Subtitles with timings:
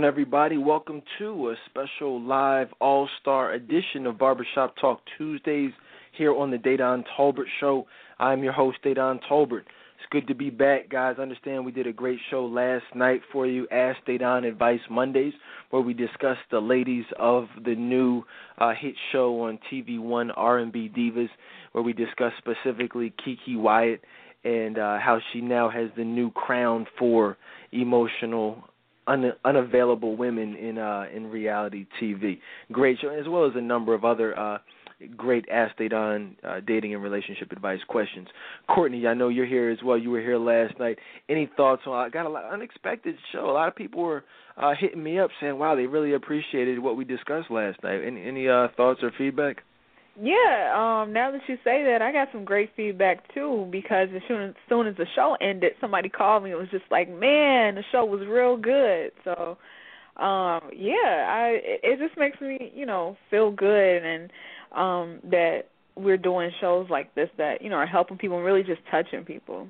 [0.00, 0.56] On, everybody?
[0.56, 5.72] Welcome to a special live All Star edition of Barbershop Talk Tuesdays
[6.16, 7.86] here on the Dedan Tolbert Show.
[8.18, 9.64] I'm your host, Dedan Tolbert.
[9.98, 11.16] It's good to be back, guys.
[11.18, 15.34] I understand we did a great show last night for you, Ask Dedan Advice Mondays,
[15.68, 18.24] where we discussed the ladies of the new
[18.56, 21.28] uh, hit show on TV One, R&B Divas,
[21.72, 24.00] where we discussed specifically Keke Wyatt
[24.44, 27.36] and uh, how she now has the new crown for
[27.72, 28.64] emotional
[29.06, 32.38] un- unavailable women in uh, in reality TV.
[32.72, 34.58] Great show, as well as a number of other uh,
[35.16, 38.28] great Ask on uh, dating and relationship advice questions.
[38.68, 39.96] Courtney, I know you're here as well.
[39.96, 40.98] You were here last night.
[41.28, 41.94] Any thoughts on?
[41.94, 43.48] I got a lot unexpected show.
[43.48, 44.24] A lot of people were
[44.56, 48.22] uh, hitting me up saying, "Wow, they really appreciated what we discussed last night." Any
[48.22, 49.62] any uh, thoughts or feedback?
[50.16, 54.22] Yeah, um, now that you say that, I got some great feedback too because as
[54.28, 56.50] soon as, soon as the show ended, somebody called me.
[56.50, 59.12] It was just like, man, the show was real good.
[59.24, 59.56] So,
[60.22, 64.30] um, yeah, I it just makes me, you know, feel good and
[64.72, 65.62] um that
[65.96, 69.24] we're doing shows like this that you know are helping people and really just touching
[69.24, 69.68] people.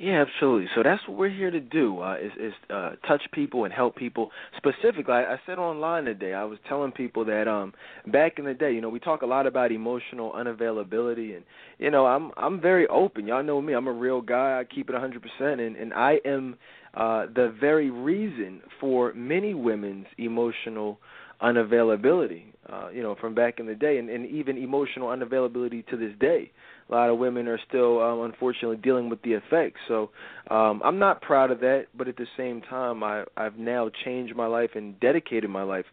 [0.00, 0.68] Yeah, absolutely.
[0.76, 3.96] So that's what we're here to do uh, is, is uh, touch people and help
[3.96, 4.30] people.
[4.56, 7.72] Specifically, I, I said online today, I was telling people that um,
[8.06, 11.44] back in the day, you know, we talk a lot about emotional unavailability, and
[11.78, 13.26] you know, I'm I'm very open.
[13.26, 13.72] Y'all know me.
[13.72, 14.60] I'm a real guy.
[14.60, 16.56] I keep it 100%, and and I am
[16.94, 20.98] uh, the very reason for many women's emotional
[21.42, 22.44] unavailability.
[22.70, 26.12] Uh, you know, from back in the day, and, and even emotional unavailability to this
[26.20, 26.52] day
[26.88, 29.80] a lot of women are still um, unfortunately dealing with the effects.
[29.88, 30.10] So
[30.50, 34.34] um, I'm not proud of that, but at the same time, I, I've now changed
[34.34, 35.84] my life and dedicated my life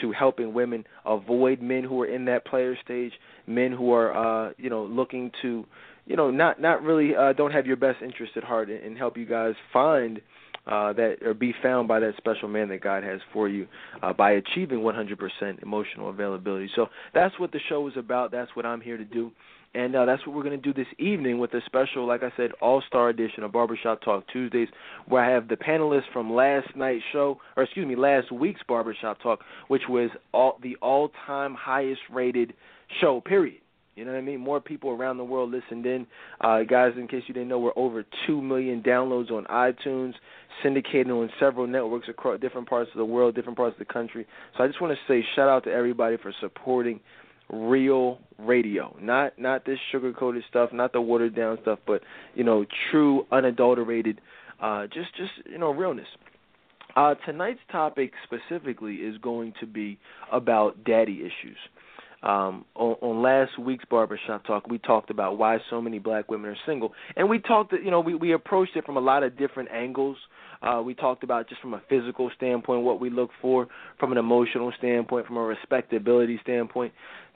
[0.00, 3.12] to helping women avoid men who are in that player stage,
[3.46, 5.64] men who are uh, you know looking to
[6.06, 8.98] you know not not really uh, don't have your best interest at heart, and, and
[8.98, 10.20] help you guys find
[10.66, 13.66] uh, that or be found by that special man that God has for you
[14.02, 16.70] uh, by achieving 100% emotional availability.
[16.76, 18.30] So that's what the show is about.
[18.30, 19.32] That's what I'm here to do.
[19.74, 22.30] And uh, that's what we're going to do this evening with a special, like I
[22.36, 24.68] said, all star edition of Barbershop Talk Tuesdays,
[25.06, 29.22] where I have the panelists from last night's show, or excuse me, last week's Barbershop
[29.22, 32.52] Talk, which was all the all time highest rated
[33.00, 33.62] show, period.
[33.94, 34.40] You know what I mean?
[34.40, 36.06] More people around the world listened in.
[36.40, 40.14] Uh, guys, in case you didn't know, we're over 2 million downloads on iTunes,
[40.62, 44.26] syndicated on several networks across different parts of the world, different parts of the country.
[44.56, 47.00] So I just want to say shout out to everybody for supporting
[47.52, 52.02] real radio, not not this sugar coated stuff, not the watered down stuff, but
[52.34, 54.20] you know, true unadulterated,
[54.60, 56.08] uh, just just you know, realness.
[56.96, 59.98] Uh, tonight's topic specifically is going to be
[60.30, 61.56] about daddy issues.
[62.22, 66.50] Um, on, on last week's barbershop talk, we talked about why so many black women
[66.50, 69.36] are single, and we talked, you know, we, we approached it from a lot of
[69.36, 70.16] different angles.
[70.62, 73.66] Uh, we talked about just from a physical standpoint what we look for,
[73.98, 76.92] from an emotional standpoint, from a respectability standpoint.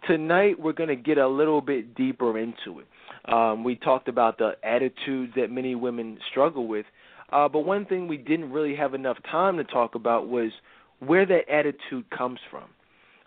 [0.07, 2.87] Tonight we're going to get a little bit deeper into it.
[3.33, 6.87] Um, we talked about the attitudes that many women struggle with,
[7.33, 10.53] uh, but one thing we didn't really have enough time to talk about was
[11.01, 12.69] where that attitude comes from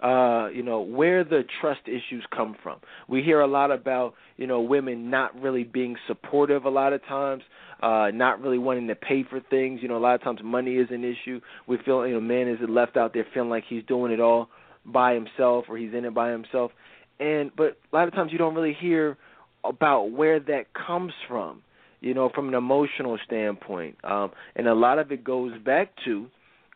[0.02, 2.80] uh, you know, where the trust issues come from.
[3.08, 7.04] We hear a lot about, you know, women not really being supportive a lot of
[7.06, 7.44] times,
[7.82, 9.80] uh, not really wanting to pay for things.
[9.82, 11.40] You know, a lot of times money is an issue.
[11.68, 14.50] We feel, you know, man is left out there feeling like he's doing it all
[14.86, 16.72] by himself or he's in it by himself.
[17.20, 19.18] And but a lot of times you don't really hear
[19.64, 21.62] about where that comes from,
[22.02, 23.98] you know, from an emotional standpoint.
[24.04, 26.28] Um, and a lot of it goes back to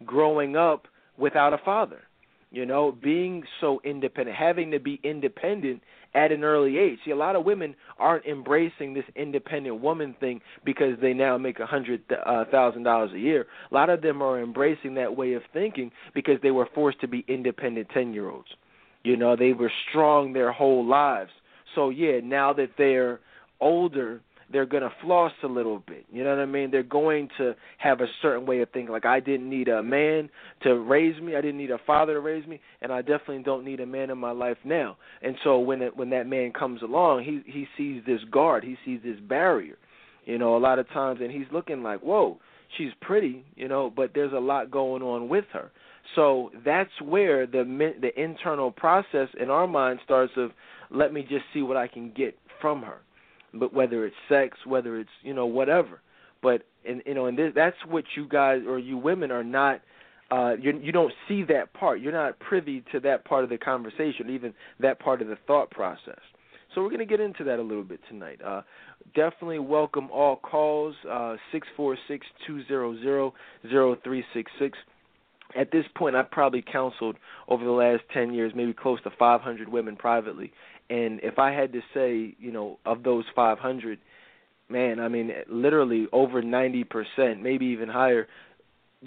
[0.05, 2.01] growing up without a father
[2.53, 5.81] you know, being so independent, having to be independent
[6.15, 6.99] at an early age.
[7.05, 11.59] See, a lot of women aren't embracing this independent woman thing because they now make
[11.59, 13.47] a hundred uh, thousand dollars a year.
[13.71, 17.07] A lot of them are embracing that way of thinking because they were forced to
[17.07, 18.49] be independent ten year olds.
[19.03, 21.31] You know, they were strong their whole lives.
[21.75, 23.19] So yeah, now that they're
[23.59, 24.21] older
[24.53, 26.05] they're going to floss a little bit.
[26.11, 26.69] You know what I mean?
[26.71, 28.91] They're going to have a certain way of thinking.
[28.91, 30.29] Like I didn't need a man
[30.61, 31.35] to raise me.
[31.35, 34.11] I didn't need a father to raise me, and I definitely don't need a man
[34.11, 34.97] in my life now.
[35.21, 38.63] And so when it, when that man comes along, he he sees this guard.
[38.63, 39.77] He sees this barrier.
[40.25, 42.37] You know, a lot of times, and he's looking like, whoa,
[42.77, 43.43] she's pretty.
[43.55, 45.71] You know, but there's a lot going on with her.
[46.15, 47.63] So that's where the
[47.99, 50.51] the internal process in our mind starts of
[50.91, 52.99] let me just see what I can get from her
[53.53, 56.01] but whether it's sex, whether it's you know whatever.
[56.41, 59.81] But and you know, and this, that's what you guys or you women are not.
[60.31, 62.01] Uh, you you don't see that part.
[62.01, 65.69] You're not privy to that part of the conversation, even that part of the thought
[65.69, 66.19] process.
[66.73, 68.39] So we're going to get into that a little bit tonight.
[68.43, 68.63] Uh,
[69.13, 73.33] definitely welcome all calls uh, six four six two zero zero
[73.69, 74.77] zero three six six.
[75.55, 77.17] at this point, I've probably counseled
[77.47, 80.51] over the last 10 years, maybe close to 500 women privately.
[80.93, 83.97] And if I had to say, you know, of those 500,
[84.69, 88.27] man, I mean, literally over 90%, maybe even higher,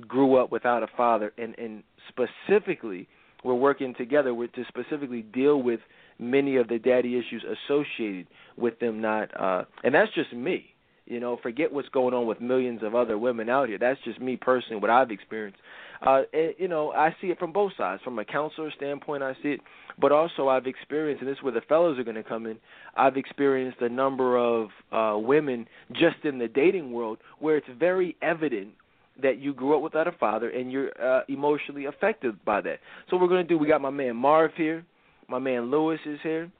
[0.08, 1.32] grew up without a father.
[1.38, 3.06] And, and specifically,
[3.44, 5.78] we're working together with, to specifically deal with
[6.18, 10.64] many of the daddy issues associated with them not, uh, and that's just me.
[11.04, 13.78] You know, forget what's going on with millions of other women out here.
[13.78, 15.60] That's just me personally, what I've experienced.
[16.04, 18.02] Uh, and, you know, I see it from both sides.
[18.02, 19.60] From a counselor standpoint, I see it,
[20.00, 22.58] but also I've experienced, and this is where the fellows are going to come in.
[22.96, 28.16] I've experienced a number of uh, women just in the dating world where it's very
[28.22, 28.68] evident
[29.22, 32.80] that you grew up without a father and you're uh, emotionally affected by that.
[33.08, 33.56] So we're going to do.
[33.56, 34.84] We got my man Marv here,
[35.28, 36.50] my man Lewis is here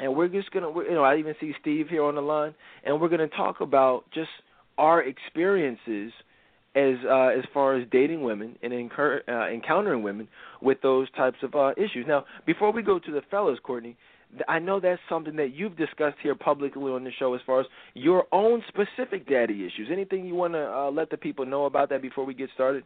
[0.00, 3.00] and we're just gonna, you know, I even see Steve here on the line, and
[3.00, 4.30] we're gonna talk about just
[4.78, 6.12] our experiences
[6.74, 10.28] as uh, as far as dating women and incur, uh, encountering women
[10.62, 12.04] with those types of uh, issues.
[12.06, 13.96] Now, before we go to the fellas, Courtney,
[14.48, 17.66] I know that's something that you've discussed here publicly on the show as far as
[17.94, 19.88] your own specific daddy issues.
[19.90, 22.84] Anything you want to uh, let the people know about that before we get started?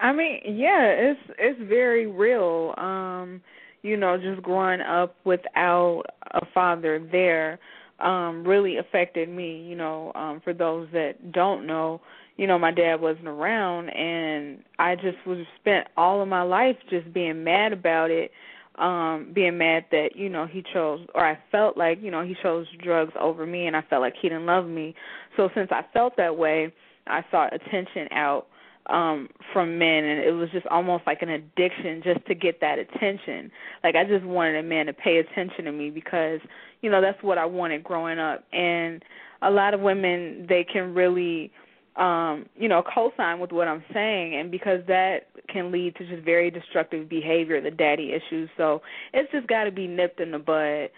[0.00, 2.74] I mean, yeah, it's it's very real.
[2.76, 3.40] Um
[3.82, 7.58] you know, just growing up without a father there
[8.00, 12.00] um really affected me, you know, um for those that don't know,
[12.36, 16.76] you know, my dad wasn't around and I just was spent all of my life
[16.90, 18.30] just being mad about it
[18.78, 22.34] um being mad that you know he chose or I felt like you know he
[22.42, 24.94] chose drugs over me and I felt like he didn't love me.
[25.36, 26.72] So since I felt that way
[27.06, 28.46] I sought attention out
[28.88, 32.78] um from men and it was just almost like an addiction just to get that
[32.78, 33.50] attention.
[33.84, 36.40] Like i just wanted a man to pay attention to me because
[36.80, 38.44] you know that's what i wanted growing up.
[38.54, 39.04] And
[39.42, 41.52] a lot of women they can really
[41.96, 46.22] um you know co-sign with what i'm saying and because that can lead to just
[46.24, 48.80] very destructive behavior the daddy issues so
[49.12, 50.88] it's just got to be nipped in the bud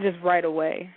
[0.00, 0.88] just right away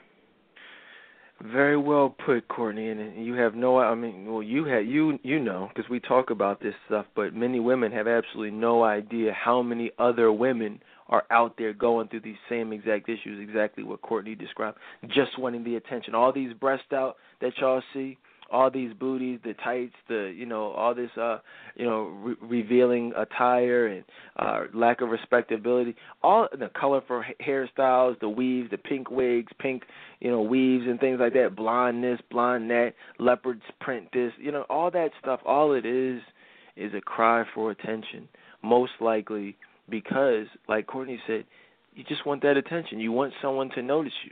[1.44, 3.78] very well put, Courtney, and you have no.
[3.78, 7.34] I mean, well, you have you you know because we talk about this stuff, but
[7.36, 10.80] many women have absolutely no idea how many other women
[11.10, 14.78] are out there going through these same exact issues, exactly what Courtney described,
[15.10, 16.16] just wanting the attention.
[16.16, 18.18] All these breasts out that y'all see,
[18.52, 21.40] all these booties, the tights, the you know all this uh
[21.76, 24.04] you know re- revealing attire and
[24.38, 29.84] uh lack of respectability, all the colorful hairstyles, the weaves, the pink wigs, pink
[30.20, 34.52] you know weaves and things like that, blonde this, blonde that, leopards print this, you
[34.52, 35.40] know all that stuff.
[35.46, 36.22] All it is
[36.76, 38.28] is a cry for attention,
[38.64, 39.56] most likely
[39.90, 41.46] because like Courtney said,
[41.94, 43.00] you just want that attention.
[43.00, 44.32] You want someone to notice you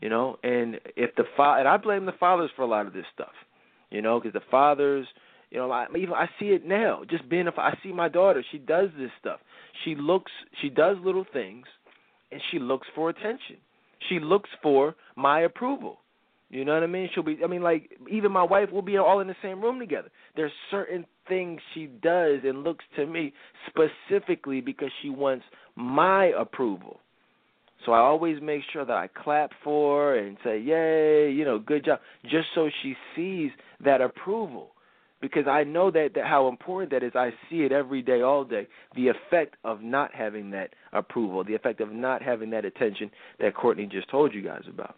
[0.00, 2.92] you know and if the fa- and i blame the fathers for a lot of
[2.92, 3.32] this stuff
[3.90, 5.06] you know because the fathers
[5.50, 8.44] you know I, even i see it now just being a i see my daughter
[8.50, 9.40] she does this stuff.
[9.84, 11.66] She looks she does little things
[12.30, 13.56] and she looks for attention.
[14.08, 15.98] She looks for my approval.
[16.50, 17.08] You know what i mean?
[17.14, 19.78] She'll be i mean like even my wife will be all in the same room
[19.78, 20.10] together.
[20.36, 23.32] There's certain things she does and looks to me
[23.68, 25.44] specifically because she wants
[25.76, 27.00] my approval
[27.84, 31.58] so I always make sure that I clap for her and say, "Yay, you know,
[31.58, 34.72] good job," just so she sees that approval.
[35.20, 37.16] Because I know that, that how important that is.
[37.16, 38.68] I see it every day, all day.
[38.94, 43.54] The effect of not having that approval, the effect of not having that attention that
[43.54, 44.96] Courtney just told you guys about.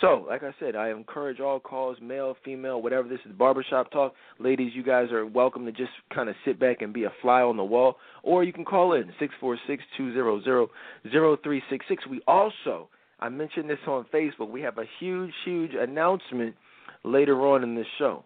[0.00, 4.12] So, like I said, I encourage all calls, male, female, whatever this is, barbershop talk.
[4.40, 7.42] Ladies, you guys are welcome to just kind of sit back and be a fly
[7.42, 10.68] on the wall, or you can call in six four six two zero zero
[11.12, 12.04] zero three six six.
[12.08, 12.88] We also,
[13.20, 14.50] I mentioned this on Facebook.
[14.50, 16.56] We have a huge, huge announcement
[17.04, 18.24] later on in this show.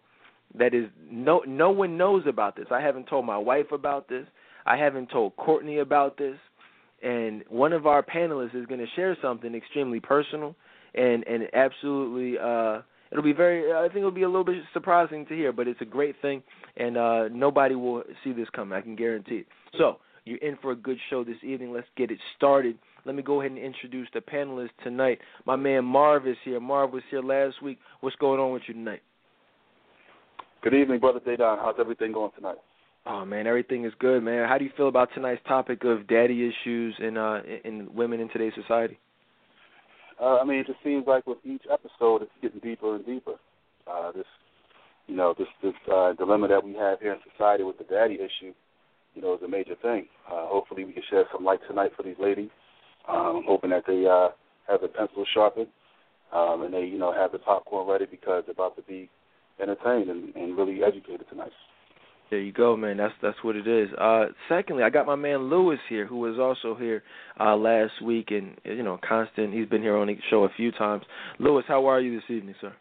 [0.57, 2.65] That is, no, no one knows about this.
[2.71, 4.25] I haven't told my wife about this.
[4.65, 6.37] I haven't told Courtney about this.
[7.03, 10.55] And one of our panelists is going to share something extremely personal
[10.95, 12.81] and and absolutely uh
[13.11, 15.81] it'll be very I think it'll be a little bit surprising to hear, but it's
[15.81, 16.43] a great thing
[16.77, 19.47] and uh nobody will see this coming, I can guarantee it.
[19.77, 21.73] So, you're in for a good show this evening.
[21.73, 22.77] Let's get it started.
[23.05, 25.19] Let me go ahead and introduce the panelists tonight.
[25.45, 26.59] My man Marv is here.
[26.59, 27.79] Marv was here last week.
[28.01, 29.01] What's going on with you tonight?
[30.61, 31.57] Good evening, brother Dedan.
[31.59, 32.57] How's everything going tonight?
[33.05, 34.47] Oh man, everything is good, man.
[34.47, 38.29] How do you feel about tonight's topic of daddy issues in uh in women in
[38.29, 38.99] today's society?
[40.21, 43.35] Uh, I mean, it just seems like with each episode, it's getting deeper and deeper.
[43.89, 44.25] Uh, this,
[45.07, 48.15] you know, this this uh, dilemma that we have here in society with the daddy
[48.15, 48.53] issue,
[49.15, 50.07] you know, is a major thing.
[50.27, 52.49] Uh, hopefully, we can shed some light tonight for these ladies.
[53.07, 54.29] Um, I'm hoping that they uh,
[54.67, 55.67] have their pencils sharpened
[56.33, 59.09] um, and they, you know, have the popcorn ready because they're about to be
[59.61, 61.51] entertained and, and really educated tonight.
[62.29, 62.97] There you go, man.
[62.97, 63.89] That's that's what it is.
[63.99, 67.01] Uh, secondly, I got my man Lewis here, who was also here
[67.39, 69.53] uh, last week, and you know, constant.
[69.53, 71.03] He's been here on the show a few times.
[71.39, 72.73] Lewis, how are you this evening, sir?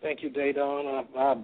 [0.00, 1.04] Thank you, Dedan.
[1.14, 1.34] I, I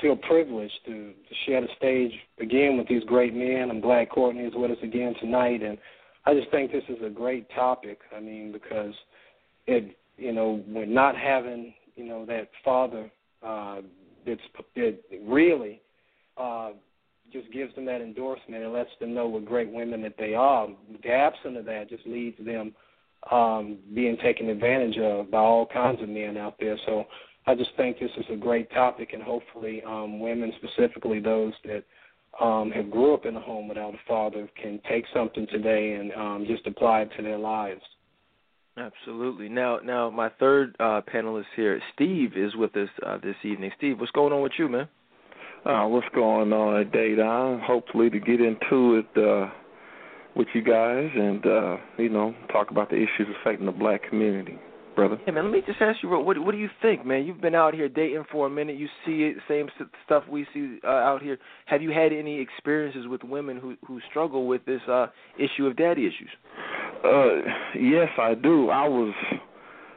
[0.00, 3.68] feel privileged to, to share the stage again with these great men.
[3.70, 5.78] I'm glad Courtney is with us again tonight, and
[6.24, 8.00] I just think this is a great topic.
[8.14, 8.92] I mean, because
[9.66, 13.10] it, you know, when not having, you know, that father,
[13.42, 13.82] uh,
[14.26, 14.42] it's
[14.74, 15.80] it really
[16.36, 16.70] uh,
[17.32, 20.68] just gives them that endorsement and lets them know what great women that they are.
[21.02, 22.74] The absence of that just leads them
[23.30, 26.76] um, being taken advantage of by all kinds of men out there.
[26.86, 27.04] So
[27.46, 31.84] I just think this is a great topic, and hopefully, um, women, specifically those that
[32.40, 36.12] um, have grew up in a home without a father, can take something today and
[36.12, 37.82] um, just apply it to their lives.
[38.76, 39.48] Absolutely.
[39.48, 43.70] Now, now my third uh, panelist here, Steve, is with us uh, this evening.
[43.78, 44.88] Steve, what's going on with you, man?
[45.64, 47.62] Uh, what's going on at Dedan?
[47.62, 49.50] Hopefully, to get into it uh,
[50.36, 54.58] with you guys and uh, you know talk about the issues affecting the black community
[54.94, 55.18] brother.
[55.24, 57.24] Hey man, let me just ask you, what what do you think, man?
[57.24, 58.76] You've been out here dating for a minute.
[58.76, 59.68] You see it, same
[60.04, 61.38] stuff we see uh, out here.
[61.66, 65.06] Have you had any experiences with women who who struggle with this uh
[65.38, 66.30] issue of daddy issues?
[67.06, 68.70] Uh, yes, I do.
[68.70, 69.14] I was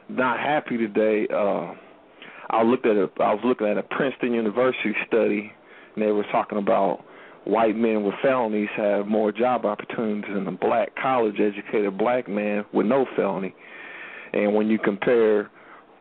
[0.08, 1.26] not happy today.
[1.32, 1.72] Uh,
[2.50, 5.52] I looked at a I was looking at a Princeton University study,
[5.94, 7.04] and they were talking about
[7.44, 12.64] white men with felonies have more job opportunities than a black college educated black man
[12.72, 13.54] with no felony.
[14.32, 15.50] And when you compare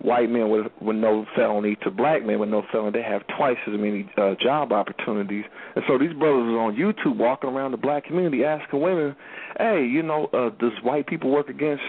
[0.01, 3.57] white men with with no felony to black men with no felony, they have twice
[3.67, 5.45] as many uh, job opportunities.
[5.75, 9.15] And so these brothers are on YouTube walking around the black community asking women,
[9.57, 11.83] "Hey, you know, uh, does white people work against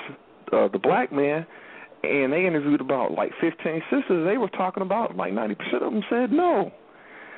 [0.52, 1.46] uh, the black man?"
[2.02, 4.26] And they interviewed about like 15 sisters.
[4.26, 6.72] They were talking about like 90% of them said no.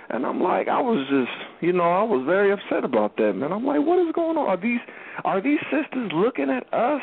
[0.08, 3.50] And I'm like, I was just, you know, I was very upset about that, man.
[3.52, 4.46] I'm like, what is going on?
[4.46, 4.80] Are these
[5.24, 7.00] are these sisters looking at us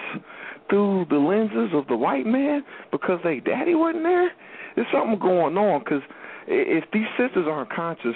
[0.70, 4.32] through the lenses of the white man because they daddy wasn't there?
[4.76, 6.02] There's something going on because
[6.48, 8.16] if these sisters aren't conscious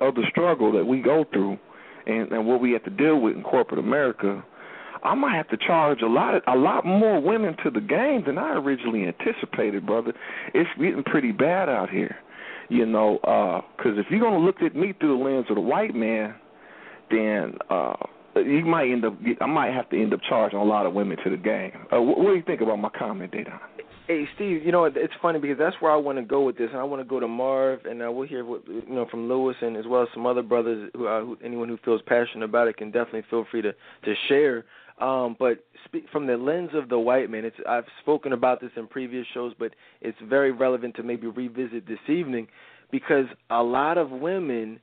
[0.00, 1.58] of the struggle that we go through
[2.06, 4.44] and, and what we have to deal with in corporate America,
[5.02, 8.24] I might have to charge a lot of, a lot more women to the game
[8.26, 10.12] than I originally anticipated, brother.
[10.54, 12.16] It's getting pretty bad out here,
[12.68, 13.18] you know.
[13.76, 16.34] Because uh, if you're gonna look at me through the lens of the white man,
[17.10, 17.94] then uh,
[18.46, 19.14] you might end up.
[19.40, 21.72] I might have to end up charging a lot of women to the game.
[21.92, 23.58] Uh, what, what do you think about my comment, Dedan?
[24.08, 26.70] Hey Steve, you know it's funny because that's where I want to go with this,
[26.70, 29.28] and I want to go to Marv, and uh, we'll hear what, you know from
[29.28, 30.90] Lewis and as well as some other brothers.
[30.94, 34.14] Who, uh, who anyone who feels passionate about it can definitely feel free to to
[34.28, 34.64] share.
[34.98, 38.70] Um, but speak from the lens of the white man, it's I've spoken about this
[38.76, 42.48] in previous shows, but it's very relevant to maybe revisit this evening
[42.90, 44.80] because a lot of women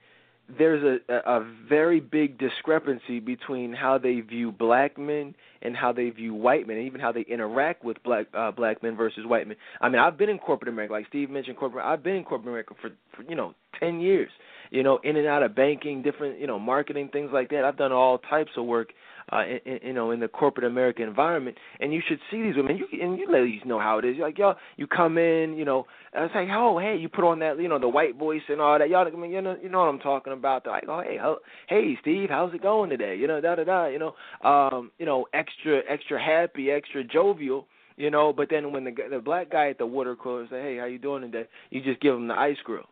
[0.58, 6.10] there's a, a very big discrepancy between how they view black men and how they
[6.12, 9.48] view white men, and even how they interact with black uh, black men versus white
[9.48, 9.58] men.
[9.82, 11.86] I mean, I've been in corporate America, like Steve mentioned, corporate.
[11.86, 14.30] I've been in corporate America for, for you know ten years.
[14.72, 17.64] You know, in and out of banking, different you know marketing things like that.
[17.66, 18.90] I've done all types of work
[19.32, 21.58] uh, in, you know, in the corporate American environment.
[21.79, 22.77] And you should see these women.
[22.77, 24.17] You and you ladies know how it is.
[24.17, 27.24] You're like, yo, you come in, you know, and it's like, oh, hey, you put
[27.24, 28.89] on that, you know, the white voice and all that.
[28.89, 30.63] Y'all, I mean, you know, you know what I'm talking about.
[30.63, 33.15] They're like, oh, hey, how, hey, Steve, how's it going today?
[33.15, 33.88] You know, da da da.
[33.88, 37.67] You know, um, you know, extra, extra happy, extra jovial
[37.98, 38.34] you know.
[38.34, 41.00] But then when the the black guy at the water cooler say, "Hey, how you
[41.00, 42.84] doing today?" You just give him the ice grill.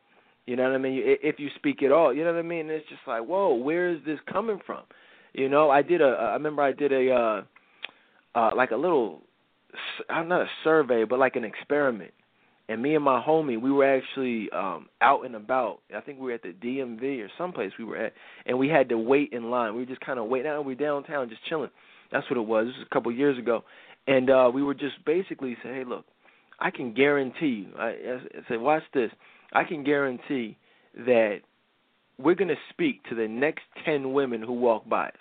[0.45, 1.01] You know what I mean?
[1.05, 2.69] If you speak at all, you know what I mean.
[2.69, 4.83] It's just like, whoa, where is this coming from?
[5.33, 6.05] You know, I did a.
[6.05, 7.41] I remember I did a uh,
[8.35, 9.21] uh, like a little.
[10.09, 12.11] I'm not a survey, but like an experiment.
[12.69, 15.79] And me and my homie, we were actually um out and about.
[15.95, 18.13] I think we were at the DMV or someplace we were at,
[18.45, 19.73] and we had to wait in line.
[19.73, 20.51] We were just kind of waiting.
[20.59, 21.71] We were downtown, just chilling.
[22.11, 22.67] That's what it was.
[22.67, 23.63] This was a couple of years ago,
[24.07, 26.05] and uh we were just basically saying, "Hey, look,
[26.59, 29.11] I can guarantee you." I, I said, "Watch this.
[29.51, 30.57] I can guarantee
[30.95, 31.39] that
[32.17, 35.13] we're going to speak to the next 10 women who walk by us.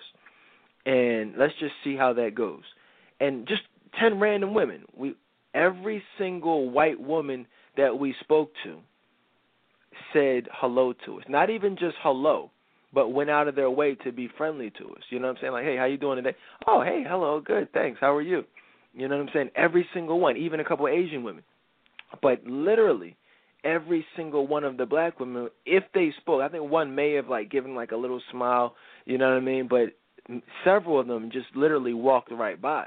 [0.85, 2.63] And let's just see how that goes.
[3.21, 3.63] And just
[4.01, 4.85] 10 random women.
[4.97, 5.15] We
[5.55, 7.47] every single white woman
[7.77, 8.79] that we spoke to
[10.13, 11.25] said hello to us.
[11.29, 12.51] Not even just hello,
[12.93, 15.03] but went out of their way to be friendly to us.
[15.11, 15.53] You know what I'm saying?
[15.53, 18.01] Like, "Hey, how you doing today?" "Oh, hey, hello, good, thanks.
[18.01, 18.45] How are you?"
[18.95, 19.51] You know what I'm saying?
[19.55, 21.45] Every single one, even a couple of Asian women.
[22.21, 23.17] But literally
[23.65, 27.29] every single one of the black women, if they spoke, I think one may have
[27.29, 29.69] like given like a little smile, you know what I mean?
[29.69, 32.87] But several of them just literally walked right by.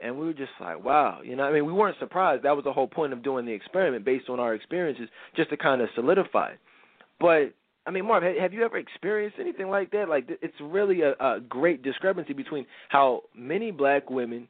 [0.00, 2.44] And we were just like, wow, you know, I mean, we weren't surprised.
[2.44, 5.56] That was the whole point of doing the experiment based on our experiences, just to
[5.56, 6.52] kind of solidify.
[7.18, 7.52] But
[7.88, 10.10] I mean, Marv, have you ever experienced anything like that?
[10.10, 14.46] Like, it's really a, a great discrepancy between how many black women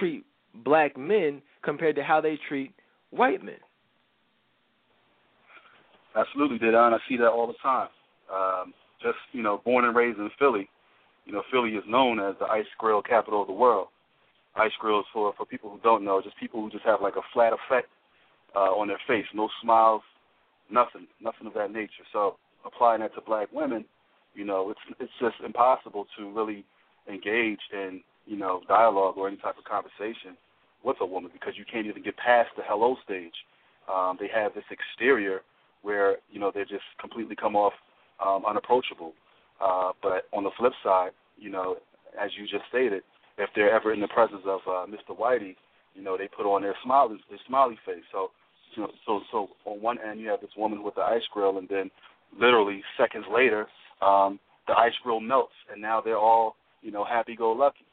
[0.00, 0.26] treat
[0.64, 2.74] black men compared to how they treat
[3.10, 3.54] white men.
[6.16, 6.92] Absolutely, Dedan.
[6.92, 7.88] I see that all the time.
[8.32, 10.68] Um, just you know, born and raised in Philly,
[11.24, 13.88] you know, Philly is known as the ice grill capital of the world.
[14.56, 17.22] Ice grills for for people who don't know, just people who just have like a
[17.32, 17.88] flat effect
[18.54, 20.02] uh, on their face, no smiles,
[20.70, 22.04] nothing, nothing of that nature.
[22.12, 23.84] So applying that to black women,
[24.34, 26.64] you know, it's it's just impossible to really
[27.10, 30.36] engage in you know dialogue or any type of conversation
[30.84, 33.34] with a woman because you can't even get past the hello stage.
[33.92, 35.40] Um, they have this exterior
[35.82, 37.74] where you know they just completely come off
[38.24, 39.12] um, unapproachable.
[39.60, 41.76] Uh, but on the flip side, you know,
[42.20, 43.02] as you just stated,
[43.38, 45.16] if they're ever in the presence of uh, Mr.
[45.16, 45.56] Whitey,
[45.94, 48.02] you know, they put on their smiley their smiley face.
[48.12, 48.30] So,
[48.74, 51.58] you know, so so on one end you have this woman with the ice grill,
[51.58, 51.90] and then
[52.38, 53.66] literally seconds later,
[54.00, 57.86] um, the ice grill melts, and now they're all you know happy-go-lucky.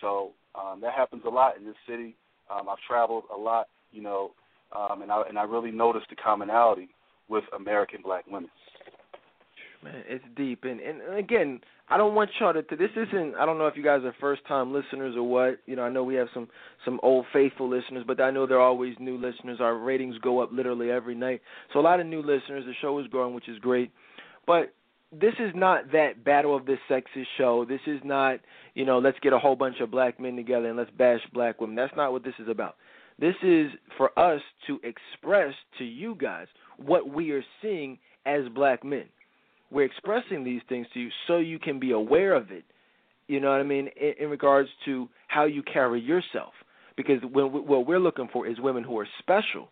[0.00, 2.14] So um, that happens a lot in this city.
[2.50, 4.32] Um, I've traveled a lot, you know,
[4.76, 6.90] um, and I and I really noticed the commonality
[7.28, 8.50] with American black women.
[9.82, 12.62] Man, it's deep, and and again, I don't want y'all to.
[12.62, 13.34] This isn't.
[13.36, 15.58] I don't know if you guys are first time listeners or what.
[15.66, 16.48] You know, I know we have some
[16.84, 19.58] some old faithful listeners, but I know there are always new listeners.
[19.60, 22.64] Our ratings go up literally every night, so a lot of new listeners.
[22.64, 23.92] The show is growing, which is great.
[24.46, 24.72] But
[25.12, 27.64] this is not that battle of the sexes show.
[27.64, 28.40] This is not,
[28.74, 31.60] you know, let's get a whole bunch of black men together and let's bash black
[31.60, 31.76] women.
[31.76, 32.76] That's not what this is about.
[33.18, 38.84] This is for us to express to you guys what we are seeing as black
[38.84, 39.06] men.
[39.70, 42.64] We're expressing these things to you so you can be aware of it.
[43.28, 43.88] You know what I mean?
[44.00, 46.52] In, in regards to how you carry yourself,
[46.96, 49.68] because when what we're looking for is women who are special.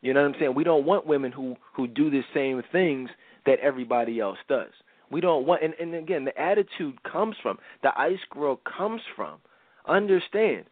[0.00, 0.54] You know what I'm saying?
[0.54, 3.10] We don't want women who who do the same things
[3.46, 4.70] that everybody else does.
[5.10, 9.38] We don't want, and, and again, the attitude comes from the ice grill comes from.
[9.86, 10.64] Understand,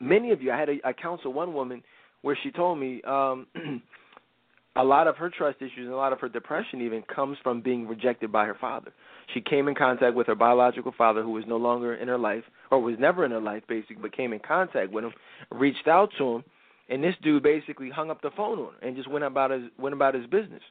[0.00, 0.52] many of you.
[0.52, 1.82] I had a, I counsel one woman
[2.22, 3.46] where she told me um,
[4.76, 7.60] a lot of her trust issues and a lot of her depression even comes from
[7.60, 8.92] being rejected by her father.
[9.34, 12.44] She came in contact with her biological father who was no longer in her life
[12.70, 15.12] or was never in her life basically, but came in contact with him,
[15.50, 16.44] reached out to him,
[16.88, 19.62] and this dude basically hung up the phone on her and just went about his
[19.78, 20.62] went about his business.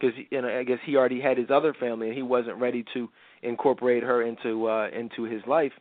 [0.00, 2.84] Because you know, I guess he already had his other family and he wasn't ready
[2.94, 3.08] to
[3.42, 5.72] incorporate her into uh into his life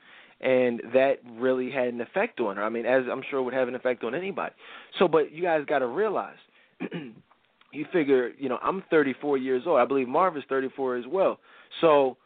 [0.42, 2.64] and that really had an effect on her.
[2.64, 4.54] I mean, as I'm sure would have an effect on anybody.
[4.98, 6.38] So, but you guys got to realize
[7.72, 9.80] you figure, you know, I'm 34 years old.
[9.80, 11.40] I believe Marv is 34 as well.
[11.80, 12.18] So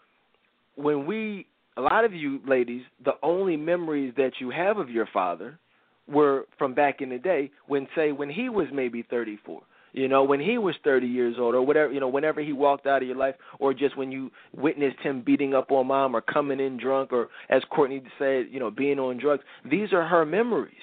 [0.75, 5.07] when we, a lot of you ladies, the only memories that you have of your
[5.13, 5.59] father
[6.07, 9.61] were from back in the day when, say, when he was maybe 34.
[9.93, 12.85] You know, when he was 30 years old, or whatever, you know, whenever he walked
[12.85, 16.19] out of your life, or just when you witnessed him beating up on mom, or
[16.19, 19.43] coming in drunk, or as Courtney said, you know, being on drugs.
[19.63, 20.73] These are her memories.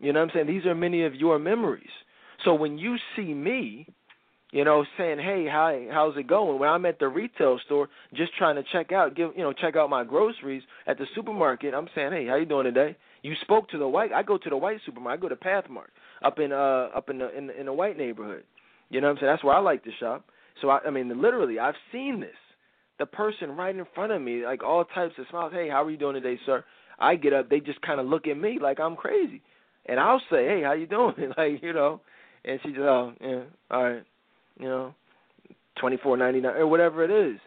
[0.00, 0.46] You know what I'm saying?
[0.48, 1.90] These are many of your memories.
[2.44, 3.86] So when you see me,
[4.52, 8.34] you know, saying, "Hey, how how's it going?" When I'm at the retail store, just
[8.36, 11.88] trying to check out, give you know, check out my groceries at the supermarket, I'm
[11.94, 14.12] saying, "Hey, how you doing today?" You spoke to the white.
[14.12, 15.18] I go to the white supermarket.
[15.18, 15.90] I go to Pathmark
[16.24, 18.44] up in uh up in the in, in the white neighborhood.
[18.88, 19.32] You know what I'm saying?
[19.32, 20.24] That's where I like to shop.
[20.60, 22.30] So I, I mean, literally, I've seen this.
[22.98, 25.52] The person right in front of me, like all types of smiles.
[25.54, 26.64] Hey, how are you doing today, sir?
[26.98, 29.40] I get up, they just kind of look at me like I'm crazy,
[29.86, 31.14] and I'll say, Hey, how you doing?
[31.38, 32.00] like you know,
[32.44, 34.04] and she just, oh, yeah, all right,
[34.58, 34.94] you know,
[35.78, 37.40] twenty four ninety nine or whatever it is,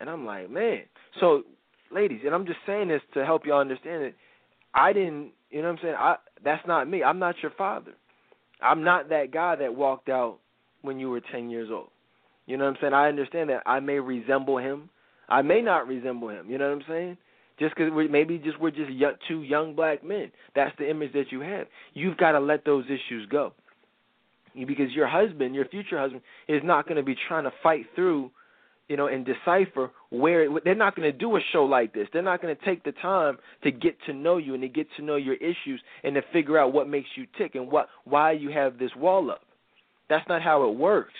[0.00, 0.82] and I'm like, man.
[1.20, 1.42] So,
[1.92, 4.14] ladies, and I'm just saying this to help y'all understand it.
[4.74, 5.94] I didn't, you know what I'm saying?
[5.98, 7.02] I that's not me.
[7.02, 7.92] I'm not your father.
[8.62, 10.38] I'm not that guy that walked out
[10.82, 11.88] when you were 10 years old.
[12.46, 12.92] You know what I'm saying?
[12.94, 14.90] I understand that I may resemble him.
[15.28, 16.50] I may not resemble him.
[16.50, 17.16] You know what I'm saying?
[17.58, 18.90] Just because we maybe just we're just
[19.28, 20.32] two young black men.
[20.54, 21.66] That's the image that you have.
[21.94, 23.52] You've got to let those issues go
[24.54, 28.30] because your husband, your future husband, is not going to be trying to fight through,
[28.88, 32.08] you know, and decipher where they're not going to do a show like this.
[32.12, 34.86] They're not going to take the time to get to know you and to get
[34.96, 38.32] to know your issues and to figure out what makes you tick and what why
[38.32, 39.42] you have this wall up.
[40.08, 41.14] That's not how it works.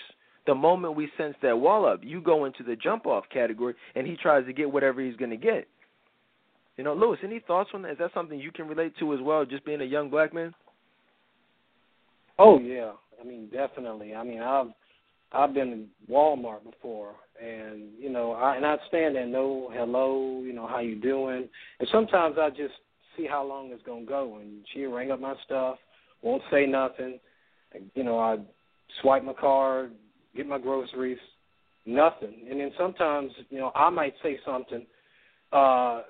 [0.46, 4.06] The moment we sense that wall up, you go into the jump off category and
[4.06, 5.68] he tries to get whatever he's going to get.
[6.76, 7.92] You know, Lewis, any thoughts on that?
[7.92, 10.54] Is that something you can relate to as well, just being a young black man?
[12.38, 14.14] Oh yeah, I mean, definitely.
[14.14, 14.68] I mean, I've
[15.33, 20.42] I've been in Walmart before, and you know, I and I'd stand there, no, hello,
[20.42, 21.48] you know, how you doing?
[21.78, 22.74] And sometimes I just
[23.16, 25.76] see how long it's gonna go, and she ring up my stuff,
[26.22, 27.20] won't say nothing.
[27.94, 28.38] You know, I
[29.00, 29.92] swipe my card,
[30.35, 31.18] get my groceries,
[31.87, 32.46] nothing.
[32.50, 34.85] And then sometimes, you know, I might say something,
[35.52, 36.02] uh,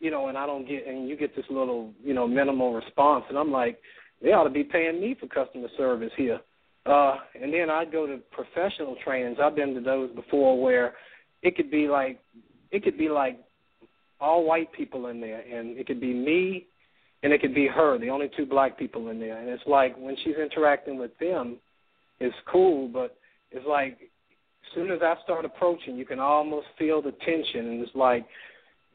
[0.00, 3.24] you know, and I don't get, and you get this little, you know, minimal response,
[3.28, 3.78] and I'm like,
[4.22, 6.40] they ought to be paying me for customer service here.
[6.84, 9.38] Uh, and then I go to professional trainings.
[9.42, 10.94] I've been to those before where
[11.42, 12.18] it could be like,
[12.70, 13.38] it could be like
[14.20, 16.66] all white people in there, and it could be me,
[17.22, 19.38] and it could be her, the only two black people in there.
[19.38, 21.58] And it's like when she's interacting with them,
[22.20, 23.16] it's cool, but
[23.50, 27.82] it's like as soon as I start approaching, you can almost feel the tension, and
[27.82, 28.24] it's like,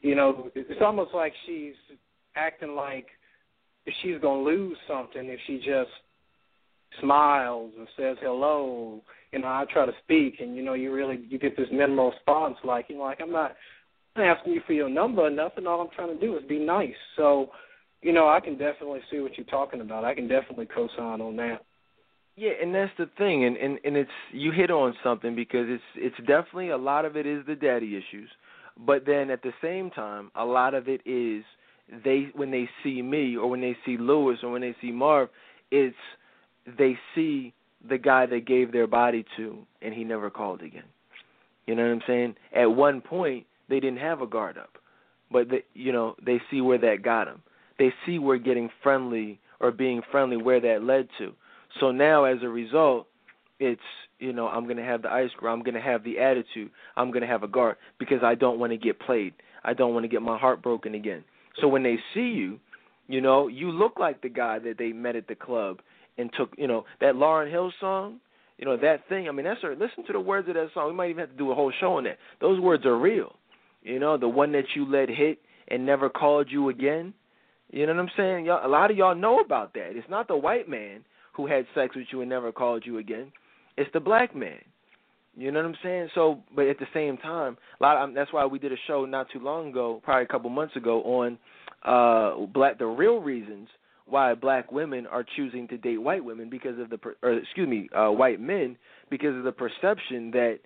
[0.00, 1.74] you know, it's almost like she's
[2.36, 3.06] acting like
[4.02, 5.90] she's gonna lose something if she just
[7.00, 9.00] smiles and says hello.
[9.32, 12.10] You know, I try to speak, and you know, you really you get this minimal
[12.10, 13.54] response, like you know, like I'm not
[14.16, 15.66] asking you for your number or nothing.
[15.66, 16.94] All I'm trying to do is be nice.
[17.16, 17.50] So,
[18.02, 20.04] you know, I can definitely see what you're talking about.
[20.04, 21.64] I can definitely co-sign on that.
[22.36, 25.82] Yeah, and that's the thing, and and and it's you hit on something because it's
[25.96, 28.30] it's definitely a lot of it is the daddy issues,
[28.86, 31.42] but then at the same time, a lot of it is
[32.04, 35.28] they when they see me or when they see Lewis or when they see Marv,
[35.70, 35.96] it's
[36.78, 37.54] they see
[37.88, 40.84] the guy they gave their body to and he never called again.
[41.66, 42.34] You know what I'm saying?
[42.54, 44.78] At one point, they didn't have a guard up,
[45.30, 47.42] but they, you know they see where that got them.
[47.78, 51.32] They see where getting friendly or being friendly where that led to.
[51.80, 53.06] So now, as a result,
[53.60, 53.80] it's
[54.18, 55.52] you know I'm gonna have the ice cream.
[55.52, 56.70] I'm gonna have the attitude.
[56.96, 59.34] I'm gonna have a guard because I don't want to get played.
[59.64, 61.24] I don't want to get my heart broken again.
[61.60, 62.58] So when they see you,
[63.06, 65.80] you know you look like the guy that they met at the club
[66.16, 66.50] and took.
[66.58, 68.20] You know that Lauryn Hill song.
[68.58, 69.28] You know that thing.
[69.28, 70.88] I mean, that's listen to the words of that song.
[70.88, 72.18] We might even have to do a whole show on that.
[72.40, 73.36] Those words are real.
[73.82, 77.14] You know, the one that you let hit and never called you again.
[77.70, 78.46] You know what I'm saying?
[78.46, 79.90] Y'all, a lot of y'all know about that.
[79.90, 83.30] It's not the white man who had sex with you and never called you again.
[83.76, 84.58] It's the black man.
[85.38, 86.08] You know what I'm saying?
[86.16, 87.96] So, but at the same time, a lot.
[87.96, 90.74] Of, that's why we did a show not too long ago, probably a couple months
[90.74, 91.38] ago, on
[91.84, 93.68] uh black the real reasons
[94.06, 97.88] why black women are choosing to date white women because of the or excuse me,
[97.96, 98.76] uh white men
[99.10, 100.58] because of the perception that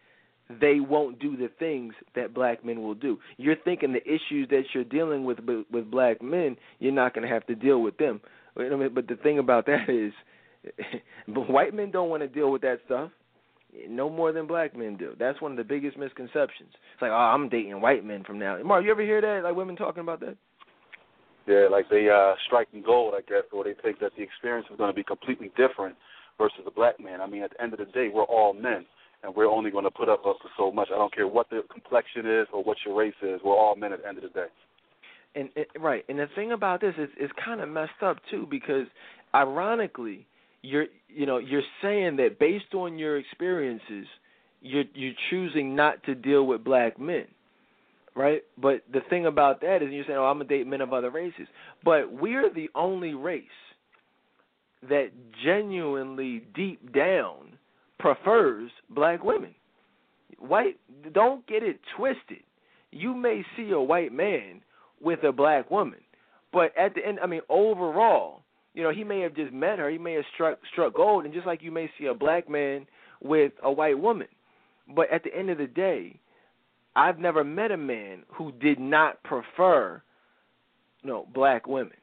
[0.59, 3.19] they won't do the things that black men will do.
[3.37, 5.39] You're thinking the issues that you're dealing with
[5.71, 8.23] with black men, you're not going to have to deal with them.
[8.57, 10.15] But the thing about that is
[11.29, 13.11] white men don't want to deal with that stuff
[13.89, 15.15] no more than black men do.
[15.19, 16.71] That's one of the biggest misconceptions.
[16.73, 18.63] It's like, oh, I'm dating white men from now.
[18.63, 19.43] Mark, you ever hear that?
[19.45, 20.37] Like women talking about that?
[21.47, 24.77] Yeah, like they uh striking gold, I guess, or they think that the experience is
[24.77, 25.97] going to be completely different
[26.39, 27.21] versus a black man.
[27.21, 28.87] I mean, at the end of the day, we're all men,
[29.23, 30.89] and we're only going to put up with so much.
[30.93, 33.41] I don't care what the complexion is or what your race is.
[33.45, 34.47] We're all men at the end of the day.
[35.35, 38.47] And, and right, and the thing about this is it's kind of messed up too
[38.51, 38.87] because,
[39.35, 40.27] ironically,
[40.63, 44.07] you're you know you're saying that based on your experiences
[44.61, 47.27] you're you're choosing not to deal with black men
[48.15, 48.43] right?
[48.61, 51.11] But the thing about that is you're saying oh i'm gonna date men of other
[51.11, 51.47] races.
[51.85, 53.43] But we're the only race
[54.89, 55.11] that
[55.45, 57.59] genuinely deep down
[57.99, 59.55] prefers black women.
[60.39, 60.79] White
[61.13, 62.43] don't get it twisted.
[62.91, 64.61] You may see a white man
[65.01, 65.99] with a black woman
[66.53, 68.42] but at the end i mean overall
[68.75, 69.91] you know, he may have just met her.
[69.91, 72.87] He may have struck struck gold, and just like you may see a black man
[73.23, 74.29] with a white woman,
[74.95, 76.19] but at the end of the day,
[76.97, 80.03] I've never met a man who did not prefer,
[81.03, 81.97] you know, black women.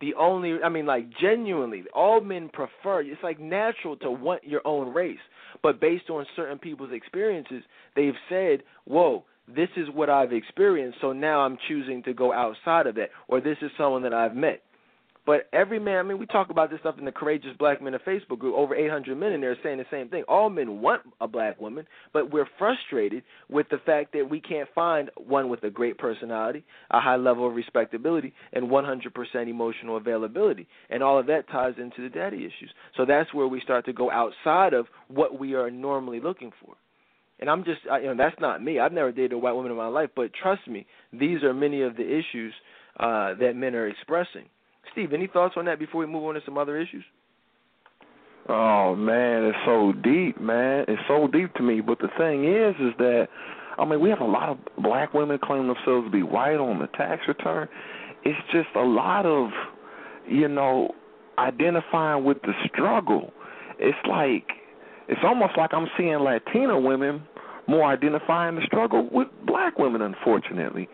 [0.00, 3.02] The only, I mean, like genuinely, all men prefer.
[3.02, 5.20] It's like natural to want your own race,
[5.62, 7.62] but based on certain people's experiences,
[7.94, 12.86] they've said, "Whoa, this is what I've experienced, so now I'm choosing to go outside
[12.86, 14.62] of that, or this is someone that I've met."
[15.24, 17.94] But every man, I mean, we talk about this stuff in the Courageous Black Men
[17.94, 18.56] of Facebook group.
[18.56, 20.24] Over 800 men in there saying the same thing.
[20.26, 24.68] All men want a black woman, but we're frustrated with the fact that we can't
[24.74, 30.66] find one with a great personality, a high level of respectability, and 100% emotional availability.
[30.90, 32.70] And all of that ties into the daddy issues.
[32.96, 36.74] So that's where we start to go outside of what we are normally looking for.
[37.38, 38.80] And I'm just, you know, that's not me.
[38.80, 41.82] I've never dated a white woman in my life, but trust me, these are many
[41.82, 42.52] of the issues
[42.98, 44.46] uh, that men are expressing.
[44.92, 47.04] Steve, any thoughts on that before we move on to some other issues?
[48.48, 50.84] Oh man, it's so deep, man.
[50.88, 51.80] It's so deep to me.
[51.80, 53.28] But the thing is, is that
[53.78, 56.78] I mean, we have a lot of black women claim themselves to be white on
[56.78, 57.68] the tax return.
[58.24, 59.50] It's just a lot of,
[60.28, 60.90] you know,
[61.38, 63.32] identifying with the struggle.
[63.78, 64.46] It's like
[65.08, 67.22] it's almost like I'm seeing Latino women
[67.66, 70.88] more identifying the struggle with black women, unfortunately.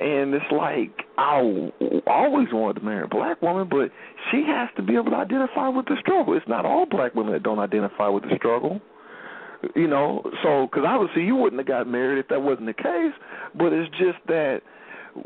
[0.00, 1.70] And it's like I
[2.06, 3.90] always wanted to marry a black woman, but
[4.30, 6.36] she has to be able to identify with the struggle.
[6.36, 8.80] It's not all black women that don't identify with the struggle.
[9.74, 13.14] You know, so because obviously you wouldn't have got married if that wasn't the case.
[13.56, 14.62] But it's just that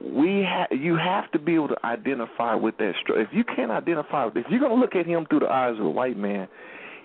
[0.05, 3.25] we ha- you have to be able to identify with that struggle.
[3.25, 5.91] If you can't identify, if you're gonna look at him through the eyes of a
[5.91, 6.47] white man,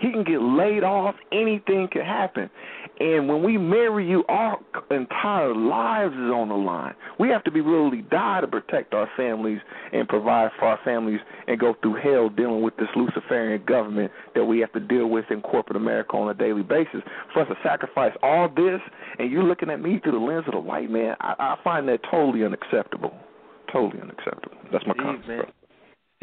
[0.03, 1.15] he can get laid off.
[1.31, 2.49] Anything can happen.
[2.99, 4.59] And when we marry you, our
[4.91, 6.93] entire lives is on the line.
[7.19, 9.59] We have to be really die to protect our families
[9.93, 14.43] and provide for our families and go through hell dealing with this Luciferian government that
[14.43, 17.01] we have to deal with in corporate America on a daily basis.
[17.33, 18.81] For us to sacrifice all this
[19.19, 21.87] and you're looking at me through the lens of the white man, I, I find
[21.87, 23.13] that totally unacceptable.
[23.71, 24.57] Totally unacceptable.
[24.71, 25.53] That's my comment.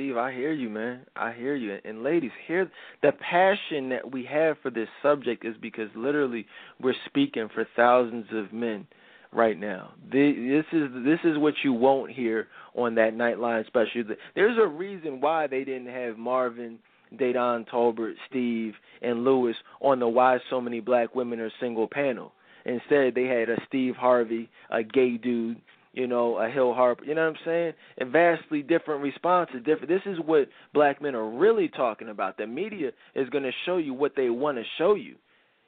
[0.01, 1.01] Steve, I hear you, man.
[1.15, 1.77] I hear you.
[1.85, 2.71] And ladies, hear
[3.03, 6.47] the passion that we have for this subject is because literally
[6.81, 8.87] we're speaking for thousands of men
[9.31, 9.93] right now.
[10.11, 14.05] This is this is what you won't hear on that Nightline special.
[14.35, 16.79] There's a reason why they didn't have Marvin,
[17.15, 22.33] Dedan Tolbert, Steve, and Lewis on the Why So Many Black Women Are Single panel.
[22.65, 25.61] Instead, they had a Steve Harvey, a gay dude,
[25.93, 27.73] you know, a Hill Harper, you know what I'm saying?
[27.99, 29.57] And vastly different responses.
[29.65, 29.89] Different.
[29.89, 32.37] This is what black men are really talking about.
[32.37, 35.17] The media is going to show you what they want to show you.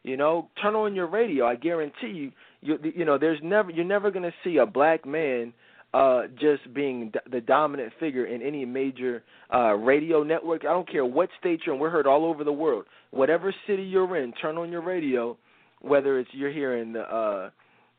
[0.05, 1.47] You know, turn on your radio.
[1.47, 5.07] I guarantee you, you, you know, there's never you're never going to see a black
[5.07, 5.53] man
[5.95, 9.23] uh just being the dominant figure in any major
[9.55, 10.63] uh radio network.
[10.65, 11.81] I don't care what state you're in.
[11.81, 12.87] We're heard all over the world.
[13.11, 15.37] Whatever city you're in, turn on your radio.
[15.81, 17.51] Whether it's you're hearing the uh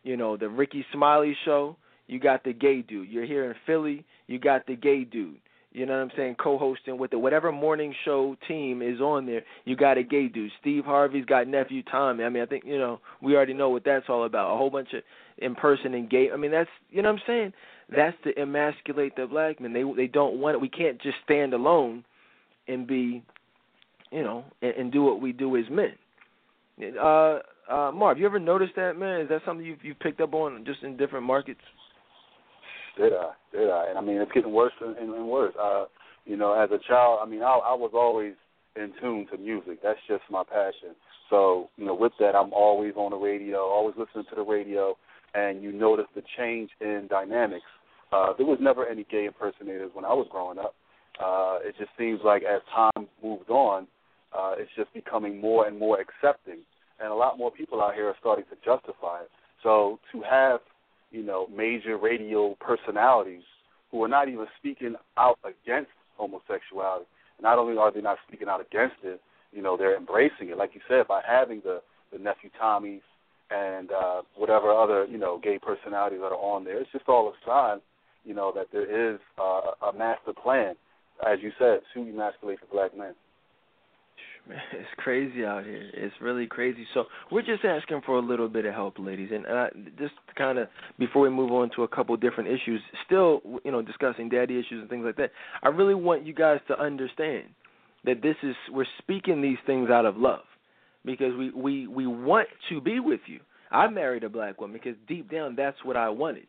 [0.03, 3.09] you know the Rickey Smiley show you got the gay dude.
[3.09, 5.37] You're here in Philly, you got the gay dude.
[5.73, 6.35] You know what I'm saying?
[6.35, 9.41] Co-hosting with the whatever morning show team is on there.
[9.65, 10.51] You got a gay dude.
[10.61, 12.23] Steve Harvey's got nephew Tommy.
[12.23, 14.53] I mean, I think you know we already know what that's all about.
[14.53, 15.01] A whole bunch of
[15.39, 16.29] impersonating gay.
[16.31, 17.53] I mean, that's you know what I'm saying.
[17.89, 19.73] That's to emasculate the black men.
[19.73, 20.61] They they don't want it.
[20.61, 22.05] We can't just stand alone
[22.67, 23.23] and be,
[24.11, 25.93] you know, and, and do what we do as men.
[27.01, 29.21] Uh, uh, Marv, you ever noticed that, man?
[29.21, 31.61] Is that something you've you've picked up on just in different markets?
[32.97, 33.31] Did I?
[33.51, 33.87] Did I?
[33.89, 35.53] And I mean, it's getting worse and, and, and worse.
[35.59, 35.85] Uh,
[36.25, 38.33] you know, as a child, I mean, I, I was always
[38.75, 39.79] in tune to music.
[39.83, 40.95] That's just my passion.
[41.29, 44.95] So, you know, with that, I'm always on the radio, always listening to the radio,
[45.33, 47.65] and you notice the change in dynamics.
[48.11, 50.75] Uh, there was never any gay impersonators when I was growing up.
[51.19, 53.87] Uh, it just seems like as time moves on,
[54.37, 56.59] uh, it's just becoming more and more accepting,
[56.99, 59.29] and a lot more people out here are starting to justify it.
[59.61, 60.59] So to have
[61.13, 63.43] you know, major radio personalities
[63.91, 67.05] who are not even speaking out against homosexuality.
[67.41, 69.21] Not only are they not speaking out against it,
[69.53, 70.57] you know, they're embracing it.
[70.57, 73.01] Like you said, by having the the nephew Tommies
[73.49, 77.29] and uh, whatever other you know gay personalities that are on there, it's just all
[77.29, 77.79] a sign,
[78.25, 80.75] you know, that there is uh, a master plan,
[81.25, 83.13] as you said, to emasculate the black man.
[84.73, 85.89] It's crazy out here.
[85.93, 86.85] It's really crazy.
[86.93, 90.57] So we're just asking for a little bit of help, ladies, and uh, just kind
[90.57, 90.67] of
[90.99, 94.81] before we move on to a couple different issues, still you know discussing daddy issues
[94.81, 95.31] and things like that.
[95.61, 97.45] I really want you guys to understand
[98.05, 100.43] that this is we're speaking these things out of love
[101.05, 103.39] because we we we want to be with you.
[103.71, 106.47] I married a black woman because deep down that's what I wanted.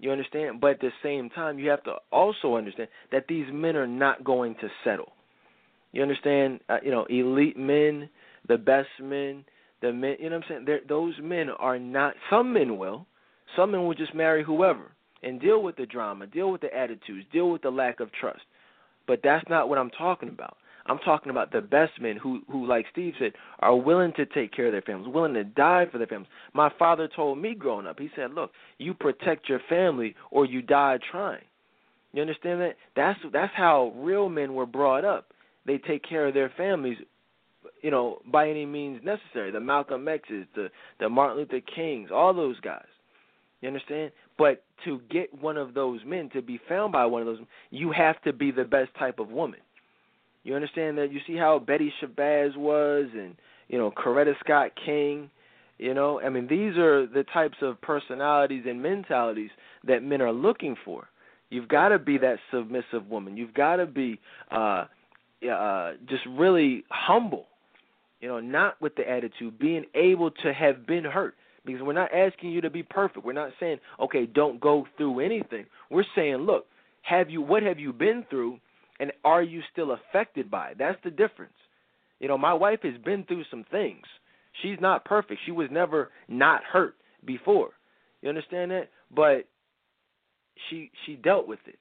[0.00, 0.60] You understand?
[0.60, 4.22] But at the same time, you have to also understand that these men are not
[4.22, 5.12] going to settle
[5.92, 6.60] you understand?
[6.68, 8.08] Uh, you know, elite men,
[8.48, 9.44] the best men,
[9.80, 10.16] the men.
[10.18, 10.64] You know what I'm saying?
[10.66, 12.14] They're, those men are not.
[12.30, 13.06] Some men will.
[13.56, 17.26] Some men will just marry whoever and deal with the drama, deal with the attitudes,
[17.32, 18.42] deal with the lack of trust.
[19.06, 20.58] But that's not what I'm talking about.
[20.86, 24.52] I'm talking about the best men who, who, like Steve said, are willing to take
[24.52, 26.30] care of their families, willing to die for their families.
[26.54, 30.62] My father told me growing up, he said, "Look, you protect your family or you
[30.62, 31.44] die trying."
[32.12, 32.76] You understand that?
[32.96, 35.32] That's that's how real men were brought up
[35.68, 36.98] they take care of their families
[37.82, 39.50] you know, by any means necessary.
[39.50, 40.68] The Malcolm X's, the
[41.00, 42.86] the Martin Luther Kings, all those guys.
[43.60, 44.12] You understand?
[44.36, 47.90] But to get one of those men, to be found by one of those, you
[47.90, 49.60] have to be the best type of woman.
[50.44, 51.12] You understand that?
[51.12, 53.36] You see how Betty Shabazz was, and
[53.68, 55.30] you know Coretta Scott King.
[55.78, 59.50] You know, I mean, these are the types of personalities and mentalities
[59.86, 61.08] that men are looking for.
[61.50, 63.36] You've got to be that submissive woman.
[63.36, 64.18] You've got to be
[64.50, 64.86] uh,
[65.46, 67.46] uh, just really humble,
[68.20, 71.34] you know, not with the attitude, being able to have been hurt.
[71.64, 73.26] Because we're not asking you to be perfect.
[73.26, 75.66] We're not saying, okay, don't go through anything.
[75.90, 76.66] We're saying, look,
[77.02, 78.58] have you what have you been through
[79.00, 80.78] and are you still affected by it?
[80.78, 81.52] That's the difference.
[82.20, 84.04] You know, my wife has been through some things.
[84.62, 85.40] She's not perfect.
[85.44, 87.70] She was never not hurt before.
[88.22, 88.88] You understand that?
[89.14, 89.46] But
[90.68, 91.78] she she dealt with it.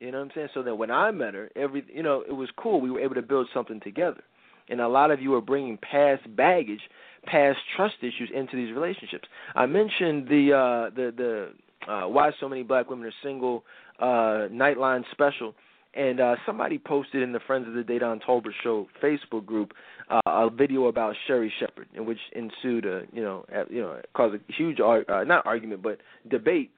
[0.00, 0.48] You know what I'm saying?
[0.54, 2.80] So that when I met her, every you know, it was cool.
[2.80, 4.22] We were able to build something together.
[4.68, 6.80] and a lot of you are bringing past baggage,
[7.26, 9.28] past trust issues into these relationships.
[9.54, 13.64] I mentioned the uh, the the uh, why so many black women are single
[14.00, 15.54] uh, Nightline special.
[15.96, 19.74] And uh, somebody posted in the Friends of the Dedan Tolbert Show Facebook group
[20.10, 24.00] uh, a video about Sherri Shepherd, in which ensued a you know a, you know
[24.12, 26.72] caused a huge uh, not argument but debate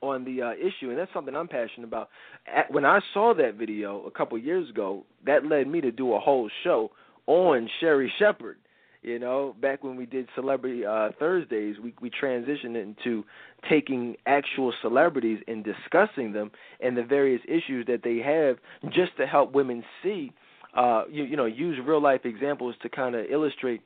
[0.00, 2.10] on the uh, issue, and that's something I'm passionate about.
[2.52, 6.14] At, when I saw that video a couple years ago, that led me to do
[6.14, 6.90] a whole show
[7.26, 8.58] on Sherri Shepherd
[9.06, 13.24] you know, back when we did Celebrity uh, Thursdays, we we transitioned into
[13.70, 18.56] taking actual celebrities and discussing them and the various issues that they have,
[18.92, 20.32] just to help women see,
[20.76, 23.80] uh, you you know, use real life examples to kind of illustrate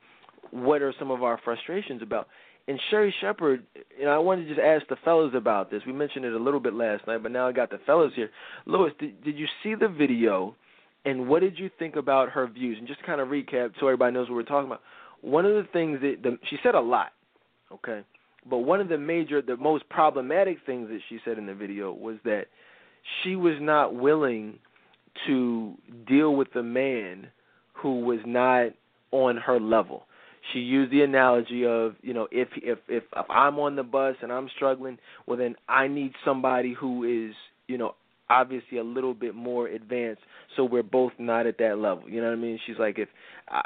[0.49, 2.27] what are some of our frustrations about.
[2.71, 3.63] And Sherri Shepherd,
[3.99, 5.81] you know, I wanted to just ask the fellas about this.
[5.85, 8.29] We mentioned it a little bit last night, but now I got the fellas here.
[8.65, 10.55] Lewis, did, did you see the video?
[11.03, 12.77] And what did you think about her views?
[12.79, 14.79] And just to kind of recap so everybody knows what we're talking about
[15.19, 17.11] one of the things that the, she said a lot,
[17.71, 18.01] okay,
[18.49, 21.91] but one of the major, the most problematic things that she said in the video
[21.91, 22.45] was that
[23.21, 24.59] she was not willing
[25.27, 25.73] to
[26.07, 27.27] deal with a man
[27.73, 28.69] who was not
[29.11, 30.05] on her level.
[30.51, 34.15] She used the analogy of, you know, if if if, if I'm on the bus
[34.21, 37.35] and I'm struggling, well then I need somebody who is,
[37.67, 37.95] you know,
[38.29, 40.21] obviously a little bit more advanced,
[40.55, 42.09] so we're both not at that level.
[42.09, 42.59] You know what I mean?
[42.65, 43.09] She's like, if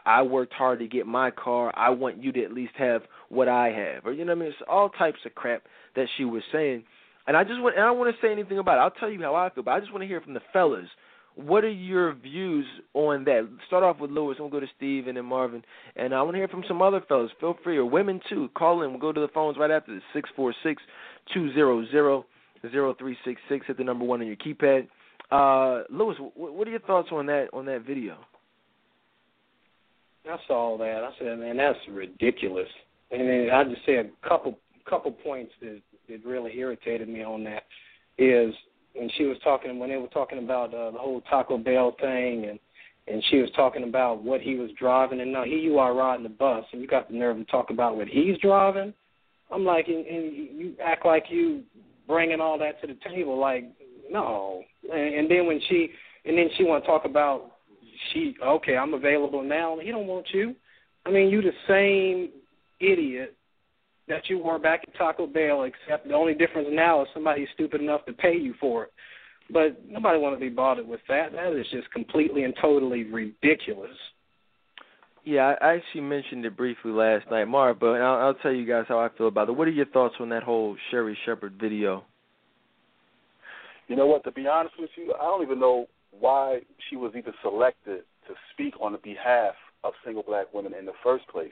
[0.05, 3.47] I worked hard to get my car, I want you to at least have what
[3.47, 4.49] I have, or you know what I mean?
[4.49, 5.63] It's all types of crap
[5.95, 6.83] that she was saying,
[7.27, 8.81] and I just want, and I don't want to say anything about it.
[8.81, 10.87] I'll tell you how I feel, but I just want to hear from the fellas.
[11.35, 13.47] What are your views on that?
[13.67, 15.63] Start off with Lewis, and we'll go to Steve and then Marvin,
[15.95, 17.31] and I want to hear from some other fellas.
[17.39, 18.49] Feel free, or women too.
[18.57, 18.91] Call in.
[18.91, 20.03] We'll go to the phones right after this.
[20.13, 20.81] Six four six
[21.33, 22.25] two zero zero
[22.71, 23.67] zero three six six.
[23.67, 24.87] Hit the number one on your keypad.
[25.31, 28.17] Uh, Lewis, what are your thoughts on that on that video?
[30.29, 31.03] I saw that.
[31.03, 32.67] I said, man, that's ridiculous.
[33.11, 34.57] And then I just say a couple
[34.89, 37.63] couple points that that really irritated me on that
[38.17, 38.53] is
[38.95, 42.45] when she was talking when they were talking about uh, the whole Taco Bell thing
[42.49, 42.59] and
[43.07, 46.23] and she was talking about what he was driving and now here you are riding
[46.23, 48.93] the bus and you got the nerve to talk about what he's driving.
[49.51, 51.63] I'm like, and, and you act like you
[52.07, 53.39] bringing all that to the table.
[53.39, 53.65] Like,
[54.09, 54.63] no.
[54.91, 55.89] And, and then when she,
[56.25, 57.51] and then she want to talk about
[58.11, 59.77] she, okay, I'm available now.
[59.79, 60.55] He don't want you.
[61.05, 62.29] I mean, you the same
[62.79, 63.35] idiot
[64.07, 67.81] that you were back at Taco Bell, except the only difference now is somebody's stupid
[67.81, 68.93] enough to pay you for it.
[69.51, 71.31] But nobody want to be bothered with that.
[71.31, 73.95] That is just completely and totally ridiculous.
[75.23, 78.85] Yeah, I actually mentioned it briefly last night, Marv, but I'll, I'll tell you guys
[78.87, 79.53] how I feel about it.
[79.53, 82.03] What are your thoughts on that whole Sherri Shepherd video?
[83.87, 84.23] You know what?
[84.25, 85.87] To be honest with you, I don't even know
[86.19, 90.85] why she was even selected to speak on the behalf of single black women in
[90.85, 91.51] the first place.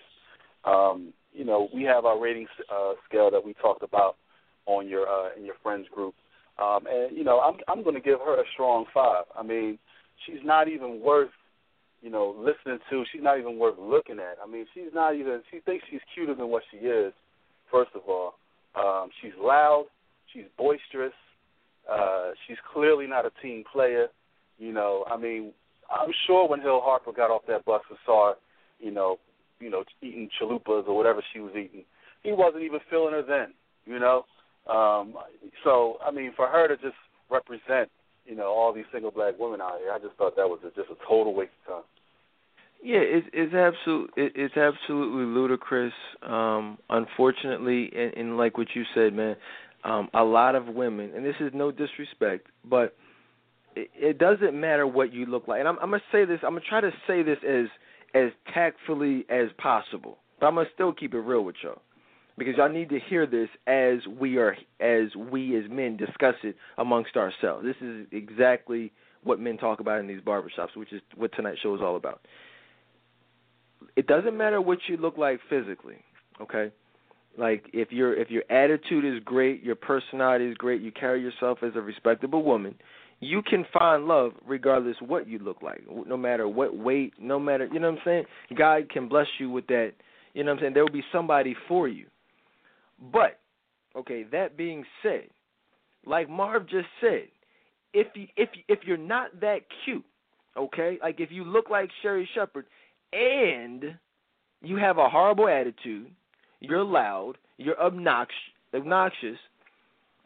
[0.66, 4.15] Um, you know, we have our ratings uh, scale that we talked about
[4.65, 6.13] on your uh, in your friends group,
[6.60, 9.26] um, and you know, I'm I'm going to give her a strong five.
[9.38, 9.78] I mean,
[10.26, 11.32] she's not even worth
[12.03, 13.05] you know, listening to.
[13.12, 14.38] She's not even worth looking at.
[14.43, 15.41] I mean, she's not even.
[15.49, 17.14] She thinks she's cuter than what she is.
[17.72, 18.34] First of all,
[18.76, 19.86] um, she's loud.
[20.34, 21.14] She's boisterous.
[21.89, 24.07] Uh, she's clearly not a team player.
[24.60, 25.53] You know, I mean,
[25.89, 28.34] I'm sure when Hill Harper got off that bus and saw
[28.80, 29.18] you know,
[29.64, 31.86] you know, eating chalupas or whatever she was eating,
[32.24, 33.53] he wasn't even feeling her then.
[33.86, 34.26] You know,
[34.72, 35.16] um,
[35.64, 36.95] so I mean, for her to just
[37.30, 37.89] represent
[38.26, 39.91] you know all these single black women out here.
[39.91, 41.84] I just thought that was a, just a total waste of time.
[42.84, 45.93] Yeah, it's it's absolute it, it's absolutely ludicrous.
[46.22, 49.36] Um, unfortunately, and, and like what you said, man,
[49.84, 52.95] um, a lot of women, and this is no disrespect, but
[53.76, 55.59] it, it doesn't matter what you look like.
[55.59, 56.39] And I'm, I'm gonna say this.
[56.43, 57.66] I'm gonna try to say this as
[58.14, 61.82] as tactfully as possible, but I'm gonna still keep it real with y'all
[62.38, 66.55] because y'all need to hear this as we are as we as men discuss it
[66.78, 67.66] amongst ourselves.
[67.66, 68.91] This is exactly
[69.24, 72.22] what men talk about in these barbershops, which is what tonight's show is all about.
[73.95, 75.97] It doesn't matter what you look like physically,
[76.41, 76.72] okay?
[77.38, 81.59] Like if your if your attitude is great, your personality is great, you carry yourself
[81.64, 82.76] as a respectable woman,
[83.26, 87.67] you can find love regardless what you look like, no matter what weight, no matter
[87.71, 88.24] you know what I'm saying.
[88.57, 89.91] God can bless you with that.
[90.34, 90.74] You know what I'm saying.
[90.74, 92.07] There will be somebody for you.
[93.11, 93.39] But
[93.95, 95.28] okay, that being said,
[96.05, 97.28] like Marv just said,
[97.93, 100.05] if you if if you're not that cute,
[100.57, 102.65] okay, like if you look like Sherri Shepherd
[103.11, 103.97] and
[104.61, 106.09] you have a horrible attitude,
[106.59, 108.36] you're loud, you're obnoxious,
[108.74, 109.38] obnoxious,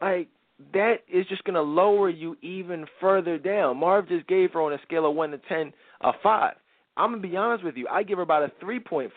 [0.00, 0.28] like
[0.72, 3.76] that is just going to lower you even further down.
[3.78, 6.54] Marv just gave her on a scale of 1 to 10 a 5.
[6.98, 7.86] I'm gonna be honest with you.
[7.88, 9.10] I give her about a 3.5.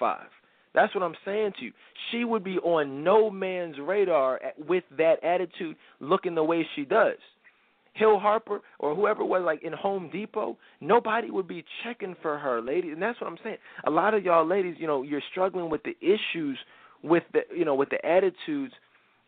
[0.73, 1.71] That's what I'm saying to you.
[2.11, 7.17] She would be on no man's radar with that attitude, looking the way she does.
[7.93, 12.61] Hill Harper or whoever was like in Home Depot, nobody would be checking for her,
[12.61, 12.93] ladies.
[12.93, 13.57] And that's what I'm saying.
[13.85, 16.57] A lot of y'all ladies, you know, you're struggling with the issues
[17.03, 18.73] with the you know, with the attitudes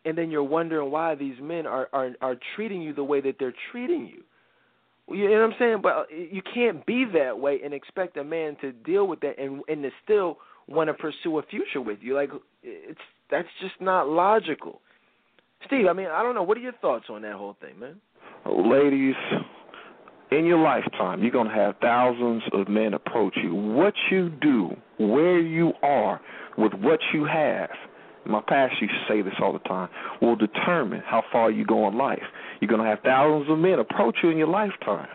[0.04, 3.36] and then you're wondering why these men are are are treating you the way that
[3.38, 4.22] they're treating you.
[5.14, 5.78] You know what I'm saying?
[5.82, 9.38] But uh, you can't be that way and expect a man to deal with that
[9.38, 12.14] and and to still want to pursue a future with you.
[12.14, 12.30] Like
[12.62, 13.00] it's
[13.30, 14.80] that's just not logical.
[15.66, 16.42] Steve, I mean, I don't know.
[16.42, 18.00] What are your thoughts on that whole thing, man?
[18.46, 19.14] ladies,
[20.30, 23.54] in your lifetime, you're going to have thousands of men approach you.
[23.54, 26.20] What you do, where you are,
[26.58, 27.70] with what you have,
[28.26, 29.88] my past used to say this all the time,
[30.20, 32.22] will determine how far you go in life.
[32.60, 35.08] You're going to have thousands of men approach you in your lifetime.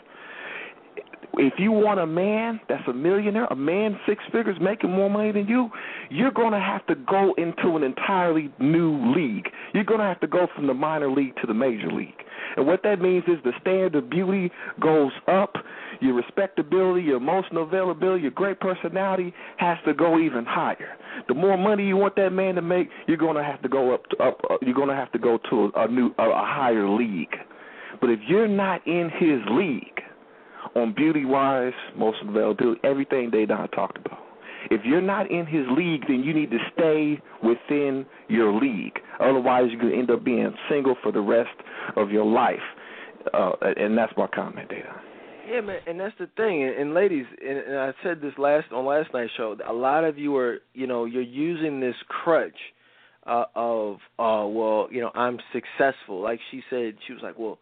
[1.34, 5.32] If you want a man that's a millionaire, a man six figures making more money
[5.32, 5.70] than you,
[6.10, 9.48] you're going to have to go into an entirely new league.
[9.74, 12.14] You're going to have to go from the minor league to the major league.
[12.58, 14.52] And what that means is the standard of beauty
[14.82, 15.54] goes up.
[16.02, 20.98] Your respectability, your emotional availability, your great personality has to go even higher.
[21.28, 23.94] The more money you want that man to make, you're going to have to go
[23.94, 24.06] up.
[24.10, 26.46] To, up uh, you're going to have to go to a, a new, a, a
[26.46, 27.36] higher league.
[28.02, 30.02] But if you're not in his league,
[30.76, 34.20] on beauty wise, most availability, everything they done talked about.
[34.70, 39.00] If you're not in his league, then you need to stay within your league.
[39.20, 41.50] Otherwise, you're going to end up being single for the rest
[41.96, 42.60] of your life.
[43.34, 44.94] Uh, and that's my comment, Data.
[45.50, 46.64] Yeah, man, and that's the thing.
[46.64, 49.56] And, and ladies, and, and I said this last on last night's show.
[49.68, 52.58] A lot of you are, you know, you're using this crutch
[53.26, 56.22] uh, of, uh, well, you know, I'm successful.
[56.22, 57.58] Like she said, she was like, well,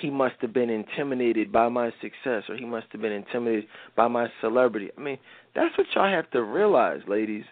[0.00, 4.08] he must have been intimidated by my success, or he must have been intimidated by
[4.08, 4.90] my celebrity.
[4.96, 5.18] I mean,
[5.54, 7.44] that's what y'all have to realize, ladies.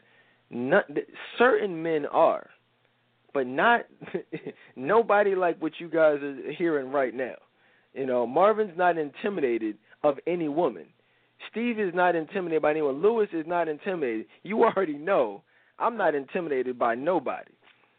[0.51, 0.85] Not,
[1.39, 2.49] certain men are
[3.37, 3.83] but not
[4.77, 7.35] nobody like what you guys are hearing right now.
[7.93, 10.87] You know, Marvin's not intimidated of any woman.
[11.51, 13.03] Steve is not intimidated by anyone.
[13.03, 14.25] Lewis is not intimidated.
[14.43, 15.43] You already know
[15.79, 17.53] I'm not intimidated by nobody.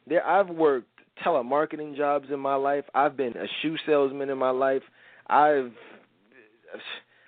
[0.07, 2.85] There I've worked telemarketing jobs in my life.
[2.93, 4.83] I've been a shoe salesman in my life.
[5.27, 5.71] I've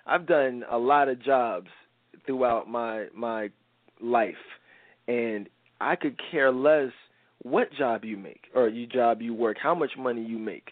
[0.05, 1.67] I've done a lot of jobs
[2.25, 3.49] throughout my my
[4.01, 4.35] life
[5.07, 5.49] and
[5.81, 6.91] I could care less
[7.41, 10.71] what job you make or you job you work, how much money you make.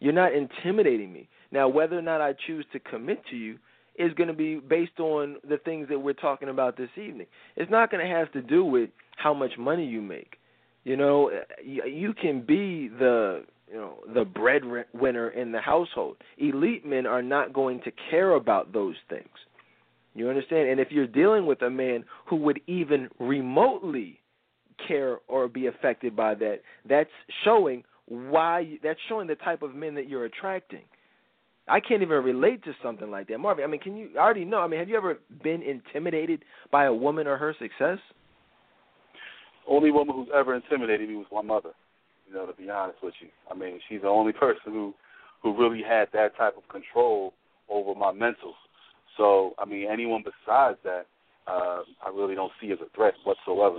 [0.00, 1.28] You're not intimidating me.
[1.52, 3.58] Now, whether or not I choose to commit to you
[3.98, 7.26] is going to be based on the things that we're talking about this evening.
[7.56, 10.36] It's not going to have to do with how much money you make.
[10.86, 11.32] You know,
[11.64, 16.16] you can be the you know the breadwinner in the household.
[16.38, 19.26] Elite men are not going to care about those things.
[20.14, 20.68] You understand?
[20.68, 24.20] And if you're dealing with a man who would even remotely
[24.86, 26.60] care or be affected by that.
[26.88, 27.10] That's
[27.44, 30.82] showing why that's showing the type of men that you're attracting.
[31.68, 33.64] I can't even relate to something like that, Marvin.
[33.64, 34.60] I mean, can you I already know?
[34.60, 37.98] I mean, have you ever been intimidated by a woman or her success?
[39.68, 41.70] Only woman who's ever intimidated me was my mother.
[42.28, 44.94] You know, to be honest with you, I mean, she's the only person who
[45.42, 47.34] who really had that type of control
[47.68, 48.54] over my mental.
[49.16, 51.06] So, I mean, anyone besides that,
[51.46, 53.78] uh, I really don't see as a threat whatsoever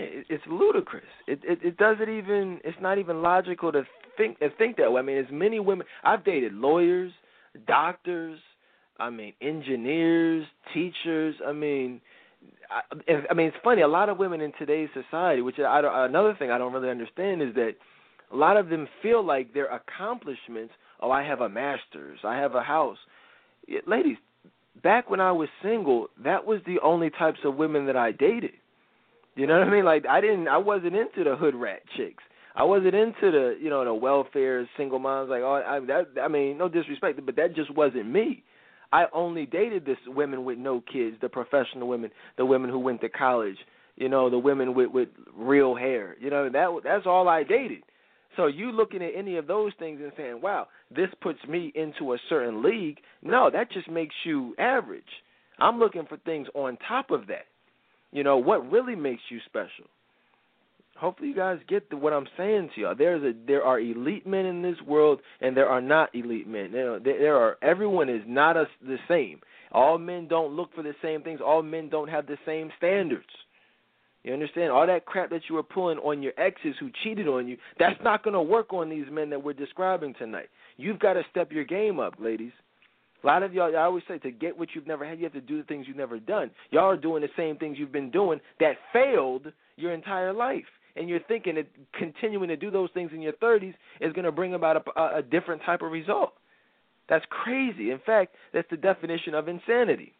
[0.00, 1.04] it's ludicrous.
[1.26, 3.82] It, it it doesn't even it's not even logical to
[4.16, 5.00] think to think that way.
[5.00, 7.12] I mean, as many women I've dated lawyers,
[7.66, 8.38] doctors,
[8.98, 11.34] I mean engineers, teachers.
[11.46, 12.00] I mean,
[12.70, 13.82] I, I mean it's funny.
[13.82, 16.90] A lot of women in today's society, which I don't, another thing I don't really
[16.90, 17.72] understand is that
[18.32, 20.72] a lot of them feel like their accomplishments.
[21.00, 22.18] Oh, I have a master's.
[22.24, 22.98] I have a house.
[23.86, 24.16] Ladies,
[24.82, 28.52] back when I was single, that was the only types of women that I dated.
[29.34, 29.84] You know what I mean?
[29.84, 32.22] Like I didn't, I wasn't into the hood rat chicks.
[32.54, 35.30] I wasn't into the, you know, the welfare single moms.
[35.30, 38.42] Like, oh, I, that, I mean, no disrespect, but that just wasn't me.
[38.92, 43.00] I only dated this women with no kids, the professional women, the women who went
[43.02, 43.56] to college,
[43.96, 46.16] you know, the women with with real hair.
[46.20, 47.82] You know, that that's all I dated.
[48.36, 52.12] So you looking at any of those things and saying, "Wow, this puts me into
[52.14, 55.22] a certain league." No, that just makes you average.
[55.58, 57.46] I'm looking for things on top of that.
[58.12, 59.86] You know what really makes you special.
[61.00, 62.94] Hopefully, you guys get the, what I'm saying to y'all.
[62.96, 66.72] There's a there are elite men in this world, and there are not elite men.
[66.72, 69.40] There, there are everyone is not a, the same.
[69.72, 71.40] All men don't look for the same things.
[71.44, 73.24] All men don't have the same standards.
[74.24, 74.70] You understand?
[74.70, 77.98] All that crap that you were pulling on your exes who cheated on you, that's
[78.04, 80.50] not going to work on these men that we're describing tonight.
[80.76, 82.52] You've got to step your game up, ladies.
[83.22, 85.32] A lot of y'all, I always say, to get what you've never had, you have
[85.32, 86.50] to do the things you've never done.
[86.70, 89.46] Y'all are doing the same things you've been doing that failed
[89.76, 90.64] your entire life,
[90.96, 94.32] and you're thinking that continuing to do those things in your 30s is going to
[94.32, 96.32] bring about a, a different type of result.
[97.08, 97.90] That's crazy.
[97.90, 100.14] In fact, that's the definition of insanity.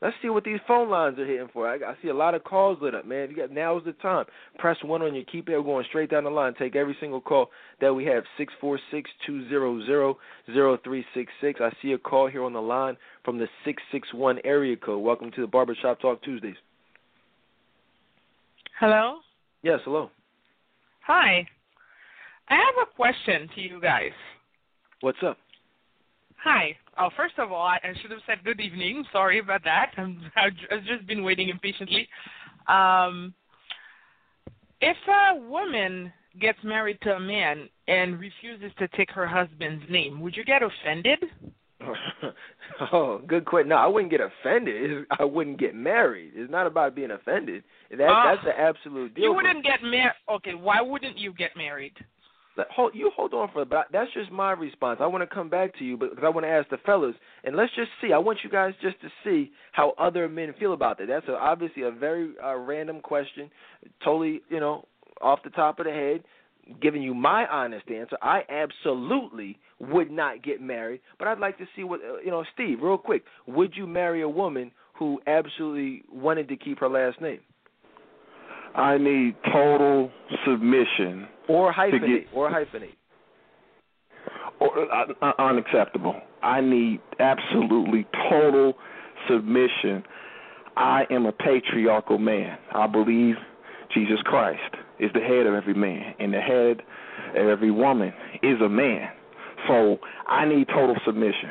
[0.00, 1.66] Let's see what these phone lines are hitting for.
[1.68, 3.30] I, I see a lot of calls lit up, man.
[3.30, 4.26] You got now's the time.
[4.58, 5.64] Press one on your keypad.
[5.64, 6.54] going straight down the line.
[6.56, 8.22] Take every single call that we have.
[8.36, 10.16] Six four six two zero zero
[10.52, 11.60] zero three six six.
[11.60, 15.02] I see a call here on the line from the six six one area code.
[15.02, 16.56] Welcome to the Barbershop Talk Tuesdays.
[18.78, 19.18] Hello.
[19.62, 19.80] Yes.
[19.84, 20.10] Hello.
[21.06, 21.46] Hi.
[22.48, 24.12] I have a question to you guys.
[25.00, 25.36] What's up?
[26.42, 26.76] Hi.
[26.98, 29.04] Oh, first of all, I, should have said good evening.
[29.12, 29.92] Sorry about that.
[29.96, 32.08] I'm, I've just been waiting impatiently.
[32.68, 33.34] Um,
[34.80, 40.20] if a woman gets married to a man and refuses to take her husband's name,
[40.20, 41.18] would you get offended?
[42.92, 43.68] oh, good question.
[43.68, 45.06] No, I wouldn't get offended.
[45.18, 46.32] I wouldn't get married.
[46.34, 47.62] It's not about being offended.
[47.90, 49.24] That uh, that's the absolute deal.
[49.24, 50.12] You wouldn't get married.
[50.28, 51.94] Okay, why wouldn't you get married?
[52.70, 54.98] hold you hold on for but that's just my response.
[55.00, 57.14] I want to come back to you, but because I want to ask the fellas,
[57.44, 58.12] and let's just see.
[58.12, 61.08] I want you guys just to see how other men feel about that.
[61.08, 63.50] That's a, obviously a very uh, random question,
[64.02, 64.86] totally you know
[65.20, 66.22] off the top of the head.
[66.80, 71.66] Giving you my honest answer, I absolutely would not get married, but I'd like to
[71.74, 72.78] see what uh, you know, Steve.
[72.82, 77.40] Real quick, would you marry a woman who absolutely wanted to keep her last name?
[78.74, 80.10] I need total
[80.46, 81.26] submission.
[81.48, 82.24] Or hyphenate.
[82.24, 82.94] Get, or hyphenate.
[84.60, 86.20] Or, uh, uh, unacceptable.
[86.42, 88.74] I need absolutely total
[89.28, 90.02] submission.
[90.76, 92.58] I am a patriarchal man.
[92.72, 93.36] I believe
[93.94, 96.82] Jesus Christ is the head of every man, and the head
[97.36, 99.08] of every woman is a man.
[99.66, 101.50] So I need total submission,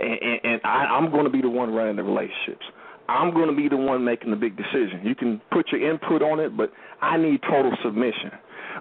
[0.00, 2.64] and, and, and I, I'm going to be the one running the relationships.
[3.08, 5.02] I'm going to be the one making the big decision.
[5.02, 6.72] You can put your input on it, but
[7.02, 8.30] I need total submission.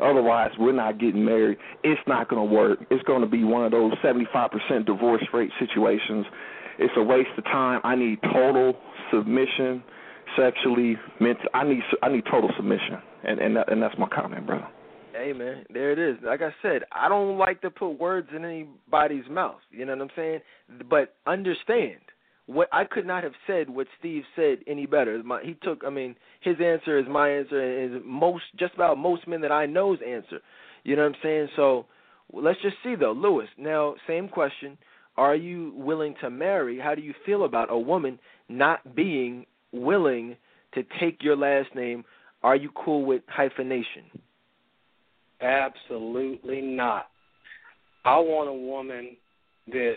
[0.01, 1.57] Otherwise, we're not getting married.
[1.83, 2.79] It's not going to work.
[2.89, 6.25] It's going to be one of those 75% divorce rate situations.
[6.79, 7.81] It's a waste of time.
[7.83, 8.75] I need total
[9.11, 9.83] submission,
[10.37, 11.45] sexually, mental.
[11.53, 14.67] I need I need total submission, and and and that's my comment, brother.
[15.13, 16.17] Hey man, there it is.
[16.23, 19.59] Like I said, I don't like to put words in anybody's mouth.
[19.71, 20.39] You know what I'm saying?
[20.89, 21.99] But understand
[22.45, 25.21] what I could not have said what Steve said any better.
[25.23, 28.97] My, he took, I mean, his answer is my answer, and is most just about
[28.97, 30.39] most men that I know's answer.
[30.83, 31.47] You know what I'm saying?
[31.55, 31.85] So
[32.33, 33.47] let's just see though, Lewis.
[33.57, 34.77] Now, same question:
[35.15, 36.79] Are you willing to marry?
[36.79, 38.19] How do you feel about a woman
[38.49, 40.35] not being willing
[40.73, 42.03] to take your last name?
[42.43, 44.03] Are you cool with hyphenation?
[45.41, 47.07] Absolutely not.
[48.05, 49.15] I want a woman
[49.67, 49.95] that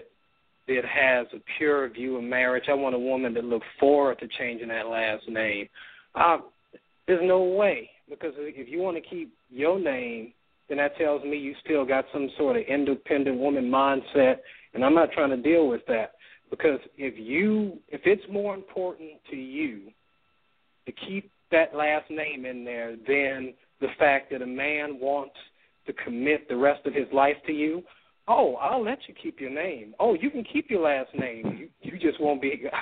[0.68, 2.64] that has a pure view of marriage.
[2.68, 5.68] I want a woman that looks forward to changing that last name.
[6.14, 6.38] Uh,
[7.07, 10.32] there's no way because if you want to keep your name,
[10.68, 14.38] then that tells me you still got some sort of independent woman mindset,
[14.74, 16.12] and I'm not trying to deal with that
[16.51, 19.82] because if you if it's more important to you
[20.86, 25.34] to keep that last name in there than the fact that a man wants
[25.86, 27.82] to commit the rest of his life to you,
[28.28, 29.94] oh, I'll let you keep your name.
[30.01, 31.57] Oh, you can keep your last name.
[31.59, 32.64] You you just won't be.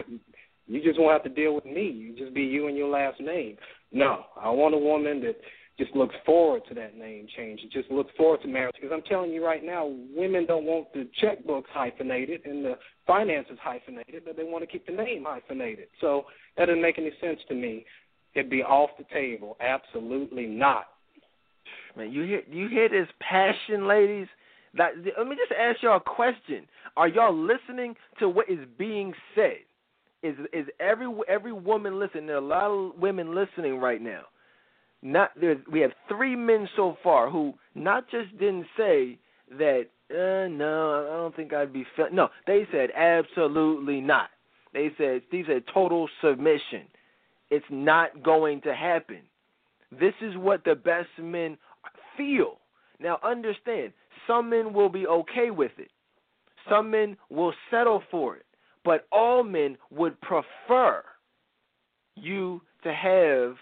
[0.67, 1.91] You just won't have to deal with me.
[1.91, 3.59] You just be you and your last name.
[3.93, 5.37] No, I want a woman that
[5.79, 7.61] just looks forward to that name change.
[7.73, 8.75] Just looks forward to marriage.
[8.81, 13.59] Because I'm telling you right now, women don't want the checkbooks hyphenated and the finances
[13.61, 15.89] hyphenated, but they want to keep the name hyphenated.
[16.01, 16.25] So
[16.57, 17.85] that doesn't make any sense to me.
[18.35, 19.57] It'd be off the table.
[19.61, 20.87] Absolutely not.
[21.97, 24.27] Man, you hear you hear this passion, ladies?
[24.77, 26.67] That, let me just ask y'all a question.
[26.97, 29.59] Are y'all listening to what is being said?
[30.23, 32.27] Is is every every woman listening?
[32.27, 34.23] There are a lot of women listening right now.
[35.03, 35.57] Not there.
[35.71, 39.19] We have three men so far who not just didn't say
[39.59, 39.85] that.
[40.11, 41.85] Uh, no, I don't think I'd be.
[41.97, 42.13] Fe-.
[42.13, 44.31] No, they said absolutely not.
[44.73, 46.89] They said Steve said total submission.
[47.55, 49.21] It's not going to happen.
[49.93, 51.57] This is what the best men
[52.17, 52.59] feel.
[52.99, 53.93] Now understand,
[54.27, 55.91] some men will be okay with it.
[56.69, 58.45] Some men will settle for it.
[58.85, 61.05] But all men would prefer
[62.17, 63.57] you to have,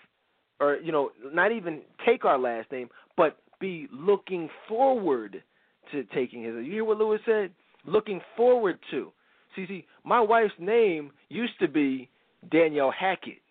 [0.59, 5.43] or, you know, not even take our last name, but be looking forward
[5.91, 6.55] to taking his.
[6.55, 7.51] You hear what Lewis said?
[7.85, 9.13] Looking forward to.
[9.55, 12.09] See, see, my wife's name used to be
[12.51, 13.43] Danielle Hackett.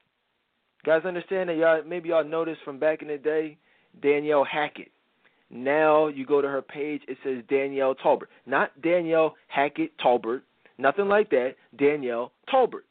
[0.86, 1.57] Guys understand that?
[1.57, 3.57] Y'all maybe y'all noticed from back in the day,
[4.01, 4.91] Danielle Hackett.
[5.49, 8.27] Now you go to her page, it says Danielle Tolbert.
[8.45, 10.41] Not Danielle Hackett Tolbert,
[10.82, 11.55] Nothing like that.
[11.77, 12.86] Danielle Tolbert.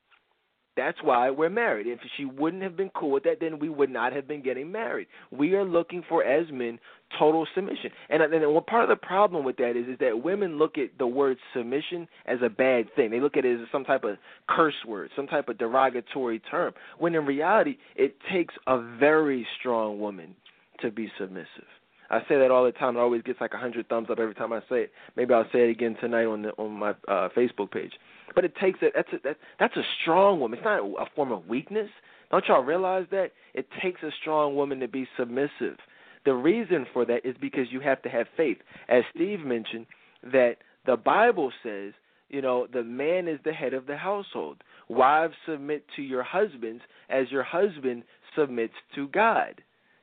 [0.76, 1.86] That's why we're married.
[1.86, 4.70] If she wouldn't have been cool with that, then we would not have been getting
[4.70, 5.08] married.
[5.30, 6.78] We are looking for, as men,
[7.18, 7.90] total submission.
[8.08, 10.96] And, and one part of the problem with that is, is that women look at
[10.98, 13.10] the word submission as a bad thing.
[13.10, 14.16] They look at it as some type of
[14.48, 16.72] curse word, some type of derogatory term.
[16.98, 20.36] When in reality, it takes a very strong woman
[20.82, 21.66] to be submissive.
[22.10, 22.96] I say that all the time.
[22.96, 24.92] It always gets like a hundred thumbs up every time I say it.
[25.16, 27.92] Maybe I'll say it again tonight on the on my uh, Facebook page.
[28.34, 30.58] But it takes a that's a that, that's a strong woman.
[30.58, 31.88] It's not a form of weakness.
[32.30, 33.32] Don't y'all realize that?
[33.54, 35.78] It takes a strong woman to be submissive.
[36.24, 38.58] The reason for that is because you have to have faith.
[38.88, 39.86] As Steve mentioned,
[40.22, 40.56] that
[40.86, 41.92] the Bible says,
[42.28, 44.58] you know, the man is the head of the household.
[44.88, 48.04] Wives submit to your husbands as your husband
[48.36, 49.62] submits to God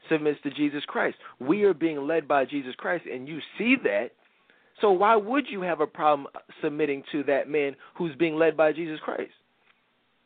[0.10, 1.18] submits to Jesus Christ.
[1.40, 4.12] We are being led by Jesus Christ, and you see that.
[4.82, 6.28] So why would you have a problem
[6.62, 9.32] submitting to that man who's being led by Jesus Christ?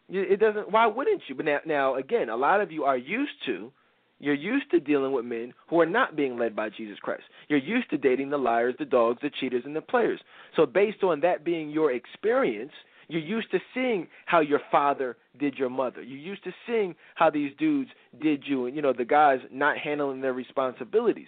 [0.10, 0.72] It doesn't.
[0.72, 1.36] Why wouldn't you?
[1.36, 3.72] But now, now again, a lot of you are used to.
[4.20, 7.24] You're used to dealing with men who are not being led by Jesus Christ.
[7.48, 10.20] You're used to dating the liars, the dogs, the cheaters, and the players.
[10.56, 12.74] So, based on that being your experience,
[13.08, 16.04] you're used to seeing how your father did your mother.
[16.04, 17.90] You're used to seeing how these dudes
[18.22, 21.28] did you, and you know the guys not handling their responsibilities.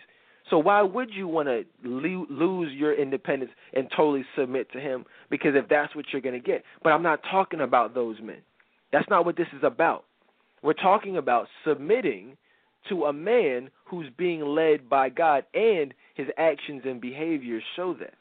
[0.49, 5.05] So why would you want to lose your independence and totally submit to him?
[5.29, 6.63] Because if that's what you're going to get.
[6.83, 8.41] But I'm not talking about those men.
[8.91, 10.05] That's not what this is about.
[10.61, 12.37] We're talking about submitting
[12.89, 18.13] to a man who's being led by God and his actions and behaviors show that.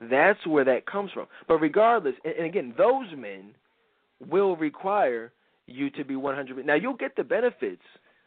[0.00, 1.26] That's where that comes from.
[1.48, 3.54] But regardless, and, and again, those men
[4.26, 5.32] will require
[5.66, 6.64] you to be 100.
[6.64, 7.82] Now you'll get the benefits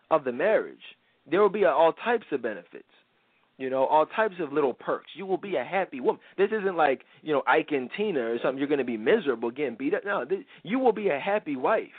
[0.09, 0.77] of the marriage.
[1.29, 2.83] There will be a, all types of benefits.
[3.57, 5.11] You know, all types of little perks.
[5.15, 6.19] You will be a happy woman.
[6.37, 8.57] This isn't like you know Ike and Tina or something.
[8.57, 10.03] You're going to be miserable, getting beat up.
[10.03, 11.89] No, this, you will be a happy wife.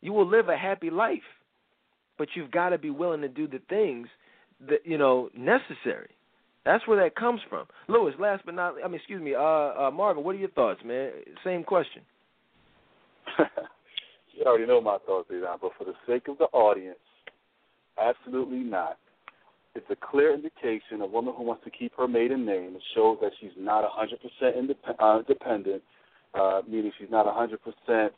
[0.00, 1.18] You will live a happy life,
[2.16, 4.08] but you've got to be willing to do the things
[4.68, 6.10] that you know necessary.
[6.64, 7.66] That's where that comes from.
[7.88, 10.80] Lewis, last but not I mean excuse me, uh, uh Marvin, what are your thoughts,
[10.84, 11.10] man?
[11.44, 12.02] Same question.
[14.34, 16.98] you already know my thoughts, Adon, but for the sake of the audience,
[18.00, 18.98] absolutely not.
[19.74, 22.76] It's a clear indication a woman who wants to keep her maiden name.
[22.76, 25.82] It shows that she's not 100% independent, uh, dependent,
[26.34, 28.10] uh, meaning she's not 100%,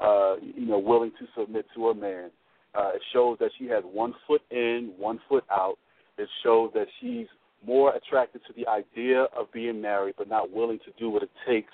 [0.00, 2.30] uh, you know, willing to submit to a man.
[2.74, 5.76] Uh, it shows that she has one foot in, one foot out.
[6.18, 7.26] It shows that she's
[7.64, 11.30] more attracted to the idea of being married, but not willing to do what it
[11.46, 11.72] takes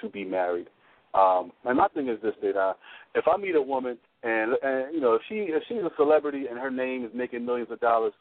[0.00, 0.66] to be married.
[1.14, 2.72] Um, and my thing is this: uh,
[3.14, 6.46] if I meet a woman and and you know if she if she's a celebrity
[6.48, 8.12] and her name is making millions of dollars,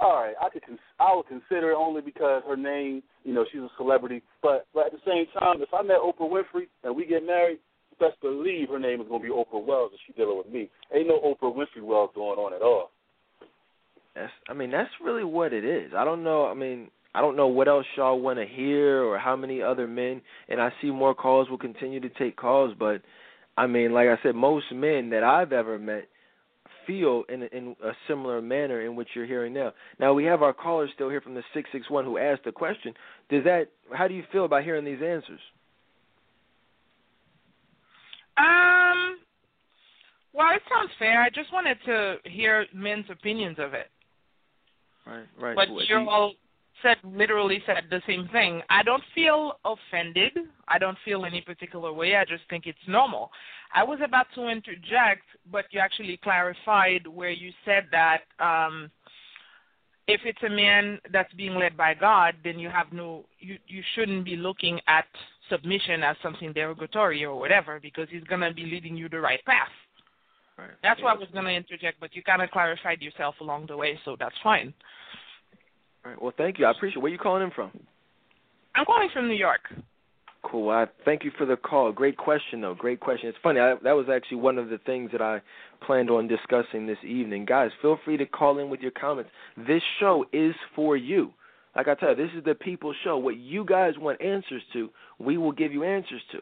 [0.00, 3.44] all right, I could cons- I would consider it only because her name, you know,
[3.50, 4.22] she's a celebrity.
[4.42, 7.58] But but at the same time, if I met Oprah Winfrey and we get married,
[8.00, 10.68] best believe her name is going to be Oprah Wells if she's dealing with me.
[10.94, 12.90] Ain't no Oprah Winfrey Wells going on at all.
[14.14, 15.92] That's I mean that's really what it is.
[15.96, 16.46] I don't know.
[16.46, 19.86] I mean I don't know what else y'all want to hear or how many other
[19.86, 20.22] men.
[20.48, 23.02] And I see more calls will continue to take calls, but
[23.56, 26.08] I mean, like I said, most men that I've ever met
[26.86, 29.72] feel in in a similar manner in which you're hearing now.
[30.00, 32.52] Now we have our caller still here from the six six one who asked the
[32.52, 32.94] question.
[33.28, 33.68] Does that?
[33.92, 35.40] How do you feel about hearing these answers?
[38.36, 39.18] Um.
[40.32, 41.22] Well, it sounds fair.
[41.22, 43.90] I just wanted to hear men's opinions of it.
[45.06, 45.54] Right, right.
[45.54, 46.32] But you're all
[46.82, 48.62] said literally said the same thing.
[48.70, 50.32] I don't feel offended.
[50.68, 52.16] I don't feel any particular way.
[52.16, 53.30] I just think it's normal.
[53.74, 58.90] I was about to interject, but you actually clarified where you said that um
[60.08, 63.82] if it's a man that's being led by God, then you have no you you
[63.94, 65.06] shouldn't be looking at
[65.48, 69.44] submission as something derogatory or whatever because he's going to be leading you the right
[69.44, 69.68] path.
[70.58, 70.70] Right.
[70.82, 71.06] That's yeah.
[71.06, 73.98] why I was going to interject, but you kind of clarified yourself along the way,
[74.04, 74.72] so that's fine.
[76.04, 76.22] All right.
[76.22, 76.66] Well, thank you.
[76.66, 77.00] I appreciate.
[77.00, 77.70] Where you calling in from?
[78.74, 79.60] I'm calling from New York.
[80.42, 80.70] Cool.
[80.70, 81.92] I thank you for the call.
[81.92, 82.74] Great question, though.
[82.74, 83.28] Great question.
[83.28, 83.60] It's funny.
[83.60, 85.40] I, that was actually one of the things that I
[85.86, 87.44] planned on discussing this evening.
[87.44, 89.30] Guys, feel free to call in with your comments.
[89.56, 91.32] This show is for you.
[91.76, 93.16] Like I tell you, this is the people's show.
[93.16, 96.38] What you guys want answers to, we will give you answers to.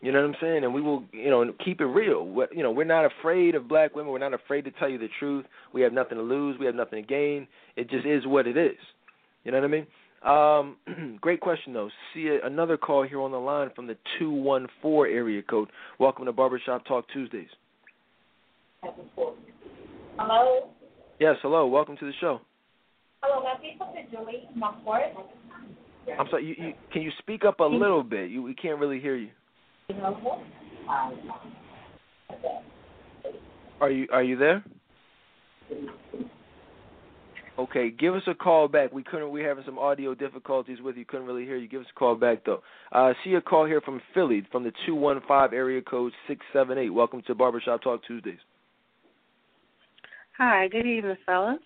[0.00, 0.64] You know what I'm saying?
[0.64, 2.24] And we will, you know, keep it real.
[2.24, 4.12] What, you know, we're not afraid of black women.
[4.12, 5.44] We're not afraid to tell you the truth.
[5.72, 6.56] We have nothing to lose.
[6.58, 7.48] We have nothing to gain.
[7.76, 8.76] It just is what it is.
[9.44, 9.86] You know what I mean?
[10.24, 11.88] Um, great question though.
[12.14, 15.68] See a, another call here on the line from the two one four area code.
[15.98, 17.48] Welcome to Barbershop Talk Tuesdays.
[20.16, 20.70] Hello.
[21.20, 21.66] Yes, hello.
[21.66, 22.40] Welcome to the show.
[23.22, 25.12] Hello, my people to Julie McCourt.
[26.18, 26.46] I'm sorry.
[26.46, 28.30] You, you, can you speak up a little bit?
[28.30, 29.30] You, we can't really hear you.
[33.80, 34.62] Are you are you there?
[37.58, 38.92] Okay, give us a call back.
[38.92, 39.30] We couldn't.
[39.30, 41.06] We having some audio difficulties with you.
[41.06, 41.68] Couldn't really hear you.
[41.68, 42.60] Give us a call back though.
[42.92, 46.44] Uh, see a call here from Philly from the two one five area code six
[46.52, 46.90] seven eight.
[46.90, 48.38] Welcome to Barbershop Talk Tuesdays.
[50.36, 51.60] Hi, good evening, fellas.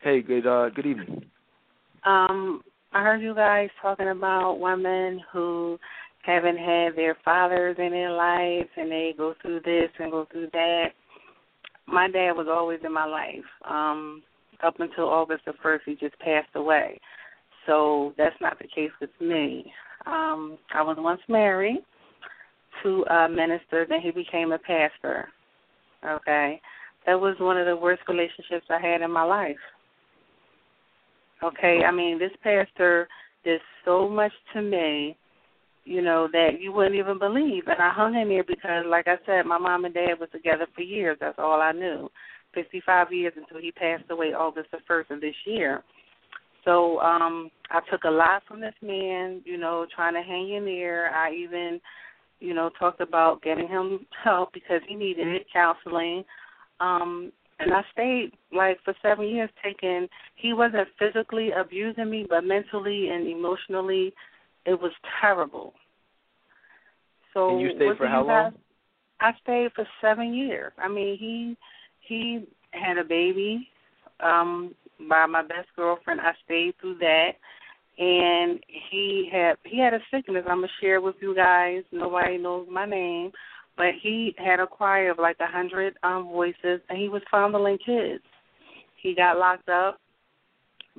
[0.00, 1.24] Hey, good uh, good evening.
[2.04, 2.62] Um,
[2.92, 5.78] I heard you guys talking about women who
[6.22, 10.48] haven't had their fathers in their lives and they go through this and go through
[10.52, 10.86] that.
[11.86, 13.44] My dad was always in my life.
[13.68, 14.22] Um,
[14.64, 17.00] up until August the first he just passed away.
[17.66, 19.72] So that's not the case with me.
[20.06, 21.82] Um, I was once married
[22.82, 25.28] to a minister, then he became a pastor.
[26.04, 26.60] Okay.
[27.06, 29.56] That was one of the worst relationships I had in my life.
[31.42, 33.08] Okay, I mean this pastor
[33.42, 35.16] did so much to me
[35.84, 37.64] you know, that you wouldn't even believe.
[37.66, 40.66] And I hung in there because, like I said, my mom and dad was together
[40.74, 41.18] for years.
[41.20, 42.08] That's all I knew.
[42.54, 45.82] 55 years until he passed away August the 1st of this year.
[46.64, 50.64] So um I took a lot from this man, you know, trying to hang in
[50.64, 51.12] there.
[51.14, 51.80] I even,
[52.40, 56.24] you know, talked about getting him help because he needed it, counseling.
[56.80, 62.44] Um and I stayed like for seven years taking he wasn't physically abusing me but
[62.44, 64.12] mentally and emotionally
[64.66, 65.74] it was terrible.
[67.34, 68.52] So and you stayed for how long?
[69.20, 70.72] I stayed for seven years.
[70.78, 71.56] I mean, he
[72.00, 73.68] he had a baby
[74.20, 74.74] um
[75.08, 76.20] by my best girlfriend.
[76.20, 77.32] I stayed through that,
[77.98, 78.60] and
[78.90, 80.44] he had he had a sickness.
[80.48, 81.82] I'm gonna share with you guys.
[81.92, 83.30] Nobody knows my name,
[83.76, 87.78] but he had a choir of like a hundred um voices, and he was fondling
[87.84, 88.22] kids.
[89.02, 89.98] He got locked up,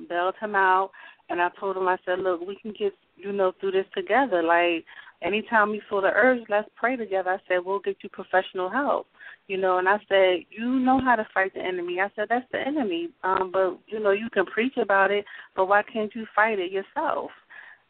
[0.08, 0.90] bailed him out,
[1.30, 4.42] and I told him, I said, look, we can get you know, through this together.
[4.42, 4.84] Like
[5.22, 7.30] anytime you feel the urge, let's pray together.
[7.30, 9.06] I said, We'll get you professional help.
[9.46, 12.00] You know, and I said, You know how to fight the enemy.
[12.00, 13.10] I said, That's the enemy.
[13.22, 15.24] Um, but you know, you can preach about it,
[15.56, 17.30] but why can't you fight it yourself?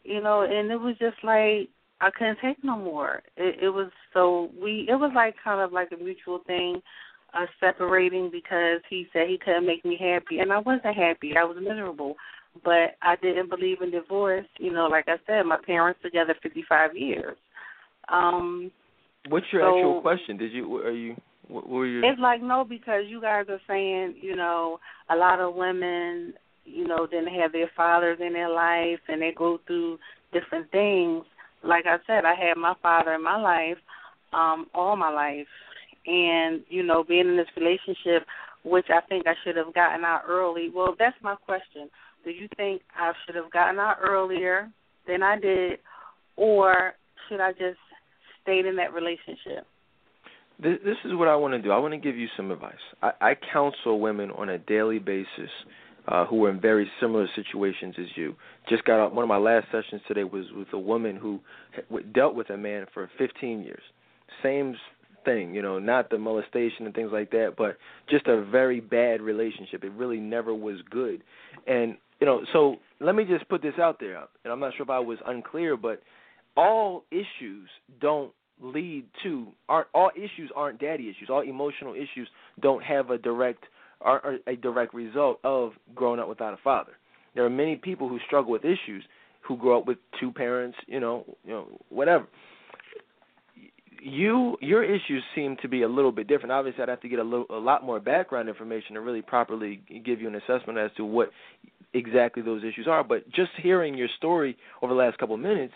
[0.02, 1.68] You know, and it was just like
[2.00, 3.22] I couldn't take no more.
[3.36, 6.82] It, it was so we it was like kind of like a mutual thing,
[7.32, 11.32] uh separating because he said he couldn't make me happy and I wasn't happy.
[11.36, 12.16] I was miserable
[12.62, 14.46] but I didn't believe in divorce.
[14.58, 17.36] You know, like I said, my parents together 55 years.
[18.08, 18.70] Um,
[19.28, 20.36] What's your so, actual question?
[20.36, 21.16] Did you are you
[21.48, 22.00] what were you?
[22.00, 24.78] It's like no, because you guys are saying, you know,
[25.10, 26.34] a lot of women,
[26.64, 29.98] you know, didn't have their fathers in their life, and they go through
[30.32, 31.24] different things.
[31.62, 33.78] Like I said, I had my father in my life,
[34.34, 35.46] um, all my life,
[36.06, 38.26] and you know, being in this relationship,
[38.62, 40.70] which I think I should have gotten out early.
[40.74, 41.88] Well, that's my question
[42.24, 44.70] do you think I should have gotten out earlier
[45.06, 45.78] than I did,
[46.36, 46.94] or
[47.28, 47.78] should I just
[48.42, 49.66] stayed in that relationship?
[50.62, 51.72] This, this is what I want to do.
[51.72, 52.74] I want to give you some advice.
[53.02, 55.50] I, I counsel women on a daily basis
[56.06, 58.36] uh, who are in very similar situations as you.
[58.68, 59.14] Just got out.
[59.14, 61.40] One of my last sessions today was with a woman who
[62.14, 63.82] dealt with a man for 15 years.
[64.42, 64.74] Same
[65.24, 67.78] thing, you know, not the molestation and things like that, but
[68.10, 69.82] just a very bad relationship.
[69.82, 71.22] It really never was good.
[71.66, 74.84] And you know, so let me just put this out there, and I'm not sure
[74.84, 76.02] if I was unclear, but
[76.56, 77.68] all issues
[78.00, 81.28] don't lead to aren't all issues aren't daddy issues.
[81.28, 82.28] All emotional issues
[82.60, 83.64] don't have a direct
[84.00, 86.92] are a direct result of growing up without a father.
[87.34, 89.04] There are many people who struggle with issues
[89.46, 92.26] who grow up with two parents, you know, you know, whatever.
[94.00, 96.52] You your issues seem to be a little bit different.
[96.52, 99.82] Obviously, I'd have to get a little a lot more background information to really properly
[100.04, 101.30] give you an assessment as to what
[101.94, 103.02] exactly those issues are.
[103.04, 105.72] But just hearing your story over the last couple of minutes,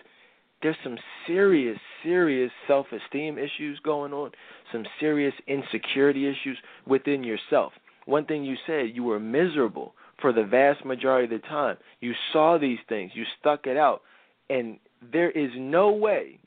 [0.63, 4.33] there's some serious, serious self esteem issues going on,
[4.73, 7.73] some serious insecurity issues within yourself.
[8.07, 11.77] One thing you said, you were miserable for the vast majority of the time.
[12.01, 14.03] You saw these things, you stuck it out,
[14.51, 14.79] and
[15.13, 16.41] there is no way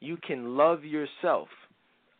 [0.00, 1.48] you can love yourself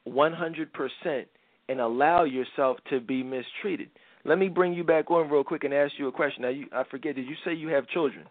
[0.07, 1.25] 100%
[1.69, 3.89] and allow yourself to be mistreated.
[4.25, 6.43] Let me bring you back on real quick and ask you a question.
[6.43, 7.17] Now, you, I forget.
[7.17, 8.27] Did you say you have children?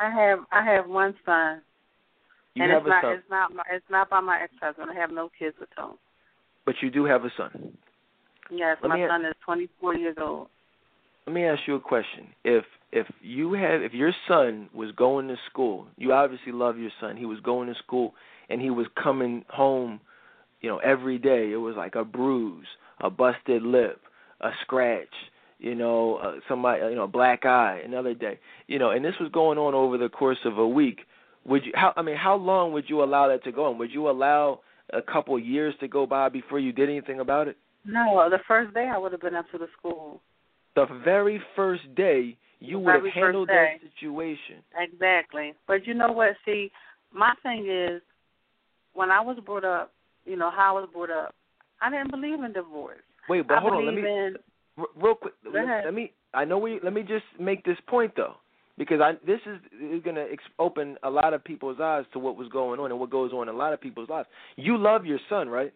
[0.00, 0.40] I have.
[0.52, 1.62] I have one son.
[2.54, 3.12] You and have it's a not, son.
[3.12, 3.54] It's not.
[3.54, 4.90] My, it's not by my ex-husband.
[4.90, 5.96] I have no kids with him.
[6.66, 7.72] But you do have a son.
[8.50, 10.48] Yes, Let my me, son is 24 years old.
[11.26, 12.28] Let me ask you a question.
[12.44, 16.90] If if you have if your son was going to school, you obviously love your
[17.00, 17.16] son.
[17.16, 18.14] He was going to school
[18.50, 20.00] and he was coming home,
[20.60, 21.50] you know, every day.
[21.52, 22.66] It was like a bruise,
[23.00, 24.00] a busted lip,
[24.40, 25.08] a scratch,
[25.58, 29.14] you know, uh, somebody, you know, a black eye another day, you know, and this
[29.20, 31.00] was going on over the course of a week.
[31.44, 33.90] would you how I mean how long would you allow that to go and would
[33.90, 34.60] you allow
[34.92, 37.56] a couple years to go by before you did anything about it?
[37.86, 40.20] No, the first day I would have been up to the school.
[40.74, 44.62] The very first day you would have handled that situation.
[44.78, 45.54] Exactly.
[45.66, 46.30] But you know what?
[46.44, 46.70] See,
[47.12, 48.00] my thing is,
[48.94, 49.92] when I was brought up,
[50.24, 51.34] you know how I was brought up,
[51.80, 53.02] I didn't believe in divorce.
[53.28, 53.86] Wait, but I hold on.
[53.86, 54.34] Let me in,
[54.96, 55.34] real quick.
[55.44, 56.12] let, let me.
[56.32, 56.80] I know we.
[56.82, 58.34] Let me just make this point though,
[58.76, 60.26] because I this is, is going to
[60.58, 63.48] open a lot of people's eyes to what was going on and what goes on
[63.48, 64.28] in a lot of people's lives.
[64.56, 65.72] You love your son, right?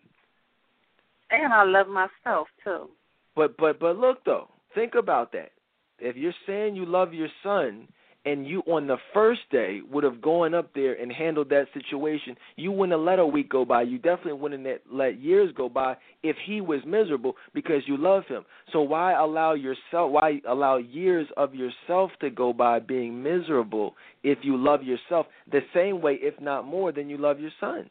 [1.31, 2.89] And I love myself too.
[3.37, 5.53] But but but look though, think about that.
[6.01, 7.89] If you're saying you love your son
[8.29, 12.37] and you on the first day would have gone up there and handled that situation,
[12.57, 13.83] you wouldn't have let a week go by.
[13.83, 18.25] You definitely wouldn't have let years go by if he was miserable because you love
[18.29, 18.45] him.
[18.71, 24.39] So why allow yourself why allow years of yourself to go by being miserable if
[24.43, 27.89] you love yourself the same way, if not more, than you love your son?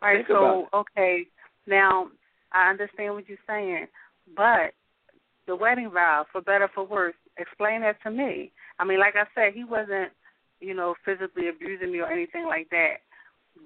[0.00, 1.26] All right, Think so okay.
[1.66, 2.08] Now
[2.50, 3.88] I understand what you're saying,
[4.34, 4.72] but
[5.46, 8.52] the wedding vow, for better for worse, explain that to me.
[8.78, 10.12] I mean, like I said, he wasn't,
[10.60, 12.96] you know, physically abusing me or anything like that,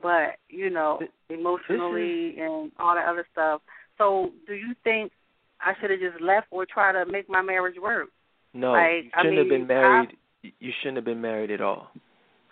[0.03, 2.39] but you know, emotionally is...
[2.41, 3.61] and all that other stuff.
[3.99, 5.13] So, do you think
[5.61, 8.09] I should have just left or try to make my marriage work?
[8.53, 10.09] No, like, you shouldn't I mean, have been married.
[10.45, 10.53] I...
[10.61, 11.89] You shouldn't have been married at all.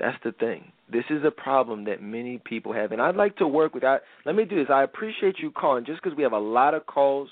[0.01, 0.73] That's the thing.
[0.93, 3.85] This is a problem that many people have, and I'd like to work with.
[3.85, 4.67] I, let me do this.
[4.69, 7.29] I appreciate you calling, just because we have a lot of calls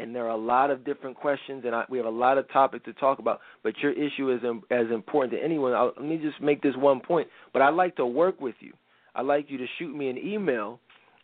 [0.00, 2.50] and there are a lot of different questions, and I, we have a lot of
[2.52, 3.40] topics to talk about.
[3.62, 5.72] But your issue is um, as important to anyone.
[5.72, 7.28] I'll, let me just make this one point.
[7.52, 8.72] But I'd like to work with you.
[9.14, 10.80] I'd like you to shoot me an email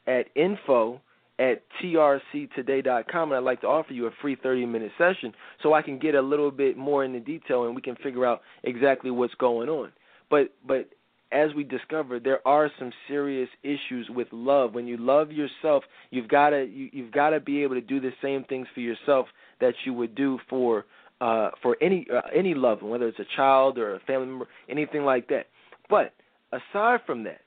[0.06, 1.00] at info
[1.38, 5.98] at trctoday.com, and I'd like to offer you a free 30-minute session so I can
[5.98, 9.68] get a little bit more into detail and we can figure out exactly what's going
[9.68, 9.92] on.
[10.30, 10.88] But but
[11.32, 14.74] as we discovered, there are some serious issues with love.
[14.74, 18.00] When you love yourself, you've got to you, you've got to be able to do
[18.00, 19.26] the same things for yourself
[19.60, 20.84] that you would do for
[21.20, 24.48] uh, for any uh, any loved one, whether it's a child or a family member,
[24.68, 25.46] anything like that.
[25.90, 26.12] But
[26.52, 27.40] aside from that,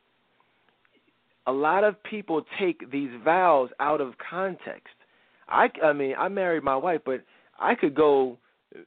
[1.47, 4.93] a lot of people take these vows out of context.
[5.47, 7.23] I, I mean, I married my wife, but
[7.59, 8.37] I could go,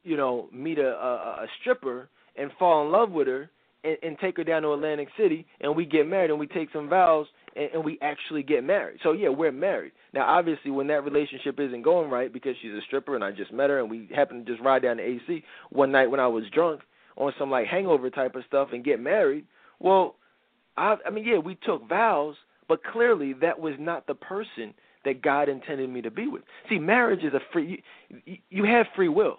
[0.05, 3.51] you know, meet a, a, a stripper and fall in love with her
[3.85, 6.69] and, and take her down to Atlantic City, and we get married, and we take
[6.73, 7.27] some vows,
[7.57, 8.99] and, and we actually get married.
[9.03, 9.93] So yeah, we're married.
[10.13, 13.53] Now, obviously, when that relationship isn't going right because she's a stripper and I just
[13.53, 16.27] met her, and we happen to just ride down to AC one night when I
[16.27, 16.81] was drunk
[17.17, 19.45] on some like hangover type of stuff and get married.
[19.81, 20.17] Well,
[20.77, 22.37] I, I mean, yeah, we took vows,
[22.69, 24.75] but clearly that was not the person
[25.05, 26.43] that God intended me to be with.
[26.69, 27.83] See, marriage is a free.
[28.25, 29.39] You, you have free will.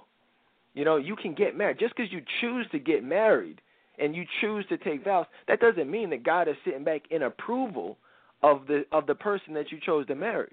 [0.74, 3.62] You know, you can get married just because you choose to get married
[4.00, 7.24] and you choose to take vows, that doesn't mean that God is sitting back in
[7.24, 7.98] approval
[8.42, 10.52] of the of the person that you chose to marry.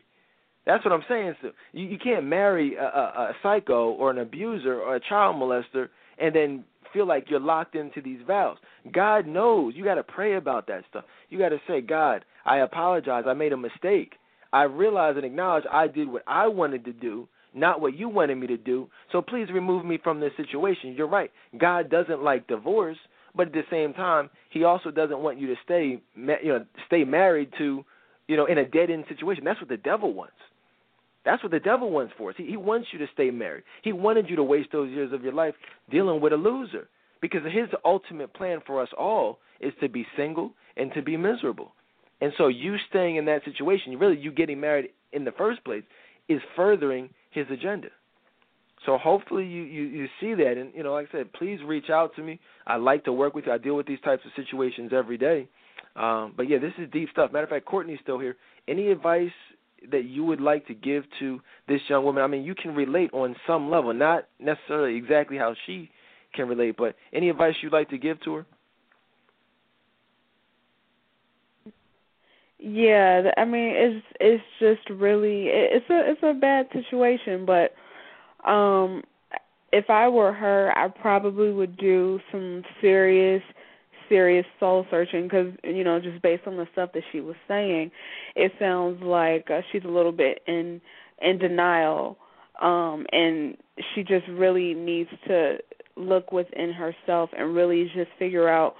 [0.66, 1.34] That's what I'm saying.
[1.42, 5.36] So you, you can't marry a, a, a psycho or an abuser or a child
[5.36, 5.88] molester
[6.18, 8.58] and then feel like you're locked into these vows.
[8.92, 9.74] God knows.
[9.76, 11.04] You got to pray about that stuff.
[11.28, 13.24] You got to say, God, I apologize.
[13.26, 14.14] I made a mistake.
[14.52, 18.36] I realize and acknowledge I did what I wanted to do, not what you wanted
[18.36, 18.88] me to do.
[19.12, 20.94] So please remove me from this situation.
[20.96, 21.30] You're right.
[21.58, 22.98] God doesn't like divorce,
[23.34, 27.04] but at the same time, he also doesn't want you to stay, you know, stay
[27.04, 27.84] married to,
[28.28, 29.44] you know, in a dead end situation.
[29.44, 30.34] That's what the devil wants.
[31.24, 32.36] That's what the devil wants for us.
[32.38, 33.64] He, he wants you to stay married.
[33.82, 35.54] He wanted you to waste those years of your life
[35.90, 36.88] dealing with a loser
[37.20, 41.72] because his ultimate plan for us all is to be single and to be miserable.
[42.20, 45.82] And so you staying in that situation, really you getting married in the first place,
[46.28, 47.88] is furthering his agenda.
[48.86, 51.90] So hopefully you, you you see that, and you know, like I said, please reach
[51.90, 52.40] out to me.
[52.66, 53.52] I like to work with you.
[53.52, 55.48] I deal with these types of situations every day.
[55.96, 57.32] Um, but yeah, this is deep stuff.
[57.32, 58.36] Matter of fact, Courtney's still here.
[58.68, 59.32] Any advice
[59.90, 62.22] that you would like to give to this young woman?
[62.22, 65.90] I mean, you can relate on some level, not necessarily exactly how she
[66.34, 68.46] can relate, but any advice you'd like to give to her?
[72.58, 77.72] Yeah, I mean, it's it's just really it's a it's a bad situation, but
[78.46, 79.02] um,
[79.72, 83.42] if I were her, I probably would do some serious,
[84.08, 87.90] serious soul searching because you know just based on the stuff that she was saying,
[88.34, 90.80] it sounds like uh, she's a little bit in
[91.22, 92.18] in denial,
[92.60, 93.56] um, and
[93.94, 95.58] she just really needs to
[95.96, 98.74] look within herself and really just figure out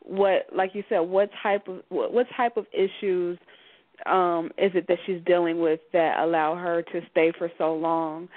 [0.00, 3.38] what, like you said, what type of what, what type of issues
[4.04, 8.28] um is it that she's dealing with that allow her to stay for so long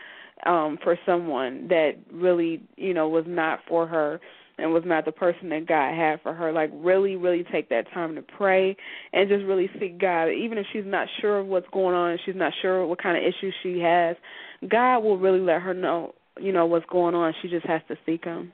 [0.45, 4.19] um for someone that really you know was not for her
[4.59, 6.51] and was not the person that God had for her.
[6.51, 8.75] Like really, really take that time to pray
[9.13, 10.27] and just really seek God.
[10.27, 13.17] Even if she's not sure of what's going on and she's not sure what kind
[13.17, 14.15] of issues she has,
[14.67, 17.33] God will really let her know, you know, what's going on.
[17.41, 18.51] She just has to seek him.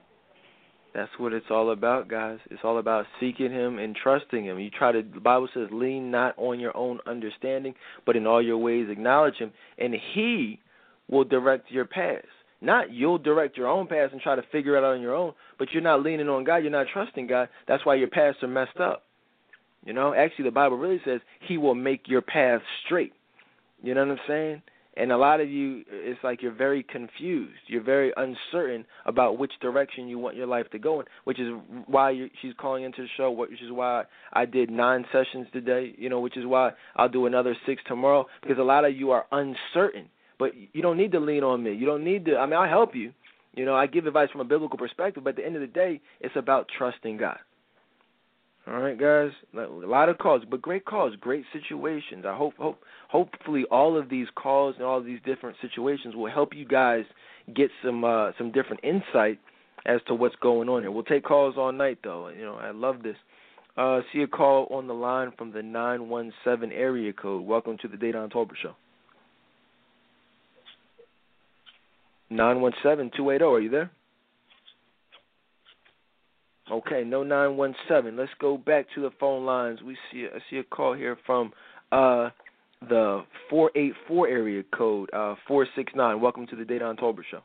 [0.93, 2.39] That's what it's all about, guys.
[2.49, 4.57] It's all about seeking Him and trusting Him.
[4.59, 5.01] You try to.
[5.01, 7.75] The Bible says, "Lean not on your own understanding,
[8.05, 10.61] but in all your ways acknowledge Him, and He
[11.09, 12.27] will direct your paths."
[12.61, 15.33] Not you'll direct your own paths and try to figure it out on your own,
[15.59, 16.57] but you're not leaning on God.
[16.57, 17.49] You're not trusting God.
[17.67, 19.03] That's why your paths are messed up.
[19.85, 23.13] You know, actually, the Bible really says He will make your path straight.
[23.83, 24.61] You know what I'm saying?
[24.97, 29.51] and a lot of you it's like you're very confused you're very uncertain about which
[29.61, 31.49] direction you want your life to go in which is
[31.87, 34.03] why you, she's calling into the show which is why
[34.33, 38.25] i did nine sessions today you know which is why i'll do another six tomorrow
[38.41, 40.07] because a lot of you are uncertain
[40.39, 42.69] but you don't need to lean on me you don't need to i mean i'll
[42.69, 43.11] help you
[43.53, 45.67] you know i give advice from a biblical perspective but at the end of the
[45.67, 47.37] day it's about trusting god
[48.67, 49.29] all right, guys.
[49.55, 52.25] A lot of calls, but great calls, great situations.
[52.27, 56.31] I hope, hope, hopefully, all of these calls and all of these different situations will
[56.31, 57.05] help you guys
[57.55, 59.39] get some uh, some different insight
[59.85, 60.89] as to what's going on here.
[60.89, 62.29] We'll take calls all night, though.
[62.29, 63.17] You know, I love this.
[63.77, 67.45] Uh, see a call on the line from the nine one seven area code.
[67.45, 68.75] Welcome to the Dedan Tolbert Show.
[72.29, 73.53] Nine one seven two eight zero.
[73.53, 73.91] Are you there?
[76.71, 78.17] Okay, no nine one seven.
[78.17, 79.79] Let's go back to the phone lines.
[79.85, 81.53] We see I see a call here from
[81.91, 82.29] uh
[82.89, 86.19] the four eight four area code, uh four six nine.
[86.19, 87.41] Welcome to the Dedan Tolbert Show.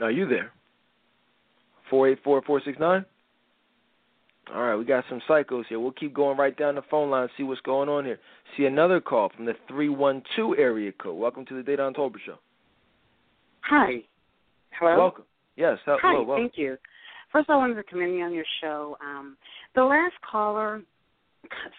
[0.00, 0.52] Are you there?
[1.90, 3.04] Four eight four four six nine?
[4.54, 5.78] All right, we got some psychos here.
[5.78, 8.18] We'll keep going right down the phone line, see what's going on here.
[8.56, 11.18] See another call from the three one two area code.
[11.18, 12.38] Welcome to the Dedan Tolbert Show.
[13.62, 14.02] Hi.
[14.78, 14.96] Hello.
[14.96, 15.24] Welcome.
[15.56, 15.76] Yes.
[15.84, 15.98] Hello.
[16.00, 16.14] Hi.
[16.14, 16.44] Welcome.
[16.44, 16.76] Thank you.
[17.32, 18.96] First, I wanted to commend you on your show.
[19.02, 19.36] Um,
[19.74, 20.80] the last caller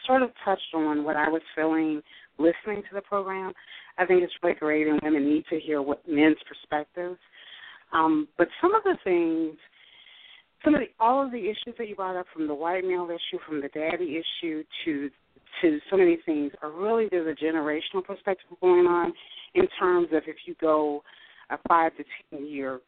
[0.06, 2.02] sort of touched on what I was feeling
[2.38, 3.52] listening to the program.
[3.98, 7.18] I think it's really great, and women need to hear what men's perspectives.
[7.92, 9.58] Um, but some of the things,
[10.64, 13.08] some of the all of the issues that you brought up, from the white male
[13.10, 15.10] issue, from the daddy issue, to
[15.62, 19.14] to so many things, are really there's a generational perspective going on
[19.56, 21.04] in terms of if you go
[21.50, 22.80] a five to ten year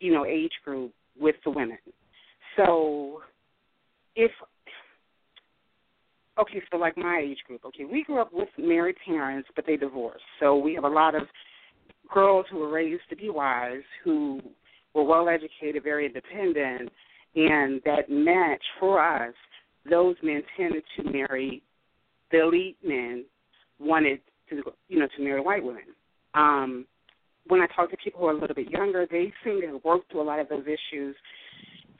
[0.00, 1.78] you know, age group with the women.
[2.56, 3.20] So
[4.16, 4.30] if
[6.38, 9.76] okay, so like my age group, okay, we grew up with married parents, but they
[9.76, 10.24] divorced.
[10.40, 11.22] So we have a lot of
[12.12, 14.40] girls who were raised to be wives, who
[14.94, 16.90] were well educated, very independent,
[17.34, 19.34] and that match for us,
[19.88, 21.62] those men tended to marry
[22.30, 23.24] the elite men
[23.78, 25.82] wanted to you know to marry white women.
[26.34, 26.86] Um,
[27.46, 29.84] when I talk to people who are a little bit younger, they seem to have
[29.84, 31.16] worked through a lot of those issues.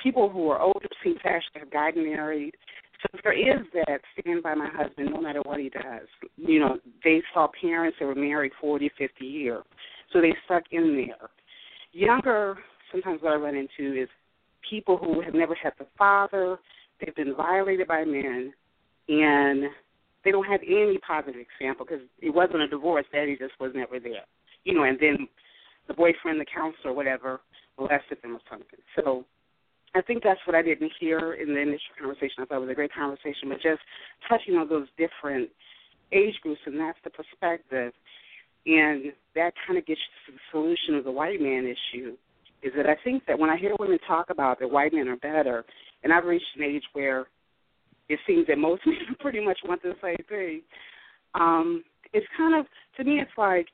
[0.03, 2.55] People who are older seem to actually have gotten married.
[3.03, 6.07] So there is that stand by my husband no matter what he does.
[6.37, 9.65] You know, they saw parents that were married 40, 50 years.
[10.13, 11.31] So they stuck in there.
[11.93, 12.59] Younger,
[12.91, 14.09] sometimes what I run into is
[14.69, 16.59] people who have never had the father,
[17.01, 18.53] they've been violated by men,
[19.09, 19.65] and
[20.25, 23.07] they don't have any positive example because it wasn't a divorce.
[23.13, 24.27] Daddy just was never there
[24.65, 25.29] you know, and then
[25.89, 27.41] the boyfriend, the counselor, whatever,
[27.79, 28.79] molested them or something.
[28.97, 29.25] So
[29.95, 32.41] I think that's what I didn't hear in the initial conversation.
[32.41, 33.81] I thought it was a great conversation, but just
[34.29, 35.49] touching on those different
[36.13, 37.93] age groups, and that's the perspective.
[38.67, 42.17] And that kind of gets to the solution of the white man issue.
[42.63, 45.17] Is that I think that when I hear women talk about that white men are
[45.17, 45.65] better,
[46.03, 47.27] and I've reached an age where
[48.09, 50.63] it seems that most men pretty much want the same thing.
[51.35, 53.67] Um, it's kind of to me, it's like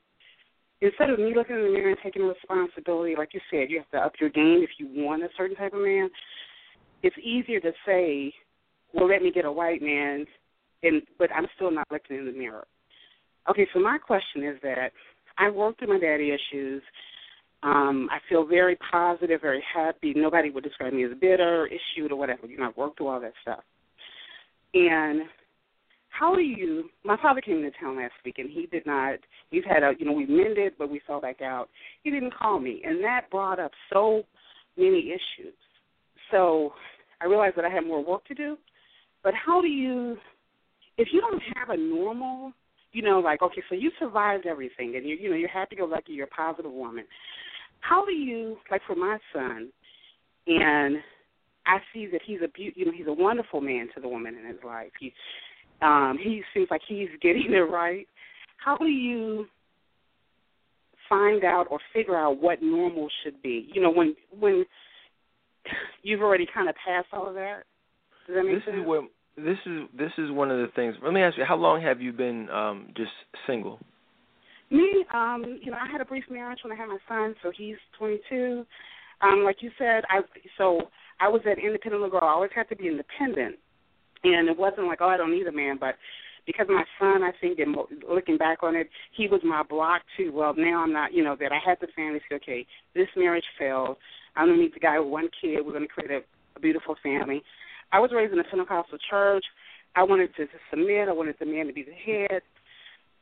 [0.81, 3.89] instead of me looking in the mirror and taking responsibility, like you said, you have
[3.91, 6.09] to up your game if you want a certain type of man.
[7.03, 8.33] It's easier to say,
[8.93, 10.25] "Well, let me get a white man,"
[10.83, 12.67] and but I'm still not looking in the mirror.
[13.49, 14.91] Okay, so my question is that
[15.37, 16.81] I worked through my daddy issues.
[17.67, 20.13] Um, I feel very positive, very happy.
[20.15, 22.47] Nobody would describe me as bitter, issued, or whatever.
[22.47, 23.59] You know, I've worked through all that stuff.
[24.73, 25.23] And
[26.09, 26.85] how do you?
[27.03, 29.15] My father came to town last week, and he did not.
[29.51, 31.67] We've had a, you know, we mended, but we fell back out.
[32.03, 34.23] He didn't call me, and that brought up so
[34.77, 35.53] many issues.
[36.31, 36.71] So
[37.19, 38.55] I realized that I had more work to do.
[39.25, 40.15] But how do you,
[40.97, 42.53] if you don't have a normal,
[42.93, 46.27] you know, like okay, so you survived everything, and you, you know, you're happy-go-lucky, you're
[46.27, 47.03] a positive woman.
[47.81, 49.69] How do you, like for my son,
[50.47, 50.97] and
[51.65, 54.45] I see that he's a, you know, he's a wonderful man to the woman in
[54.45, 54.91] his life.
[54.99, 55.13] He
[55.81, 58.07] um, he seems like he's getting it right.
[58.63, 59.47] How do you
[61.09, 63.67] find out or figure out what normal should be.
[63.73, 64.65] You know, when when
[66.03, 67.63] you've already kind of passed all of that.
[68.27, 68.77] Does that make this sense?
[68.81, 69.03] is what
[69.37, 70.95] this is this is one of the things.
[71.03, 73.11] Let me ask you, how long have you been um just
[73.45, 73.79] single?
[74.69, 77.51] Me, um, you know, I had a brief marriage when I had my son, so
[77.55, 78.65] he's 22.
[79.21, 80.21] Um, like you said, I
[80.57, 80.89] so
[81.19, 82.27] I was that independent little girl.
[82.27, 83.55] I always had to be independent,
[84.23, 85.95] and it wasn't like, oh, I don't need a man, but
[86.45, 87.75] because my son, I think, and
[88.09, 90.31] looking back on it, he was my block too.
[90.33, 92.19] Well, now I'm not, you know, that I had the family.
[92.29, 93.97] Say, okay, this marriage failed.
[94.35, 95.65] I'm gonna meet the guy with one kid.
[95.65, 96.21] We're gonna create a,
[96.55, 97.41] a beautiful family.
[97.91, 99.45] I was raised in a Pentecostal church.
[99.95, 101.09] I wanted to, to submit.
[101.09, 102.41] I wanted the man to be the head.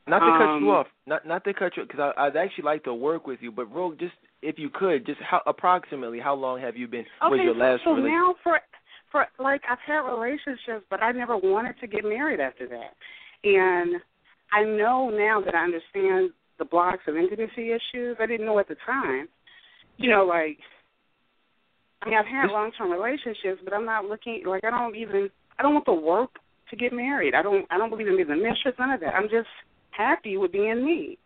[0.08, 2.64] Not to cut Um, you off, not not to cut you, off, because I'd actually
[2.64, 3.50] like to work with you.
[3.50, 7.04] But, real just if you could, just how approximately how long have you been?
[7.22, 8.12] Okay, was your last so relationship?
[8.12, 8.60] now for
[9.10, 12.94] for like I've had relationships, but I never wanted to get married after that.
[13.42, 14.00] And
[14.52, 18.16] I know now that I understand the blocks of intimacy issues.
[18.20, 19.28] I didn't know at the time.
[19.96, 20.58] You know, like
[22.02, 25.30] I mean, I've had long term relationships, but I'm not looking like I don't even
[25.58, 26.30] I don't want the work
[26.70, 27.34] to get married.
[27.34, 29.14] I don't I don't believe in being the mistress, none of that.
[29.14, 29.48] I'm just
[29.96, 31.18] happy with being me.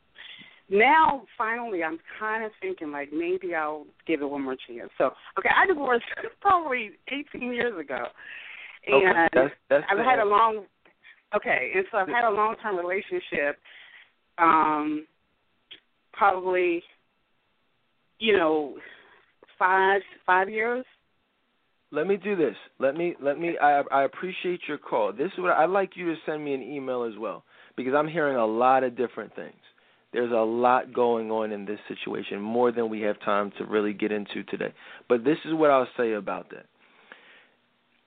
[0.71, 4.91] Now, finally, I'm kind of thinking like maybe I'll give it one more chance.
[4.99, 6.05] So, okay, I divorced
[6.41, 8.05] probably 18 years ago,
[8.89, 10.65] Okay, and that's that's I've had a long
[11.35, 13.59] okay, and so I've had a long term relationship,
[14.39, 15.07] um,
[16.13, 16.85] probably,
[18.21, 18.77] you know,
[19.59, 20.85] five five years.
[21.91, 22.55] Let me do this.
[22.79, 23.59] Let me let me.
[23.61, 25.13] I I appreciate your call.
[25.13, 27.43] This is what I'd like you to send me an email as well
[27.83, 29.55] because I'm hearing a lot of different things.
[30.13, 33.93] There's a lot going on in this situation, more than we have time to really
[33.93, 34.73] get into today.
[35.09, 36.67] But this is what I'll say about that.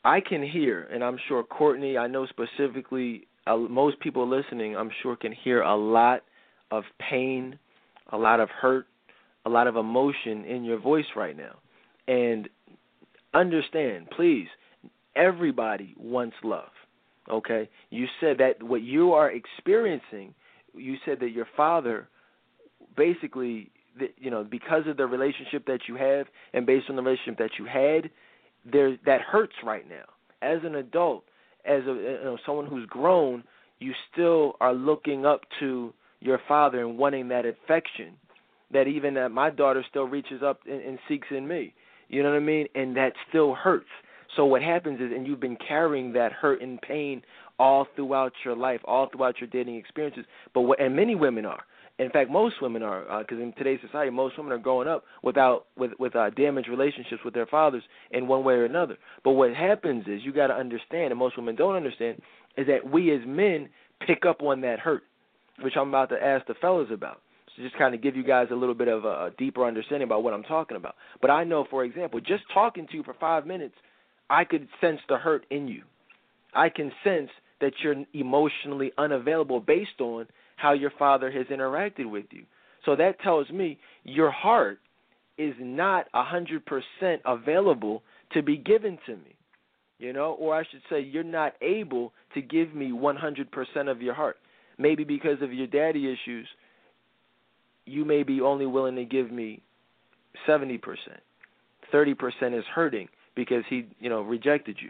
[0.04, 4.92] I can hear, and I'm sure Courtney, I know specifically, uh, most people listening, I'm
[5.02, 6.24] sure can hear a lot
[6.72, 7.58] of pain,
[8.12, 8.86] a lot of hurt,
[9.46, 11.56] a lot of emotion in your voice right now.
[12.08, 12.50] And
[13.34, 14.48] understand, please,
[15.16, 16.70] everybody wants love.
[17.30, 17.70] Okay?
[17.90, 20.34] You said that what you are experiencing,
[20.76, 22.08] you said that your father
[22.96, 23.72] basically
[24.18, 27.52] you know because of the relationship that you have and based on the relationship that
[27.60, 28.10] you had
[28.72, 30.04] there that hurts right now.
[30.42, 31.24] As an adult
[31.66, 33.44] as a you know someone who's grown
[33.80, 38.14] you still are looking up to your father and wanting that affection
[38.72, 41.74] that even that my daughter still reaches up and, and seeks in me.
[42.10, 42.68] You know what i mean?
[42.76, 43.90] And that still hurts
[44.36, 47.22] so what happens is and you've been carrying that hurt and pain
[47.60, 51.64] all throughout your life all throughout your dating experiences but what and many women are
[52.00, 55.68] in fact, most women are, because in today's society, most women are growing up without
[55.78, 58.98] with with uh, damaged relationships with their fathers in one way or another.
[59.24, 62.20] But what happens is you got to understand, and most women don't understand,
[62.58, 63.70] is that we as men
[64.08, 65.04] pick up on that hurt,
[65.62, 67.22] which I'm about to ask the fellas about.
[67.56, 70.08] So just kind of give you guys a little bit of a, a deeper understanding
[70.08, 70.96] about what I'm talking about.
[71.22, 73.76] But I know, for example, just talking to you for five minutes,
[74.30, 75.84] I could sense the hurt in you.
[76.54, 77.30] I can sense
[77.62, 82.44] that you're emotionally unavailable based on how your father has interacted with you.
[82.86, 84.80] So that tells me your heart
[85.38, 89.36] is not a hundred percent available to be given to me.
[90.00, 93.88] You know, or I should say you're not able to give me one hundred percent
[93.88, 94.38] of your heart.
[94.78, 96.48] Maybe because of your daddy issues,
[97.86, 99.62] you may be only willing to give me
[100.46, 101.22] seventy percent.
[101.92, 104.90] Thirty percent is hurting because he, you know, rejected you.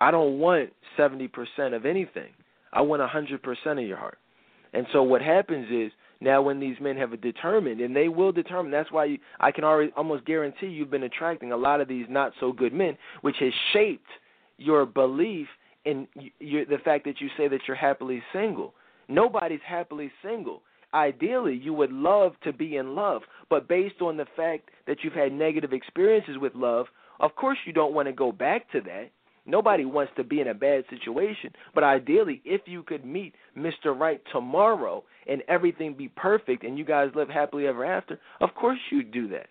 [0.00, 2.30] I don't want seventy percent of anything.
[2.72, 4.18] I want a hundred percent of your heart.
[4.72, 8.72] And so what happens is now when these men have determined, and they will determine,
[8.72, 12.06] that's why you, I can already almost guarantee you've been attracting a lot of these
[12.08, 14.08] not so good men, which has shaped
[14.58, 15.46] your belief
[15.84, 16.06] in
[16.40, 18.74] your, the fact that you say that you're happily single.
[19.08, 20.62] Nobody's happily single.
[20.94, 25.12] Ideally, you would love to be in love, but based on the fact that you've
[25.12, 26.86] had negative experiences with love,
[27.20, 29.10] of course you don't want to go back to that.
[29.48, 33.96] Nobody wants to be in a bad situation, but ideally, if you could meet Mr.
[33.96, 38.78] Right tomorrow and everything be perfect and you guys live happily ever after, of course
[38.90, 39.46] you'd do that.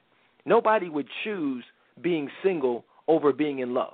[0.46, 1.64] Nobody would choose
[2.02, 3.94] being single over being in love.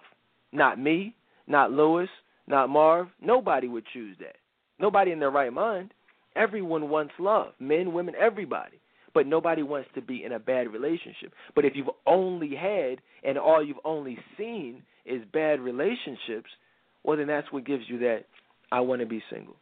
[0.52, 1.16] Not me,
[1.48, 2.10] not Lewis,
[2.48, 3.08] not Marv.
[3.22, 4.38] Nobody would choose that.
[4.80, 5.94] Nobody in their right mind.
[6.36, 8.81] Everyone wants love men, women, everybody.
[9.14, 11.34] But nobody wants to be in a bad relationship.
[11.54, 16.50] But if you've only had and all you've only seen is bad relationships,
[17.04, 18.26] well then that's what gives you that
[18.72, 19.56] I want to be single.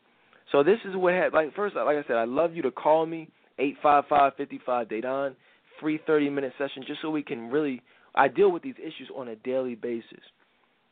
[0.52, 1.34] So this is what happened.
[1.34, 4.60] Like first, like I said, I love you to call me eight five five fifty
[4.66, 5.36] five Dedan,
[5.80, 7.82] free thirty minute session, just so we can really.
[8.16, 10.24] I deal with these issues on a daily basis,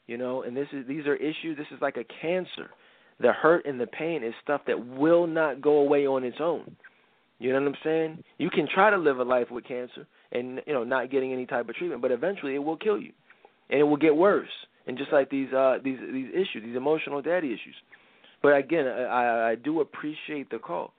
[0.06, 1.58] you know, and this is these are issues.
[1.58, 2.70] This is like a cancer.
[3.20, 6.76] The hurt and the pain is stuff that will not go away on its own.
[7.40, 8.24] You know what I'm saying?
[8.38, 11.46] You can try to live a life with cancer and you know not getting any
[11.46, 13.12] type of treatment, but eventually it will kill you,
[13.70, 14.50] and it will get worse.
[14.88, 17.76] And just like these uh these these issues, these emotional daddy issues.
[18.42, 20.94] But again, I I do appreciate the call.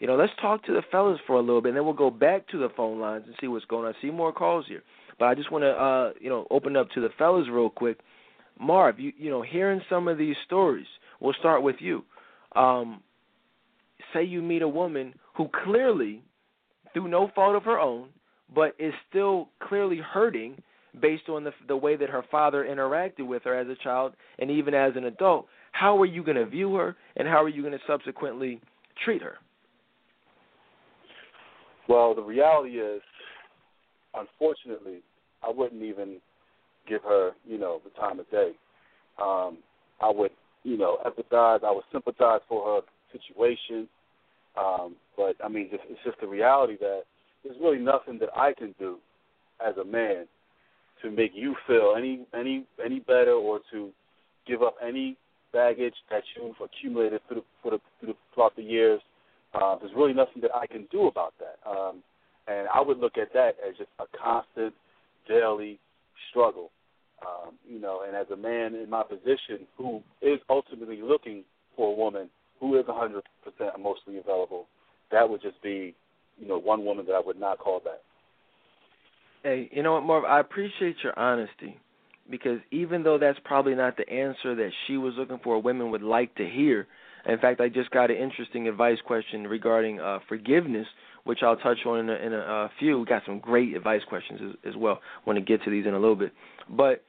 [0.00, 2.10] You know, let's talk to the fellas for a little bit, and then we'll go
[2.10, 3.94] back to the phone lines and see what's going on.
[3.96, 4.82] I see more calls here,
[5.18, 7.98] but I just want to uh you know open up to the fellas real quick.
[8.58, 10.86] Marv, you you know, hearing some of these stories,
[11.20, 12.04] we'll start with you.
[12.54, 13.02] Um,
[14.12, 16.22] say you meet a woman who clearly,
[16.92, 18.08] through no fault of her own,
[18.54, 20.62] but is still clearly hurting
[21.00, 24.50] based on the the way that her father interacted with her as a child and
[24.50, 25.46] even as an adult.
[25.72, 28.60] How are you going to view her, and how are you going to subsequently
[29.04, 29.36] treat her?
[31.88, 33.00] Well, the reality is,
[34.14, 35.00] unfortunately,
[35.42, 36.18] I wouldn't even
[36.88, 38.52] give her, you know, the time of day.
[39.20, 39.58] Um,
[40.00, 40.30] I would,
[40.62, 41.64] you know, empathize.
[41.64, 43.88] I would sympathize for her situation.
[44.58, 47.02] Um, but I mean, just, it's just the reality that
[47.44, 48.98] there's really nothing that I can do
[49.64, 50.26] as a man
[51.02, 53.90] to make you feel any any any better or to
[54.46, 55.16] give up any
[55.52, 59.00] baggage that you've accumulated through the, through the, through the, throughout the years.
[59.54, 61.68] Uh, there's really nothing that I can do about that.
[61.68, 62.02] Um,
[62.48, 64.74] and I would look at that as just a constant,
[65.28, 65.78] daily
[66.30, 66.70] struggle.
[67.24, 71.44] Um, you know, and as a man in my position who is ultimately looking
[71.76, 72.28] for a woman
[72.58, 73.20] who is 100%
[73.76, 74.66] emotionally available,
[75.12, 75.94] that would just be,
[76.38, 78.02] you know, one woman that I would not call that.
[79.42, 80.24] Hey, you know what, Marv?
[80.24, 81.76] I appreciate your honesty
[82.30, 86.02] because even though that's probably not the answer that she was looking for, women would
[86.02, 86.86] like to hear.
[87.26, 90.86] In fact, I just got an interesting advice question regarding uh, forgiveness,
[91.24, 92.98] which I'll touch on in a, in a, a few.
[92.98, 95.00] We got some great advice questions as, as well.
[95.26, 96.32] Want to get to these in a little bit,
[96.68, 97.04] but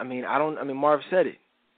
[0.00, 0.58] I mean, I don't.
[0.58, 1.36] I mean, Marv said it.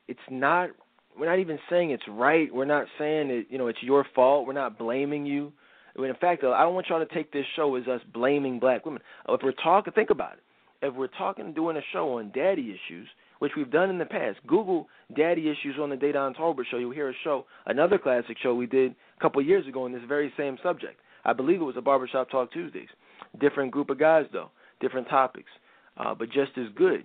[0.09, 0.71] It's not
[1.19, 2.53] we're not even saying it's right.
[2.53, 4.47] We're not saying it, you know, it's your fault.
[4.47, 5.53] We're not blaming you.
[5.97, 8.59] I mean, in fact, I don't want y'all to take this show as us blaming
[8.59, 9.01] black women.
[9.29, 10.41] If we're talking, think about it.
[10.83, 14.39] If we're talking, doing a show on daddy issues, which we've done in the past,
[14.47, 16.77] Google daddy issues on the Dedan Tolbert show.
[16.77, 19.93] You'll hear a show, another classic show we did a couple of years ago on
[19.93, 21.01] this very same subject.
[21.25, 22.89] I believe it was a Barbershop Talk Tuesdays.
[23.41, 25.51] Different group of guys, though, different topics,
[25.97, 27.05] uh, but just as good.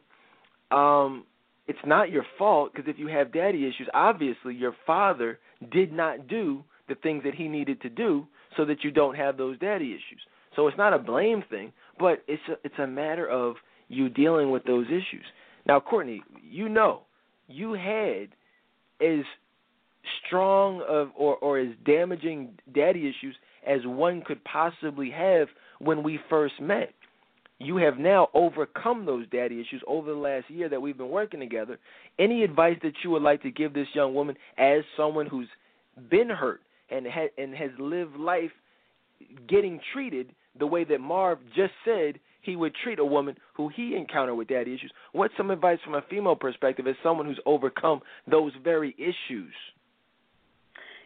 [0.70, 1.26] Um,
[1.68, 5.40] it's not your fault because if you have daddy issues, obviously your father
[5.72, 8.26] did not do the things that he needed to do
[8.58, 10.22] so that you don't have those daddy issues.
[10.56, 13.56] So it's not a blame thing, but it's a, it's a matter of
[13.88, 15.26] you dealing with those issues.
[15.66, 17.04] Now, Courtney, you know,
[17.48, 18.30] you had
[19.06, 19.24] as
[20.26, 23.36] strong of or or as damaging daddy issues
[23.66, 25.48] as one could possibly have
[25.80, 26.94] when we first met
[27.66, 31.40] you have now overcome those daddy issues over the last year that we've been working
[31.40, 31.80] together.
[32.20, 35.48] Any advice that you would like to give this young woman as someone who's
[36.10, 38.52] been hurt and ha- and has lived life
[39.48, 43.96] getting treated the way that Marv just said he would treat a woman who he
[43.96, 44.92] encountered with daddy issues?
[45.12, 49.54] What's some advice from a female perspective as someone who's overcome those very issues?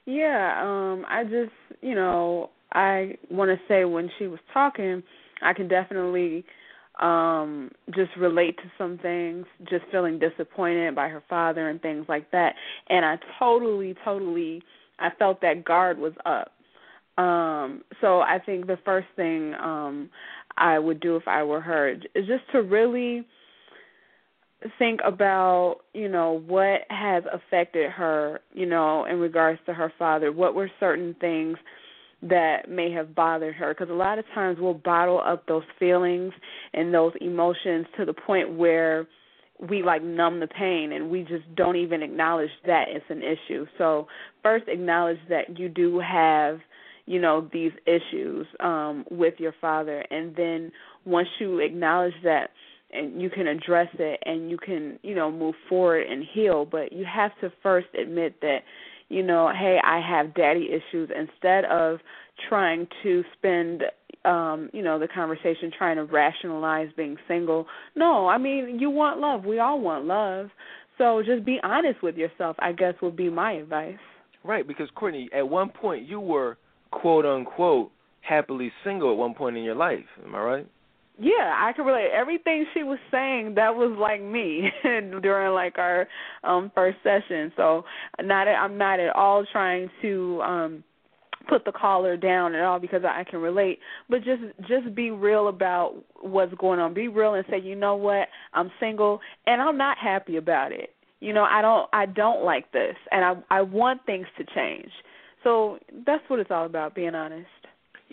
[0.06, 1.52] Yeah, um I just,
[1.82, 5.03] you know, I want to say when she was talking
[5.41, 6.45] I can definitely
[7.02, 12.32] um just relate to some things just feeling disappointed by her father and things like
[12.32, 12.53] that.
[12.90, 14.64] And i totally totally
[14.99, 16.52] i felt that guard was up.
[17.22, 20.10] Um so i think the first thing um
[20.57, 23.26] i would do if i were her is just to really
[24.80, 30.32] think about you know what has affected her you know in regards to her father.
[30.32, 31.57] What were certain things
[32.21, 36.33] that may have bothered her because a lot of times we'll bottle up those feelings
[36.73, 39.07] and those emotions to the point where
[39.69, 43.65] we like numb the pain and we just don't even acknowledge that it's an issue.
[43.77, 44.07] So
[44.43, 46.59] first acknowledge that you do have,
[47.05, 50.71] you know, these issues um with your father and then
[51.05, 52.49] once you acknowledge that
[52.91, 56.93] and you can address it and you can, you know, move forward and heal, but
[56.93, 58.59] you have to first admit that
[59.10, 61.99] you know, hey, I have daddy issues instead of
[62.49, 63.84] trying to spend
[64.26, 67.68] um, you know, the conversation trying to rationalize being single.
[67.95, 69.45] No, I mean, you want love.
[69.45, 70.49] We all want love.
[70.98, 73.98] So just be honest with yourself, I guess would be my advice.
[74.44, 76.57] Right, because Courtney, at one point you were
[76.91, 77.91] quote unquote
[78.22, 80.06] happily single at one point in your life.
[80.26, 80.68] Am I right?
[81.17, 82.09] Yeah, I can relate.
[82.13, 86.07] Everything she was saying that was like me during like our
[86.43, 87.53] um first session.
[87.55, 87.83] So
[88.21, 90.83] not I'm not at all trying to um
[91.47, 93.79] put the caller down at all because I can relate,
[94.09, 96.93] but just just be real about what's going on.
[96.93, 98.27] Be real and say, "You know what?
[98.53, 100.89] I'm single and I'm not happy about it.
[101.21, 104.91] You know, I don't I don't like this and I I want things to change."
[105.43, 107.47] So that's what it's all about, being honest.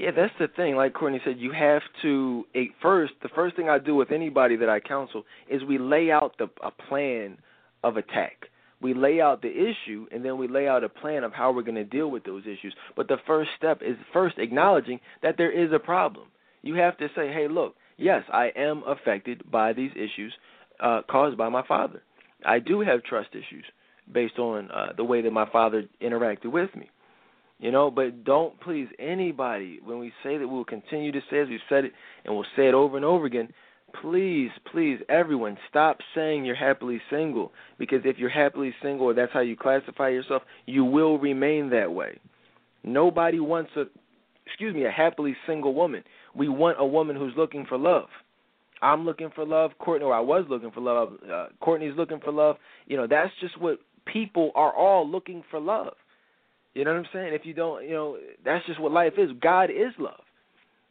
[0.02, 0.74] Yeah, that's the thing.
[0.74, 2.44] Like Courtney said, you have to
[2.82, 3.12] first.
[3.22, 6.50] The first thing I do with anybody that I counsel is we lay out the
[6.60, 7.38] a plan
[7.84, 8.46] of attack.
[8.80, 11.62] We lay out the issue, and then we lay out a plan of how we're
[11.62, 12.74] going to deal with those issues.
[12.96, 16.26] But the first step is first acknowledging that there is a problem.
[16.62, 20.34] You have to say, "Hey, look, yes, I am affected by these issues
[20.80, 22.02] uh, caused by my father.
[22.44, 23.66] I do have trust issues
[24.12, 26.90] based on uh, the way that my father interacted with me."
[27.62, 31.48] You know, but don't please anybody when we say that we'll continue to say as
[31.48, 31.92] we've said it
[32.24, 33.50] and we'll say it over and over again.
[34.00, 39.32] Please, please, everyone, stop saying you're happily single because if you're happily single or that's
[39.32, 42.18] how you classify yourself, you will remain that way.
[42.82, 43.84] Nobody wants a,
[44.44, 46.02] excuse me, a happily single woman.
[46.34, 48.08] We want a woman who's looking for love.
[48.80, 49.70] I'm looking for love.
[49.78, 51.12] Courtney, or I was looking for love.
[51.32, 52.56] Uh, Courtney's looking for love.
[52.86, 55.92] You know, that's just what people are all looking for love.
[56.74, 57.34] You know what I'm saying?
[57.34, 59.30] If you don't, you know, that's just what life is.
[59.40, 60.20] God is love.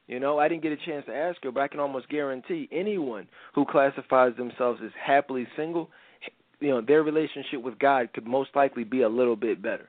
[0.07, 2.67] You know, I didn't get a chance to ask her, but I can almost guarantee
[2.71, 5.89] anyone who classifies themselves as happily single,
[6.59, 9.87] you know, their relationship with God could most likely be a little bit better.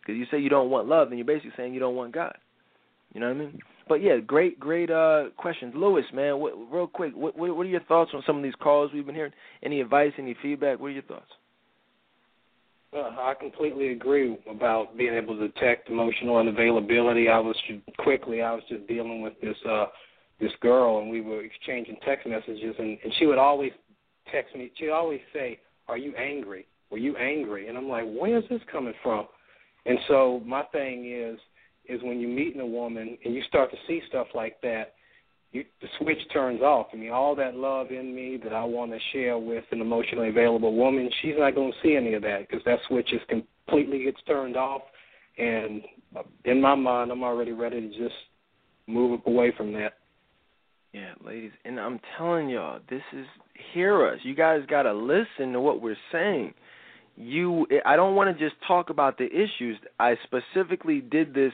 [0.00, 2.36] Because you say you don't want love, then you're basically saying you don't want God.
[3.12, 3.58] You know what I mean?
[3.88, 6.04] But yeah, great, great uh questions, Lewis.
[6.14, 9.04] Man, what, real quick, what, what are your thoughts on some of these calls we've
[9.04, 9.32] been hearing?
[9.62, 10.80] Any advice, any feedback?
[10.80, 11.30] What are your thoughts?
[12.92, 17.30] Uh, I completely agree about being able to detect emotional unavailability.
[17.30, 17.56] I was
[17.98, 19.86] quickly, I was just dealing with this uh
[20.40, 23.72] this girl, and we were exchanging text messages, and, and she would always
[24.32, 24.72] text me.
[24.76, 26.66] She'd always say, "Are you angry?
[26.90, 29.26] Were you angry?" And I'm like, "Where is this coming from?"
[29.86, 31.38] And so my thing is,
[31.88, 34.94] is when you're meeting a woman and you start to see stuff like that,
[35.52, 36.88] you, the switch turns off.
[36.92, 40.28] I mean, all that love in me that I want to share with an emotionally
[40.28, 44.04] available woman, she's not going to see any of that because that switch is completely
[44.04, 44.82] gets turned off.
[45.38, 45.82] And
[46.44, 48.14] in my mind, I'm already ready to just
[48.86, 49.94] move away from that.
[50.92, 53.26] Yeah, ladies, and I'm telling y'all, this is
[53.72, 54.18] hear us.
[54.24, 56.52] You guys got to listen to what we're saying.
[57.16, 59.78] You, I don't want to just talk about the issues.
[60.00, 61.52] I specifically did this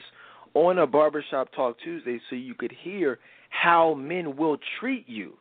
[0.53, 3.19] on a barbershop talk Tuesday so you could hear
[3.49, 5.33] how men will treat you.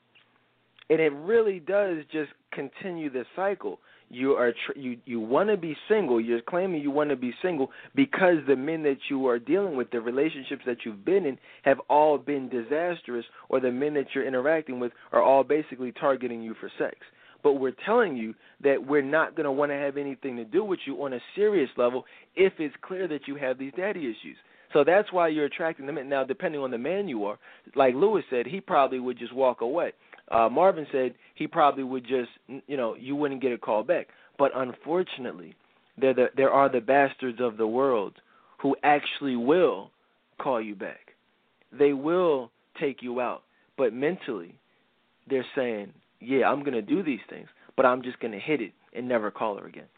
[0.88, 3.80] And it really does just continue the cycle.
[4.08, 6.20] You are tr- you you want to be single.
[6.20, 9.90] You're claiming you want to be single because the men that you are dealing with,
[9.90, 14.26] the relationships that you've been in, have all been disastrous, or the men that you're
[14.26, 16.94] interacting with are all basically targeting you for sex.
[17.42, 20.64] But we're telling you that we're not going to want to have anything to do
[20.64, 22.04] with you on a serious level
[22.36, 24.36] if it's clear that you have these daddy issues.
[24.76, 26.06] So that's why you're attracting them.
[26.06, 27.38] Now, depending on the man you are,
[27.76, 29.92] like Lewis said, he probably would just walk away.
[30.30, 32.28] Uh, Marvin said he probably would just,
[32.66, 34.08] you know, you wouldn't get a call back.
[34.38, 35.54] But unfortunately,
[35.96, 38.16] there the, there are the bastards of the world
[38.60, 39.92] who actually will
[40.38, 41.14] call you back.
[41.72, 43.44] They will take you out,
[43.78, 44.56] but mentally,
[45.26, 47.48] they're saying, "Yeah, I'm going to do these things,
[47.78, 49.88] but I'm just going to hit it and never call her again."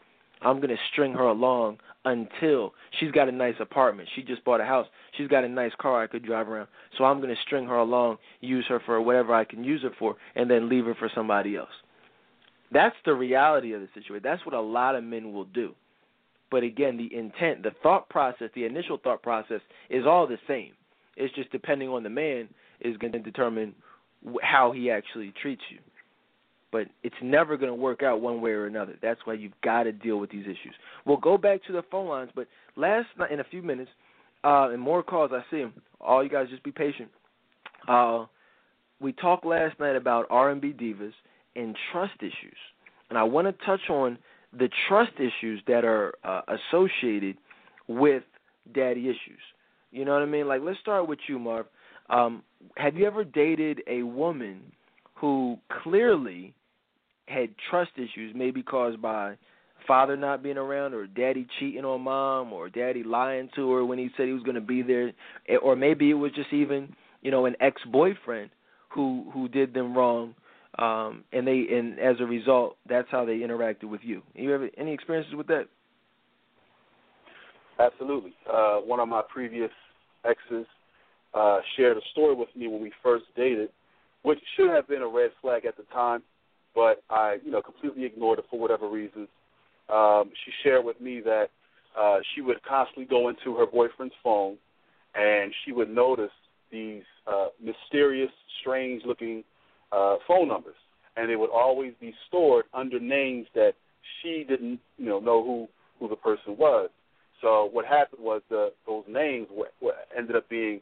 [0.41, 4.07] I'm going to string her along until she's got a nice apartment.
[4.15, 4.87] She just bought a house.
[5.17, 6.67] She's got a nice car I could drive around.
[6.97, 9.91] So I'm going to string her along, use her for whatever I can use her
[9.99, 11.69] for, and then leave her for somebody else.
[12.71, 14.21] That's the reality of the situation.
[14.23, 15.73] That's what a lot of men will do.
[16.51, 20.71] But again, the intent, the thought process, the initial thought process is all the same.
[21.15, 22.47] It's just depending on the man
[22.79, 23.75] is going to determine
[24.41, 25.79] how he actually treats you
[26.71, 28.95] but it's never going to work out one way or another.
[29.01, 30.73] That's why you've got to deal with these issues.
[31.05, 33.89] We'll go back to the phone lines, but last night, in a few minutes,
[34.43, 35.73] uh, and more calls, I see them.
[35.99, 37.09] All you guys just be patient.
[37.87, 38.25] Uh,
[38.99, 41.13] we talked last night about R&B divas
[41.55, 42.57] and trust issues,
[43.09, 44.17] and I want to touch on
[44.57, 46.41] the trust issues that are uh,
[46.71, 47.37] associated
[47.87, 48.23] with
[48.73, 49.39] daddy issues.
[49.91, 50.47] You know what I mean?
[50.47, 51.65] Like, let's start with you, Marv.
[52.09, 52.43] Um,
[52.77, 54.61] have you ever dated a woman
[55.15, 56.53] who clearly
[57.29, 59.37] had trust issues, maybe caused by
[59.87, 63.97] father not being around or daddy cheating on mom or daddy lying to her when
[63.97, 65.11] he said he was going to be there
[65.63, 68.49] or maybe it was just even you know an ex-boyfriend
[68.89, 70.35] who who did them wrong
[70.77, 74.21] um and they and as a result that's how they interacted with you.
[74.35, 75.65] You have any experiences with that?
[77.79, 78.33] Absolutely.
[78.51, 79.71] Uh one of my previous
[80.23, 80.67] exes
[81.33, 83.69] uh shared a story with me when we first dated
[84.21, 86.21] which should have been a red flag at the time
[86.79, 89.27] but I, you know, completely ignored it for whatever reasons.
[89.93, 91.47] Um, she shared with me that
[91.99, 94.55] uh, she would constantly go into her boyfriend's phone,
[95.13, 96.31] and she would notice
[96.71, 98.31] these uh, mysterious,
[98.61, 99.43] strange-looking
[99.91, 100.75] uh, phone numbers,
[101.17, 103.73] and they would always be stored under names that
[104.21, 105.67] she didn't, you know, know who
[105.99, 106.89] who the person was.
[107.41, 110.79] So what happened was the those names were, were ended up being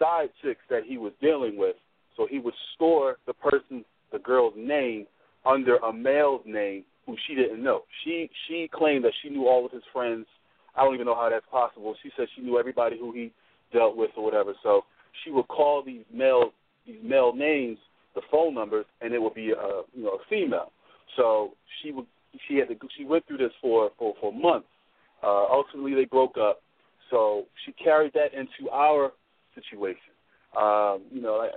[0.00, 1.76] side side chicks that he was dealing with.
[2.16, 5.06] So he would store the person, the girl's name,
[5.48, 7.82] under a male's name who she didn't know.
[8.04, 10.26] She she claimed that she knew all of his friends.
[10.76, 11.94] I don't even know how that's possible.
[12.02, 13.32] She said she knew everybody who he
[13.72, 14.52] dealt with or whatever.
[14.62, 14.82] So
[15.24, 16.52] she would call these male
[16.86, 17.78] these male names,
[18.14, 20.72] the phone numbers, and it would be a you know a female.
[21.16, 22.06] So she would
[22.46, 24.68] she had to she went through this for for for months.
[25.22, 26.60] Uh, ultimately, they broke up.
[27.10, 29.12] So she carried that into our
[29.54, 30.12] situation.
[30.56, 31.48] Um, you know,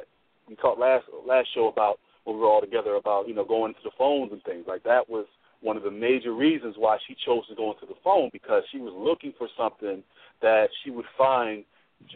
[0.48, 3.74] we talked last last show about when we were all together about you know going
[3.74, 5.26] to the phones and things like that was
[5.62, 8.80] one of the major reasons why she chose to go into the phone because she
[8.80, 10.04] was looking for something
[10.42, 11.64] that she would find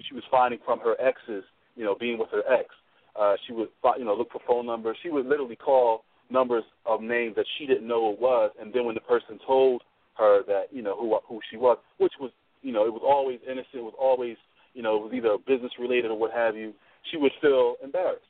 [0.07, 1.43] she was finding from her exes,
[1.75, 2.69] you know, being with her ex.
[3.15, 4.97] Uh, she would you know look for phone numbers.
[5.01, 8.85] She would literally call numbers of names that she didn't know it was, and then
[8.85, 9.83] when the person told
[10.17, 13.39] her that you know who who she was, which was you know it was always
[13.45, 14.37] innocent, it was always
[14.73, 16.73] you know it was either business related or what have you,
[17.11, 18.25] she would feel embarrassed,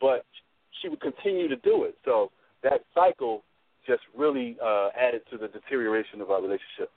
[0.00, 0.24] but
[0.80, 1.96] she would continue to do it.
[2.04, 2.30] So
[2.62, 3.42] that cycle
[3.86, 6.90] just really uh, added to the deterioration of our relationship.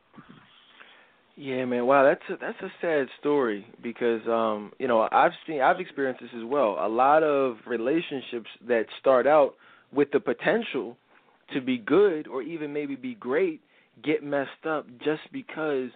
[1.36, 1.88] Yeah, man.
[1.88, 6.22] Wow, that's a, that's a sad story because um, you know I've seen I've experienced
[6.22, 6.78] this as well.
[6.80, 9.56] A lot of relationships that start out
[9.92, 10.96] with the potential
[11.54, 13.62] to be good or even maybe be great
[14.02, 15.90] get messed up just because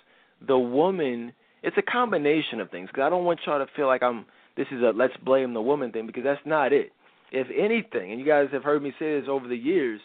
[0.45, 1.33] the woman.
[1.63, 2.87] It's a combination of things.
[2.87, 4.25] Because I don't want y'all to feel like I'm.
[4.55, 6.91] This is a let's blame the woman thing because that's not it.
[7.31, 9.99] If anything, and you guys have heard me say this over the years,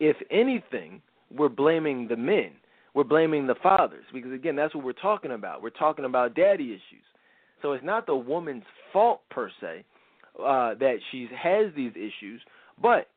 [0.00, 1.02] if anything,
[1.34, 2.52] we're blaming the men.
[2.94, 5.62] We're blaming the fathers because again, that's what we're talking about.
[5.62, 7.04] We're talking about daddy issues.
[7.62, 9.84] So it's not the woman's fault per se
[10.38, 12.40] uh, that she has these issues,
[12.80, 13.08] but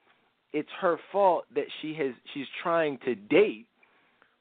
[0.53, 3.67] it's her fault that she has she's trying to date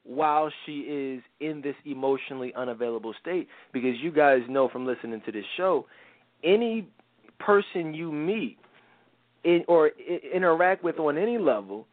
[0.05, 5.31] while she is in this emotionally unavailable state because you guys know from listening to
[5.31, 5.87] this show
[6.43, 6.89] any
[7.39, 8.59] person you meet
[9.45, 9.91] in, or
[10.35, 11.87] interact with on any level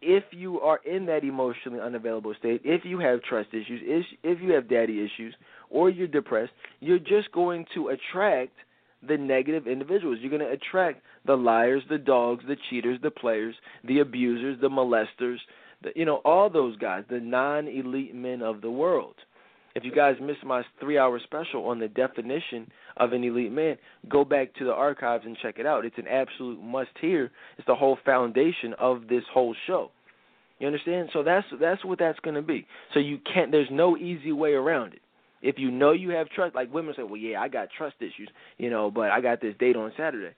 [0.00, 4.52] if you are in that emotionally unavailable state, if you have trust issues, if you
[4.52, 5.34] have daddy issues,
[5.70, 8.52] or you're depressed, you're just going to attract
[9.06, 10.18] the negative individuals.
[10.20, 13.54] You're going to attract the liars, the dogs, the cheaters, the players,
[13.84, 15.38] the abusers, the molesters,
[15.82, 19.14] the, you know, all those guys, the non-elite men of the world.
[19.74, 23.76] If you guys missed my three-hour special on the definition of an elite man,
[24.08, 25.84] go back to the archives and check it out.
[25.84, 27.30] It's an absolute must-hear.
[27.58, 29.90] It's the whole foundation of this whole show.
[30.60, 31.08] You understand?
[31.12, 32.66] So that's that's what that's going to be.
[32.92, 33.50] So you can't.
[33.50, 35.00] There's no easy way around it.
[35.42, 38.30] If you know you have trust, like women say, well, yeah, I got trust issues,
[38.56, 40.34] you know, but I got this date on Saturday.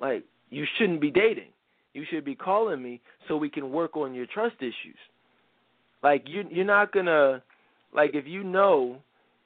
[0.00, 1.50] Like you shouldn't be dating.
[1.92, 4.98] You should be calling me so we can work on your trust issues.
[6.02, 7.42] Like you, you're not gonna,
[7.94, 8.98] like if you know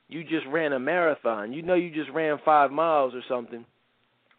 [0.08, 3.64] you just ran a marathon, you know you just ran five miles or something.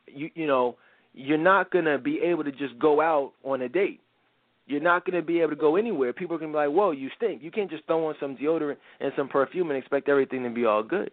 [0.07, 0.77] You you know
[1.13, 3.99] you're not gonna be able to just go out on a date
[4.65, 6.13] you're not to be able to go anywhere.
[6.13, 8.77] People are to be like, "Whoa, you stink." You can't just throw on some deodorant
[8.99, 11.11] and some perfume and expect everything to be all good.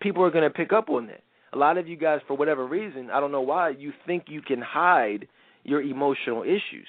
[0.00, 1.22] People are to pick up on that.
[1.52, 4.40] A lot of you guys, for whatever reason, I don't know why, you think you
[4.40, 5.28] can hide
[5.64, 6.88] your emotional issues.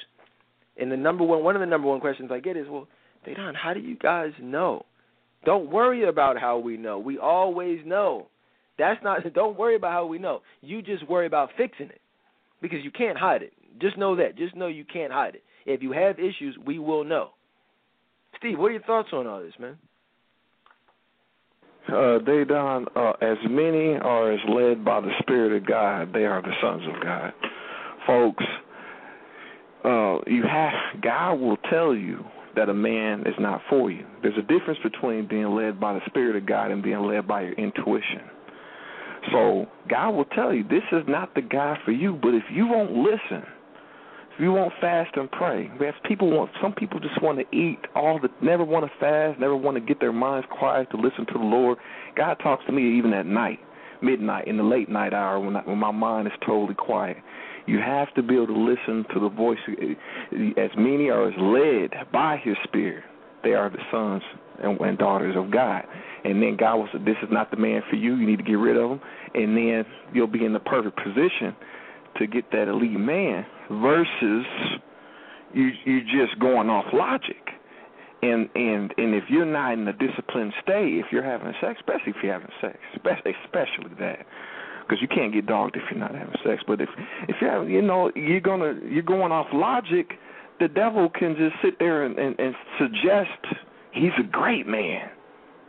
[0.78, 2.88] And the number one, one of the number one questions I get is, "Well,
[3.26, 4.86] Dedan, how do you guys know?"
[5.46, 7.00] Don't worry about how we know.
[7.00, 8.28] We always know.
[8.78, 9.22] That's not.
[9.34, 10.42] Don't worry about how we know.
[10.62, 12.02] You just worry about fixing it
[12.62, 13.54] because you can't hide it.
[13.82, 14.38] Just know that.
[14.38, 15.44] Just know you can't hide it.
[15.66, 17.30] If you have issues, we will know.
[18.38, 19.78] Steve, what are your thoughts on all this, man?
[21.88, 26.42] Uh, Dedan uh, as many are as led by the Spirit of God, they are
[26.42, 27.34] the sons of God.
[28.08, 28.44] Folks,
[29.84, 32.24] uh, you have God will tell you
[32.56, 34.06] that a man is not for you.
[34.22, 37.42] There's a difference between being led by the Spirit of God and being led by
[37.42, 38.22] your intuition.
[39.32, 42.68] So God will tell you this is not the guy for you, but if you
[42.68, 43.44] won't listen,
[44.36, 47.80] if you won't fast and pray, have people want some people just want to eat
[47.96, 51.26] all the never want to fast, never want to get their minds quiet to listen
[51.28, 51.78] to the Lord.
[52.16, 53.60] God talks to me even at night,
[54.02, 57.18] midnight, in the late night hour when I, when my mind is totally quiet.
[57.66, 59.58] You have to be able to listen to the voice.
[60.58, 63.04] As many are as led by His Spirit,
[63.44, 64.22] they are the sons
[64.62, 65.84] and, daughters of God.
[66.24, 68.16] And then God will say, "This is not the man for you.
[68.16, 69.02] You need to get rid of him."
[69.34, 71.56] And then you'll be in the perfect position
[72.16, 74.46] to get that elite man versus
[75.54, 77.50] you you're just going off logic.
[78.22, 82.14] And and and if you're not in a disciplined state, if you're having sex, especially
[82.16, 84.26] if you're having sex, especially especially that,
[84.94, 86.62] because you can't get dogged if you're not having sex.
[86.68, 86.90] But if
[87.28, 90.12] if you have, you know, you're gonna you're going off logic,
[90.60, 93.60] the devil can just sit there and and, and suggest
[93.92, 95.10] he's a great man.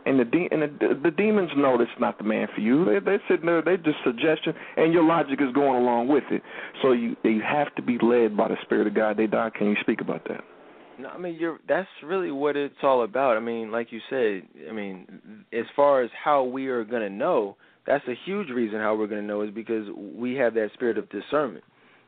[0.05, 2.85] and the de- and the, the demons know that's not the man for you.
[2.85, 6.41] They they're sitting there, they just suggestion, and your logic is going along with it.
[6.81, 9.17] So you you have to be led by the spirit of God.
[9.17, 9.53] Dedan.
[9.53, 10.43] Can you speak about that?
[10.99, 13.35] No, I mean you're that's really what it's all about.
[13.37, 17.57] I mean, like you said, I mean, as far as how we are to know,
[17.85, 20.97] that's a huge reason how we're going to know is because we have that spirit
[20.97, 21.63] of discernment.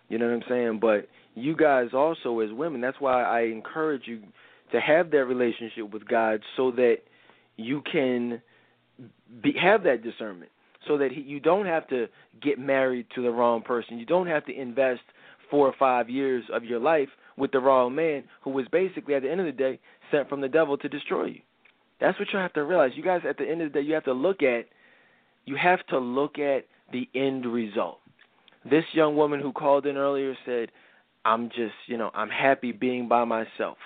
[0.10, 0.80] You know what I'm saying?
[0.80, 4.22] But you guys also as women, that's why I encourage you
[4.72, 6.98] to have that relationship with God so that
[7.58, 8.42] you can
[9.42, 10.52] be, have that discernment
[10.88, 12.08] so that he, you don't have to
[12.42, 13.98] get married to the wrong person.
[13.98, 15.02] You don't have to invest
[15.52, 19.24] four or five years of your life with the wrong man who was basically at
[19.24, 19.80] the end of the day
[20.12, 21.42] sent from the devil to destroy you.
[22.00, 22.92] That's what you have to realize.
[22.96, 24.66] You guys at the end of the day you have to look at
[25.48, 28.00] you have to look at the end result.
[28.70, 30.70] This young woman who called in earlier said,
[31.24, 33.78] I'm just, you know, I'm happy being by myself.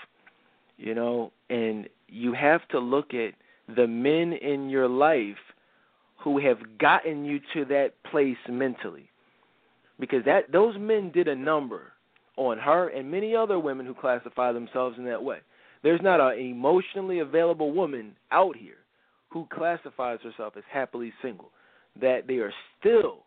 [0.77, 3.35] You know, and you have to look at
[3.75, 5.37] the men in your life
[6.17, 9.09] who have gotten you to that place mentally.
[9.99, 11.93] Because that those men did a number
[12.37, 15.37] on her and many other women who classify themselves in that way.
[15.83, 18.77] There's not an emotionally available woman out here
[19.31, 21.51] who classifies herself as happily single
[21.99, 23.25] that they are still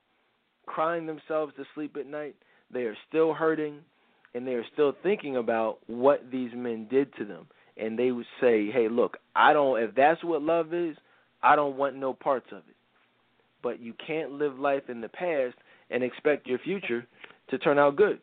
[0.66, 2.34] crying themselves to sleep at night,
[2.72, 3.80] they are still hurting,
[4.34, 8.26] and they are still thinking about what these men did to them and they would
[8.40, 9.82] say, "Hey, look, I don't.
[9.82, 10.96] If that's what love is,
[11.42, 12.76] I don't want no parts of it."
[13.62, 15.56] But you can't live life in the past
[15.90, 17.06] and expect your future
[17.48, 18.20] to turn out good.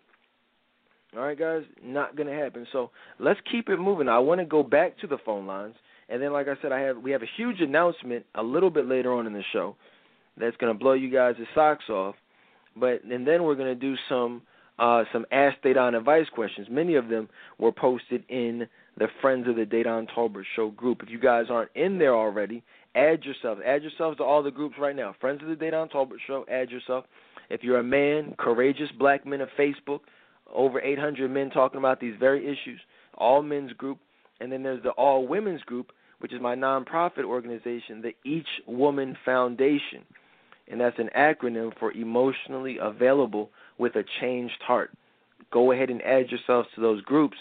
[1.15, 2.65] All right, guys, not gonna happen.
[2.71, 4.07] So let's keep it moving.
[4.07, 5.75] I want to go back to the phone lines,
[6.11, 8.87] and then, like I said, I have we have a huge announcement a little bit
[8.87, 9.75] later on in the show
[10.37, 12.15] that's gonna blow you guys' socks off.
[12.75, 14.41] But and then we're gonna do some
[14.77, 16.67] uh, some Ask Dedan advice questions.
[16.69, 17.29] Many of them
[17.59, 18.67] were posted in
[18.97, 21.01] the Friends of the Dedan Tolbert Show group.
[21.03, 22.63] If you guys aren't in there already,
[22.95, 23.59] add yourself.
[23.65, 25.15] Add yourselves to all the groups right now.
[25.21, 27.05] Friends of the Dedan Tolbert Show, add yourself.
[27.49, 29.99] If you're a man, courageous black men of Facebook,
[30.53, 32.79] over 800 men talking about these very issues,
[33.17, 33.99] all men's group.
[34.39, 39.17] And then there's the all women's group, which is my nonprofit organization, the Each Woman
[39.25, 40.03] Foundation.
[40.67, 44.91] And that's an acronym for emotionally available with a changed heart.
[45.51, 47.37] Go ahead and add yourselves to those groups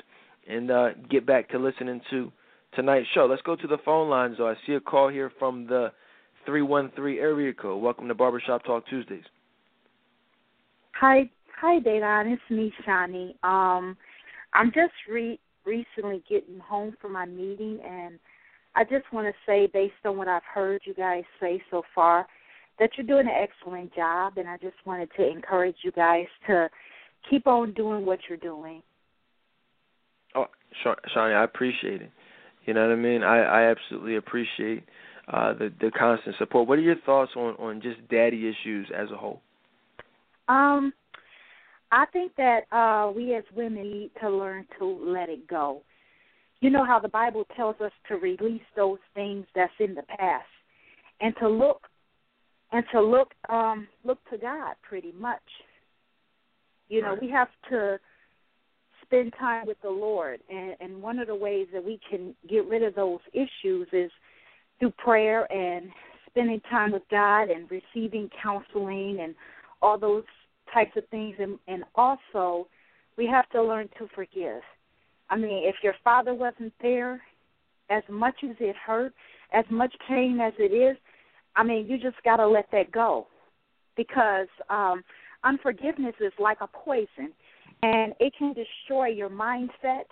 [0.48, 2.32] and uh, get back to listening to
[2.74, 3.27] tonight's show.
[3.27, 4.48] Let's go to the phone lines, though.
[4.48, 5.93] I see a call here from the
[6.47, 7.82] 313 area code.
[7.82, 9.24] Welcome to Barbershop Talk Tuesdays.
[10.94, 11.31] Hi,
[11.61, 12.32] hi, Dedan.
[12.32, 13.35] It's me, Shani.
[13.44, 13.97] Um,
[14.55, 18.19] I'm just re- recently getting home from my meeting, and
[18.81, 22.27] I just want to say, based on what I've heard you guys say so far,
[22.78, 26.70] that you're doing an excellent job, and I just wanted to encourage you guys to
[27.28, 28.82] keep on doing what you're doing.
[30.35, 30.47] Oh,
[30.82, 32.11] Shawnee, I appreciate it.
[32.65, 33.23] You know what I mean?
[33.23, 34.85] I, I absolutely appreciate
[35.31, 36.66] uh, the the constant support.
[36.66, 39.43] What are your thoughts on on just daddy issues as a whole?
[40.48, 40.94] Um,
[41.93, 45.82] I think that uh, we as women need to learn to let it go.
[46.61, 50.47] You know how the Bible tells us to release those things that's in the past,
[51.20, 51.82] and to look
[52.73, 55.41] and to look um look to God pretty much.
[56.89, 57.23] You know, right.
[57.23, 57.99] we have to
[59.11, 60.41] spend time with the Lord.
[60.49, 64.11] And, and one of the ways that we can get rid of those issues is
[64.78, 65.91] through prayer and
[66.28, 69.35] spending time with God and receiving counseling and
[69.82, 70.24] all those
[70.73, 71.37] types of things.
[71.39, 72.69] And, and also,
[73.19, 74.62] we have to learn to forgive.
[75.31, 77.23] I mean, if your father wasn't there,
[77.89, 79.15] as much as it hurt,
[79.52, 80.97] as much pain as it is,
[81.57, 83.27] I mean, you just got to let that go
[83.97, 85.02] because um,
[85.44, 87.32] unforgiveness is like a poison
[87.82, 90.05] and it can destroy your mindset.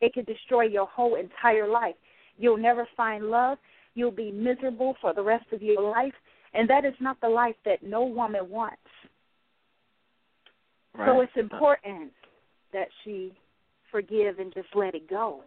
[0.00, 1.94] It can destroy your whole entire life.
[2.38, 3.58] You'll never find love.
[3.94, 6.12] You'll be miserable for the rest of your life,
[6.52, 8.76] and that is not the life that no woman wants.
[10.94, 11.08] Right.
[11.08, 12.12] So it's important
[12.72, 13.32] that she
[13.96, 15.42] forgive and just let it go.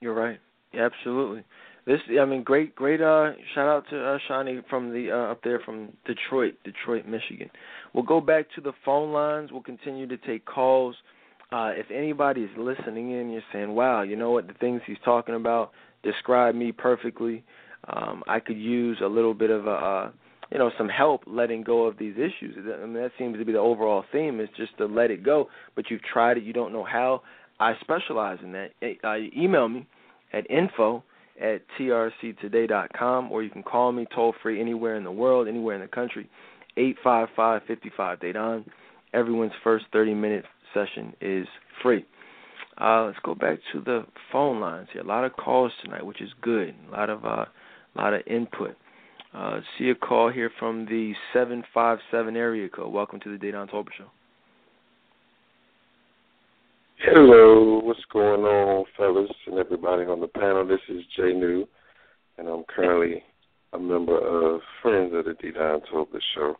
[0.00, 0.38] You're right.
[0.74, 1.44] Yeah, absolutely.
[1.86, 3.00] This, I mean, great, great.
[3.00, 7.50] Uh, shout out to uh, Shawnee from the uh, up there from Detroit, Detroit, Michigan.
[7.94, 9.50] We'll go back to the phone lines.
[9.50, 10.94] We'll continue to take calls.
[11.50, 14.46] Uh, if anybody's listening in, you're saying, "Wow, you know what?
[14.46, 15.72] The things he's talking about
[16.02, 17.42] describe me perfectly."
[17.88, 20.10] Um, I could use a little bit of a, uh,
[20.52, 22.56] you know, some help letting go of these issues.
[22.58, 25.48] I mean, that seems to be the overall theme is just to let it go.
[25.74, 27.22] But you've tried it, you don't know how.
[27.58, 28.70] I specialize in that.
[29.02, 29.86] Uh, email me
[30.32, 31.02] at info
[31.40, 35.80] at trctoday.com, or you can call me toll free anywhere in the world, anywhere in
[35.80, 36.28] the country,
[36.76, 38.64] eight five five fifty five Dedan.
[39.14, 41.46] Everyone's first 30 minute session is
[41.82, 42.04] free.
[42.80, 45.02] Uh, let's go back to the phone lines here.
[45.02, 46.74] A lot of calls tonight, which is good.
[46.88, 47.48] A lot of uh, A
[47.96, 48.76] lot of input.
[49.34, 52.92] Uh, see a call here from the 757 area code.
[52.92, 54.10] Welcome to the Dedan Tolbert Show.
[56.98, 60.66] Hello, what's going on, fellas, and everybody on the panel?
[60.66, 61.66] This is Jay New,
[62.36, 63.22] and I'm currently
[63.72, 66.54] a member of Friends of the Dedan Tolbert Show.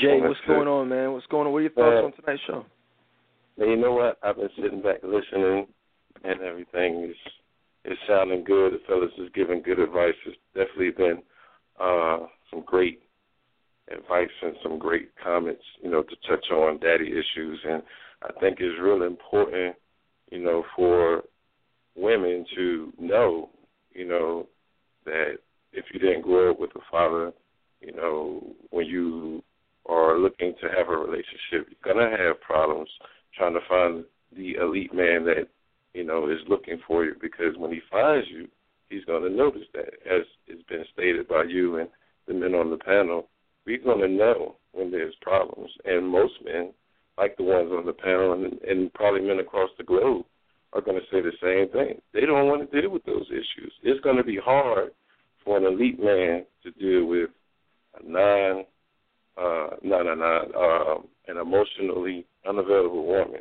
[0.00, 1.12] Jay, what's to, going on, man?
[1.12, 1.52] What's going on?
[1.52, 2.64] What are your thoughts Uh, on tonight's show?
[3.58, 4.16] Now, you know what?
[4.22, 5.66] I've been sitting back listening,
[6.22, 7.16] and everything is
[7.84, 8.74] is sounding good.
[8.74, 10.14] The fellas is giving good advice.
[10.26, 11.22] It's definitely been
[11.80, 12.18] uh,
[12.50, 13.00] some great
[13.90, 17.58] advice and some great comments, you know, to touch on daddy issues.
[17.68, 17.82] And
[18.22, 19.76] I think it's really important,
[20.30, 21.22] you know, for
[21.96, 23.50] women to know,
[23.92, 24.46] you know,
[25.04, 25.38] that
[25.72, 27.32] if you didn't grow up with a father,
[27.80, 29.42] you know, when you
[29.86, 32.90] are looking to have a relationship, you're gonna have problems
[33.36, 34.04] trying to find
[34.36, 35.48] the elite man that
[35.94, 38.46] you know is looking for you because when he finds you,
[38.90, 41.88] he's going to notice that, as has been stated by you and
[42.26, 43.28] the men on the panel.
[43.66, 46.72] We're going to know when there's problems, and most men,
[47.16, 50.24] like the ones on the panel, and, and probably men across the globe,
[50.72, 52.00] are going to say the same thing.
[52.14, 53.72] They don't want to deal with those issues.
[53.82, 54.90] It's going to be hard
[55.44, 57.30] for an elite man to deal with
[58.00, 58.64] a non,
[59.36, 63.40] uh, non, non, non, um, an emotionally unavailable woman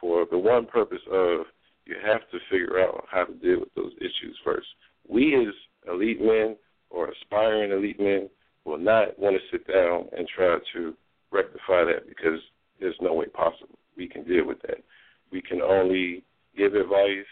[0.00, 1.40] for the one purpose of
[1.88, 4.66] you have to figure out how to deal with those issues first.
[5.08, 5.54] We as
[5.90, 6.56] elite men
[6.90, 8.28] or aspiring elite men
[8.64, 10.94] will not want to sit down and try to
[11.32, 12.38] rectify that because
[12.78, 14.84] there's no way possible we can deal with that.
[15.32, 16.22] We can only
[16.56, 17.26] give advice,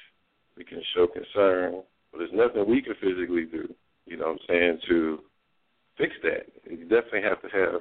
[0.56, 3.72] we can show concern, but there's nothing we can physically do,
[4.06, 5.18] you know what I'm saying, to
[5.98, 6.46] fix that.
[6.70, 7.80] You definitely have to have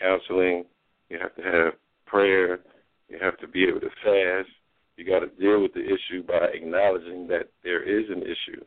[0.00, 0.64] counseling,
[1.10, 1.72] you have to have
[2.06, 2.60] prayer,
[3.08, 4.48] you have to be able to fast.
[4.96, 8.62] You got to deal with the issue by acknowledging that there is an issue,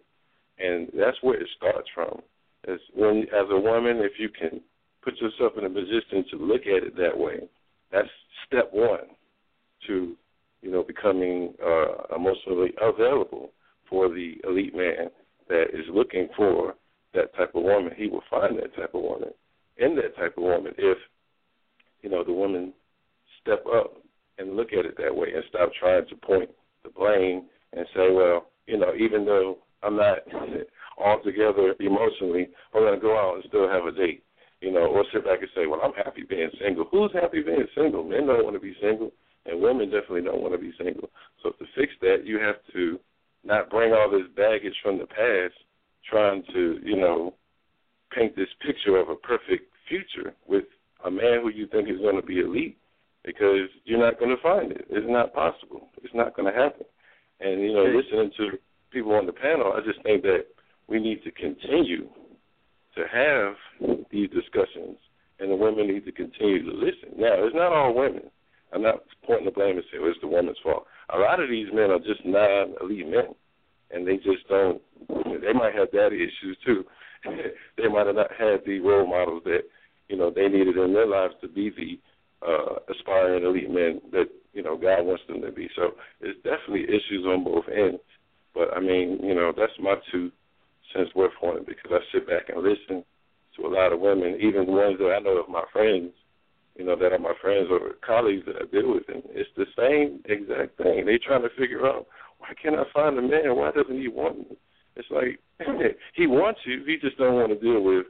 [0.60, 2.22] and that's where it starts from.
[2.68, 4.60] As when, as a woman, if you can
[5.04, 7.48] put yourself in a position to look at it that way,
[7.92, 8.10] that's
[8.46, 9.08] step one
[9.88, 10.18] to,
[10.62, 13.52] you know, becoming uh, emotionally available
[13.90, 15.10] for the elite man
[15.48, 16.76] that is looking for
[17.14, 17.94] that type of woman.
[17.96, 19.30] He will find that type of woman
[19.78, 20.98] in that type of woman if,
[22.02, 22.74] you know, the woman
[23.42, 23.94] step up
[24.38, 26.50] and look at it that way and stop trying to point
[26.84, 27.44] the blame
[27.74, 30.20] and say, well, you know, even though I'm not
[30.98, 34.24] altogether emotionally, I'm going to go out and still have a date,
[34.62, 36.86] you know, or sit back and say, well, I'm happy being single.
[36.92, 38.04] Who's happy being single?
[38.04, 39.12] Men don't want to be single,
[39.46, 41.10] and women definitely don't want to be single.
[41.44, 43.00] So to fix that, you have to
[43.44, 45.56] not bring all this baggage from the past,
[46.10, 47.34] trying to, you know,
[48.16, 50.66] paint this picture of a perfect future with
[51.06, 52.78] a man who you think is going to be elite
[53.24, 54.86] because you're not going to find it.
[54.90, 55.90] It's not possible.
[56.04, 56.86] It's not going to happen.
[57.40, 58.58] And you know, listening to
[58.92, 60.46] people on the panel, I just think that
[60.88, 62.08] we need to continue
[62.96, 63.54] to have
[64.12, 64.98] these discussions,
[65.40, 67.18] and the women need to continue to listen.
[67.18, 68.32] Now, it's not all women.
[68.74, 70.86] I'm not pointing the blame and saying well, it's the woman's fault.
[71.14, 73.36] A lot of these men are just non-elite men,
[73.92, 74.82] and they just don't.
[75.08, 76.84] They might have daddy issues too.
[77.78, 79.62] they might have not had the role models that
[80.10, 82.00] you know they needed in their lives to be the
[82.46, 85.70] uh, aspiring elite men that you know God wants them to be.
[85.76, 85.92] So
[86.22, 88.02] it's definitely issues on both ends.
[88.54, 90.32] But I mean, you know, that's my two
[90.94, 93.04] cents worth on it because I sit back and listen
[93.56, 96.12] to a lot of women, even ones that I know of my friends,
[96.76, 99.66] you know, that are my friends or colleagues that I deal with, and it's the
[99.78, 101.06] same exact thing.
[101.06, 102.08] They're trying to figure out
[102.38, 103.56] why can't I find a man?
[103.56, 104.58] Why doesn't he want me?
[104.96, 105.40] It's like
[106.16, 108.06] he wants you, he just don't want to deal with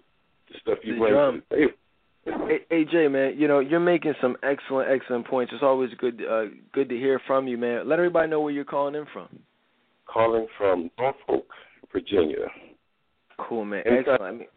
[0.50, 1.74] the stuff you bring to the table.
[2.92, 5.52] Jay, man, you know you're making some excellent, excellent points.
[5.54, 7.88] It's always good, uh, good to hear from you, man.
[7.88, 9.28] Let everybody know where you're calling in from.
[10.06, 11.46] Calling from Norfolk,
[11.92, 12.48] Virginia.
[13.38, 13.84] Cool, man.
[13.86, 14.14] Anytime.
[14.14, 14.22] Excellent.
[14.22, 14.48] I mean,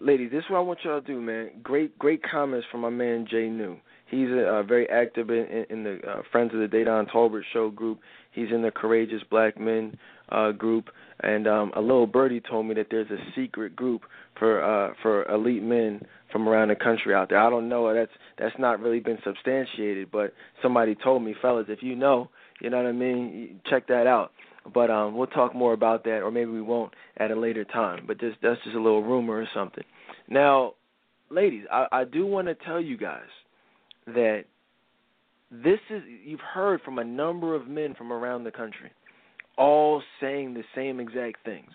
[0.00, 1.50] ladies, this is what I want y'all to do, man.
[1.62, 3.76] Great, great comments from my man Jay New.
[4.08, 7.70] He's uh, very active in, in, in the uh, Friends of the Dedan Tolbert Show
[7.70, 7.98] group.
[8.32, 9.96] He's in the Courageous Black Men
[10.30, 14.02] uh, group, and um, a little birdie told me that there's a secret group
[14.38, 16.00] for uh, for elite men
[16.36, 17.38] from around the country out there.
[17.38, 17.94] I don't know.
[17.94, 22.28] That's that's not really been substantiated, but somebody told me, fellas, if you know,
[22.60, 24.32] you know what I mean, check that out.
[24.74, 28.04] But um, we'll talk more about that, or maybe we won't at a later time.
[28.06, 29.84] But just that's just a little rumor or something.
[30.28, 30.74] Now,
[31.30, 33.22] ladies, I, I do want to tell you guys
[34.06, 34.44] that
[35.50, 38.90] this is you've heard from a number of men from around the country,
[39.56, 41.70] all saying the same exact things.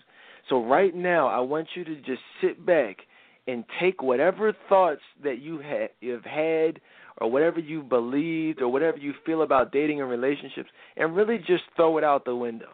[0.48, 2.98] So right now, I want you to just sit back
[3.46, 6.80] and take whatever thoughts that you ha- have had
[7.18, 11.64] or whatever you believed or whatever you feel about dating and relationships and really just
[11.76, 12.70] throw it out the window.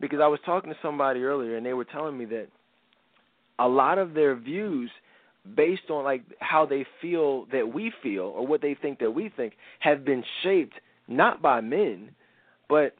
[0.00, 2.48] Because I was talking to somebody earlier and they were telling me that
[3.58, 4.90] a lot of their views
[5.56, 9.28] based on like how they feel that we feel or what they think that we
[9.36, 10.74] think have been shaped
[11.08, 12.10] not by men
[12.68, 12.94] but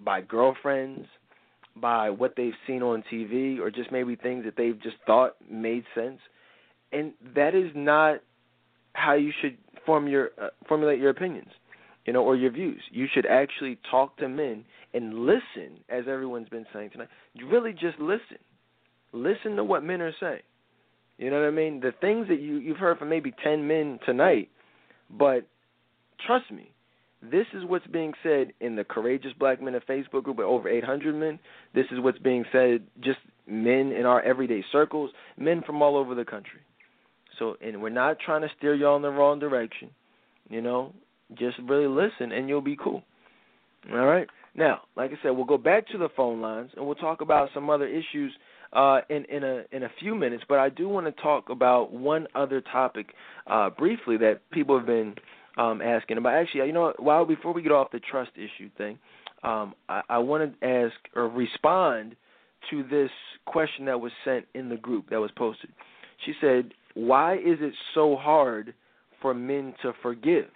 [0.00, 1.06] by girlfriends
[1.76, 5.84] by what they've seen on TV or just maybe things that they've just thought made
[5.94, 6.18] sense
[6.94, 8.20] and that is not
[8.94, 11.50] how you should form your uh, formulate your opinions
[12.06, 14.64] you know or your views you should actually talk to men
[14.94, 18.38] and listen as everyone's been saying tonight you really just listen
[19.12, 20.42] listen to what men are saying
[21.18, 21.80] you know what I mean?
[21.80, 24.48] The things that you you've heard from maybe ten men tonight,
[25.10, 25.46] but
[26.26, 26.72] trust me,
[27.22, 30.68] this is what's being said in the Courageous Black Men of Facebook group with over
[30.68, 31.38] 800 men.
[31.74, 36.14] This is what's being said just men in our everyday circles, men from all over
[36.14, 36.60] the country.
[37.38, 39.90] So, and we're not trying to steer y'all in the wrong direction.
[40.48, 40.92] You know,
[41.34, 43.02] just really listen and you'll be cool.
[43.92, 44.28] All right.
[44.54, 47.48] Now, like I said, we'll go back to the phone lines and we'll talk about
[47.52, 48.32] some other issues
[48.72, 51.92] uh, in in a in a few minutes, but I do want to talk about
[51.92, 53.06] one other topic
[53.46, 55.14] uh, briefly that people have been
[55.56, 56.34] um, asking about.
[56.34, 58.98] Actually, you know, while before we get off the trust issue thing,
[59.44, 62.16] um, I, I want to ask or respond
[62.70, 63.10] to this
[63.46, 65.70] question that was sent in the group that was posted.
[66.24, 68.74] She said, "Why is it so hard
[69.20, 70.50] for men to forgive?"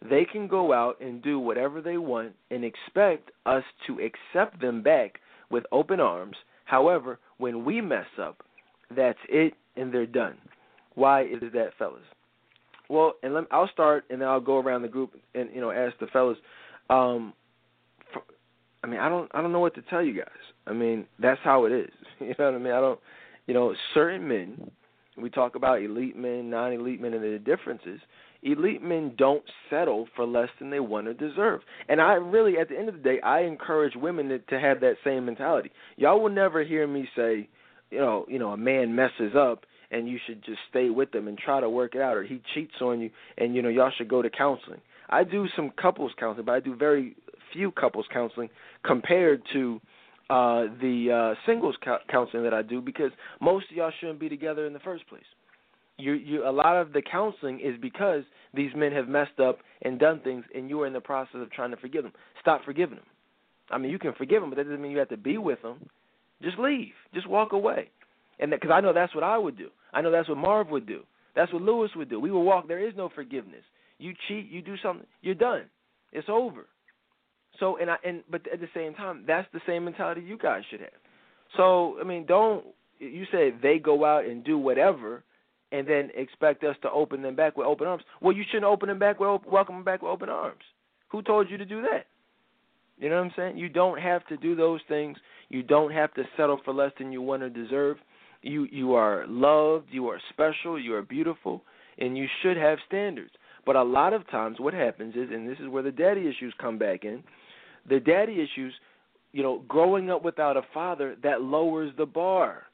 [0.00, 4.82] They can go out and do whatever they want and expect us to accept them
[4.82, 6.36] back with open arms
[6.72, 8.42] However, when we mess up,
[8.96, 10.38] that's it and they're done.
[10.94, 12.00] Why is that, fellas?
[12.88, 15.70] Well, and let, I'll start and then I'll go around the group and you know
[15.70, 16.38] ask the fellas.
[16.88, 17.34] Um,
[18.10, 18.22] for,
[18.82, 20.28] I mean, I don't I don't know what to tell you guys.
[20.66, 21.90] I mean, that's how it is.
[22.20, 22.72] You know what I mean?
[22.72, 23.00] I don't.
[23.46, 24.70] You know, certain men.
[25.16, 28.00] We talk about elite men, non-elite men, and the differences
[28.42, 31.60] elite men don't settle for less than they want or deserve.
[31.88, 34.80] And I really, at the end of the day, I encourage women to, to have
[34.80, 35.70] that same mentality.
[35.96, 37.48] Y'all will never hear me say,
[37.90, 41.28] you know, you know, a man messes up and you should just stay with them
[41.28, 43.92] and try to work it out, or he cheats on you and you know y'all
[43.96, 44.80] should go to counseling.
[45.10, 47.14] I do some couples counseling, but I do very
[47.52, 48.48] few couples counseling
[48.82, 49.80] compared to
[50.32, 51.76] uh the uh singles
[52.10, 53.10] counseling that I do because
[53.40, 55.24] most of y'all shouldn't be together in the first place
[55.98, 59.98] you you a lot of the counseling is because these men have messed up and
[59.98, 62.12] done things and you are in the process of trying to forgive them.
[62.40, 63.06] Stop forgiving them.
[63.70, 65.62] I mean, you can forgive them, but that doesn't mean you have to be with
[65.62, 65.88] them.
[66.42, 66.92] Just leave.
[67.14, 67.88] Just walk away.
[68.38, 69.68] And because I know that's what I would do.
[69.92, 71.02] I know that's what Marv would do.
[71.34, 72.20] That's what Lewis would do.
[72.20, 72.68] We would walk.
[72.68, 73.62] There is no forgiveness.
[73.98, 75.64] You cheat, you do something, you're done.
[76.12, 76.66] It's over.
[77.60, 80.62] So and I and but at the same time, that's the same mentality you guys
[80.70, 80.90] should have.
[81.56, 82.64] So I mean, don't
[82.98, 85.24] you said they go out and do whatever
[85.70, 88.04] and then expect us to open them back with open arms.
[88.20, 90.62] Well, you shouldn't open them back with welcome them back with open arms.
[91.08, 92.06] Who told you to do that?
[92.98, 93.58] You know what I'm saying?
[93.58, 95.16] You don't have to do those things.
[95.48, 97.96] You don't have to settle for less than you want or deserve.
[98.42, 101.62] You you are loved, you are special, you are beautiful,
[101.98, 103.32] and you should have standards.
[103.64, 106.54] But a lot of times what happens is and this is where the daddy issues
[106.60, 107.22] come back in.
[107.88, 108.72] The daddy issues,
[109.32, 112.64] you know, growing up without a father, that lowers the bar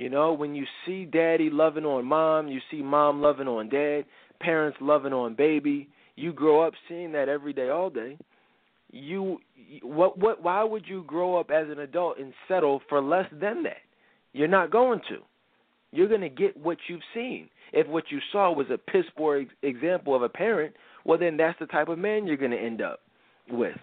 [0.00, 4.06] you know, when you see daddy loving on mom, you see mom loving on dad,
[4.40, 8.16] parents loving on baby, you grow up seeing that every day all day.
[8.90, 9.38] You
[9.82, 13.62] what what why would you grow up as an adult and settle for less than
[13.64, 13.82] that?
[14.32, 15.18] You're not going to.
[15.92, 17.50] You're going to get what you've seen.
[17.74, 21.58] If what you saw was a piss poor example of a parent, well then that's
[21.58, 23.00] the type of man you're going to end up
[23.50, 23.76] with.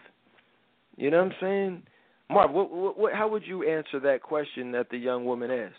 [0.98, 1.84] You know what I'm saying?
[2.30, 5.76] Marv, what, what, what, how would you answer that question that the young woman asked?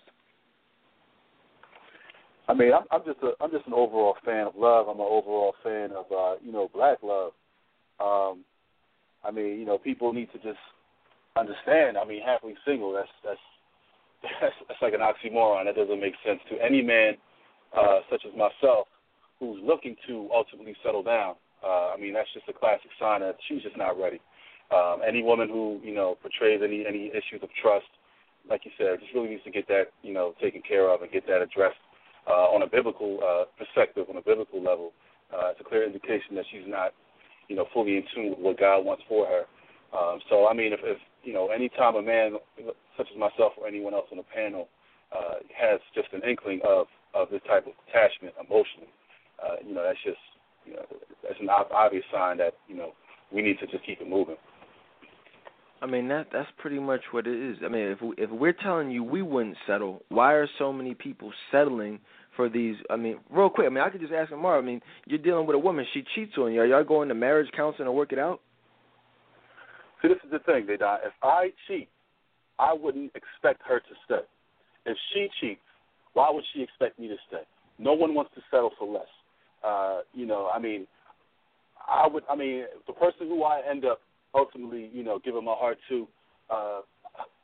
[2.49, 4.89] I mean, I'm, I'm just a I'm just an overall fan of love.
[4.89, 7.33] I'm an overall fan of uh, you know black love.
[8.01, 8.43] Um,
[9.23, 10.59] I mean, you know, people need to just
[11.37, 11.99] understand.
[11.99, 12.95] I mean, happily single.
[12.95, 13.41] That's that's
[14.41, 15.67] that's, that's like an oxymoron.
[15.67, 17.15] That doesn't make sense to any man
[17.77, 18.87] uh, such as myself
[19.39, 21.35] who's looking to ultimately settle down.
[21.63, 24.21] Uh, I mean, that's just a classic sign that she's just not ready.
[24.75, 27.89] Um, any woman who you know portrays any any issues of trust,
[28.49, 31.11] like you said, just really needs to get that you know taken care of and
[31.11, 31.79] get that addressed
[32.29, 34.93] uh, on a biblical uh, perspective, on a biblical level,
[35.33, 36.93] uh, it's a clear indication that she's not,
[37.49, 39.43] you know, fully in tune with what God wants for her.
[39.97, 42.37] Um, so, I mean, if, if you know, any time a man
[42.97, 44.69] such as myself or anyone else on the panel
[45.13, 48.93] uh, has just an inkling of of this type of attachment emotionally,
[49.41, 50.21] uh, you know, that's just,
[50.67, 50.85] you know,
[51.23, 52.93] that's an obvious sign that you know
[53.33, 54.37] we need to just keep it moving.
[55.81, 57.59] I mean that that's pretty much what it is.
[57.65, 60.95] I mean, if we, if we're telling you we wouldn't settle, why are so many
[60.95, 62.01] people settling
[62.37, 62.77] for these?
[62.91, 63.67] I mean, real quick.
[63.67, 64.59] I mean, I could just ask Amara.
[64.59, 65.87] I mean, you're dealing with a woman.
[65.95, 66.61] She cheats on you.
[66.61, 68.41] Are y'all going to marriage counseling to work it out?
[70.03, 70.99] See, this is the thing, Dedan.
[71.05, 71.89] If I cheat,
[72.59, 74.27] I wouldn't expect her to stay.
[74.87, 75.61] if she cheats,
[76.15, 77.43] why would she expect me to stay?
[77.79, 79.07] No one wants to settle for less.
[79.65, 80.87] Uh, you know, I mean,
[81.89, 82.25] I would.
[82.29, 84.01] I mean, the person who I end up
[84.39, 86.07] ultimately, you know, giving my heart to,
[86.51, 86.81] uh,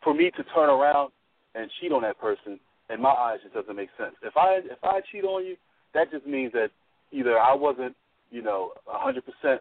[0.03, 1.11] for me to turn around
[1.55, 2.59] and cheat on that person,
[2.91, 4.15] in my eyes, it doesn't make sense.
[4.23, 5.57] If I if I cheat on you,
[5.95, 6.71] that just means that
[7.13, 7.95] either I wasn't,
[8.31, 9.61] you know, hundred percent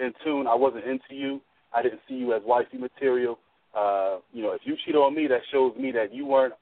[0.00, 0.46] in tune.
[0.46, 1.40] I wasn't into you.
[1.72, 3.38] I didn't see you as wifey material.
[3.76, 6.54] Uh, you know, if you cheat on me, that shows me that you weren't,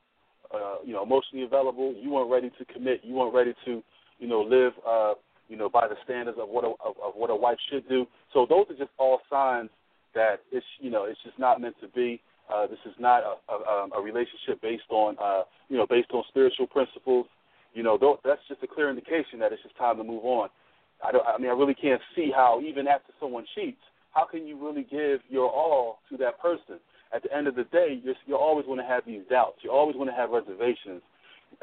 [0.54, 1.94] uh, you know, emotionally available.
[1.98, 3.00] You weren't ready to commit.
[3.02, 3.82] You weren't ready to,
[4.18, 5.14] you know, live, uh,
[5.48, 8.06] you know, by the standards of what a of, of what a wife should do.
[8.32, 9.70] So those are just all signs
[10.14, 12.20] that it's, you know, it's just not meant to be.
[12.52, 16.10] Uh, this is not a, a, um, a relationship based on, uh, you know, based
[16.12, 17.26] on spiritual principles.
[17.74, 20.48] You know, that's just a clear indication that it's just time to move on.
[21.02, 23.80] I, don't, I mean, I really can't see how even after someone cheats,
[24.12, 26.78] how can you really give your all to that person?
[27.14, 29.58] At the end of the day, you're, you're always going to have these doubts.
[29.62, 31.02] You're always going to have reservations.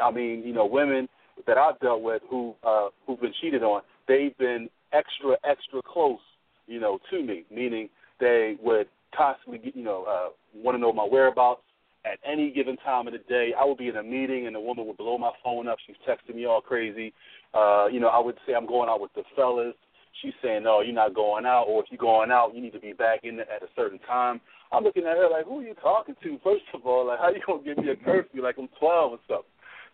[0.01, 1.07] I mean, you know, women
[1.47, 6.19] that I've dealt with who uh, who've been cheated on, they've been extra extra close,
[6.67, 7.45] you know, to me.
[7.51, 7.89] Meaning
[8.19, 11.61] they would constantly, you know, uh, want to know my whereabouts
[12.05, 13.51] at any given time of the day.
[13.59, 15.77] I would be in a meeting and the woman would blow my phone up.
[15.85, 17.13] She's texting me all crazy.
[17.53, 19.75] Uh, you know, I would say I'm going out with the fellas.
[20.21, 22.79] She's saying, no, you're not going out, or if you're going out, you need to
[22.79, 24.41] be back in at a certain time.
[24.71, 26.39] I'm looking at her like, who are you talking to?
[26.43, 29.19] First of all, like, how you gonna give me a curfew like I'm 12 or
[29.27, 29.45] something?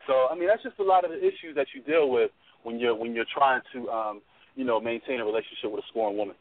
[0.07, 2.31] So, I mean, that's just a lot of the issues that you deal with
[2.63, 4.21] when you're when you're trying to, um,
[4.55, 6.35] you know, maintain a relationship with a scorned woman.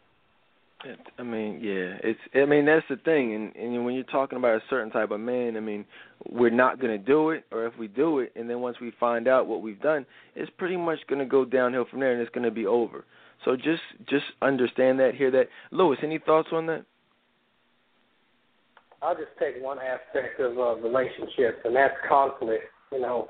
[1.18, 2.20] I mean, yeah, it's.
[2.34, 5.20] I mean, that's the thing, and and when you're talking about a certain type of
[5.20, 5.84] man, I mean,
[6.28, 9.26] we're not to do it, or if we do it, and then once we find
[9.26, 10.04] out what we've done,
[10.34, 13.04] it's pretty much to go downhill from there, and it's to be over.
[13.44, 15.48] So just just understand that, hear that.
[15.70, 16.84] Lewis, any thoughts on that?
[19.02, 22.64] I'll just take one aspect of uh, relationships, and that's conflict.
[22.92, 23.28] You know,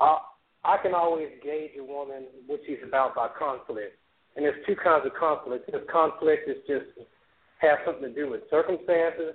[0.00, 0.18] I
[0.64, 3.96] I can always gauge a woman what she's about by conflict
[4.36, 5.70] and there's two kinds of conflict.
[5.70, 7.06] There's conflict that just
[7.58, 9.34] has something to do with circumstances,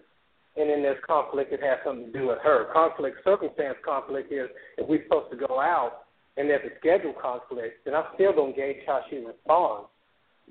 [0.55, 2.71] and then there's conflict that has something to do with her.
[2.73, 6.05] Conflict, circumstance conflict is if we're supposed to go out
[6.37, 9.89] and there's a schedule conflict, then I'm still going to gauge how she responds.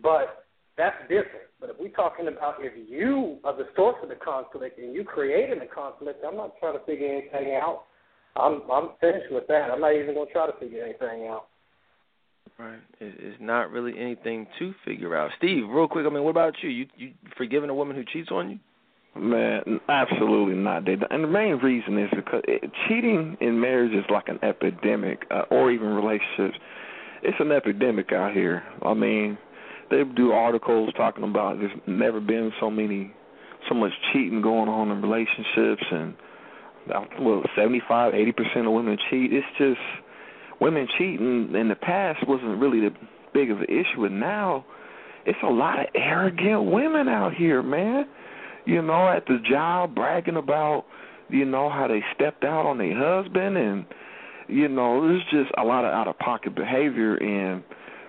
[0.02, 0.44] But
[0.76, 1.50] that's different.
[1.60, 5.04] But if we're talking about if you are the source of the conflict and you
[5.04, 7.84] creating the conflict, I'm not trying to figure anything out.
[8.36, 9.70] I'm I'm finished with that.
[9.70, 11.48] I'm not even going to try to figure anything out.
[12.58, 12.78] Right.
[13.00, 15.30] It's not really anything to figure out.
[15.38, 16.68] Steve, real quick, I mean, what about you?
[16.68, 18.58] You you forgiving a woman who cheats on you?
[19.14, 20.88] Man, absolutely not.
[20.88, 25.42] And the main reason is because it, cheating in marriage is like an epidemic, uh,
[25.50, 26.58] or even relationships.
[27.22, 28.62] It's an epidemic out here.
[28.82, 29.36] I mean,
[29.90, 33.12] they do articles talking about there's never been so many,
[33.68, 36.14] so much cheating going on in relationships, and
[37.20, 39.32] well, seventy-five, eighty percent of women cheat.
[39.32, 39.80] It's just
[40.62, 42.94] women cheating in the past wasn't really the
[43.34, 44.64] big of an issue, and now
[45.26, 48.04] it's a lot of arrogant women out here, man.
[48.64, 50.84] You know, at the job bragging about,
[51.28, 53.84] you know, how they stepped out on their husband, and
[54.46, 57.64] you know, there's just a lot of out of pocket behavior, and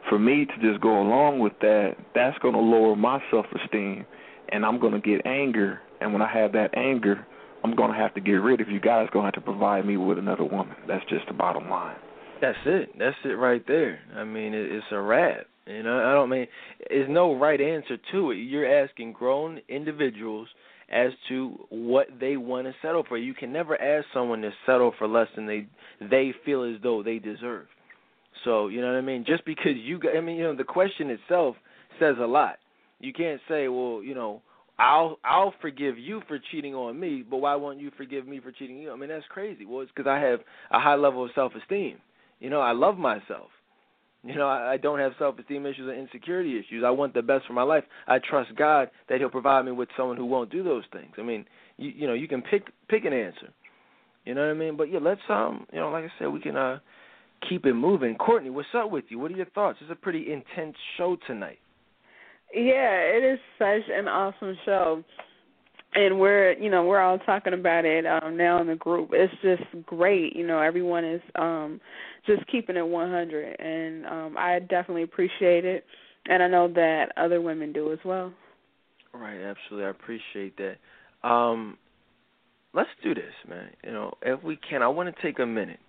[0.08, 4.06] for me to just go along with that, that's going to lower my self esteem,
[4.50, 7.26] and I'm going to get anger, and when I have that anger.
[7.66, 9.08] I'm going to have to get rid of you guys.
[9.14, 10.76] Going to have to provide me with another woman.
[10.86, 11.96] That's just the bottom line.
[12.44, 12.90] That's it.
[13.00, 14.00] That's it right there.
[14.18, 15.46] I mean, it, it's a wrap.
[15.66, 16.46] You know, I don't mean
[16.90, 18.36] there's no right answer to it.
[18.36, 20.50] You're asking grown individuals
[20.92, 23.18] as to what they want to settle for.
[23.18, 25.68] You can never ask someone to settle for less than they
[26.02, 27.68] they feel as though they deserve.
[28.44, 29.24] So, you know what I mean?
[29.26, 31.56] Just because you got I mean, you know, the question itself
[31.98, 32.58] says a lot.
[33.00, 34.42] You can't say, well, you know,
[34.78, 38.52] I'll I'll forgive you for cheating on me, but why won't you forgive me for
[38.52, 38.92] cheating you?
[38.92, 39.64] I mean, that's crazy.
[39.64, 40.42] Well, it's because I have
[40.72, 42.00] a high level of self-esteem.
[42.44, 43.48] You know, I love myself.
[44.22, 46.84] You know, I, I don't have self esteem issues or insecurity issues.
[46.86, 47.86] I want the best for my life.
[48.06, 51.14] I trust God that He'll provide me with someone who won't do those things.
[51.18, 51.46] I mean,
[51.78, 53.54] you you know, you can pick pick an answer.
[54.26, 54.76] You know what I mean?
[54.76, 56.80] But yeah, let's um, you know, like I said, we can uh
[57.48, 58.16] keep it moving.
[58.16, 59.20] Courtney, what's up with you?
[59.20, 59.78] What are your thoughts?
[59.82, 61.60] It's a pretty intense show tonight.
[62.54, 65.02] Yeah, it is such an awesome show
[65.96, 69.34] and we're you know we're all talking about it um now in the group it's
[69.42, 71.80] just great you know everyone is um
[72.26, 75.86] just keeping it 100 and um i definitely appreciate it
[76.28, 78.32] and i know that other women do as well
[79.14, 80.78] right absolutely i appreciate that
[81.28, 81.78] um
[82.74, 85.80] let's do this man you know if we can i want to take a minute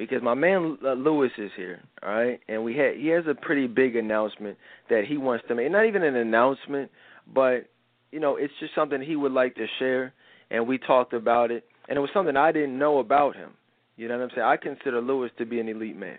[0.00, 3.34] because my man uh, Lewis is here, all right, and we had he has a
[3.34, 4.56] pretty big announcement
[4.88, 5.70] that he wants to make.
[5.70, 6.90] Not even an announcement,
[7.32, 7.66] but
[8.10, 10.14] you know, it's just something he would like to share,
[10.50, 13.50] and we talked about it, and it was something I didn't know about him.
[14.00, 14.46] You know what I'm saying?
[14.46, 16.16] I consider Lewis to be an elite man.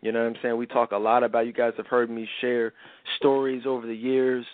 [0.00, 0.56] You know what I'm saying?
[0.56, 1.46] We talk a lot about.
[1.46, 2.72] You guys have heard me share
[3.18, 4.44] stories over the years,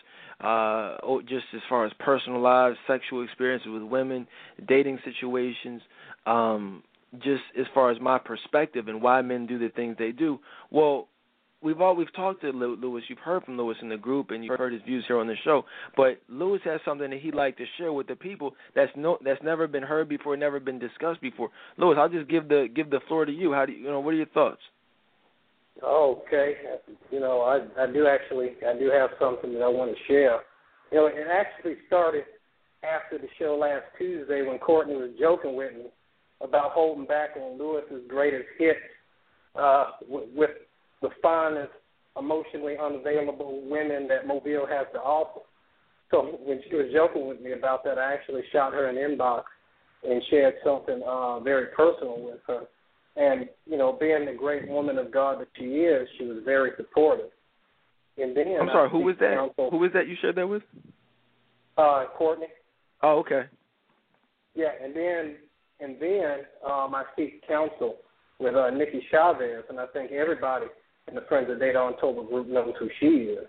[0.43, 4.27] uh, just as far as personal lives, sexual experiences with women,
[4.69, 5.81] dating situations,
[6.27, 6.83] um,
[7.15, 10.39] just as far as my perspective and why men do the things they do.
[10.71, 11.09] Well,
[11.63, 13.05] we've all we've talked to Lewis.
[13.09, 15.37] You've heard from Lewis in the group, and you've heard his views here on the
[15.45, 15.65] show.
[15.97, 19.43] But Lewis has something that he'd like to share with the people that's no that's
[19.43, 21.51] never been heard before, never been discussed before.
[21.79, 23.53] Lewis, I'll just give the give the floor to you.
[23.53, 24.01] How do you, you know?
[24.01, 24.61] What are your thoughts?
[25.83, 26.55] Okay,
[27.11, 30.41] you know, I I do actually I do have something that I want to share.
[30.93, 32.25] You know, it actually started
[32.83, 35.87] after the show last Tuesday when Courtney was joking with me
[36.41, 38.79] about holding back on Lewis's greatest hits
[39.57, 40.51] uh, with, with
[41.03, 41.73] the finest
[42.19, 45.41] emotionally unavailable women that Mobile has to offer.
[46.11, 49.43] So when she was joking with me about that, I actually shot her an inbox
[50.09, 52.63] and shared something uh, very personal with her.
[53.17, 56.71] And you know, being the great woman of God that she is, she was very
[56.77, 57.31] supportive.
[58.19, 59.35] And then I'm sorry, who was that?
[59.35, 60.63] Counsel, who was that you shared that with?
[61.77, 62.47] Uh, Courtney.
[63.03, 63.43] Oh, okay.
[64.55, 65.37] Yeah, and then
[65.81, 67.97] and then um, I seek counsel
[68.39, 70.67] with uh, Nikki Chavez, and I think everybody
[71.09, 73.47] in the Friends of Dedan Tolbert group knows who she is.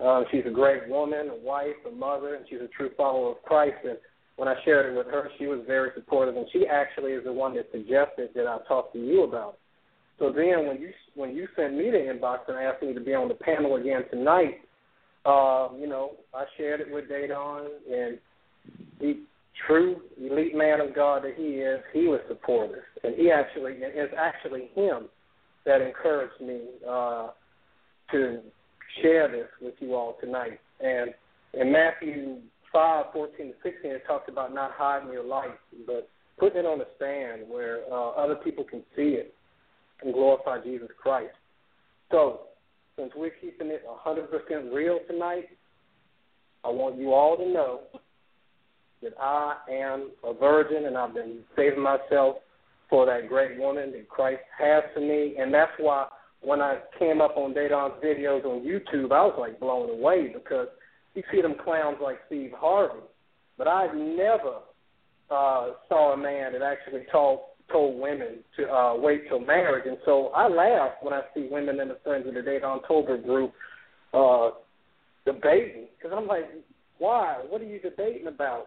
[0.00, 3.42] Um, she's a great woman, a wife, a mother, and she's a true follower of
[3.42, 3.76] Christ.
[3.84, 3.98] And
[4.36, 7.32] when I shared it with her, she was very supportive, and she actually is the
[7.32, 9.58] one that suggested that I talk to you about it.
[10.18, 13.14] So then, when you when you sent me the inbox and asked me to be
[13.14, 14.60] on the panel again tonight,
[15.24, 18.18] uh, you know, I shared it with Dedan, and
[19.00, 19.20] the
[19.66, 24.14] true elite man of God that he is, he was supportive, and he actually it's
[24.16, 25.08] actually him
[25.66, 27.28] that encouraged me uh,
[28.12, 28.40] to
[29.02, 30.60] share this with you all tonight.
[30.80, 31.12] And
[31.54, 32.36] in Matthew
[32.72, 36.08] 5, 14 to 16, it talks about not hiding your light, but
[36.38, 39.34] putting it on a stand where uh, other people can see it
[40.02, 41.34] and glorify Jesus Christ.
[42.10, 42.40] So,
[42.96, 45.48] since we're keeping it 100% real tonight,
[46.64, 47.80] I want you all to know
[49.02, 52.36] that I am a virgin and I've been saving myself
[52.90, 55.36] for that great woman that Christ has for me.
[55.38, 56.08] And that's why
[56.42, 60.66] when I came up on Dedan's videos on YouTube, I was like blown away because
[61.14, 63.00] you see them clowns like Steve Harvey.
[63.56, 64.56] But I never
[65.30, 67.40] uh, saw a man that actually told
[67.70, 69.84] told women to uh, wait till marriage.
[69.86, 73.24] And so I laugh when I see women in the Friends of the Dedan Tolbert
[73.24, 73.52] group
[74.12, 74.50] uh,
[75.24, 76.46] debating because I'm like,
[76.98, 77.36] why?
[77.48, 78.66] What are you debating about?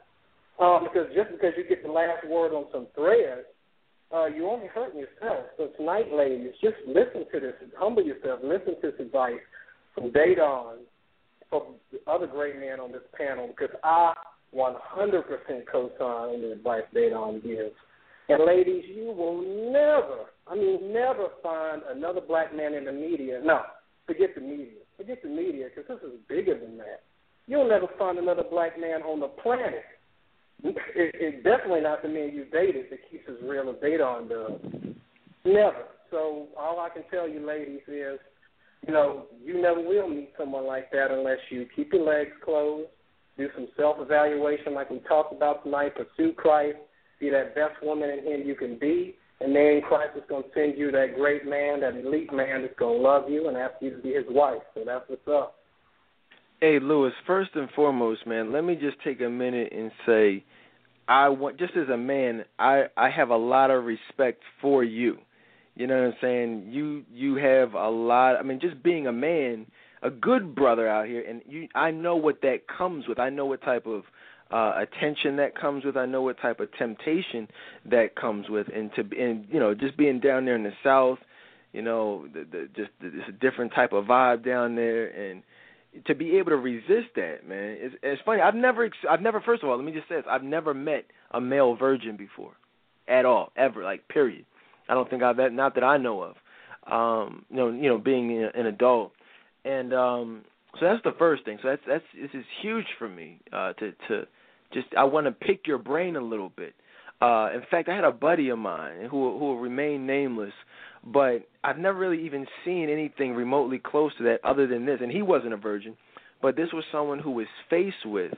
[0.58, 3.44] Um, because just because you get the last word on some thread
[4.14, 5.46] uh, you're only hurting yourself.
[5.58, 9.42] So tonight, ladies, just listen to this, humble yourself, listen to this advice
[9.96, 10.78] from Dedan,
[11.50, 14.14] from the other great men on this panel, because I
[14.56, 15.24] 100%
[15.72, 17.74] co-sign the advice Dedan gives.
[18.30, 19.42] And ladies, you will
[19.72, 23.42] never, I mean, never find another black man in the media.
[23.44, 23.62] No,
[24.06, 24.80] forget the media.
[24.96, 27.02] Forget the media, because this is bigger than that.
[27.48, 29.84] You'll never find another black man on the planet
[30.64, 34.94] it, it definitely not the men you dated that keeps as real as on the
[35.46, 35.84] Never.
[36.10, 38.20] So all I can tell you, ladies, is
[38.88, 42.88] you know you never will meet someone like that unless you keep your legs closed,
[43.38, 46.78] do some self-evaluation like we talked about tonight, pursue Christ,
[47.20, 50.50] be that best woman in Him you can be, and then Christ is going to
[50.54, 53.74] send you that great man, that elite man that's going to love you and ask
[53.82, 54.62] you to be His wife.
[54.76, 55.56] So that's what's up.
[56.62, 57.14] Hey, Lewis.
[57.28, 60.46] First and foremost, man, let me just take a minute and say
[61.08, 65.18] I want just as a man, I I have a lot of respect for you.
[65.76, 66.68] You know what I'm saying?
[66.70, 68.36] You you have a lot.
[68.38, 69.66] I mean, just being a man,
[70.02, 71.68] a good brother out here, and you.
[71.76, 73.20] I know what that comes with.
[73.20, 74.04] I know what type of
[74.52, 75.98] uh attention that comes with.
[75.98, 77.48] I know what type of temptation
[77.90, 81.20] that comes with, and to and you know just being down there in the South,
[81.74, 85.42] you know, the, the just it's a different type of vibe down there, and
[86.06, 88.42] to be able to resist that, man, it's, it's funny.
[88.42, 89.42] I've never, I've never.
[89.42, 92.54] First of all, let me just say this: I've never met a male virgin before,
[93.08, 94.46] at all, ever, like period.
[94.90, 96.36] I don't think I've not that I know of.
[96.92, 99.14] Um, you know, you know, being an adult,
[99.64, 100.42] and um,
[100.80, 101.58] so that's the first thing.
[101.62, 104.28] So that's that's this is huge for me uh, to to
[104.74, 106.74] just I want to pick your brain a little bit.
[107.22, 110.54] Uh, in fact, I had a buddy of mine who who will remain nameless
[111.06, 115.00] but I've never really even seen anything remotely close to that other than this.
[115.02, 115.96] And he wasn't a virgin,
[116.42, 118.34] but this was someone who was faced with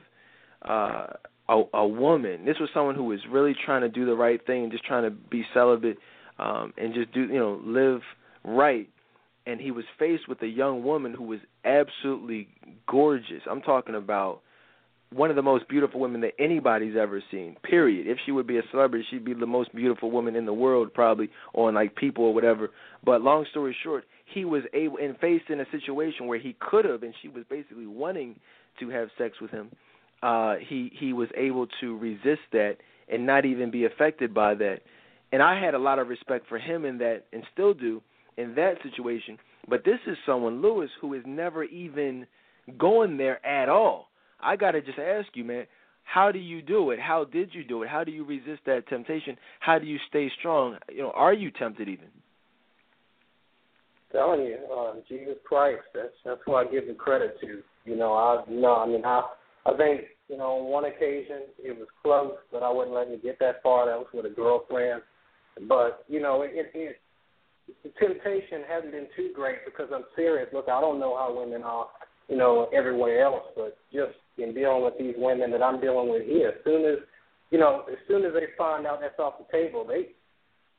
[0.68, 1.08] uh,
[1.48, 2.46] a, a woman.
[2.46, 5.04] This was someone who was really trying to do the right thing and just trying
[5.04, 5.98] to be celibate
[6.40, 8.02] um, and just do you know live
[8.44, 8.90] right.
[9.48, 12.48] And he was faced with a young woman who was absolutely
[12.88, 13.42] gorgeous.
[13.50, 14.42] I'm talking about
[15.12, 17.56] one of the most beautiful women that anybody's ever seen.
[17.64, 18.08] Period.
[18.08, 20.94] If she would be a celebrity, she'd be the most beautiful woman in the world,
[20.94, 22.70] probably on like People or whatever.
[23.04, 26.86] But long story short, he was able and faced in a situation where he could
[26.86, 28.36] have, and she was basically wanting
[28.80, 29.72] to have sex with him.
[30.24, 32.78] Uh, he he was able to resist that
[33.08, 34.80] and not even be affected by that.
[35.32, 38.02] And I had a lot of respect for him in that, and still do
[38.38, 39.38] in that situation.
[39.70, 42.26] But this is someone, Lewis, who is never even
[42.78, 44.08] going there at all
[44.46, 45.66] I got to just ask you, man,
[46.04, 47.00] how do you do it?
[47.00, 47.90] How did you do it?
[47.90, 49.38] How do you resist that temptation?
[49.60, 50.78] How do you stay strong?
[50.90, 52.08] You know, are you tempted even?
[54.16, 55.84] telling you, uh, Jesus Christ.
[55.94, 57.62] That's that's who I give the credit to.
[57.84, 59.24] You know, I know, I mean, I
[59.66, 63.18] I think you know, on one occasion it was close, but I wouldn't let me
[63.22, 63.86] get that far.
[63.86, 65.02] That was with a girlfriend.
[65.68, 66.98] But you know, it, it, it
[67.84, 70.48] the temptation hasn't been too great because I'm serious.
[70.54, 71.88] Look, I don't know how women are,
[72.30, 76.26] you know, everywhere else, but just in dealing with these women that I'm dealing with
[76.26, 76.50] here.
[76.50, 76.98] As soon as
[77.52, 80.10] you know, as soon as they find out that's off the table, they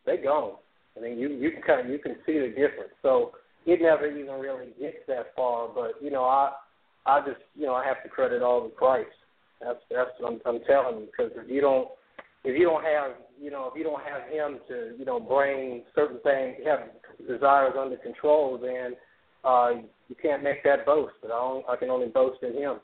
[0.04, 0.56] they gone.
[0.96, 2.92] I mean, you you can kind of, you can see the difference.
[3.02, 3.32] So
[3.66, 5.68] it never even really gets that far.
[5.74, 6.52] But you know, I
[7.06, 9.10] I just you know I have to credit all the Christ.
[9.60, 11.88] That's that's what I'm, I'm telling you because if you don't
[12.44, 15.82] if you don't have you know if you don't have Him to you know bring
[15.94, 16.80] certain things have
[17.26, 18.94] desires under control, then
[19.44, 19.70] uh,
[20.08, 21.14] you can't make that boast.
[21.22, 22.76] But I, don't, I can only boast in Him.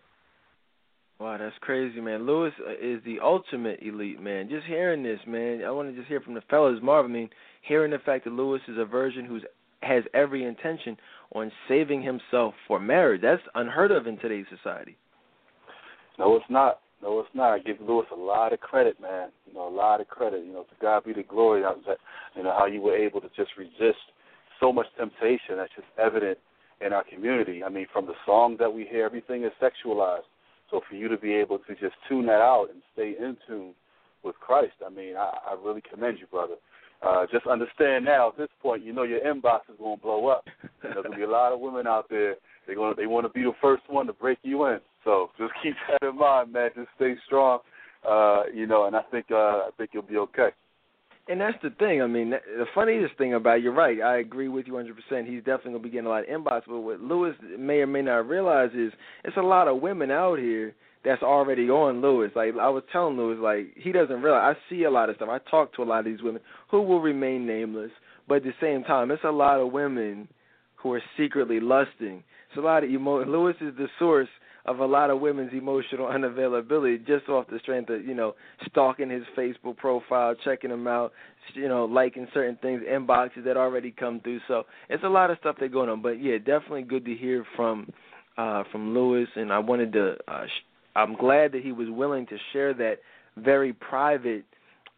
[1.23, 2.27] Wow, that's crazy, man.
[2.27, 4.49] Lewis uh, is the ultimate elite, man.
[4.49, 7.13] Just hearing this, man, I want to just hear from the fellas, Marvin.
[7.13, 7.31] I mean,
[7.63, 9.45] hearing the fact that Lewis is a virgin who's
[9.83, 10.97] has every intention
[11.33, 13.23] on saving himself for marriage.
[13.23, 14.97] That's unheard of in today's society.
[16.19, 16.81] No, it's not.
[17.01, 17.53] No, it's not.
[17.53, 19.29] I give Lewis a lot of credit, man.
[19.47, 20.45] You know, a lot of credit.
[20.45, 21.63] You know, to God be the glory.
[21.63, 21.99] That,
[22.35, 24.03] you know how you were able to just resist
[24.59, 25.55] so much temptation.
[25.55, 26.39] That's just evident
[26.85, 27.63] in our community.
[27.63, 30.23] I mean, from the songs that we hear, everything is sexualized.
[30.73, 33.75] So for you to be able to just tune that out and stay in tune
[34.25, 36.55] with Christ, I mean, I, I really commend you, brother.
[37.03, 40.29] Uh, just understand now at this point, you know your inbox is going to blow
[40.29, 40.47] up.
[40.83, 42.37] There's going to be a lot of women out there.
[42.67, 44.79] They're going to, they want to be the first one to break you in.
[45.05, 46.71] So just keep that in mind, man.
[46.75, 47.59] Just stay strong.
[48.09, 50.49] Uh, you know, and I think uh, I think you'll be okay.
[51.29, 52.03] And that's the thing.
[52.03, 54.01] I mean, the funniest thing about you're right.
[54.01, 54.91] I agree with you 100%.
[55.27, 56.63] He's definitely gonna be getting a lot of inbox.
[56.67, 58.93] But what Lewis may or may not realize is
[59.25, 60.75] it's a lot of women out here
[61.05, 62.33] that's already on Lewis.
[62.35, 64.57] Like I was telling Lewis, like he doesn't realize.
[64.57, 65.29] I see a lot of stuff.
[65.31, 67.93] I talk to a lot of these women who will remain nameless,
[68.29, 70.29] but at the same time, it's a lot of women
[70.77, 72.25] who are secretly lusting.
[72.49, 73.25] It's a lot of emo.
[73.25, 74.29] Lewis is the source
[74.65, 78.35] of a lot of women's emotional unavailability just off the strength of you know
[78.69, 81.13] stalking his Facebook profile, checking him out,
[81.55, 84.41] you know liking certain things, inboxes that already come through.
[84.49, 86.03] So it's a lot of stuff that going on.
[86.03, 87.91] But yeah, definitely good to hear from
[88.37, 90.17] uh from Lewis, and I wanted to.
[90.29, 90.65] Uh, sh-
[90.95, 92.99] I'm glad that he was willing to share that
[93.37, 94.45] very private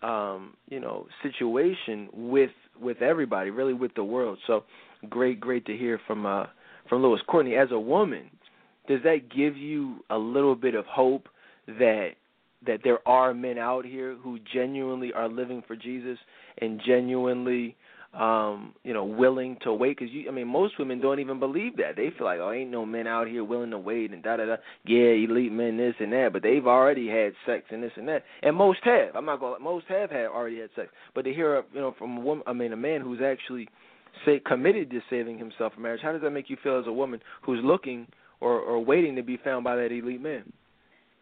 [0.03, 2.51] um you know situation with
[2.81, 4.65] with everybody really with the world so
[5.09, 6.47] great great to hear from uh
[6.89, 8.29] from Lewis Courtney as a woman
[8.87, 11.29] does that give you a little bit of hope
[11.67, 12.11] that
[12.67, 16.19] that there are men out here who genuinely are living for Jesus
[16.59, 17.77] and genuinely
[18.15, 19.99] um you know willing to wait?
[19.99, 21.97] Because you i mean most women don't even believe that.
[21.97, 24.47] They feel like oh ain't no men out here willing to wait and da da
[24.47, 24.57] da.
[24.85, 28.23] Yeah elite men this and that but they've already had sex and this and that.
[28.43, 29.17] And most have.
[29.17, 30.89] I'm not going most have had already had sex.
[31.15, 33.69] But to hear you know from a woman i mean a man who's actually
[34.25, 36.93] say committed to saving himself for marriage how does that make you feel as a
[36.93, 38.07] woman who's looking
[38.45, 40.53] or or waiting to be found by that elite man.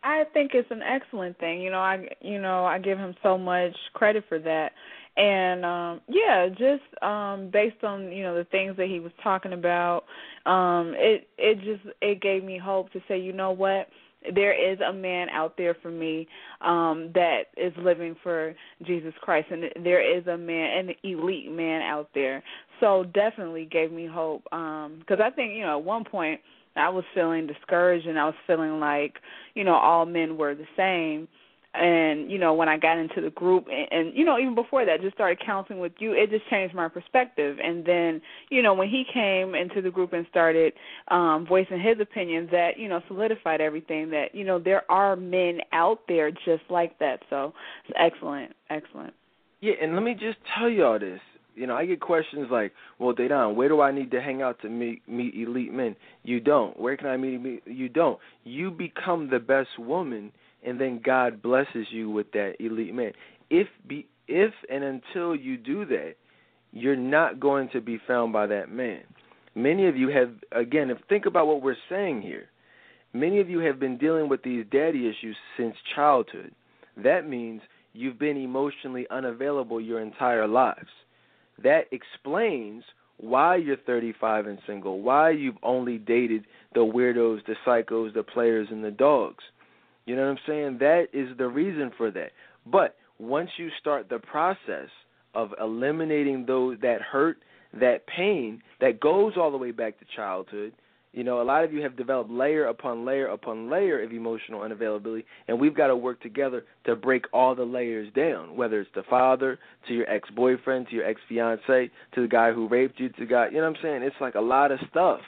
[0.04, 1.62] I think it's an excellent thing.
[1.62, 4.72] You know, I you know, I give him so much credit for that.
[5.16, 9.52] And um yeah, just um based on, you know, the things that he was talking
[9.52, 10.02] about,
[10.44, 13.86] um it it just it gave me hope to say, you know what?
[14.34, 16.26] there is a man out there for me
[16.60, 18.54] um that is living for
[18.86, 22.42] Jesus Christ and there is a man an elite man out there
[22.80, 26.40] so definitely gave me hope um because I think you know at one point
[26.76, 29.14] I was feeling discouraged and I was feeling like,
[29.54, 31.28] you know, all men were the same.
[31.74, 34.84] And, you know, when I got into the group and, and you know, even before
[34.84, 37.56] that, just started counseling with you, it just changed my perspective.
[37.64, 38.20] And then,
[38.50, 40.74] you know, when he came into the group and started
[41.08, 45.60] um voicing his opinions that, you know, solidified everything that, you know, there are men
[45.72, 47.20] out there just like that.
[47.30, 47.54] So
[47.88, 49.14] it's excellent, excellent.
[49.62, 51.20] Yeah, and let me just tell y'all this
[51.54, 54.60] you know, I get questions like, "Well, Dedan, where do I need to hang out
[54.62, 56.78] to meet meet elite men?" You don't.
[56.78, 57.62] Where can I meet?
[57.66, 58.18] You don't.
[58.44, 60.32] You become the best woman,
[60.64, 63.12] and then God blesses you with that elite man.
[63.50, 66.14] If be if and until you do that,
[66.72, 69.02] you're not going to be found by that man.
[69.54, 72.48] Many of you have again, if think about what we're saying here.
[73.14, 76.52] Many of you have been dealing with these daddy issues since childhood.
[76.96, 77.60] That means
[77.92, 80.88] you've been emotionally unavailable your entire lives.
[81.62, 82.84] That explains
[83.18, 88.68] why you're 35 and single, why you've only dated the weirdos, the psychos, the players,
[88.70, 89.44] and the dogs.
[90.06, 90.78] You know what I'm saying?
[90.78, 92.32] That is the reason for that.
[92.66, 94.88] But once you start the process
[95.34, 97.38] of eliminating those that hurt,
[97.74, 100.72] that pain that goes all the way back to childhood,
[101.12, 104.60] you know, a lot of you have developed layer upon layer upon layer of emotional
[104.60, 108.56] unavailability, and we've got to work together to break all the layers down.
[108.56, 109.58] Whether it's the father
[109.88, 113.56] to your ex-boyfriend to your ex-fiance to the guy who raped you to guy, you
[113.56, 114.02] know what I'm saying?
[114.02, 115.20] It's like a lot of stuff,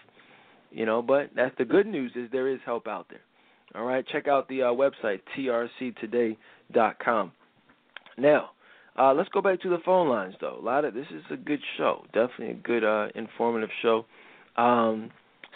[0.70, 1.02] you know.
[1.02, 3.20] But that's the good news is there is help out there.
[3.74, 7.32] All right, check out the uh, website trctoday.com.
[8.16, 8.50] Now,
[8.98, 10.56] uh, let's go back to the phone lines though.
[10.58, 14.06] A lot of this is a good show, definitely a good uh, informative show.
[14.56, 15.10] Um,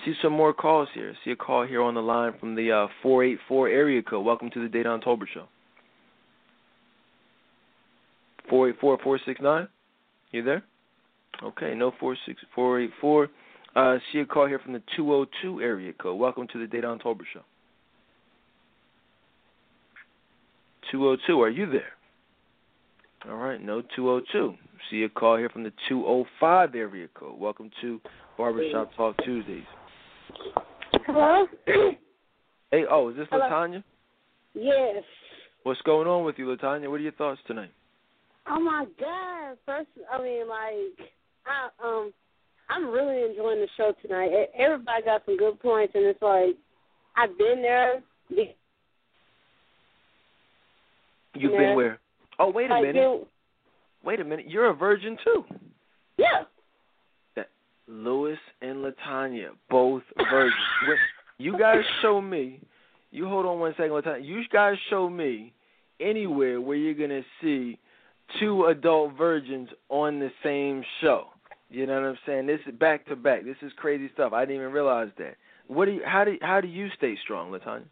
[0.04, 1.14] See some more calls here.
[1.24, 4.24] See a call here on the line from the uh, 484 area code.
[4.24, 5.48] Welcome to the Dedan Tolbert Show.
[8.48, 9.68] 484 469?
[10.30, 10.62] You there?
[11.42, 13.28] Okay, no 46484.
[13.76, 16.18] Uh, see a call here from the 202 area code.
[16.18, 17.42] Welcome to the Dedan Tolbert Show.
[20.90, 21.92] 202, are you there?
[23.28, 24.54] All right, no 202.
[24.90, 27.38] See a call here from the 205 area code.
[27.38, 28.00] Welcome to
[28.38, 29.64] Barbershop Talk Tuesdays.
[31.06, 31.46] Hello?
[32.70, 33.44] hey, oh, is this Hello?
[33.48, 33.82] Latanya?
[34.54, 35.02] Yes.
[35.62, 36.88] What's going on with you, Latanya?
[36.88, 37.72] What are your thoughts tonight?
[38.48, 39.58] Oh my God!
[39.66, 41.10] First, I mean, like,
[41.46, 42.12] I um,
[42.70, 44.30] I'm really enjoying the show tonight.
[44.58, 46.56] Everybody got some good points, and it's like
[47.16, 48.02] I've been there.
[48.30, 48.54] Be-
[51.34, 51.58] You've Yeah.
[51.58, 51.98] been where?
[52.38, 52.94] Oh, wait a like, minute.
[52.94, 53.26] been-
[54.04, 54.46] Wait a minute.
[54.48, 55.44] You're a virgin too.
[56.16, 56.44] yeah.
[57.88, 60.54] That Lewis and Latanya, both virgins.
[60.88, 60.96] When-
[61.40, 62.60] you guys show me.
[63.12, 64.24] You hold on one second, Latanya.
[64.24, 65.52] You guys show me
[66.00, 67.78] anywhere where you're gonna see
[68.40, 71.28] two adult virgins on the same show.
[71.70, 72.46] You know what I'm saying?
[72.46, 73.44] This is back to back.
[73.44, 74.32] This is crazy stuff.
[74.32, 75.36] I didn't even realize that.
[75.68, 76.02] What do you?
[76.04, 76.36] How do?
[76.42, 77.84] How do you stay strong, Latanya?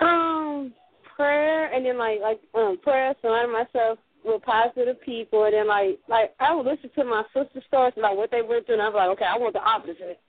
[0.00, 0.72] Um,
[1.16, 5.98] prayer, and then like like um prayer, surrounding myself with positive people, and then like
[6.08, 8.94] like I would listen to my sister's stories about what they went through, and I'm
[8.94, 10.20] like, okay, I want the opposite.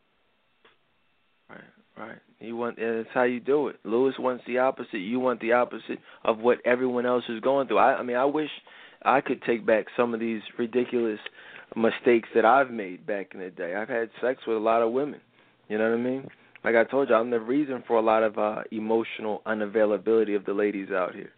[1.50, 1.62] Right.
[1.98, 2.18] Right.
[2.40, 3.78] You want it's how you do it.
[3.84, 4.98] Lewis wants the opposite.
[4.98, 7.78] You want the opposite of what everyone else is going through.
[7.78, 8.50] I I mean I wish
[9.04, 11.20] I could take back some of these ridiculous
[11.76, 13.76] mistakes that I've made back in the day.
[13.76, 15.22] I've had sex with a lot of women.
[15.70, 16.28] You know what I mean?
[16.64, 20.46] Like I told you, I'm the reason for a lot of uh emotional unavailability of
[20.46, 21.32] the ladies out here.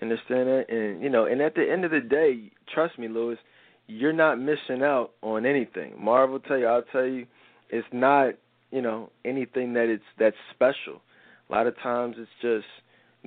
[0.00, 0.64] You understand that?
[0.68, 3.38] And you know, and at the end of the day, trust me, Lewis,
[3.86, 5.94] you're not missing out on anything.
[5.98, 7.26] Marv will tell you, I'll tell you,
[7.70, 8.34] it's not
[8.70, 11.00] you know anything that it's that's special.
[11.48, 12.66] A lot of times it's just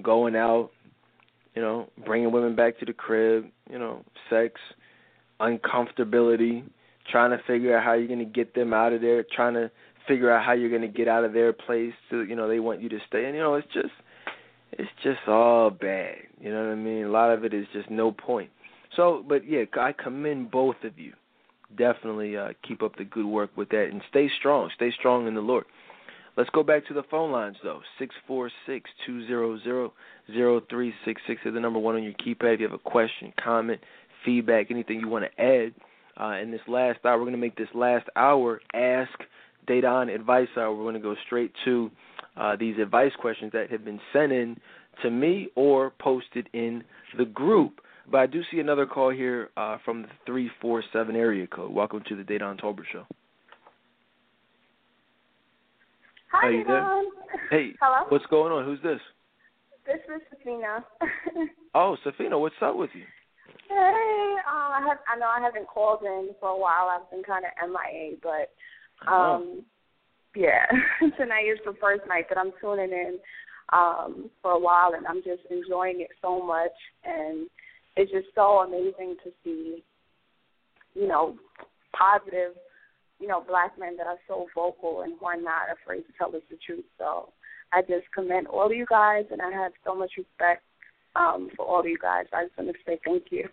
[0.02, 0.72] going out,
[1.54, 4.60] you know, bringing women back to the crib, you know, sex,
[5.40, 6.64] uncomfortability,
[7.12, 9.70] trying to figure out how you're going to get them out of there, trying to
[10.08, 12.60] figure out how you're going to get out of their place to, you know, they
[12.60, 13.26] want you to stay.
[13.26, 13.94] And you know, it's just
[14.76, 16.16] it's just all bad.
[16.40, 17.06] You know what I mean?
[17.06, 18.50] A lot of it is just no point.
[18.96, 21.14] So, but yeah, I commend both of you
[21.78, 24.70] definitely uh, keep up the good work with that and stay strong.
[24.76, 25.66] Stay strong in the Lord.
[26.38, 27.82] Let's go back to the phone lines though.
[27.98, 29.94] Six four six two zero zero
[30.32, 32.56] zero three six six is the number one on your keypad.
[32.56, 33.80] If you have a question, comment,
[34.26, 35.74] feedback, anything you want to add.
[36.20, 39.12] Uh, in this last hour, we're going to make this last hour Ask
[39.68, 40.74] Dedan Advice Hour.
[40.74, 41.92] We're going to go straight to
[42.38, 44.58] uh, these advice questions that have been sent in
[45.04, 46.84] to me or posted in
[47.18, 47.82] the group.
[48.10, 51.72] But I do see another call here uh, from the 347 area code.
[51.72, 53.06] Welcome to the Dedan Tolbert Show.
[56.32, 57.04] Hi, Are you there?
[57.50, 58.06] Hey, Hello?
[58.10, 58.66] what's going on?
[58.66, 59.00] Who's this?
[59.86, 60.84] This is Safina.
[61.78, 63.04] Oh, Safina, what's up with you?
[63.68, 66.88] hey, um, I have I know I haven't called in for a while.
[66.88, 69.64] I've been kind of MIA, but um,
[70.36, 70.66] yeah,
[71.18, 73.20] tonight is the first night that I'm tuning in
[73.74, 77.48] um for a while, and I'm just enjoying it so much, and
[77.96, 79.84] it's just so amazing to see,
[80.94, 81.36] you know,
[81.98, 82.56] positive,
[83.20, 86.36] you know, black men that are so vocal and who are not afraid to tell
[86.36, 86.86] us the truth.
[86.98, 87.30] So
[87.74, 90.64] I just commend all of you guys, and I have so much respect
[91.16, 92.26] um, for all of you guys.
[92.34, 93.48] I just want to say thank you.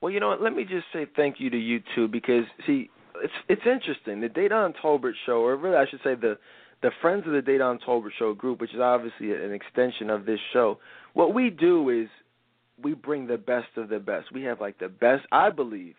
[0.00, 0.36] Well, you know?
[0.40, 2.90] Let me just say thank you to you too, because see,
[3.22, 4.20] it's it's interesting.
[4.20, 6.38] The Dedan Tolbert show, or really, I should say the
[6.82, 10.40] the Friends of the Dedan Tolbert show group, which is obviously an extension of this
[10.52, 10.78] show.
[11.14, 12.08] What we do is
[12.82, 14.32] we bring the best of the best.
[14.32, 15.94] We have like the best, I believe,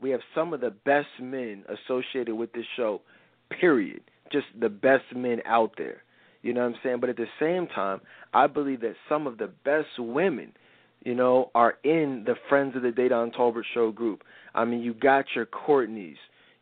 [0.00, 3.02] we have some of the best men associated with this show.
[3.60, 4.02] Period.
[4.32, 6.02] Just the best men out there.
[6.42, 7.00] You know what I'm saying?
[7.00, 8.00] But at the same time,
[8.34, 10.52] I believe that some of the best women,
[11.04, 14.22] you know, are in the Friends of the Dedan Tolbert Show group.
[14.54, 16.16] I mean, you got your Courtneys,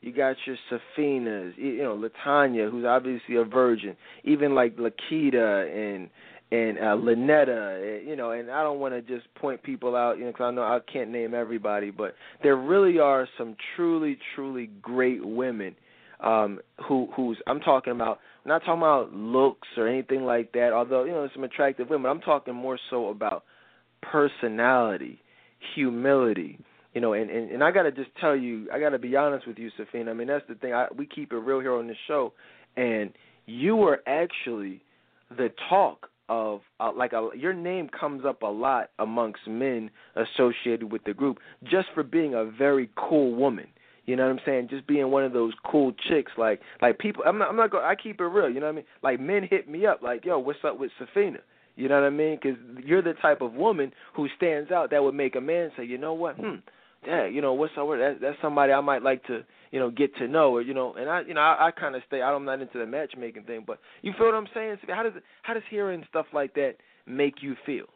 [0.05, 6.11] you got your Safinas, you know, Latanya, who's obviously a virgin, even like Lakita and
[6.53, 10.19] and uh, Lynetta, eh, you know, and I don't want to just point people out,
[10.19, 14.19] you know, because I know I can't name everybody, but there really are some truly,
[14.35, 15.75] truly great women
[16.21, 20.73] um who who's I'm talking about I'm not talking about looks or anything like that,
[20.75, 22.11] although, you know, some attractive women.
[22.11, 23.45] I'm talking more so about
[24.03, 25.23] personality,
[25.75, 26.59] humility,
[26.95, 29.59] you know, and, and, and I gotta just tell you, I gotta be honest with
[29.59, 30.11] you, Safina.
[30.11, 30.73] I mean, that's the thing.
[30.73, 32.33] I we keep it real here on this show,
[32.77, 33.13] and
[33.47, 34.83] you were actually
[35.37, 40.91] the talk of uh, like a, your name comes up a lot amongst men associated
[40.91, 43.67] with the group just for being a very cool woman.
[44.07, 44.69] You know what I'm saying?
[44.71, 47.25] Just being one of those cool chicks, like like people.
[47.27, 47.49] I'm not.
[47.49, 47.71] I'm not.
[47.71, 48.49] Going, I keep it real.
[48.49, 48.85] You know what I mean?
[49.03, 51.39] Like men hit me up, like, yo, what's up with Safina?
[51.77, 52.39] You know what I mean?
[52.41, 55.85] Because you're the type of woman who stands out that would make a man say,
[55.85, 56.37] you know what?
[56.37, 56.57] Hmm.
[57.07, 57.89] Yeah, you know what's up?
[57.89, 60.95] That, that's somebody I might like to, you know, get to know, or you know,
[60.95, 62.23] and I, you know, I, I kind of stay.
[62.23, 64.77] I'm not into the matchmaking thing, but you feel what I'm saying?
[64.89, 65.13] How does
[65.43, 66.75] how does hearing stuff like that
[67.07, 67.87] make you feel?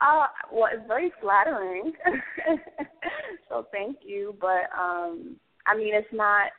[0.00, 1.92] Uh, well, it's very flattering.
[3.48, 4.34] so thank you.
[4.40, 6.50] But um, I mean, it's not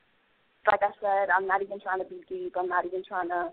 [0.67, 1.29] like I said.
[1.35, 2.55] I'm not even trying to be deep.
[2.57, 3.49] I'm not even trying to,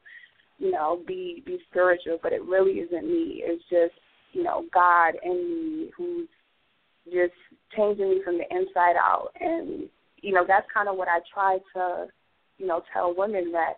[0.59, 2.19] you know, be be spiritual.
[2.23, 3.43] But it really isn't me.
[3.45, 3.99] It's just
[4.33, 6.29] you know God in me who's
[7.07, 7.35] just
[7.77, 9.31] changing me from the inside out.
[9.41, 9.89] And
[10.23, 12.07] you know, that's kind of what I try to,
[12.59, 13.75] you know, tell women that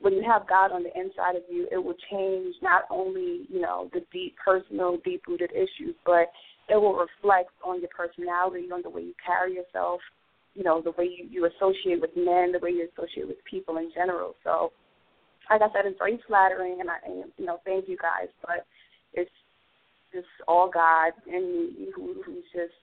[0.00, 3.60] when you have God on the inside of you, it will change not only, you
[3.60, 6.30] know, the deep personal, deep rooted issues, but
[6.68, 10.00] it will reflect on your personality, on the way you carry yourself,
[10.54, 13.78] you know, the way you, you associate with men, the way you associate with people
[13.78, 14.34] in general.
[14.44, 14.72] So
[15.50, 18.66] like I said, it's very flattering and I and, you know, thank you guys, but
[19.14, 19.30] it's
[20.12, 22.74] just all God and me who who's just,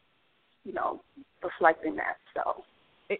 [0.63, 1.01] you know,
[1.43, 2.17] reflecting that.
[2.33, 2.63] So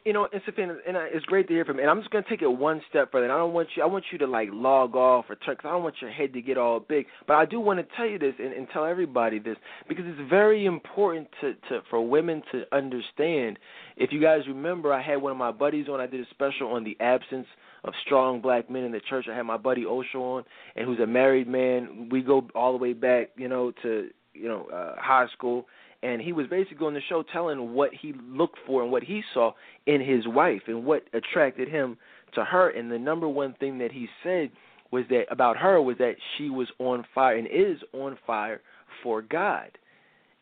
[0.04, 1.84] you know, and Safina, and it's great to hear from you.
[1.84, 3.26] And I'm just gonna take it one step further.
[3.26, 5.66] And I don't want you, I want you to like log off or turn, cause
[5.66, 7.06] I don't want your head to get all big.
[7.28, 9.58] But I do want to tell you this and, and tell everybody this
[9.88, 13.60] because it's very important to, to for women to understand.
[13.96, 16.00] If you guys remember, I had one of my buddies on.
[16.00, 17.48] I did a special on the absence
[17.84, 19.28] of strong black men in the church.
[19.32, 20.44] I had my buddy Osho on,
[20.76, 22.10] and who's a married man.
[22.12, 25.68] We go all the way back, you know, to you know uh, high school
[26.06, 29.24] and he was basically on the show telling what he looked for and what he
[29.34, 29.52] saw
[29.88, 31.98] in his wife and what attracted him
[32.36, 34.52] to her and the number one thing that he said
[34.92, 38.62] was that about her was that she was on fire and is on fire
[39.02, 39.72] for God.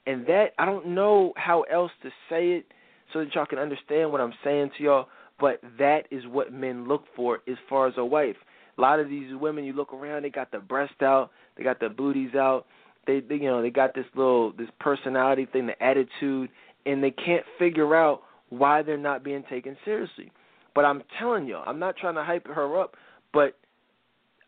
[0.06, 2.66] And that I don't know how else to say it
[3.14, 5.08] so that y'all can understand what I'm saying to y'all,
[5.40, 8.36] but that is what men look for as far as a wife.
[8.78, 11.80] A lot of these women you look around, they got the breast out, they got
[11.80, 12.66] the booties out,
[13.08, 16.50] they, they you know they got this little this personality thing, the attitude,
[16.86, 20.32] and they can't figure out why they're not being taken seriously.
[20.76, 22.96] But I'm telling you, I'm not trying to hype her up,
[23.32, 23.58] but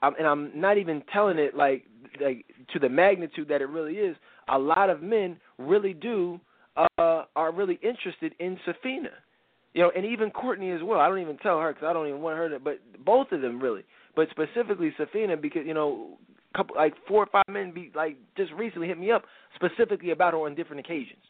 [0.02, 1.86] I'm, and I'm not even telling it like
[2.22, 4.15] like to the magnitude that it really is.
[4.48, 6.40] A lot of men really do
[6.77, 9.10] uh are really interested in Safina.
[9.73, 11.02] You know, and even Courtney as well.
[11.02, 12.60] I don't even tell her because I don't even want her to.
[12.60, 13.84] But both of them really,
[14.15, 16.18] but specifically Safina because you know
[16.56, 19.23] couple like four or five men be like just recently hit me up
[19.56, 21.22] specifically about her on different occasions.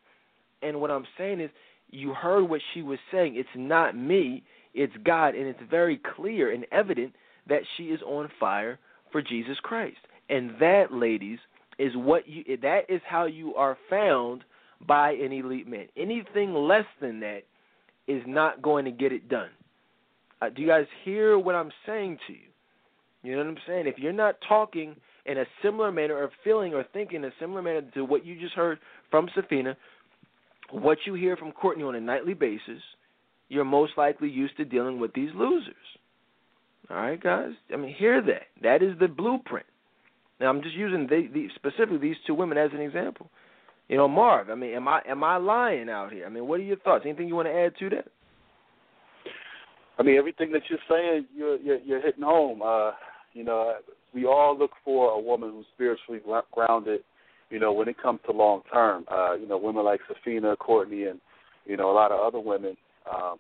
[0.62, 1.50] And what I'm saying is
[1.90, 3.36] you heard what she was saying.
[3.36, 4.44] It's not me,
[4.74, 7.14] it's God, and it's very clear and evident
[7.48, 8.80] that she is on fire
[9.12, 9.98] for Jesus Christ.
[10.30, 11.40] And that, ladies,
[11.78, 14.44] is what you that is how you are found
[14.86, 15.88] by an elite man.
[15.98, 17.42] Anything less than that
[18.08, 19.50] is not going to get it done.
[20.42, 22.40] Uh, do you guys hear what I'm saying to you?
[23.24, 23.88] You know what I'm saying?
[23.88, 24.96] If you're not talking
[25.26, 28.40] in a similar manner or feeling or thinking in a similar manner to what you
[28.40, 28.80] just heard
[29.10, 29.76] from Safina,
[30.72, 32.82] what you hear from Courtney on a nightly basis,
[33.50, 35.74] you're most likely used to dealing with these losers.
[36.90, 37.52] All right, guys.
[37.74, 38.44] I mean, hear that.
[38.62, 39.66] That is the blueprint.
[40.40, 43.30] Now, I'm just using the, the, specifically these two women as an example.
[43.88, 44.50] You know, Marv.
[44.50, 46.26] I mean, am I am I lying out here?
[46.26, 47.04] I mean, what are your thoughts?
[47.06, 48.08] Anything you want to add to that?
[49.98, 52.62] I mean, everything that you're saying, you're you're, you're hitting home.
[52.64, 52.92] Uh,
[53.34, 53.76] you know,
[54.16, 56.22] we all look for a woman who's spiritually
[56.52, 57.02] grounded.
[57.52, 61.04] You know, when it comes to long term, uh, you know, women like Safina, Courtney,
[61.04, 61.20] and
[61.66, 62.76] you know a lot of other women,
[63.14, 63.38] um,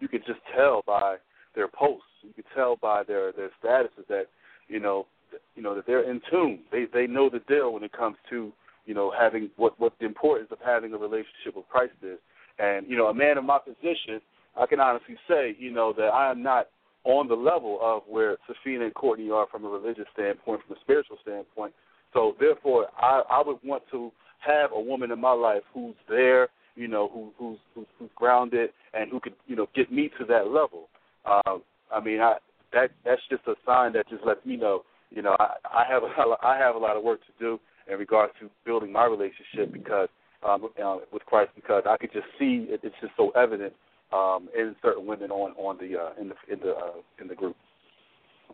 [0.00, 1.16] you could just tell by
[1.54, 2.08] their posts.
[2.22, 4.24] You could tell by their their statuses that
[4.68, 5.06] you know,
[5.54, 6.60] you know that they're in tune.
[6.72, 8.52] They they know the deal when it comes to
[8.86, 12.18] you know having what what the importance of having a relationship with Christ is.
[12.58, 14.20] And you know, a man in my position,
[14.58, 16.68] I can honestly say, you know, that I am not
[17.06, 20.80] on the level of where Safina and Courtney are from a religious standpoint, from a
[20.80, 21.72] spiritual standpoint.
[22.12, 24.10] So therefore, I, I would want to
[24.40, 28.70] have a woman in my life who's there, you know, who, who's, who's who's grounded
[28.92, 30.88] and who could, you know, get me to that level.
[31.24, 31.62] Um,
[31.92, 32.36] I mean, I
[32.72, 36.02] that that's just a sign that just lets me know, you know, I, I have
[36.02, 36.08] a
[36.44, 37.60] I have a lot of work to do
[37.90, 40.08] in regards to building my relationship because
[40.46, 43.72] um, uh, with Christ because I could just see it, it's just so evident
[44.12, 47.34] um, in certain women on on the uh, in the in the uh, in the
[47.34, 47.56] group.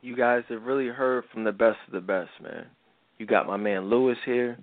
[0.00, 2.66] You guys have really heard from the best of the best, man.
[3.18, 4.58] You got my man Lewis here.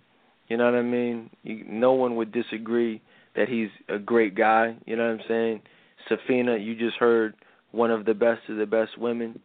[0.47, 1.29] You know what I mean?
[1.43, 3.01] You, no one would disagree
[3.35, 4.75] that he's a great guy.
[4.85, 5.61] You know what I'm saying?
[6.09, 7.35] Safina, you just heard
[7.71, 9.39] one of the best of the best women.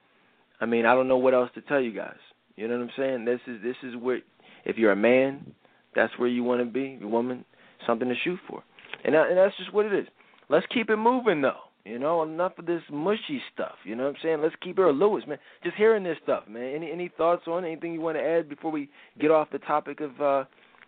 [0.61, 2.17] I mean, I don't know what else to tell you guys.
[2.57, 3.25] You know what I'm saying?
[3.25, 4.21] This is this is where
[4.65, 5.55] if you're a man,
[5.95, 6.99] that's where you want to be.
[7.03, 7.45] A woman,
[7.87, 8.63] something to shoot for,
[9.05, 10.07] and and that's just what it is.
[10.49, 11.61] Let's keep it moving though.
[11.85, 13.75] You know, enough of this mushy stuff.
[13.85, 14.39] You know what I'm saying?
[14.43, 15.39] Let's keep it Lewis, man.
[15.63, 16.75] Just hearing this stuff, man.
[16.75, 18.89] Any any thoughts on anything you want to add before we
[19.21, 20.45] get off the topic of uh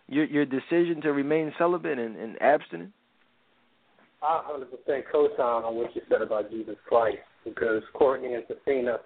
[0.07, 2.91] your your decision to remain celibate and, and abstinent?
[4.23, 8.97] I 100% co-sign on what you said about Jesus Christ because Courtney and Safina,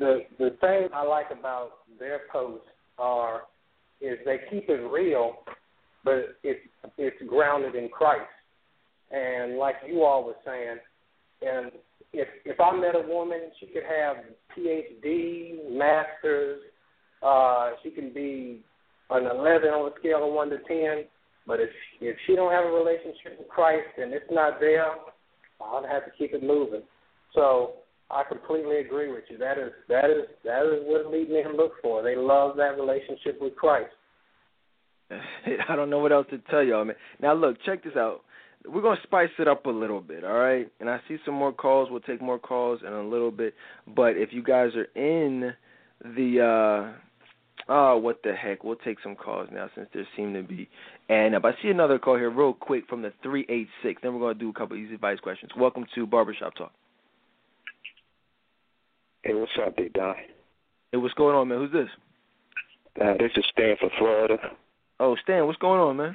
[0.00, 2.66] the the thing I like about their posts
[2.98, 3.42] are
[4.00, 5.36] is they keep it real,
[6.04, 6.60] but it's
[6.98, 8.26] it's grounded in Christ.
[9.12, 10.78] And like you all were saying,
[11.42, 11.72] and
[12.12, 14.16] if if I met a woman, she could have
[14.56, 16.60] PhD, masters,
[17.22, 18.60] uh, she can be
[19.10, 21.04] an 11 on a scale of one to 10.
[21.46, 21.70] But if
[22.00, 24.86] if she don't have a relationship with Christ and it's not there,
[25.60, 26.82] I'll have to keep it moving.
[27.34, 27.74] So
[28.10, 29.38] I completely agree with you.
[29.38, 32.02] That is that is that is what elite men look for.
[32.02, 33.90] They love that relationship with Christ.
[35.10, 36.96] I don't know what else to tell y'all, man.
[37.20, 38.20] Now look, check this out.
[38.66, 40.70] We're gonna spice it up a little bit, all right?
[40.80, 41.88] And I see some more calls.
[41.90, 43.54] We'll take more calls in a little bit.
[43.86, 45.52] But if you guys are in
[46.04, 46.98] the uh
[47.68, 48.64] Oh, what the heck?
[48.64, 50.68] We'll take some calls now since there seem to be.
[51.08, 54.34] And if I see another call here real quick from the 386, then we're going
[54.34, 55.52] to do a couple easy advice questions.
[55.56, 56.72] Welcome to Barbershop Talk.
[59.22, 60.16] Hey, what's up, Big Don?
[60.90, 61.58] Hey, what's going on, man?
[61.58, 61.88] Who's this?
[63.00, 64.36] Uh, this is Stan from Florida.
[64.98, 66.14] Oh, Stan, what's going on, man?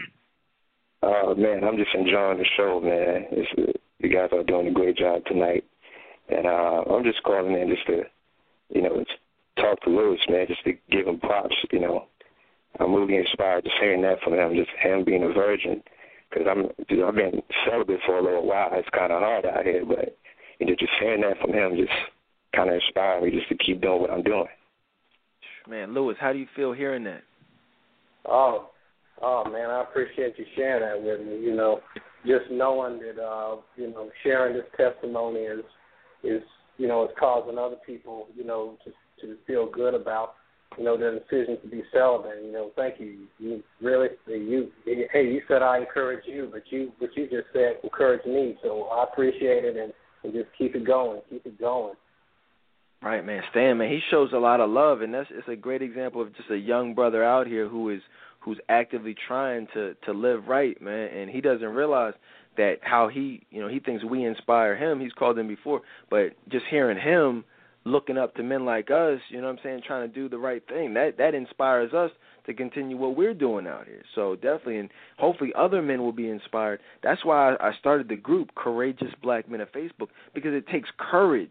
[1.04, 3.26] Oh, uh, man, I'm just enjoying the show, man.
[3.32, 5.64] It's, uh, you guys are doing a great job tonight.
[6.30, 8.04] And uh, I'm just calling in just to,
[8.70, 9.04] you know,
[9.58, 11.56] talk to Lewis, man, just to give him props.
[11.72, 12.06] You know,
[12.80, 15.82] I'm really inspired just hearing that from him, just him being a virgin.
[16.30, 18.70] Because I'm, dude, I've been celibate for a little while.
[18.74, 20.18] It's kind of hard out here, but
[20.60, 21.94] you know, just hearing that from him just
[22.56, 24.48] kind of inspired me just to keep doing what I'm doing.
[25.70, 27.22] Man, Lewis, how do you feel hearing that?
[28.26, 28.70] Oh,
[29.22, 31.40] oh man, I appreciate you sharing that with me.
[31.40, 31.82] You know,
[32.26, 35.64] just knowing that, uh, you know, sharing this testimony is
[36.24, 36.42] is
[36.78, 38.92] you know is causing other people, you know, to
[39.26, 40.36] to feel good about
[40.78, 42.44] you know their decision to be celibate.
[42.44, 43.28] You know, thank you.
[43.40, 44.70] You really you
[45.12, 48.58] hey you said I encourage you, but you what you just said encouraged me.
[48.64, 51.94] So I appreciate it and, and just keep it going, keep it going.
[53.02, 53.44] Right, man.
[53.52, 56.36] Stan, man, he shows a lot of love, and that's it's a great example of
[56.36, 58.02] just a young brother out here who is
[58.48, 62.14] who's actively trying to to live right, man, and he doesn't realize
[62.56, 65.02] that how he you know he thinks we inspire him.
[65.02, 67.44] He's called him before, but just hearing him
[67.84, 70.38] looking up to men like us, you know what I'm saying, trying to do the
[70.38, 70.94] right thing.
[70.94, 72.10] That that inspires us
[72.46, 74.04] to continue what we're doing out here.
[74.16, 76.80] So definitely and hopefully other men will be inspired.
[77.04, 81.50] That's why I started the group Courageous Black Men of Facebook because it takes courage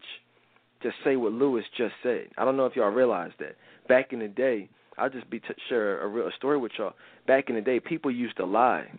[0.82, 2.28] to say what Lewis just said.
[2.38, 3.56] I don't know if y'all realize that.
[3.86, 6.94] Back in the day, I'll just be t- share a real story with y'all.
[7.26, 8.90] Back in the day, people used to lie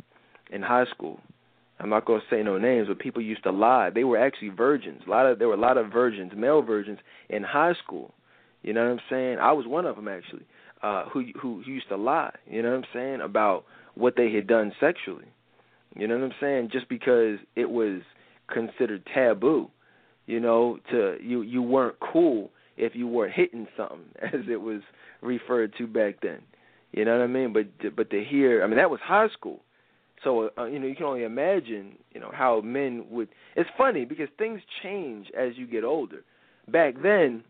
[0.51, 1.19] in high school
[1.79, 3.89] I'm not going to say no names, but people used to lie.
[3.89, 5.03] They were actually virgins.
[5.05, 6.99] A lot of there were a lot of virgins, male virgins
[7.29, 8.13] in high school.
[8.63, 9.37] You know what I'm saying?
[9.39, 10.45] I was one of them actually,
[10.81, 12.33] uh, who who used to lie.
[12.49, 13.65] You know what I'm saying about
[13.95, 15.25] what they had done sexually.
[15.95, 16.69] You know what I'm saying?
[16.71, 18.01] Just because it was
[18.51, 19.69] considered taboo.
[20.25, 24.81] You know, to you you weren't cool if you were hitting something, as it was
[25.21, 26.41] referred to back then.
[26.91, 27.53] You know what I mean?
[27.53, 29.61] But but to hear, I mean, that was high school.
[30.23, 33.29] So uh, you know you can only imagine you know how men would.
[33.55, 36.23] It's funny because things change as you get older.
[36.67, 37.43] Back then,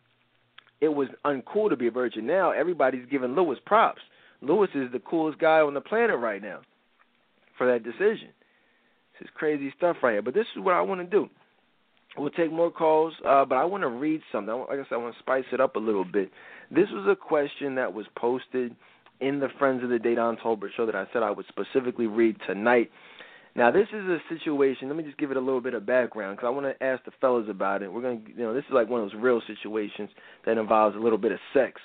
[0.82, 2.26] it was uncool to be a virgin.
[2.28, 4.02] Now everybody's giving Lewis props.
[4.42, 6.62] Lewis is the coolest guy on the planet right now
[7.58, 8.30] for that decision.
[9.14, 10.22] This is crazy stuff right here.
[10.22, 11.30] But this is what I want to do.
[12.18, 14.54] We'll take more calls, uh, but I want to read something.
[14.54, 16.32] Like I said, I want to spice it up a little bit.
[16.72, 18.76] This was a question that was posted
[19.20, 22.38] in the Friends of the Dedan Tolbert show that I said I would specifically read
[22.48, 22.90] tonight.
[23.56, 24.88] Now, this is a situation.
[24.88, 27.04] Let me just give it a little bit of background because I want to ask
[27.06, 27.92] the fellas about it.
[27.92, 30.10] We're going to, you know, this is like one of those real situations
[30.46, 31.82] that involves a little bit of sex,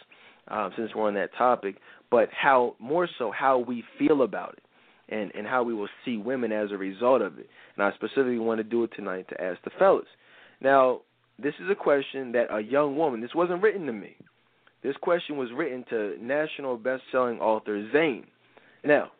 [0.48, 1.76] uh, since we're on that topic.
[2.10, 6.18] But how more so how we feel about it, and and how we will see
[6.18, 7.48] women as a result of it.
[7.76, 10.04] And I specifically want to do it tonight to ask the fellas.
[10.62, 11.00] Now,
[11.38, 13.20] this is a question that a young woman.
[13.20, 14.16] This wasn't written to me.
[14.82, 18.26] This question was written to national best-selling author Zane.
[18.84, 19.12] Now,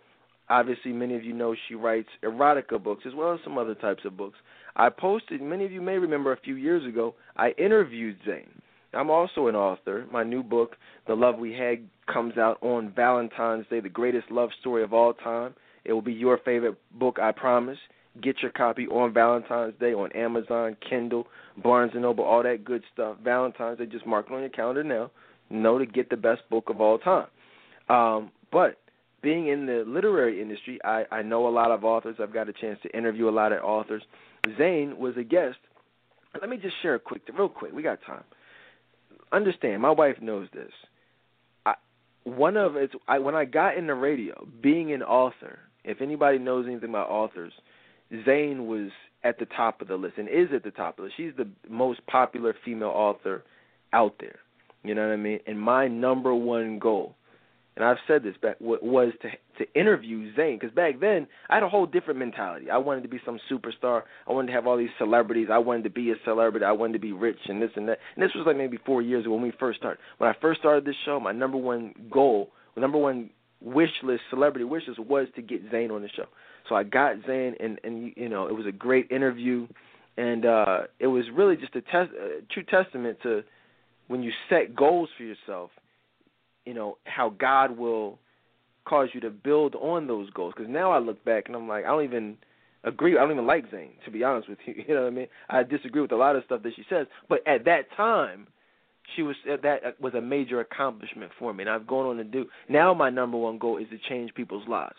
[0.49, 4.05] obviously, many of you know she writes erotica books as well as some other types
[4.05, 4.39] of books.
[4.77, 5.43] I posted.
[5.43, 7.15] Many of you may remember a few years ago.
[7.37, 8.63] I interviewed Zane.
[8.95, 10.07] I'm also an author.
[10.13, 14.51] My new book, The Love We Had, comes out on Valentine's Day, the greatest love
[14.61, 15.55] story of all time.
[15.85, 17.79] It will be your favorite book, I promise.
[18.21, 21.27] Get your copy on Valentine's Day on Amazon, Kindle,
[21.63, 23.17] Barnes and Noble, all that good stuff.
[23.25, 25.11] Valentine's Day, just mark it on your calendar now.
[25.49, 27.27] Know to get the best book of all time.
[27.89, 28.79] Um, but
[29.23, 32.17] being in the literary industry, I, I know a lot of authors.
[32.21, 34.03] I've got a chance to interview a lot of authors.
[34.59, 35.59] Zane was a guest.
[36.39, 37.73] Let me just share a quick, real quick.
[37.73, 38.25] We got time.
[39.33, 40.73] Understand, my wife knows this.
[41.65, 41.75] I,
[42.25, 45.61] one of it's I, when I got in the radio, being an author.
[45.85, 47.53] If anybody knows anything about authors,
[48.25, 48.91] Zane was
[49.25, 51.17] at the top of the list and is at the top of the list.
[51.17, 53.45] She's the most popular female author
[53.93, 54.39] out there.
[54.85, 55.39] You know what I mean?
[55.47, 57.15] And my number one goal,
[57.77, 59.29] and I've said this back, was to
[59.59, 62.71] to interview Zane because back then I had a whole different mentality.
[62.71, 64.03] I wanted to be some superstar.
[64.27, 65.49] I wanted to have all these celebrities.
[65.53, 66.65] I wanted to be a celebrity.
[66.65, 67.99] I wanted to be rich and this and that.
[68.17, 70.01] And this was like maybe four years ago when we first started.
[70.19, 73.31] When I first started this show, my number one goal, number one
[73.61, 76.27] wish list, celebrity wishes, was to get Zane on the show.
[76.69, 79.67] So I got Zane, and and you know it was a great interview,
[80.17, 83.43] and uh, it was really just a test, a true testament to
[84.09, 85.71] when you set goals for yourself,
[86.65, 88.19] you know how God will
[88.85, 90.55] cause you to build on those goals.
[90.57, 92.37] Because now I look back and I'm like, I don't even
[92.85, 93.17] agree.
[93.17, 94.75] I don't even like Zane, to be honest with you.
[94.87, 95.29] You know what I mean?
[95.49, 98.47] I disagree with a lot of stuff that she says, but at that time,
[99.17, 102.17] she was uh, that uh, was a major accomplishment for me, and I've gone on
[102.17, 102.47] to do.
[102.69, 104.97] Now my number one goal is to change people's lives.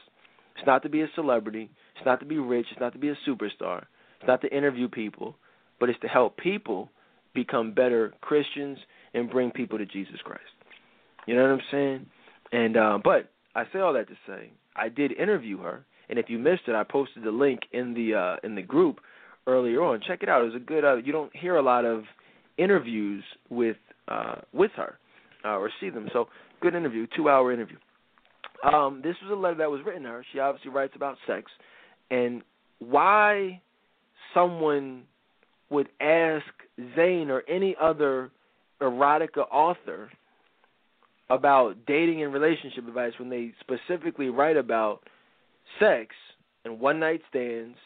[0.55, 1.69] It's not to be a celebrity.
[1.95, 2.67] It's not to be rich.
[2.71, 3.85] It's not to be a superstar.
[4.19, 5.35] It's not to interview people,
[5.79, 6.89] but it's to help people
[7.33, 8.77] become better Christians
[9.13, 10.41] and bring people to Jesus Christ.
[11.25, 12.05] You know what I'm saying?
[12.51, 16.29] And uh, but I say all that to say I did interview her, and if
[16.29, 18.99] you missed it, I posted the link in the uh, in the group
[19.47, 20.01] earlier on.
[20.07, 20.41] Check it out.
[20.41, 20.85] It was a good.
[20.85, 22.03] Uh, you don't hear a lot of
[22.57, 23.77] interviews with
[24.07, 24.97] uh, with her
[25.45, 26.07] uh, or see them.
[26.13, 26.27] So
[26.61, 27.77] good interview, two hour interview.
[28.63, 30.25] Um, this was a letter that was written to her.
[30.31, 31.51] She obviously writes about sex
[32.09, 32.41] and
[32.79, 33.61] why
[34.33, 35.03] someone
[35.69, 36.45] would ask
[36.95, 38.31] Zane or any other
[38.81, 40.09] erotica author
[41.29, 45.01] about dating and relationship advice when they specifically write about
[45.79, 46.15] sex
[46.65, 47.77] and one night stands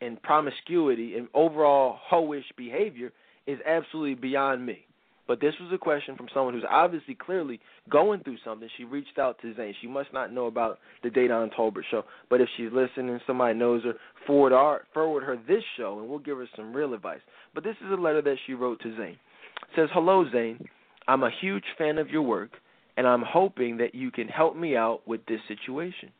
[0.00, 3.12] and promiscuity and overall hoish behavior
[3.46, 4.85] is absolutely beyond me.
[5.26, 8.68] But this was a question from someone who's obviously clearly going through something.
[8.76, 9.74] She reached out to Zane.
[9.80, 12.04] She must not know about the Dedan Tolbert show.
[12.30, 13.94] But if she's listening, somebody knows her,
[14.26, 17.20] forward our, forward her this show, and we'll give her some real advice.
[17.54, 19.16] But this is a letter that she wrote to Zane.
[19.16, 20.68] It says, Hello, Zane.
[21.08, 22.50] I'm a huge fan of your work,
[22.96, 26.10] and I'm hoping that you can help me out with this situation.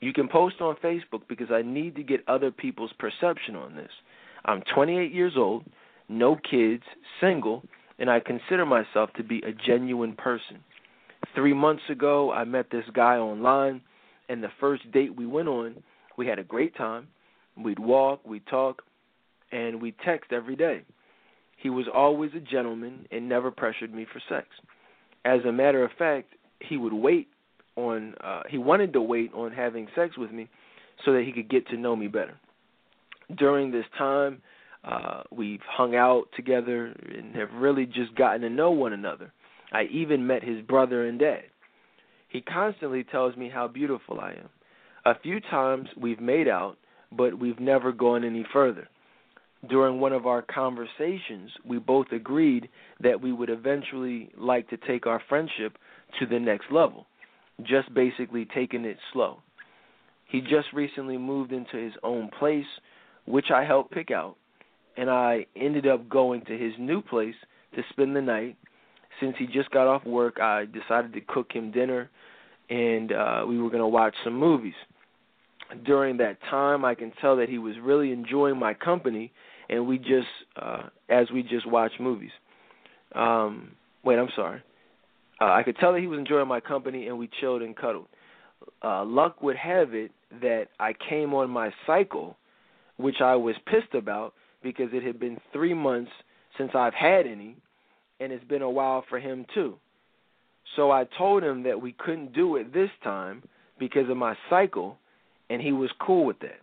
[0.00, 3.90] You can post on Facebook because I need to get other people's perception on this.
[4.44, 5.64] I'm 28 years old,
[6.08, 6.82] no kids,
[7.20, 7.62] single,
[7.98, 10.62] and I consider myself to be a genuine person.
[11.34, 13.80] Three months ago, I met this guy online,
[14.28, 15.82] and the first date we went on,
[16.16, 17.08] we had a great time.
[17.56, 18.82] We'd walk, we'd talk,
[19.50, 20.82] and we'd text every day.
[21.56, 24.48] He was always a gentleman and never pressured me for sex.
[25.24, 27.28] As a matter of fact, he would wait
[27.76, 30.48] on uh he wanted to wait on having sex with me
[31.04, 32.38] so that he could get to know me better.
[33.38, 34.42] During this time,
[34.84, 39.32] uh, we've hung out together and have really just gotten to know one another.
[39.72, 41.44] I even met his brother and dad.
[42.28, 44.48] He constantly tells me how beautiful I am.
[45.04, 46.76] A few times we've made out,
[47.10, 48.88] but we've never gone any further.
[49.68, 52.68] During one of our conversations, we both agreed
[53.00, 55.78] that we would eventually like to take our friendship
[56.18, 57.06] to the next level,
[57.62, 59.38] just basically taking it slow.
[60.26, 62.66] He just recently moved into his own place,
[63.26, 64.36] which I helped pick out,
[64.96, 67.34] and I ended up going to his new place
[67.74, 68.56] to spend the night.
[69.20, 72.10] Since he just got off work, I decided to cook him dinner,
[72.70, 74.74] and uh, we were going to watch some movies.
[75.84, 79.32] During that time, I can tell that he was really enjoying my company,
[79.68, 82.32] and we just, uh, as we just watched movies.
[83.14, 84.62] Um, wait, I'm sorry.
[85.40, 88.08] Uh, I could tell that he was enjoying my company, and we chilled and cuddled.
[88.82, 90.10] uh, luck would have it
[90.40, 92.36] that I came on my cycle,
[92.96, 96.10] which I was pissed about because it had been three months
[96.58, 97.56] since I've had any,
[98.20, 99.76] and it's been a while for him too.
[100.76, 103.42] So I told him that we couldn't do it this time
[103.78, 104.98] because of my cycle,
[105.50, 106.60] and he was cool with that.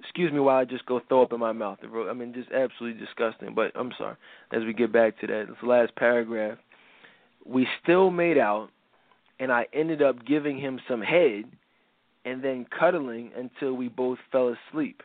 [0.00, 1.78] Excuse me while I just go throw up in my mouth.
[1.82, 3.54] I mean, just absolutely disgusting.
[3.54, 4.16] But I'm sorry.
[4.52, 6.58] As we get back to that, this last paragraph,
[7.44, 8.68] we still made out,
[9.40, 11.44] and I ended up giving him some head,
[12.24, 15.02] and then cuddling until we both fell asleep.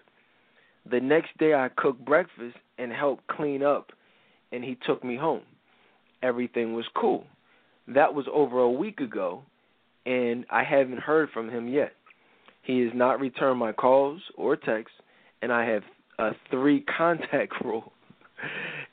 [0.89, 3.91] The next day, I cooked breakfast and helped clean up,
[4.51, 5.43] and he took me home.
[6.22, 7.26] Everything was cool.
[7.88, 9.43] That was over a week ago,
[10.05, 11.93] and I haven't heard from him yet.
[12.61, 14.97] He has not returned my calls or texts,
[15.41, 15.84] and I have
[16.19, 17.91] a three contact rule.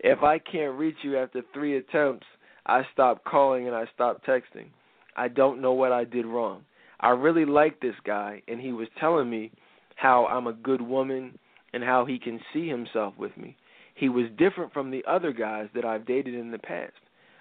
[0.01, 2.27] if I can't reach you after three attempts,
[2.67, 4.69] I stop calling and I stop texting.
[5.17, 6.63] I don't know what I did wrong.
[7.01, 9.51] I really like this guy, and he was telling me
[9.97, 11.39] how I'm a good woman
[11.73, 13.57] and how he can see himself with me.
[13.95, 16.93] He was different from the other guys that I've dated in the past.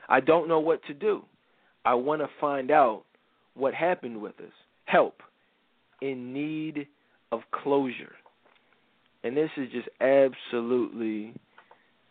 [0.08, 1.24] I don't know what to do.
[1.86, 3.04] I want to find out
[3.54, 4.52] what happened with us.
[4.86, 5.22] Help.
[6.02, 6.88] In need
[7.32, 8.16] of closure.
[9.24, 11.34] And this is just absolutely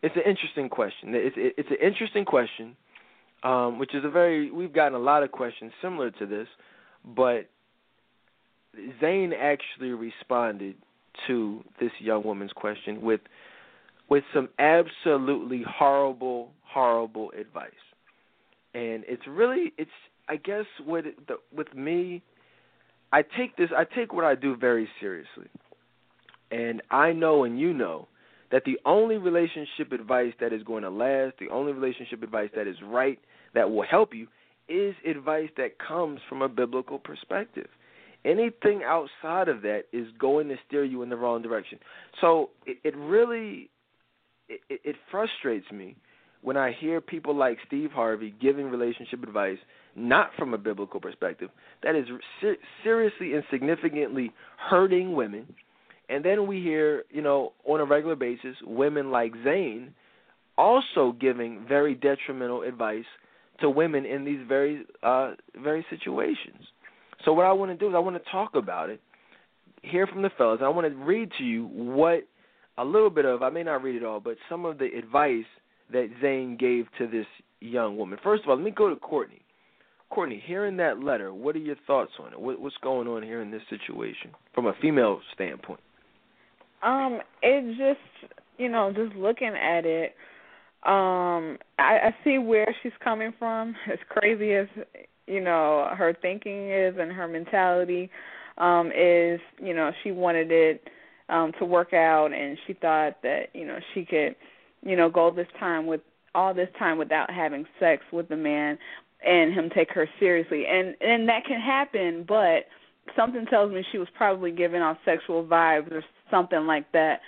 [0.02, 1.14] it's an interesting question.
[1.14, 2.76] It's it's an interesting question,
[3.42, 6.46] um, which is a very we've gotten a lot of questions similar to this,
[7.04, 7.48] but
[9.00, 10.76] Zane actually responded
[11.26, 13.20] to this young woman's question with
[14.10, 17.72] with some absolutely horrible, horrible advice
[18.74, 19.90] and it's really it's
[20.28, 22.22] I guess with the, with me,
[23.12, 25.48] I take this I take what I do very seriously,
[26.50, 28.08] and I know and you know
[28.50, 32.66] that the only relationship advice that is going to last, the only relationship advice that
[32.66, 33.18] is right,
[33.54, 34.26] that will help you,
[34.68, 37.68] is advice that comes from a biblical perspective.
[38.24, 41.78] Anything outside of that is going to steer you in the wrong direction.
[42.20, 43.70] So it, it really
[44.48, 45.96] it, it frustrates me
[46.42, 49.58] when I hear people like Steve Harvey giving relationship advice
[49.96, 51.50] not from a biblical perspective,
[51.82, 52.06] that is
[52.40, 54.30] ser- seriously and significantly
[54.70, 55.52] hurting women.
[56.08, 59.94] And then we hear, you know, on a regular basis, women like Zane
[60.56, 63.04] also giving very detrimental advice
[63.60, 65.32] to women in these very uh
[65.62, 66.64] very situations.
[67.24, 69.00] So what I want to do is I want to talk about it,
[69.82, 70.60] hear from the fellas.
[70.62, 72.26] I want to read to you what
[72.76, 75.46] a little bit of I may not read it all, but some of the advice
[75.92, 77.26] that Zane gave to this
[77.60, 78.18] young woman.
[78.22, 79.40] First of all, let me go to Courtney.
[80.10, 82.40] Courtney, hearing that letter, what are your thoughts on it?
[82.40, 85.80] What, what's going on here in this situation from a female standpoint?
[86.82, 90.14] Um, it just you know, just looking at it,
[90.84, 93.74] um, I, I see where she's coming from.
[93.90, 94.66] As crazy as
[95.28, 98.10] you know her thinking is and her mentality
[98.56, 100.88] um, is, you know, she wanted it
[101.28, 104.34] um, to work out, and she thought that you know she could
[104.82, 106.00] you know, go this time with
[106.34, 108.78] all this time without having sex with the man
[109.24, 110.64] and him take her seriously.
[110.66, 112.66] And and that can happen, but
[113.16, 117.20] something tells me she was probably giving off sexual vibes or something like that.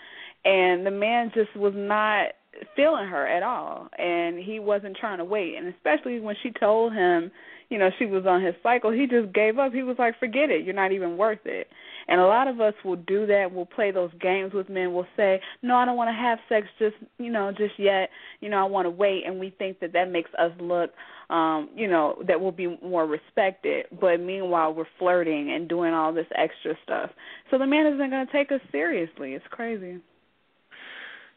[0.44, 2.28] And the man just was not
[2.76, 6.92] feeling her at all and he wasn't trying to wait and especially when she told
[6.92, 7.30] him
[7.70, 10.50] you know she was on his cycle he just gave up he was like forget
[10.50, 11.66] it you're not even worth it
[12.08, 13.52] and a lot of us will do that.
[13.52, 14.92] We'll play those games with men.
[14.92, 18.10] We'll say, "No, I don't want to have sex just, you know, just yet.
[18.40, 20.90] You know, I want to wait." And we think that that makes us look
[21.30, 23.86] um, you know, that we'll be more respected.
[24.00, 27.10] But meanwhile, we're flirting and doing all this extra stuff.
[27.50, 29.34] So the man isn't going to take us seriously.
[29.34, 29.98] It's crazy.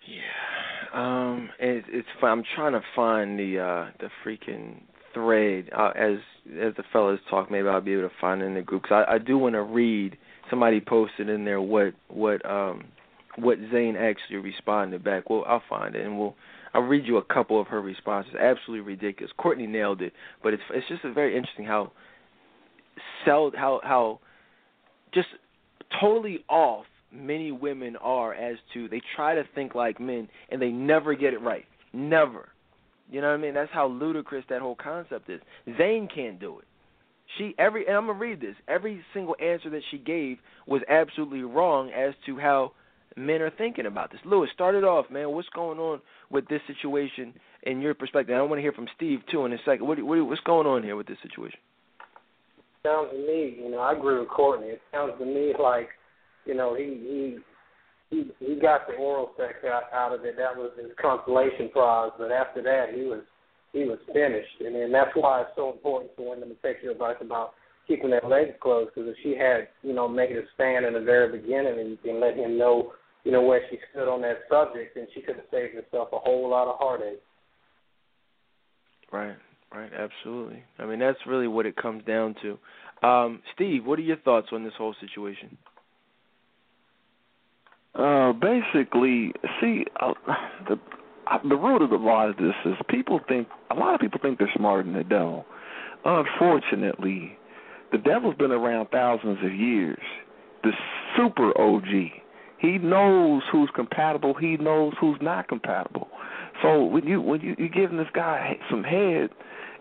[0.05, 0.91] Yeah.
[0.93, 2.07] Um it, it's.
[2.21, 4.81] I'm trying to find the uh the freaking
[5.13, 6.17] thread uh, as
[6.61, 8.91] as the fellas talk maybe I'll be able to find it in the group cuz
[8.91, 10.17] I I do want to read
[10.49, 12.85] somebody posted in there what what um
[13.35, 15.29] what Zane actually responded back.
[15.29, 16.35] Well, I'll find it and we'll
[16.73, 18.33] I'll read you a couple of her responses.
[18.35, 19.31] Absolutely ridiculous.
[19.37, 21.91] Courtney nailed it, but it's it's just very interesting how
[23.25, 24.19] sell how how
[25.13, 25.27] just
[25.99, 30.69] totally off many women are as to they try to think like men and they
[30.69, 31.65] never get it right.
[31.93, 32.49] Never.
[33.09, 33.53] You know what I mean?
[33.53, 35.41] That's how ludicrous that whole concept is.
[35.77, 36.65] Zane can't do it.
[37.37, 38.55] She every and I'm gonna read this.
[38.67, 42.73] Every single answer that she gave was absolutely wrong as to how
[43.15, 44.19] men are thinking about this.
[44.25, 45.31] Lewis, start it off, man.
[45.31, 47.33] What's going on with this situation
[47.63, 48.35] in your perspective?
[48.35, 49.87] I want to hear from Steve too in a second.
[49.87, 51.59] What, what what's going on here with this situation?
[52.85, 54.67] Sounds to me, you know, I agree with Courtney.
[54.67, 55.87] It sounds to me like,
[56.45, 57.37] you know, he he
[58.13, 60.35] he he got the oral sex out, out of it.
[60.37, 62.11] That was his consolation prize.
[62.17, 63.21] But after that, he was
[63.73, 66.91] he was finished, and, and that's why it's so important for women to take your
[66.93, 67.53] advice about
[67.87, 68.91] keeping their legs closed.
[68.93, 72.19] Because if she had, you know, made a stand in the very beginning and, and
[72.19, 72.93] let him know,
[73.23, 76.19] you know, where she stood on that subject, then she could have saved herself a
[76.19, 77.21] whole lot of heartache.
[79.11, 79.35] Right,
[79.73, 80.63] right, absolutely.
[80.77, 83.07] I mean, that's really what it comes down to.
[83.07, 85.57] Um, Steve, what are your thoughts on this whole situation?
[87.95, 90.13] Uh, basically, see, uh,
[90.67, 90.79] the
[91.27, 94.19] uh, the root of the law of this: is people think a lot of people
[94.21, 95.45] think they're smarter than the devil.
[96.03, 97.37] Unfortunately,
[97.91, 100.01] the devil's been around thousands of years.
[100.63, 100.71] The
[101.15, 101.85] super OG.
[102.57, 104.33] He knows who's compatible.
[104.33, 106.07] He knows who's not compatible.
[106.61, 109.29] So when you when you you're giving this guy some head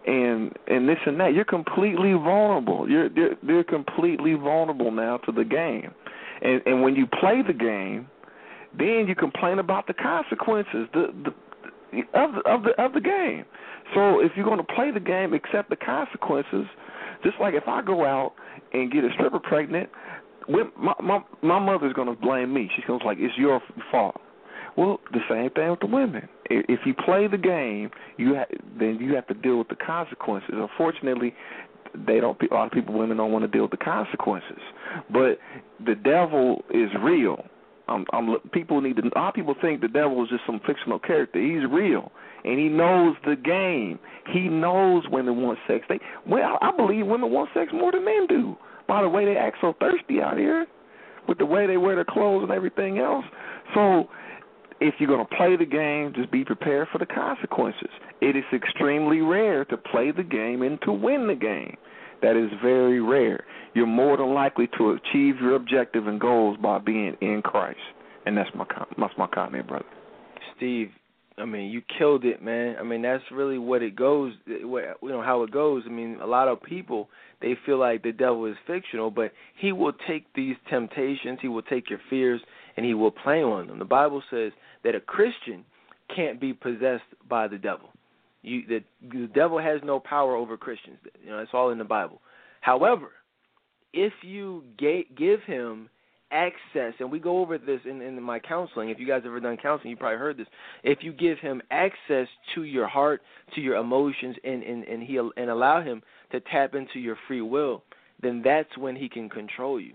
[0.06, 2.90] and and this and that, you're completely vulnerable.
[2.90, 5.92] You're you're, you're completely vulnerable now to the game.
[6.42, 8.08] And and when you play the game,
[8.76, 13.44] then you complain about the consequences the, the of the, of the of the game.
[13.94, 16.66] So if you're going to play the game, accept the consequences.
[17.22, 18.32] Just like if I go out
[18.72, 19.90] and get a stripper pregnant,
[20.48, 22.70] my my my mother's going to blame me.
[22.74, 24.16] She's going to like it's your fault.
[24.76, 26.28] Well, the same thing with the women.
[26.46, 30.54] If you play the game, you ha- then you have to deal with the consequences.
[30.54, 31.34] Unfortunately,
[32.06, 32.40] they don't.
[32.50, 34.60] A lot of people, women, don't want to deal with the consequences.
[35.12, 35.38] But
[35.84, 37.44] the devil is real.
[37.88, 39.02] Um, I'm, people need to.
[39.02, 41.40] A lot of people think the devil is just some fictional character.
[41.40, 42.12] He's real,
[42.44, 43.98] and he knows the game.
[44.32, 45.84] He knows women want sex.
[45.88, 48.56] They, well, I believe women want sex more than men do.
[48.88, 50.66] By the way, they act so thirsty out here,
[51.28, 53.24] with the way they wear their clothes and everything else.
[53.74, 54.08] So
[54.82, 57.90] if you're going to play the game, just be prepared for the consequences.
[58.20, 61.76] It is extremely rare to play the game and to win the game.
[62.20, 63.44] That is very rare.
[63.74, 67.78] You're more than likely to achieve your objective and goals by being in Christ.
[68.26, 68.64] And that's my
[68.98, 69.84] that's my comment, brother.
[70.56, 70.90] Steve,
[71.38, 72.76] I mean, you killed it, man.
[72.78, 74.34] I mean, that's really what it goes.
[74.46, 75.82] You know how it goes.
[75.86, 77.08] I mean, a lot of people
[77.42, 81.62] they feel like the devil is fictional, but he will take these temptations, he will
[81.62, 82.40] take your fears,
[82.76, 83.78] and he will play on them.
[83.80, 84.52] The Bible says
[84.84, 85.64] that a Christian
[86.14, 87.90] can't be possessed by the devil.
[88.42, 90.98] You, the, the devil has no power over Christians.
[91.22, 92.20] You know, it's all in the Bible.
[92.60, 93.10] However,
[93.92, 95.88] if you give him
[96.32, 98.88] access, and we go over this in, in my counseling.
[98.88, 100.46] If you guys ever done counseling, you probably heard this.
[100.82, 103.20] If you give him access to your heart,
[103.54, 106.02] to your emotions, and and and he and allow him
[106.32, 107.84] to tap into your free will,
[108.22, 109.92] then that's when he can control you.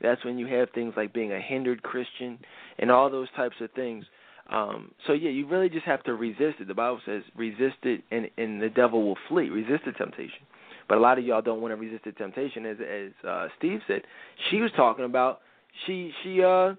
[0.00, 2.38] That's when you have things like being a hindered Christian
[2.78, 4.04] and all those types of things.
[4.50, 6.68] Um, so yeah, you really just have to resist it.
[6.68, 10.44] The Bible says, "Resist it, and and the devil will flee." Resist the temptation.
[10.88, 13.80] But a lot of y'all don't want to resist the temptation, as as uh, Steve
[13.86, 14.02] said.
[14.50, 15.40] She was talking about
[15.86, 16.74] she she uh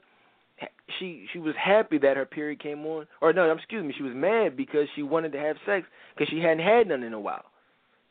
[1.00, 4.03] she she was happy that her period came on, or no, I'm excuse me, she
[4.03, 7.19] was mad because she wanted to have sex because she hadn't had none in a
[7.19, 7.45] while.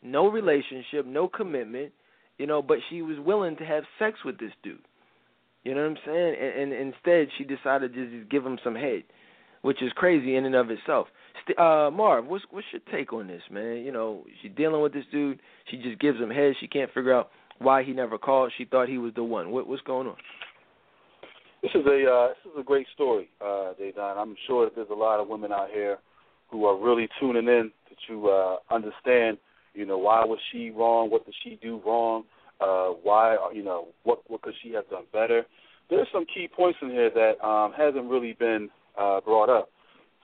[0.02, 1.92] No relationship, no commitment,
[2.38, 4.78] you know, but she was willing to have sex with this dude.
[5.64, 6.36] You know what I'm saying?
[6.40, 9.02] And, and instead, she decided to just give him some head,
[9.62, 11.08] which is crazy in and of itself.
[11.58, 13.78] Uh, Marv, what's what's your take on this, man?
[13.78, 15.40] You know, she's dealing with this dude.
[15.70, 16.54] She just gives him head.
[16.60, 18.52] She can't figure out why he never called.
[18.56, 19.50] She thought he was the one.
[19.50, 20.16] What what's going on?
[21.62, 24.16] This is a uh, this is a great story, uh, Dedan.
[24.16, 25.98] I'm sure that there's a lot of women out here
[26.50, 27.70] who are really tuning in
[28.08, 29.38] to uh, understand,
[29.74, 31.10] you know, why was she wrong?
[31.10, 32.24] What did she do wrong?
[32.60, 35.44] Uh, why, you know, what what could she have done better?
[35.88, 39.70] There's some key points in here that um, hasn't really been uh, brought up.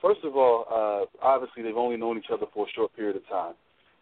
[0.01, 3.27] First of all, uh, obviously they've only known each other for a short period of
[3.27, 3.53] time.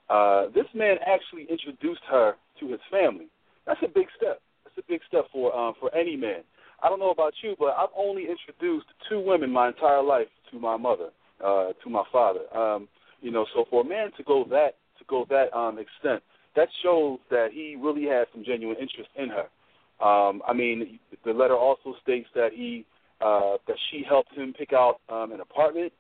[0.10, 3.28] Uh, this man actually introduced her to his family.
[3.66, 4.42] That's a big step.
[4.64, 6.44] That's a big step for um, for any man.
[6.84, 10.60] I don't know about you, but I've only introduced two women my entire life to
[10.60, 11.10] my mother,
[11.44, 12.42] uh, to my father.
[12.56, 12.88] Um,
[13.22, 16.22] you know, so for a man to go that to go that um, extent,
[16.56, 19.48] that shows that he really has some genuine interest in her.
[20.06, 22.86] Um, I mean, the letter also states that he
[23.22, 25.94] uh, that she helped him pick out um, an apartment.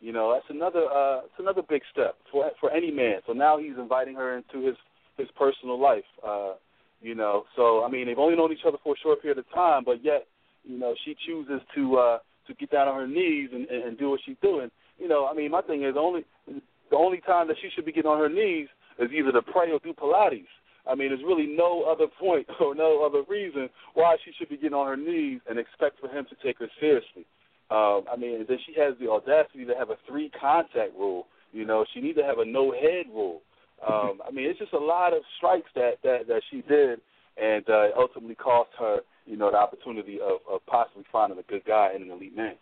[0.00, 3.20] You know, that's another uh, it's another big step for for any man.
[3.26, 4.76] So now he's inviting her into his
[5.16, 6.04] his personal life.
[6.26, 6.54] Uh,
[7.00, 9.44] you know, so I mean, they've only known each other for a short period of
[9.52, 10.26] time, but yet
[10.64, 14.10] you know, she chooses to uh to get down on her knees and, and do
[14.10, 14.70] what she's doing.
[14.98, 17.92] You know, I mean, my thing is only the only time that she should be
[17.92, 18.68] getting on her knees
[18.98, 20.46] is either to pray or do Pilates.
[20.88, 24.56] I mean, there's really no other point or no other reason why she should be
[24.56, 27.26] getting on her knees and expect for him to take her seriously.
[27.70, 31.26] Um, I mean, then she has the audacity to have a three contact rule.
[31.52, 33.40] You know, she needs to have a no head rule.
[33.86, 37.00] Um, I mean, it's just a lot of strikes that that that she did,
[37.36, 41.64] and uh, ultimately cost her you know, the opportunity of, of possibly finding a good
[41.64, 42.54] guy and an elite man.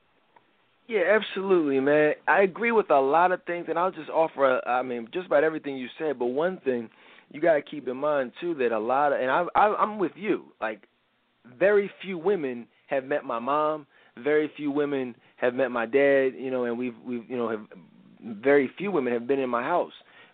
[0.88, 2.14] Yeah, absolutely, man.
[2.26, 5.26] I agree with a lot of things, and I'll just offer, a, I mean, just
[5.26, 6.18] about everything you said.
[6.18, 6.90] But one thing
[7.30, 9.98] you got to keep in mind too that a lot of and I, I I'm
[9.98, 10.46] with you.
[10.60, 10.82] Like
[11.58, 13.86] very few women have met my mom.
[14.22, 16.32] Very few women have met my dad.
[16.36, 17.66] You know, and we've we've you know have
[18.22, 19.92] very few women have been in my house.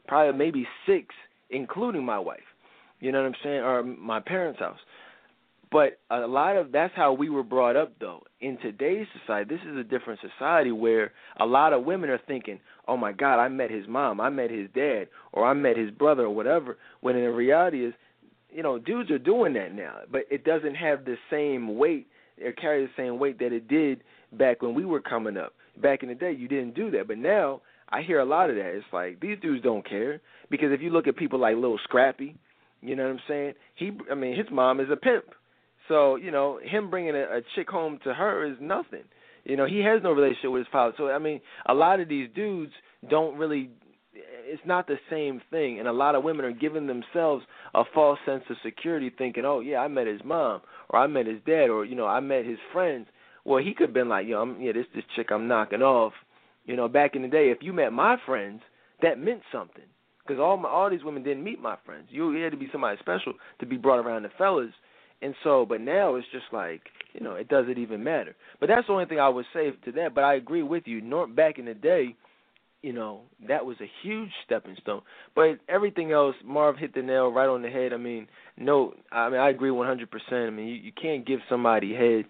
[0.08, 1.15] Probably maybe six,
[1.50, 2.41] including my wife.
[3.00, 3.60] You know what I'm saying?
[3.60, 4.78] Or my parents' house.
[5.70, 8.23] But a lot of that's how we were brought up though.
[8.41, 12.60] In today's society, this is a different society where a lot of women are thinking,
[12.89, 15.90] "Oh my god, I met his mom, I met his dad, or I met his
[15.90, 17.94] brother or whatever." When in the reality is,
[18.50, 22.06] you know, dudes are doing that now, but it doesn't have the same weight
[22.42, 25.55] or carry the same weight that it did back when we were coming up.
[25.81, 28.56] Back in the day, you didn't do that, but now I hear a lot of
[28.56, 28.74] that.
[28.74, 32.36] It's like these dudes don't care because if you look at people like Little Scrappy,
[32.81, 33.52] you know what I'm saying?
[33.74, 35.24] He, I mean, his mom is a pimp.
[35.89, 39.05] So you know, him bringing a, a chick home to her is nothing.
[39.47, 40.92] You know, he has no relationship with his father.
[40.97, 42.73] So I mean, a lot of these dudes
[43.08, 43.70] don't really.
[44.49, 47.44] It's not the same thing, and a lot of women are giving themselves
[47.75, 51.26] a false sense of security, thinking, "Oh yeah, I met his mom, or I met
[51.26, 53.07] his dad, or you know, I met his friends."
[53.44, 56.12] Well, he could have been like, "Yo, I'm, yeah, this this chick I'm knocking off."
[56.65, 58.62] You know, back in the day, if you met my friends,
[59.02, 59.84] that meant something
[60.26, 62.07] because all my all these women didn't meet my friends.
[62.10, 64.73] You, you had to be somebody special to be brought around the fellas
[65.23, 66.83] and so, but now it's just like,
[67.17, 68.36] you know, it doesn't even matter.
[68.61, 70.15] But that's the only thing I would say to that.
[70.15, 71.01] But I agree with you.
[71.01, 72.15] Nor back in the day,
[72.83, 75.01] you know, that was a huge stepping stone.
[75.35, 77.95] But everything else, Marv hit the nail right on the head.
[77.95, 78.28] I mean,
[78.59, 80.07] no, I mean, I agree 100%.
[80.33, 82.27] I mean, you, you can't give somebody head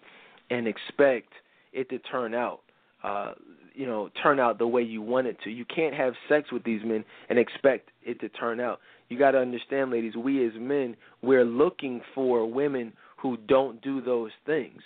[0.51, 1.33] and expect
[1.73, 2.61] it to turn out,
[3.03, 3.33] uh,
[3.75, 5.51] you know, turn out the way you want it to.
[5.51, 9.33] You can't have sex with these men and expect it to turn out you got
[9.33, 12.93] to understand, ladies, we as men, we're looking for women
[13.31, 14.81] who don't do those things.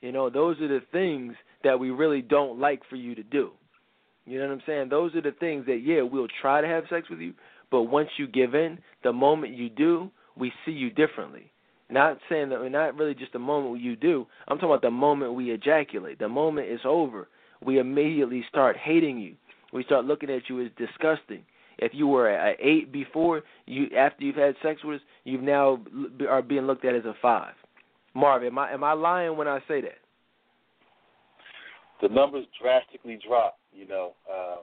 [0.00, 3.50] You know, those are the things that we really don't like for you to do.
[4.26, 4.88] You know what I'm saying?
[4.90, 7.32] Those are the things that, yeah, we'll try to have sex with you,
[7.70, 11.50] but once you give in, the moment you do, we see you differently.
[11.88, 14.26] Not saying that, we're not really just the moment you do.
[14.48, 16.18] I'm talking about the moment we ejaculate.
[16.18, 17.28] The moment it's over,
[17.64, 19.36] we immediately start hating you.
[19.72, 21.44] We start looking at you as disgusting.
[21.78, 25.80] If you were an eight before, you after you've had sex with us, you've now
[26.28, 27.54] are being looked at as a five.
[28.14, 29.98] Marvin, am I am I lying when I say that?
[32.00, 33.58] The numbers drastically drop.
[33.74, 34.58] You know, um,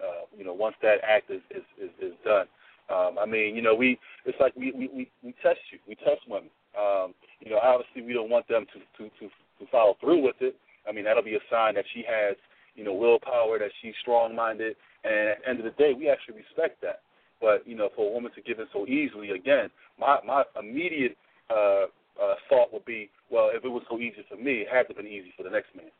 [0.00, 2.46] uh, you know, once that act is is is, is done.
[2.88, 5.94] Um, I mean, you know, we it's like we we we, we test you, we
[5.96, 6.50] test women.
[6.78, 10.36] Um, you know, obviously we don't want them to to to to follow through with
[10.40, 10.56] it.
[10.88, 12.36] I mean, that'll be a sign that she has,
[12.76, 16.36] you know, willpower, that she's strong-minded, and at the end of the day, we actually
[16.36, 17.00] respect that.
[17.40, 21.16] But you know, for a woman to give in so easily, again, my my immediate
[21.50, 21.84] uh,
[22.22, 24.88] uh, thought would be, well, if it was so easy for me, it had to
[24.88, 25.90] have been easy for the next man.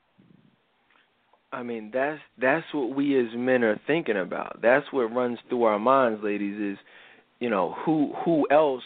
[1.52, 4.60] I mean, that's that's what we as men are thinking about.
[4.62, 6.60] That's what runs through our minds, ladies.
[6.60, 6.78] Is
[7.38, 8.82] you know who who else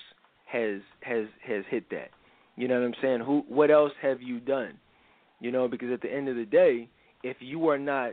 [0.47, 2.11] has has has hit that?
[2.57, 3.21] You know what I'm saying?
[3.21, 4.75] Who what else have you done?
[5.41, 6.89] You know, because at the end of the day,
[7.23, 8.13] if you are not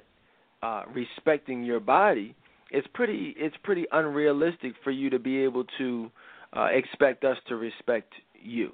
[0.62, 2.36] uh, respecting your body,
[2.72, 6.12] it's pretty it's pretty unrealistic for you to be able to
[6.56, 8.12] uh, expect us to respect
[8.42, 8.72] you.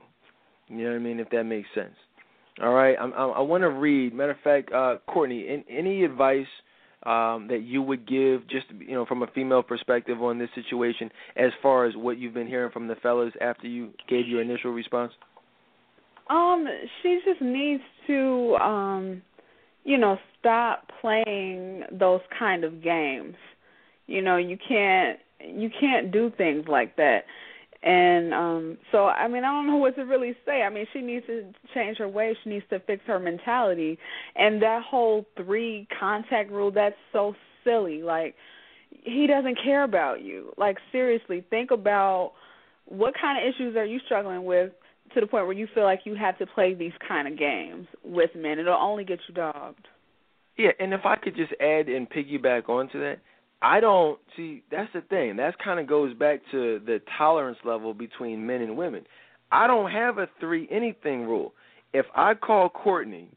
[0.67, 1.19] You know what I mean?
[1.19, 1.93] If that makes sense.
[2.61, 2.95] All right.
[2.99, 4.13] I'm, I, I want to read.
[4.13, 6.45] Matter of fact, uh, Courtney, in, any advice
[7.03, 11.09] um, that you would give, just you know, from a female perspective on this situation,
[11.35, 14.71] as far as what you've been hearing from the fellas after you gave your initial
[14.71, 15.11] response?
[16.29, 16.65] Um,
[17.01, 19.21] she just needs to um
[19.83, 23.35] you know, stop playing those kind of games.
[24.07, 27.23] You know, you can't you can't do things like that.
[27.81, 30.61] And um so I mean I don't know what to really say.
[30.61, 33.97] I mean she needs to change her ways, she needs to fix her mentality.
[34.35, 38.01] And that whole three contact rule that's so silly.
[38.03, 38.35] Like
[38.89, 40.53] he doesn't care about you.
[40.57, 42.33] Like seriously, think about
[42.85, 44.71] what kind of issues are you struggling with
[45.13, 47.87] to the point where you feel like you have to play these kind of games
[48.03, 48.59] with men.
[48.59, 49.87] It'll only get you dogged.
[50.57, 53.17] Yeah, and if I could just add and piggyback onto that,
[53.61, 55.37] I don't see that's the thing.
[55.37, 59.05] That kind of goes back to the tolerance level between men and women.
[59.51, 61.53] I don't have a three anything rule.
[61.93, 63.29] If I call Courtney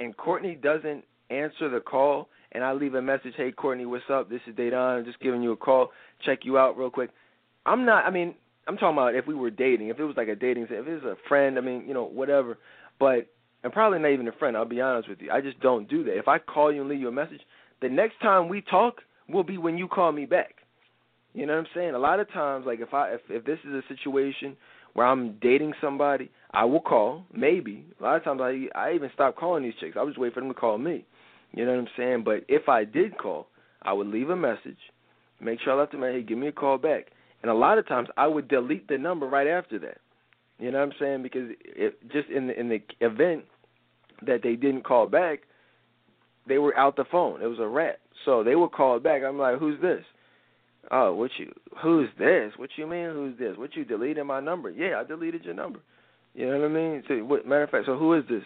[0.00, 4.28] and Courtney doesn't answer the call and I leave a message, "Hey Courtney, what's up?
[4.28, 4.98] This is Dedan.
[4.98, 5.92] I'm just giving you a call.
[6.24, 7.10] Check you out real quick."
[7.64, 8.04] I'm not.
[8.04, 8.34] I mean,
[8.66, 9.88] I'm talking about if we were dating.
[9.88, 12.04] If it was like a dating, if it was a friend, I mean, you know,
[12.04, 12.58] whatever.
[13.00, 13.26] But
[13.64, 14.56] I'm probably not even a friend.
[14.56, 15.30] I'll be honest with you.
[15.30, 16.18] I just don't do that.
[16.18, 17.40] If I call you and leave you a message,
[17.80, 18.96] the next time we talk
[19.28, 20.56] will be when you call me back.
[21.34, 21.94] You know what I'm saying?
[21.94, 24.56] A lot of times, like if I if if this is a situation
[24.92, 27.24] where I'm dating somebody, I will call.
[27.34, 29.96] Maybe a lot of times I I even stop calling these chicks.
[29.98, 31.04] I just wait for them to call me.
[31.52, 32.22] You know what I'm saying?
[32.24, 33.46] But if I did call,
[33.82, 34.78] I would leave a message,
[35.40, 36.02] make sure I left them.
[36.02, 37.06] Hey, give me a call back
[37.42, 39.98] and a lot of times I would delete the number right after that.
[40.58, 41.22] You know what I'm saying?
[41.22, 43.44] Because it just in the in the event
[44.24, 45.40] that they didn't call back,
[46.46, 47.42] they were out the phone.
[47.42, 47.98] It was a rat.
[48.24, 49.22] So they would call back.
[49.26, 50.04] I'm like, who's this?
[50.90, 51.52] Oh, what you?
[51.82, 52.52] Who's this?
[52.56, 53.10] What you mean?
[53.10, 53.56] Who's this?
[53.56, 54.70] What you deleted my number?
[54.70, 55.80] Yeah, I deleted your number.
[56.34, 57.02] You know what I mean?
[57.08, 58.42] So, what, matter of fact, so who is this?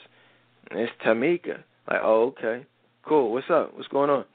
[0.73, 1.62] It's Tamika.
[1.89, 2.66] Like, oh, okay,
[3.07, 3.33] cool.
[3.33, 3.75] What's up?
[3.75, 4.25] What's going on?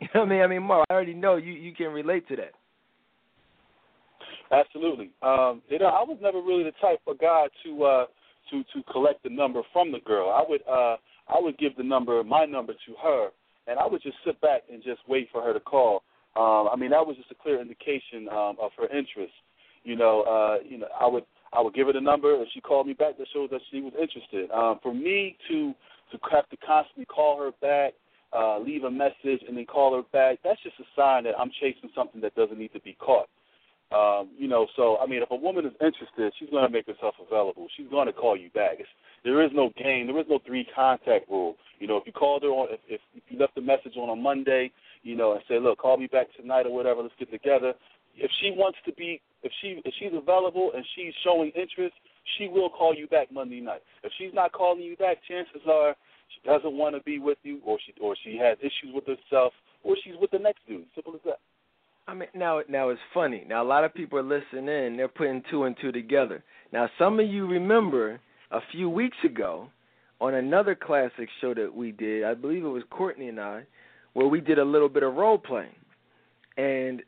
[0.00, 0.42] You know what I mean?
[0.42, 1.52] I mean, Mark, I already know you.
[1.52, 2.54] You can relate to that.
[4.52, 5.10] Absolutely.
[5.22, 8.04] Um, you know, I was never really the type of guy to uh,
[8.50, 10.28] to to collect the number from the girl.
[10.28, 10.96] I would uh,
[11.28, 13.28] I would give the number, my number, to her,
[13.66, 16.02] and I would just sit back and just wait for her to call.
[16.36, 19.32] Um, I mean, that was just a clear indication um, of her interest.
[19.84, 21.24] You know, uh, you know, I would
[21.54, 23.16] I would give her the number, and she called me back.
[23.16, 24.50] That shows that she was interested.
[24.50, 25.72] Um, for me to
[26.12, 27.94] to have to constantly call her back,
[28.36, 31.50] uh, leave a message, and then call her back, that's just a sign that I'm
[31.58, 33.28] chasing something that doesn't need to be caught.
[33.94, 36.86] Um, you know, so I mean, if a woman is interested, she's going to make
[36.86, 37.66] herself available.
[37.76, 38.76] She's going to call you back.
[38.78, 38.88] It's,
[39.24, 40.06] there is no game.
[40.06, 41.56] There is no three contact rule.
[41.78, 44.16] You know, if you called her on, if, if you left a message on a
[44.16, 44.72] Monday,
[45.02, 47.02] you know, and say, look, call me back tonight or whatever.
[47.02, 47.74] Let's get together.
[48.16, 51.94] If she wants to be, if she if she's available and she's showing interest,
[52.38, 53.82] she will call you back Monday night.
[54.02, 55.96] If she's not calling you back, chances are
[56.34, 59.52] she doesn't want to be with you, or she or she has issues with herself,
[59.82, 60.86] or she's with the next dude.
[60.94, 61.40] Simple as that.
[62.06, 63.44] I mean, now now it's funny.
[63.48, 64.96] Now a lot of people are listening in.
[64.96, 66.42] They're putting two and two together.
[66.72, 69.68] Now some of you remember a few weeks ago
[70.20, 72.24] on another classic show that we did.
[72.24, 73.62] I believe it was Courtney and I,
[74.12, 75.74] where we did a little bit of role playing.
[76.56, 77.02] And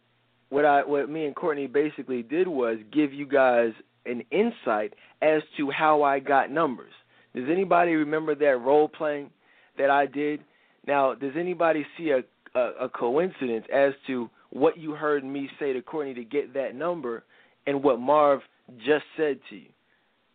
[0.50, 3.72] what I what me and Courtney basically did was give you guys
[4.06, 6.92] an insight as to how I got numbers.
[7.34, 9.30] Does anybody remember that role playing
[9.76, 10.40] that I did?
[10.86, 12.22] Now, does anybody see a,
[12.56, 16.74] a, a coincidence as to what you heard me say to Courtney to get that
[16.74, 17.24] number
[17.66, 18.40] and what Marv
[18.78, 19.68] just said to you.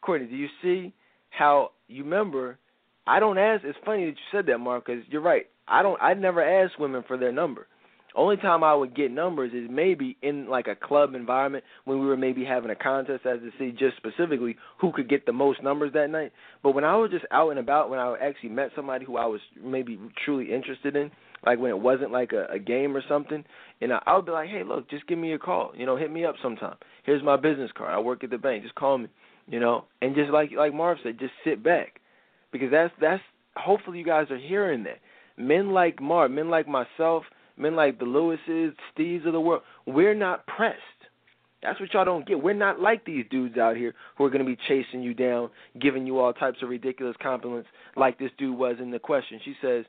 [0.01, 0.93] Courtney, do you see
[1.29, 2.59] how you remember?
[3.07, 3.63] I don't ask.
[3.63, 5.45] It's funny that you said that, Marv, because you're right.
[5.67, 5.99] I don't.
[6.01, 7.67] I never ask women for their number.
[8.15, 12.07] Only time I would get numbers is maybe in like a club environment when we
[12.07, 15.61] were maybe having a contest as to see just specifically who could get the most
[15.61, 16.31] numbers that night.
[16.63, 19.27] But when I was just out and about, when I actually met somebody who I
[19.27, 21.11] was maybe truly interested in,
[21.45, 23.43] like when it wasn't like a, a game or something,
[23.81, 25.71] and I, I would be like, hey, look, just give me a call.
[25.75, 26.75] You know, hit me up sometime.
[27.03, 27.93] Here's my business card.
[27.93, 28.63] I work at the bank.
[28.63, 29.07] Just call me.
[29.47, 31.99] You know, and just like like Marv said, just sit back,
[32.51, 33.23] because that's that's.
[33.55, 34.99] Hopefully, you guys are hearing that.
[35.35, 37.23] Men like Marv, men like myself,
[37.57, 40.77] men like the Lewises, Steves of the world, we're not pressed.
[41.61, 42.41] That's what y'all don't get.
[42.41, 45.49] We're not like these dudes out here who are going to be chasing you down,
[45.81, 49.41] giving you all types of ridiculous compliments, like this dude was in the question.
[49.43, 49.83] She says,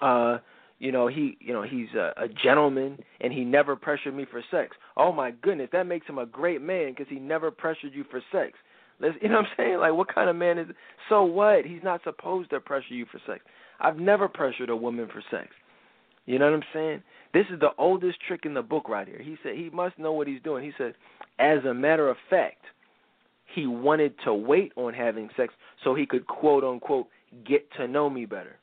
[0.00, 0.38] uh,
[0.82, 4.42] you know he you know he's a, a gentleman and he never pressured me for
[4.50, 4.76] sex.
[4.96, 8.20] Oh my goodness that makes him a great man because he never pressured you for
[8.32, 8.54] sex.
[9.00, 9.78] Let's, you know what i'm saying?
[9.78, 10.66] Like what kind of man is
[11.08, 11.64] so what?
[11.64, 13.44] He's not supposed to pressure you for sex.
[13.78, 15.50] I've never pressured a woman for sex.
[16.26, 17.02] You know what i'm saying?
[17.32, 19.22] This is the oldest trick in the book right here.
[19.22, 20.64] He said he must know what he's doing.
[20.64, 20.94] He said
[21.38, 22.64] as a matter of fact
[23.54, 25.54] he wanted to wait on having sex
[25.84, 27.06] so he could quote unquote
[27.46, 28.56] get to know me better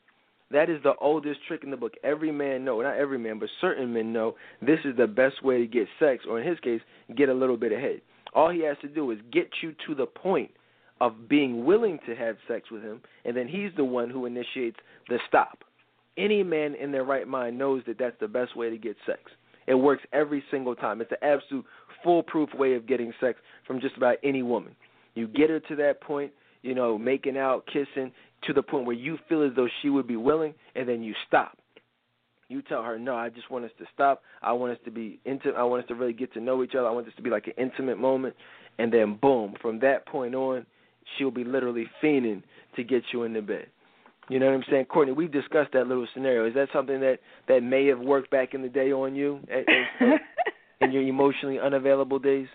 [0.52, 1.94] that is the oldest trick in the book.
[2.04, 5.60] Every man know, not every man, but certain men know this is the best way
[5.60, 6.82] to get sex, or in his case,
[7.16, 8.02] get a little bit ahead.
[8.34, 10.52] All he has to do is get you to the point
[11.02, 14.78] of being willing to have sex with him, and then he's the one who initiates
[15.08, 15.64] the stop.
[16.18, 19.20] Any man in their right mind knows that that's the best way to get sex.
[19.68, 21.00] It works every single time.
[21.00, 21.66] It's an absolute
[22.04, 24.76] foolproof way of getting sex from just about any woman.
[25.16, 28.12] You get her to that point, you know, making out, kissing,
[28.48, 31.14] to the point where you feel as though she would be willing, and then you
[31.28, 31.58] stop.
[32.48, 34.24] You tell her, no, I just want us to stop.
[34.42, 35.56] I want us to be intimate.
[35.56, 36.88] I want us to really get to know each other.
[36.88, 38.36] I want this to be like an intimate moment,
[38.80, 40.66] and then boom, from that point on,
[41.18, 42.42] she'll be literally fiending
[42.76, 43.68] to get you in the bed.
[44.30, 45.14] You know what I'm saying, Courtney?
[45.14, 46.48] We've discussed that little scenario.
[46.48, 49.66] Is that something that that may have worked back in the day on you, at,
[49.68, 50.22] at,
[50.82, 52.48] in your emotionally unavailable days?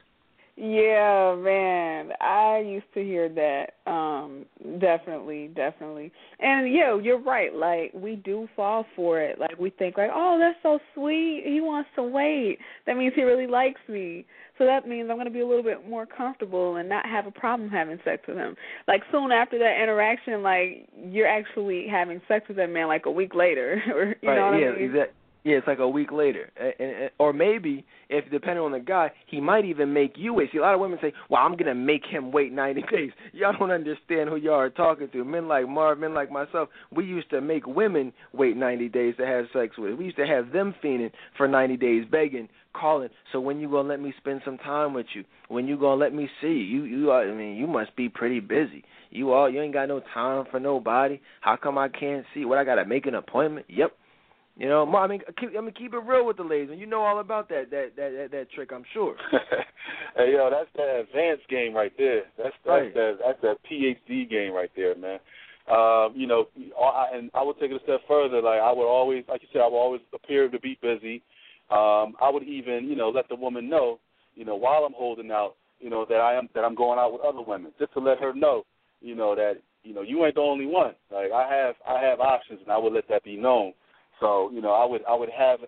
[0.56, 2.12] Yeah, man.
[2.20, 3.90] I used to hear that.
[3.90, 4.46] Um,
[4.80, 6.12] definitely, definitely.
[6.38, 7.52] And yeah, you're right.
[7.52, 9.40] Like we do fall for it.
[9.40, 11.42] Like we think like, "Oh, that's so sweet.
[11.44, 12.58] He wants to wait.
[12.86, 14.26] That means he really likes me."
[14.56, 17.26] So that means I'm going to be a little bit more comfortable and not have
[17.26, 18.54] a problem having sex with him.
[18.86, 23.10] Like soon after that interaction, like you're actually having sex with that man like a
[23.10, 24.84] week later or you right, know what yeah, I mean?
[24.84, 25.14] Exactly.
[25.44, 29.10] Yeah, it's like a week later, and, and, or maybe if depending on the guy,
[29.26, 30.48] he might even make you wait.
[30.50, 33.52] See, a lot of women say, "Well, I'm gonna make him wait 90 days." Y'all
[33.58, 35.22] don't understand who y'all are talking to.
[35.22, 39.26] Men like Marv, men like myself, we used to make women wait 90 days to
[39.26, 39.98] have sex with.
[39.98, 43.10] We used to have them fiending for 90 days, begging, calling.
[43.30, 45.24] So when you gonna let me spend some time with you?
[45.48, 46.84] When you gonna let me see you?
[46.84, 48.82] You, are, I mean, you must be pretty busy.
[49.10, 51.20] You all, you ain't got no time for nobody.
[51.42, 52.46] How come I can't see?
[52.46, 53.66] What I gotta make an appointment?
[53.68, 53.92] Yep
[54.56, 56.86] you know, I mean, keep, I mean, keep it real with the ladies, and you
[56.86, 59.16] know all about that that that that, that trick, I'm sure.
[60.16, 62.22] hey, yo, that's that advanced game right there.
[62.38, 62.94] That's right.
[62.94, 65.18] that that's that PhD game right there, man.
[65.66, 68.40] Um, you know, and I would take it a step further.
[68.40, 71.22] Like I would always, like you said, I would always appear to be busy.
[71.70, 73.98] Um, I would even, you know, let the woman know,
[74.34, 77.12] you know, while I'm holding out, you know, that I am that I'm going out
[77.12, 78.64] with other women, just to let her know,
[79.00, 80.92] you know, that you know you ain't the only one.
[81.10, 83.72] Like I have I have options, and I would let that be known.
[84.20, 85.60] So you know, I would I would have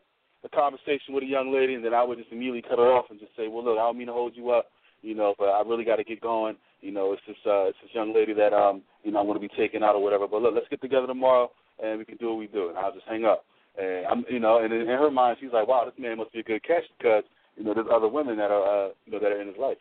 [0.45, 3.07] a conversation with a young lady, and then I would just immediately cut her off
[3.11, 4.67] and just say, well, look, I don't mean to hold you up,
[5.03, 6.57] you know, but I really got to get going.
[6.81, 9.41] You know, it's this uh, it's this young lady that um, you know, I'm going
[9.41, 10.29] to be taking out or whatever.
[10.29, 11.51] But look, let's get together tomorrow,
[11.83, 12.69] and we can do what we do.
[12.69, 13.45] And I'll just hang up.
[13.79, 16.41] And I'm, you know, and in her mind, she's like, wow, this man must be
[16.41, 17.25] a good catch because
[17.57, 19.79] you know there's other women that are, uh, you know, that are in his life.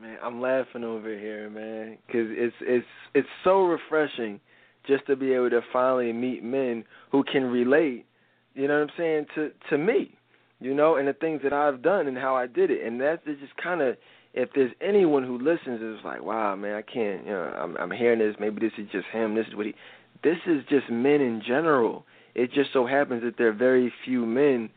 [0.00, 4.40] Man, I'm laughing over here, man, because it's it's it's so refreshing
[4.86, 8.06] just to be able to finally meet men who can relate,
[8.54, 10.16] you know what I'm saying, to to me,
[10.60, 12.86] you know, and the things that I've done and how I did it.
[12.86, 13.96] And that's just kind of
[14.32, 17.90] if there's anyone who listens is like, wow, man, I can't, you know, I'm I'm
[17.90, 19.74] hearing this, maybe this is just him, this is what he
[20.22, 22.04] this is just men in general.
[22.34, 24.70] It just so happens that there are very few men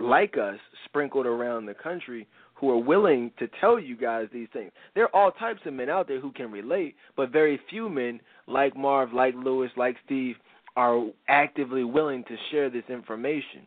[0.00, 4.72] like us sprinkled around the country who are willing to tell you guys these things.
[4.94, 8.20] There are all types of men out there who can relate, but very few men
[8.46, 10.36] like Marv, like Lewis, like Steve
[10.76, 13.66] are actively willing to share this information.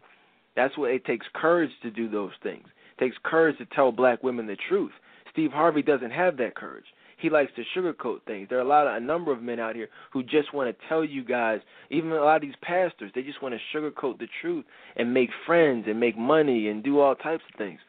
[0.56, 2.66] That's what it takes courage to do those things.
[2.98, 4.92] It takes courage to tell black women the truth.
[5.32, 6.85] Steve Harvey doesn't have that courage.
[7.18, 8.48] He likes to sugarcoat things.
[8.50, 10.88] There are a lot of a number of men out here who just want to
[10.88, 11.59] tell you guys,
[11.90, 14.64] even a lot of these pastors, they just want to sugarcoat the truth
[14.95, 17.80] and make friends and make money and do all types of things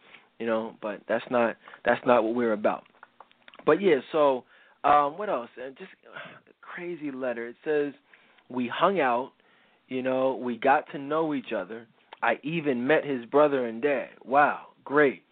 [0.40, 0.74] you know.
[0.82, 2.82] But that's not that's not what we're about.
[3.64, 4.44] But yeah, so
[4.82, 5.50] um, what else?
[5.62, 5.90] And just
[6.60, 7.48] crazy letter.
[7.48, 7.92] It says
[8.48, 9.30] we hung out,
[9.88, 11.86] you know, we got to know each other.
[12.22, 14.08] I even met his brother and dad.
[14.24, 15.22] Wow, great.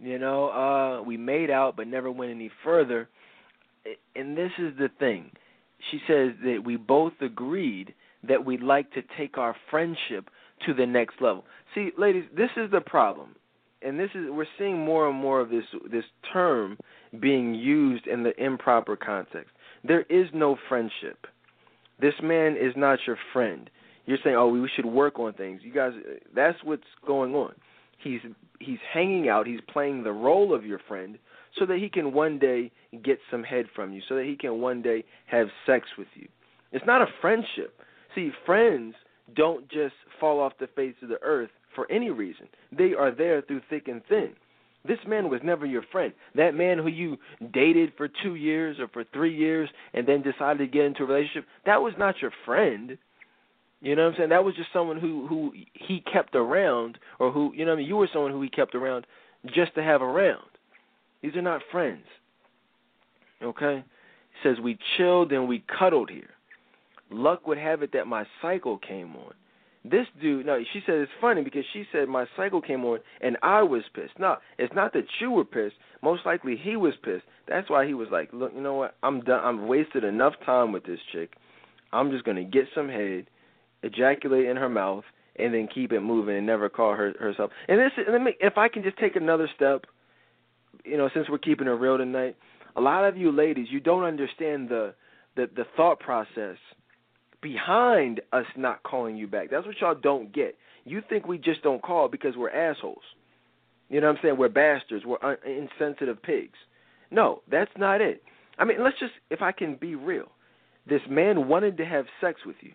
[0.00, 3.08] You know, uh, we made out but never went any further.
[4.16, 5.30] And this is the thing.
[5.90, 7.94] She says that we both agreed
[8.26, 10.30] that we'd like to take our friendship
[10.66, 11.44] to the next level.
[11.74, 13.34] See, ladies, this is the problem
[13.84, 16.78] and this is we're seeing more and more of this this term
[17.20, 19.50] being used in the improper context.
[19.84, 21.26] There is no friendship.
[22.00, 23.68] This man is not your friend.
[24.06, 25.92] You're saying, "Oh, we should work on things." You guys,
[26.34, 27.54] that's what's going on.
[27.98, 28.20] He's
[28.58, 29.46] he's hanging out.
[29.46, 31.18] He's playing the role of your friend
[31.58, 32.70] so that he can one day
[33.04, 36.28] get some head from you, so that he can one day have sex with you.
[36.72, 37.80] It's not a friendship.
[38.14, 38.94] See, friends
[39.34, 42.48] don't just fall off the face of the earth for any reason.
[42.76, 44.32] They are there through thick and thin.
[44.84, 46.12] This man was never your friend.
[46.34, 47.16] That man who you
[47.52, 51.06] dated for two years or for three years and then decided to get into a
[51.06, 52.98] relationship, that was not your friend.
[53.80, 54.28] You know what I'm saying?
[54.30, 57.78] That was just someone who who he kept around, or who you know what I
[57.78, 57.88] mean.
[57.88, 59.06] You were someone who he kept around
[59.54, 60.44] just to have around.
[61.20, 62.04] These are not friends.
[63.42, 63.84] Okay?
[64.42, 66.30] He says we chilled and we cuddled here.
[67.10, 69.34] Luck would have it that my cycle came on.
[69.84, 73.36] This dude, no, she said it's funny because she said my cycle came on and
[73.42, 74.18] I was pissed.
[74.18, 75.74] No, it's not that you were pissed.
[76.02, 77.24] Most likely he was pissed.
[77.48, 78.94] That's why he was like, look, you know what?
[79.02, 79.40] I'm done.
[79.42, 81.32] I'm wasted enough time with this chick.
[81.92, 83.26] I'm just gonna get some head,
[83.82, 85.04] ejaculate in her mouth,
[85.36, 87.50] and then keep it moving and never call her herself.
[87.66, 89.86] And this, let me, if I can just take another step,
[90.84, 92.36] you know, since we're keeping it real tonight,
[92.76, 94.94] a lot of you ladies, you don't understand the
[95.34, 96.56] the the thought process
[97.42, 99.50] behind us not calling you back.
[99.50, 100.56] That's what y'all don't get.
[100.84, 103.02] You think we just don't call because we're assholes.
[103.88, 104.38] You know what I'm saying?
[104.38, 105.04] We're bastards.
[105.04, 106.56] We're un- insensitive pigs.
[107.10, 108.22] No, that's not it.
[108.58, 110.28] I mean, let's just, if I can be real,
[110.88, 112.72] this man wanted to have sex with you,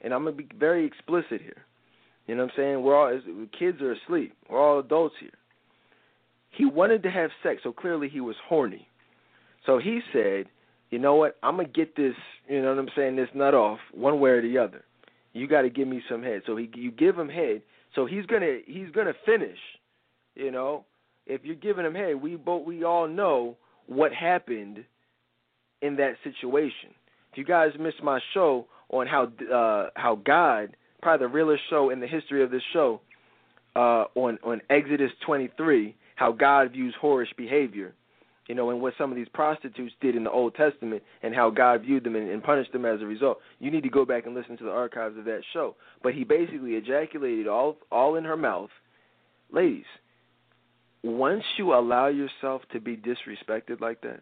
[0.00, 1.64] and I'm gonna be very explicit here.
[2.26, 2.82] You know what I'm saying?
[2.82, 3.20] We're all
[3.58, 4.34] kids are asleep.
[4.48, 5.30] We're all adults here.
[6.50, 8.88] He wanted to have sex, so clearly he was horny.
[9.66, 10.46] So he said,
[10.92, 11.38] you know what?
[11.42, 12.14] I'm gonna get this.
[12.46, 13.16] You know what I'm saying?
[13.16, 14.84] This nut off one way or the other.
[15.32, 16.42] You got to give me some head.
[16.46, 17.62] So he, you give him head.
[17.94, 19.56] So he's gonna he's gonna finish.
[20.34, 20.84] You know,
[21.26, 23.56] if you're giving him head, we both we all know
[23.86, 24.84] what happened
[25.80, 26.90] in that situation.
[27.32, 31.88] If you guys missed my show on how uh, how God probably the realest show
[31.88, 33.00] in the history of this show
[33.76, 37.94] uh, on on Exodus 23, how God views whorish behavior,
[38.48, 41.50] you know, and what some of these prostitutes did in the Old Testament, and how
[41.50, 43.38] God viewed them and, and punished them as a result.
[43.60, 45.76] You need to go back and listen to the archives of that show.
[46.02, 48.70] But he basically ejaculated all all in her mouth.
[49.52, 49.84] Ladies,
[51.02, 54.20] once you allow yourself to be disrespected like that,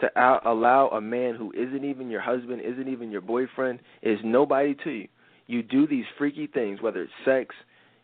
[0.00, 0.10] to
[0.48, 4.90] allow a man who isn't even your husband, isn't even your boyfriend, is nobody to
[4.90, 5.08] you.
[5.46, 7.54] You do these freaky things, whether it's sex,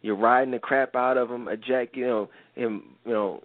[0.03, 3.43] you're riding the crap out of him, jack, you know, him, you know,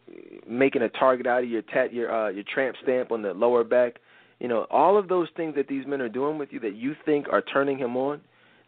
[0.48, 3.64] making a target out of your tat, your uh, your tramp stamp on the lower
[3.64, 3.95] back.
[4.40, 6.93] You know, all of those things that these men are doing with you that you
[7.06, 8.22] think are turning him on,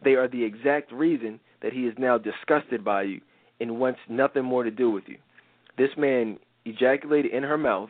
[0.04, 3.22] they are the exact reason that he is now disgusted by you
[3.60, 5.18] and wants nothing more to do with you.
[5.78, 7.90] This man ejaculated in her mouth,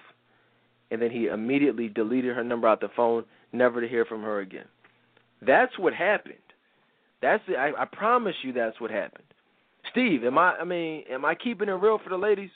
[0.92, 4.40] and then he immediately deleted her number out the phone, never to hear from her
[4.40, 4.66] again.
[5.46, 6.36] That's what happened.
[7.22, 9.24] That's the, I, I promise you that's what happened.
[9.98, 10.54] Steve, am I?
[10.58, 12.52] I mean, am I keeping it real for the ladies?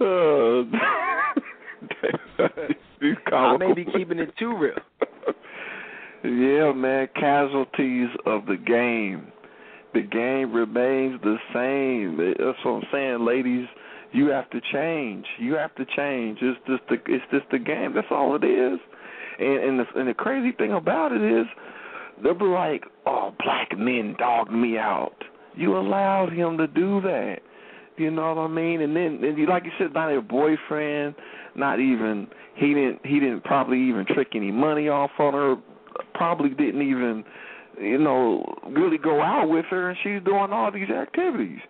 [0.00, 0.62] Uh,
[3.34, 4.76] I may be keeping it too real.
[6.22, 7.08] yeah, man.
[7.16, 9.32] Casualties of the game.
[9.94, 12.18] The game remains the same.
[12.18, 13.66] That's what I'm saying, ladies.
[14.12, 15.26] You have to change.
[15.40, 16.38] You have to change.
[16.40, 17.94] It's just the it's just the game.
[17.96, 18.78] That's all it is.
[19.40, 21.46] And and the, and the crazy thing about it is
[22.22, 25.14] They'll be like, "Oh, black men dogged me out."
[25.54, 27.38] You allowed him to do that.
[27.96, 28.82] You know what I mean?
[28.82, 31.14] And then, and you, like you said, not a boyfriend,
[31.54, 35.56] not even he didn't he didn't probably even trick any money off on her.
[36.14, 37.24] Probably didn't even,
[37.80, 41.60] you know, really go out with her, and she's doing all these activities.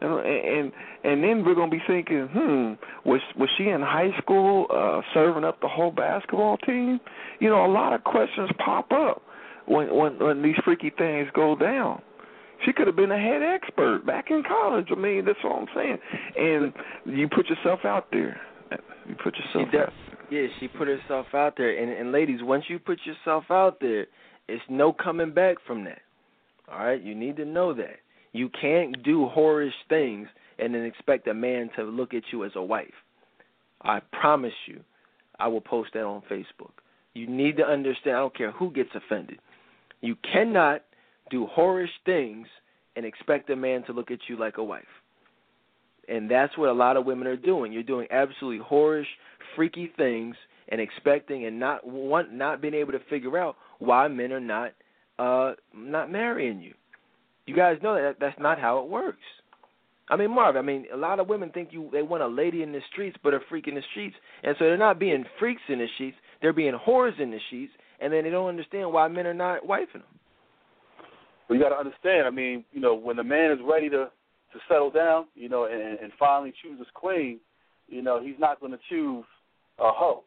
[0.00, 0.72] And and
[1.04, 5.44] and then we're gonna be thinking, hmm, was was she in high school uh serving
[5.44, 6.98] up the whole basketball team?
[7.40, 9.22] You know, a lot of questions pop up
[9.66, 12.02] when when when these freaky things go down.
[12.64, 14.86] She could have been a head expert back in college.
[14.90, 15.98] I mean, that's what I'm saying.
[16.36, 16.72] And
[17.04, 18.40] you put yourself out there.
[19.06, 19.92] You put yourself she out.
[20.30, 21.76] Yeah, she put herself out there.
[21.78, 24.06] And and ladies, once you put yourself out there,
[24.48, 26.00] it's no coming back from that.
[26.70, 27.96] All right, you need to know that
[28.32, 30.28] you can't do whorish things
[30.58, 32.94] and then expect a man to look at you as a wife.
[33.82, 34.80] I promise you,
[35.38, 36.72] I will post that on Facebook.
[37.12, 38.16] You need to understand.
[38.16, 39.38] I don't care who gets offended.
[40.04, 40.82] You cannot
[41.30, 42.46] do whorish things
[42.94, 44.84] and expect a man to look at you like a wife.
[46.06, 47.72] And that's what a lot of women are doing.
[47.72, 49.06] You're doing absolutely whorish,
[49.56, 50.36] freaky things
[50.68, 54.72] and expecting and not want not being able to figure out why men are not
[55.18, 56.74] uh not marrying you.
[57.46, 59.24] You guys know that that's not how it works.
[60.10, 62.62] I mean, Marv, I mean, a lot of women think you they want a lady
[62.62, 64.16] in the streets but a freak in the streets.
[64.42, 67.72] And so they're not being freaks in the sheets, they're being whores in the sheets
[68.00, 70.02] and then they don't understand why men are not wifing them.
[71.48, 72.26] But you got to understand.
[72.26, 74.10] I mean, you know, when the man is ready to
[74.52, 77.40] to settle down, you know, and, and finally choose his queen,
[77.88, 79.24] you know, he's not going to choose
[79.80, 80.22] a hoe.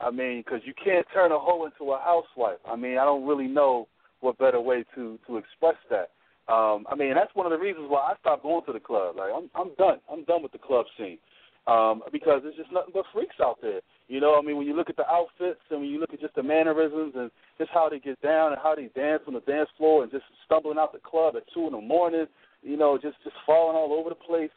[0.00, 2.58] I mean, because you can't turn a hoe into a housewife.
[2.66, 3.86] I mean, I don't really know
[4.20, 6.10] what better way to to express that.
[6.52, 9.16] Um, I mean, that's one of the reasons why I stopped going to the club.
[9.16, 9.98] Like, I'm I'm done.
[10.10, 11.18] I'm done with the club scene
[11.66, 13.80] um, because there's just nothing but freaks out there.
[14.08, 16.20] You know, I mean, when you look at the outfits and when you look at
[16.20, 19.40] just the mannerisms and just how they get down and how they dance on the
[19.40, 22.24] dance floor and just stumbling out the club at two in the morning,
[22.62, 24.50] you know, just just falling all over the place,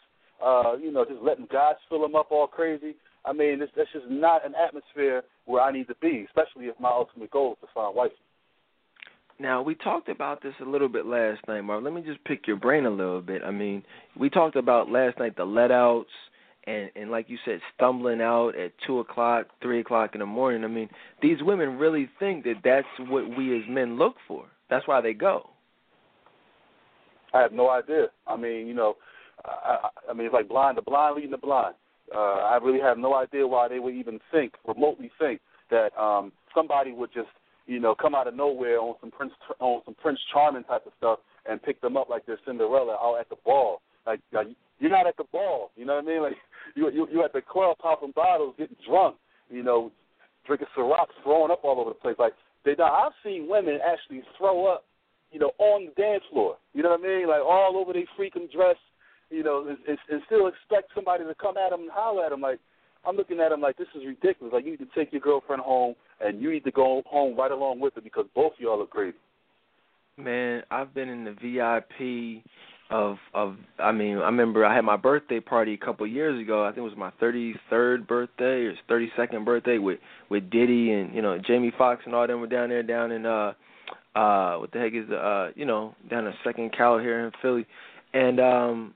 [0.44, 2.96] uh, you know, just letting guys fill them up all crazy.
[3.26, 6.80] I mean, this, that's just not an atmosphere where I need to be, especially if
[6.80, 8.12] my ultimate goal is to find wife.
[9.38, 11.84] Now we talked about this a little bit last night, Mark.
[11.84, 13.42] Let me just pick your brain a little bit.
[13.44, 13.84] I mean,
[14.18, 16.10] we talked about last night the let outs
[16.68, 20.64] and and like you said, stumbling out at two o'clock, three o'clock in the morning.
[20.64, 20.90] I mean,
[21.22, 24.46] these women really think that that's what we as men look for.
[24.70, 25.50] That's why they go.
[27.34, 28.08] I have no idea.
[28.28, 28.96] I mean, you know,
[29.46, 31.76] I, I mean, it's like blind, the blind leading the blind.
[32.14, 36.34] Uh, I really have no idea why they would even think, remotely think, that um,
[36.54, 37.30] somebody would just,
[37.68, 40.92] you know, come out of nowhere on some Prince, on some Prince Charming type of
[40.98, 43.82] stuff and pick them up like they're Cinderella out at the ball.
[44.06, 44.48] Like, like
[44.82, 45.72] you're not at the ball.
[45.78, 46.22] You know what I mean?
[46.24, 46.34] Like
[46.76, 49.16] you you you at the club popping bottles, getting drunk.
[49.50, 49.92] You know,
[50.48, 52.16] drinking Ciroc, throwing up all over the place.
[52.18, 52.34] Like
[52.66, 54.84] they, now I've seen women actually throw up.
[55.32, 56.58] You know, on the dance floor.
[56.74, 57.28] You know what I mean?
[57.30, 58.76] Like all over their freaking dress.
[59.30, 62.32] You know, and, and, and still expect somebody to come at them and holler at
[62.32, 62.42] them.
[62.42, 62.60] Like
[63.06, 64.52] I'm looking at them like this is ridiculous.
[64.52, 67.52] Like you need to take your girlfriend home, and you need to go home right
[67.52, 69.18] along with her because both of y'all are crazy.
[70.18, 72.44] Man, I've been in the VIP
[72.92, 76.40] of of I mean I remember I had my birthday party a couple of years
[76.42, 76.66] ago.
[76.66, 81.22] I think it was my 33rd birthday or 32nd birthday with with Diddy and you
[81.22, 83.54] know Jamie Foxx and all them were down there down in uh
[84.16, 87.32] uh what the heck is the uh you know down a second Cal here in
[87.42, 87.66] Philly,
[88.14, 88.94] and um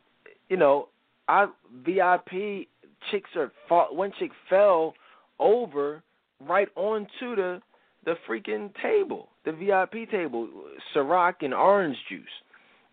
[0.49, 0.89] you know
[1.27, 1.47] I
[1.85, 2.67] VIP
[3.11, 3.51] chicks are
[3.91, 4.93] one chick fell
[5.39, 6.03] over
[6.41, 7.61] right onto the
[8.03, 10.47] the freaking table, the VIP table,
[10.93, 12.21] Ciroc and orange juice.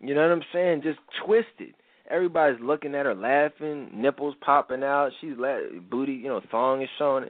[0.03, 0.81] You know what I'm saying?
[0.83, 1.73] Just twisted.
[2.09, 5.11] Everybody's looking at her, laughing, nipples popping out.
[5.21, 5.59] She's la-
[5.89, 7.25] booty, you know, thong is showing.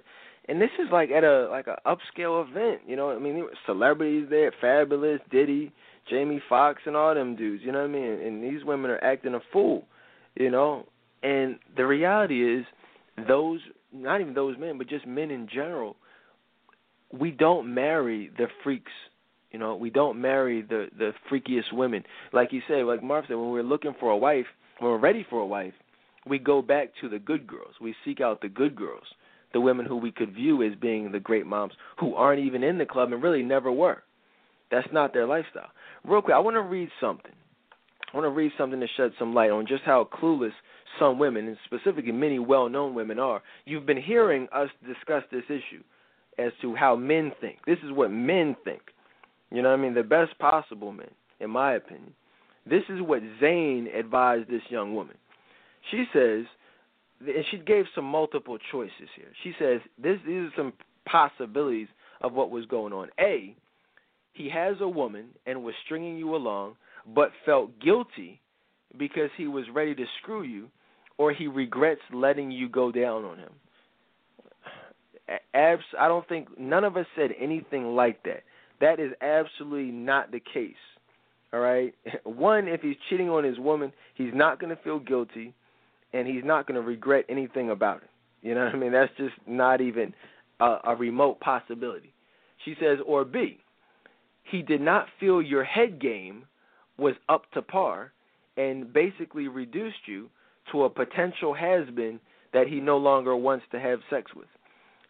[0.50, 2.82] And this is like at a like a upscale event.
[2.88, 5.72] You know, I mean, there were celebrities there, Fabolous, Diddy,
[6.10, 7.64] Jamie Foxx, and all them dudes.
[7.64, 8.04] You know what I mean?
[8.04, 9.86] And these women are acting a fool.
[10.36, 10.88] You know,
[11.22, 12.66] and the reality is,
[13.28, 13.60] those
[13.94, 15.96] not even those men, but just men in general,
[17.18, 18.92] we don't marry the freaks.
[19.54, 22.04] You know, we don't marry the the freakiest women.
[22.34, 24.48] Like you said, like Marv said, when we're looking for a wife,
[24.80, 25.74] when we're ready for a wife,
[26.28, 27.76] we go back to the good girls.
[27.80, 29.04] We seek out the good girls,
[29.54, 32.78] the women who we could view as being the great moms, who aren't even in
[32.78, 34.04] the club and really never were.
[34.72, 35.70] That's not their lifestyle.
[36.04, 37.32] Real quick, I want to read something.
[38.12, 40.52] I want to read something to shed some light on just how clueless
[41.00, 43.42] some women, and specifically many well-known women, are.
[43.66, 45.84] You've been hearing us discuss this issue
[46.38, 47.58] as to how men think.
[47.66, 48.82] This is what men think.
[49.54, 49.94] You know what I mean?
[49.94, 52.14] The best possible men, in my opinion.
[52.66, 55.16] This is what Zane advised this young woman.
[55.92, 56.46] She says,
[57.22, 59.28] and she gave some multiple choices here.
[59.44, 60.74] She says this these are some
[61.06, 61.88] possibilities
[62.22, 63.10] of what was going on.
[63.20, 63.56] A,
[64.34, 66.76] he has a woman and was stringing you along,
[67.14, 68.42] but felt guilty
[68.98, 70.70] because he was ready to screw you,
[71.18, 73.52] or he regrets letting you go down on him.
[75.54, 78.44] Abs, I don't think none of us said anything like that.
[78.82, 80.76] That is absolutely not the case.
[81.54, 81.94] All right.
[82.24, 85.54] One, if he's cheating on his woman, he's not going to feel guilty,
[86.14, 88.10] and he's not going to regret anything about it.
[88.42, 88.92] You know what I mean?
[88.92, 90.14] That's just not even
[90.60, 92.14] a, a remote possibility.
[92.66, 93.60] She says, or B,
[94.44, 96.46] he did not feel your head game
[96.98, 98.12] was up to par,
[98.58, 100.30] and basically reduced you
[100.72, 102.20] to a potential has been
[102.54, 104.48] that he no longer wants to have sex with.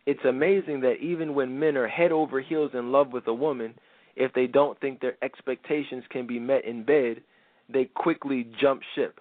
[0.06, 3.73] It's amazing that even when men are head over heels in love with a woman,
[4.15, 7.22] if they don't think their expectations can be met in bed,
[7.69, 9.19] they quickly jump ship.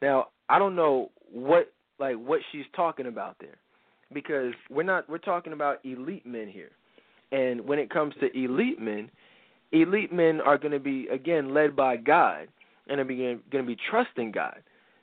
[0.00, 3.56] Now, I don't know what like what she's talking about there.
[4.12, 6.70] Because we're not we're talking about elite men here.
[7.30, 9.10] And when it comes to elite men,
[9.70, 12.48] elite men are going to be again led by God
[12.88, 14.56] and are going to be trusting God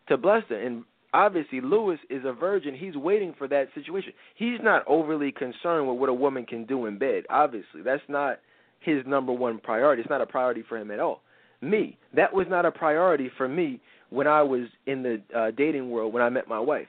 [0.10, 0.60] to bless them.
[0.60, 0.84] And
[1.18, 2.76] obviously, Lewis is a virgin.
[2.76, 4.14] He's waiting for that situation.
[4.36, 7.24] He's not overly concerned with what a woman can do in bed.
[7.30, 8.40] Obviously, that's not
[8.80, 10.02] his number one priority.
[10.04, 11.22] It's not a priority for him at all.
[11.60, 13.82] Me, that was not a priority for me
[14.12, 16.88] when I was in the uh, dating world when I met my wife.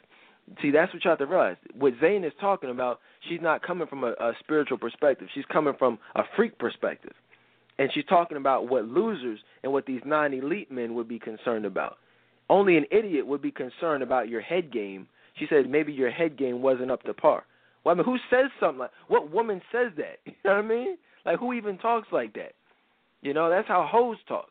[0.61, 1.57] See, that's what you have to realize.
[1.75, 5.29] What Zane is talking about, she's not coming from a, a spiritual perspective.
[5.35, 7.13] She's coming from a freak perspective.
[7.79, 11.65] And she's talking about what losers and what these non elite men would be concerned
[11.65, 11.97] about.
[12.51, 15.09] Only an idiot would be concerned about your head game.
[15.39, 17.44] She said maybe your head game wasn't up to par.
[17.85, 20.18] Well, I mean, who says something like what woman says that?
[20.27, 20.97] You know what I mean?
[21.27, 22.52] Like who even talks like that?
[23.23, 24.51] You know, that's how hoes talk.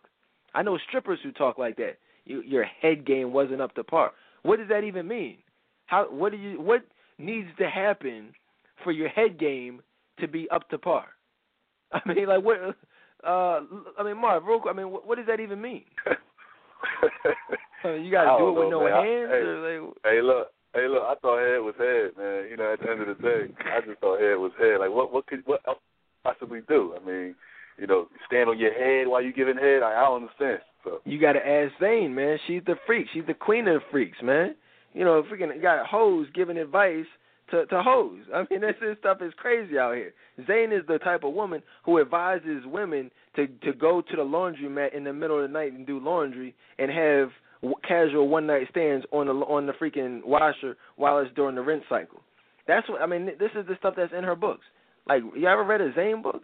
[0.54, 1.98] I know strippers who talk like that.
[2.26, 4.12] You, your head game wasn't up to par.
[4.44, 5.38] What does that even mean?
[5.86, 6.84] How what do you what
[7.18, 8.34] needs to happen
[8.84, 9.82] for your head game
[10.20, 11.06] to be up to par?
[11.92, 12.58] I mean, like what?
[13.26, 13.62] Uh,
[13.98, 14.74] I mean, Marv, real quick.
[14.74, 15.86] I mean, what, what does that even mean?
[17.84, 19.06] You got to do it with know, no man.
[19.06, 19.30] hands.
[19.32, 21.04] I, hey, or like, hey, look, hey, look.
[21.04, 22.50] I thought head was head, man.
[22.50, 24.80] You know, at the end of the day, I just thought head was head.
[24.80, 25.80] Like, what, what could, what else
[26.24, 26.96] possibly do?
[27.00, 27.36] I mean,
[27.78, 29.84] you know, stand on your head while you giving head.
[29.84, 30.60] I, I don't understand.
[30.84, 32.40] So you got to ask Zane, man.
[32.48, 33.08] She's the freak.
[33.14, 34.56] She's the queen of the freaks, man.
[34.94, 37.06] You know, freaking got hoes giving advice
[37.52, 38.20] to to hoes.
[38.34, 40.14] I mean, this this stuff is crazy out here.
[40.48, 44.94] Zane is the type of woman who advises women to to go to the laundromat
[44.94, 47.30] in the middle of the night and do laundry and have
[47.88, 51.84] casual one night stands on the on the freaking washer while it's during the rinse
[51.88, 52.20] cycle.
[52.68, 53.28] That's what I mean.
[53.40, 54.66] This is the stuff that's in her books.
[55.08, 56.42] Like, you ever read a Zane book?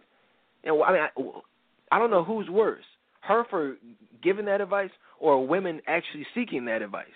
[0.64, 2.84] And I mean, I, I don't know who's worse,
[3.20, 3.76] her for
[4.22, 4.90] giving that advice
[5.20, 7.06] or women actually seeking that advice.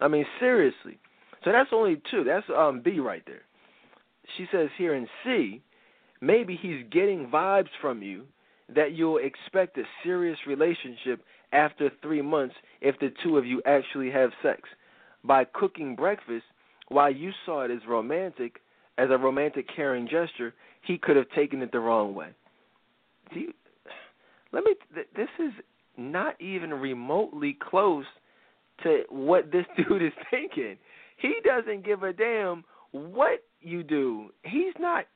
[0.00, 0.98] I mean, seriously.
[1.44, 2.24] So that's only two.
[2.24, 3.42] That's um B right there.
[4.36, 5.62] She says here in C,
[6.20, 8.24] maybe he's getting vibes from you
[8.74, 11.22] that you'll expect a serious relationship
[11.52, 14.62] after three months if the two of you actually have sex.
[15.24, 16.44] By cooking breakfast,
[16.88, 18.60] while you saw it as romantic,
[18.98, 22.28] as a romantic caring gesture, he could have taken it the wrong way.
[23.32, 23.52] You,
[24.52, 24.74] let me.
[25.14, 25.52] This is
[25.96, 28.06] not even remotely close
[28.82, 30.78] to what this dude is thinking.
[31.16, 34.30] He doesn't give a damn what you do.
[34.44, 35.06] He's not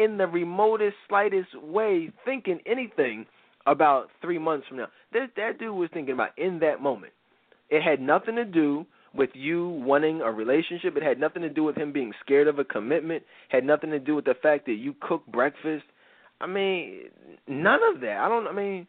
[0.00, 3.26] in the remotest, slightest way thinking anything
[3.66, 4.88] about three months from now.
[5.12, 7.12] That that dude was thinking about in that moment.
[7.68, 10.96] It had nothing to do with you wanting a relationship.
[10.96, 13.22] It had nothing to do with him being scared of a commitment.
[13.50, 15.84] It had nothing to do with the fact that you cook breakfast.
[16.40, 17.02] I mean,
[17.46, 18.18] none of that.
[18.18, 18.46] I don't.
[18.46, 18.86] I mean,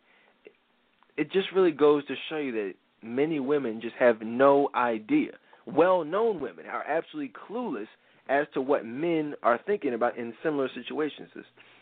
[1.18, 2.74] it just really goes to show you that
[3.04, 5.32] many women just have no idea.
[5.66, 7.88] Well-known women are absolutely clueless
[8.32, 11.30] as to what men are thinking about in similar situations.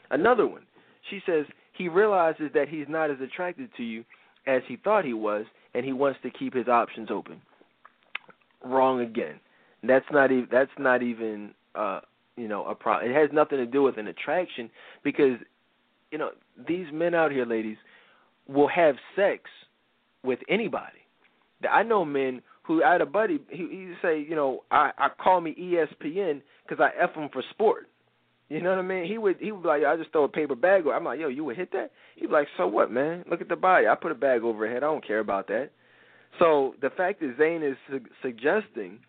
[0.10, 0.64] Another one.
[1.10, 4.04] She says he realizes that he's not as attracted to you
[4.48, 7.40] as he thought he was, and he wants to keep his options open.
[8.66, 9.40] Wrong again.
[9.84, 10.48] That's not even.
[10.52, 11.54] That's not even.
[11.76, 12.02] Uh,
[12.36, 12.98] you know, a pro.
[12.98, 14.70] It has nothing to do with an attraction
[15.04, 15.38] because,
[16.10, 16.30] you know,
[16.68, 17.76] these men out here, ladies,
[18.48, 19.44] will have sex
[20.24, 21.04] with anybody.
[21.70, 23.40] I know men who I had a buddy.
[23.50, 27.44] He he say, you know, I I call me ESPN because I f him for
[27.50, 27.88] sport.
[28.48, 29.06] You know what I mean?
[29.06, 30.82] He would he would be like, I just throw a paper bag.
[30.82, 30.94] Over.
[30.94, 31.90] I'm like, yo, you would hit that?
[32.16, 33.26] He'd be like, so what, man?
[33.30, 33.88] Look at the body.
[33.88, 34.84] I put a bag over her head.
[34.84, 35.72] I don't care about that.
[36.38, 39.00] So the fact that Zane is su- suggesting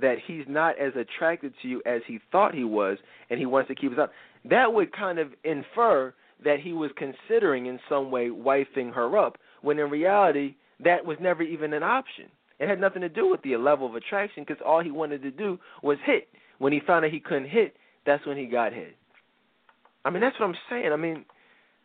[0.00, 2.98] that he's not as attracted to you as he thought he was,
[3.30, 4.12] and he wants to keep us up,
[4.48, 6.14] that would kind of infer
[6.44, 11.18] that he was considering in some way wifing her up, when in reality that was
[11.20, 12.26] never even an option.
[12.58, 15.30] It had nothing to do with the level of attraction because all he wanted to
[15.30, 16.28] do was hit.
[16.58, 18.96] When he found out he couldn't hit, that's when he got hit.
[20.04, 20.90] I mean, that's what I'm saying.
[20.92, 21.24] I mean,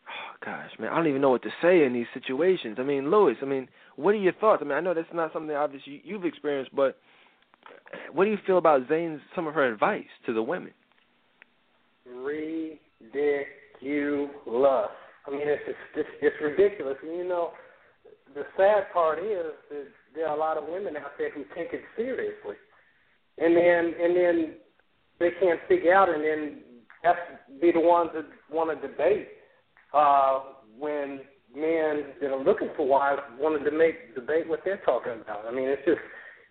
[0.08, 2.78] oh gosh, man, I don't even know what to say in these situations.
[2.80, 4.62] I mean, Lewis, I mean, what are your thoughts?
[4.64, 6.98] I mean, I know that's not something obviously you've experienced, but
[8.12, 10.72] what do you feel about Zane's some of her advice to the women?
[12.06, 12.90] Ridiculous.
[15.26, 16.96] I mean, it's it's it's, it's ridiculous.
[17.02, 17.52] And, you know,
[18.34, 21.72] the sad part is that there are a lot of women out there who take
[21.72, 22.56] it seriously,
[23.38, 24.54] and then and then
[25.18, 26.62] they can't figure out, and then
[27.04, 29.28] to be the ones that want to debate
[29.92, 30.40] uh,
[30.78, 31.20] when
[31.54, 35.46] men that are looking for wives want to debate debate what they're talking about.
[35.46, 36.00] I mean, it's just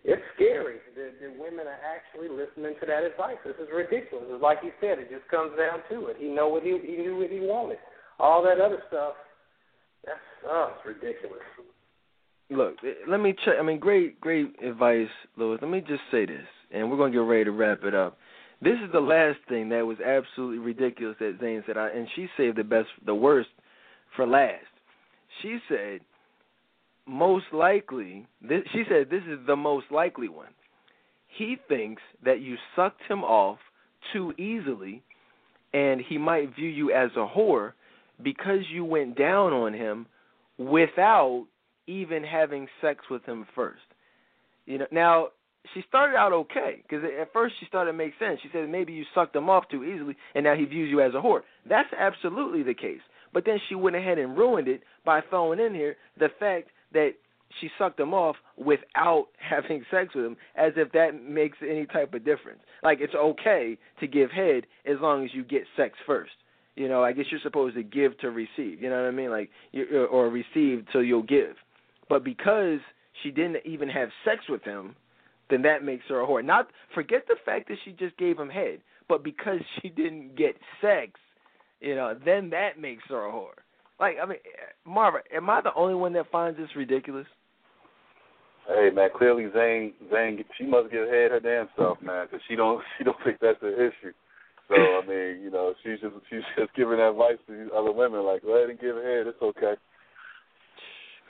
[0.03, 3.39] it's scary that, that women are actually listening to that advice.
[3.43, 4.27] This is ridiculous.
[4.27, 6.17] It's like you said, it just comes down to it.
[6.19, 7.79] He know what he he knew what he wanted.
[8.19, 9.15] All that other stuff,
[10.05, 11.43] that's oh, it's ridiculous.
[12.49, 13.55] Look, eh, let me check.
[13.59, 15.59] I mean, great, great advice, Lewis.
[15.61, 18.17] Let me just say this, and we're gonna get ready to wrap it up.
[18.61, 22.27] This is the last thing that was absolutely ridiculous that Zane said, I, and she
[22.37, 23.49] saved the best, the worst,
[24.15, 24.63] for last.
[25.41, 25.99] She said,
[27.05, 30.53] most likely, this, she said this is the most likely one.
[31.27, 33.57] He thinks that you sucked him off
[34.13, 35.01] too easily,
[35.73, 37.73] and he might view you as a whore
[38.21, 40.05] because you went down on him
[40.57, 41.47] without
[41.87, 43.81] even having sex with him first.
[44.65, 45.27] You know, now
[45.73, 48.39] she started out okay because at first she started to make sense.
[48.41, 51.13] She said maybe you sucked him off too easily, and now he views you as
[51.13, 51.41] a whore.
[51.67, 53.01] That's absolutely the case.
[53.33, 57.13] But then she went ahead and ruined it by throwing in here the fact that
[57.59, 62.13] she sucked him off without having sex with him, as if that makes any type
[62.13, 62.61] of difference.
[62.83, 66.31] Like it's okay to give head as long as you get sex first.
[66.75, 68.81] You know, I guess you're supposed to give to receive.
[68.81, 69.29] You know what I mean?
[69.29, 71.55] Like you or receive till you'll give.
[72.09, 72.79] But because
[73.21, 74.95] she didn't even have sex with him,
[75.49, 76.43] then that makes her a whore.
[76.43, 80.55] Not forget the fact that she just gave him head, but because she didn't get
[80.81, 81.11] sex,
[81.79, 83.59] you know, then that makes her a whore.
[83.99, 84.39] Like I mean,
[84.85, 87.27] Marva, am I the only one that finds this ridiculous?
[88.67, 92.55] Hey man, clearly Zane, Zane, she must get head her damn self, man, because she
[92.55, 94.13] don't, she don't think that's the issue.
[94.69, 98.23] So I mean, you know, she's just, she's just giving advice to these other women,
[98.23, 99.73] like, go ahead and give head, it's okay.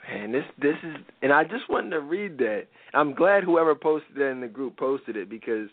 [0.08, 2.64] Man, this this is, and I just wanted to read that.
[2.92, 5.68] I'm glad whoever posted that in the group posted it because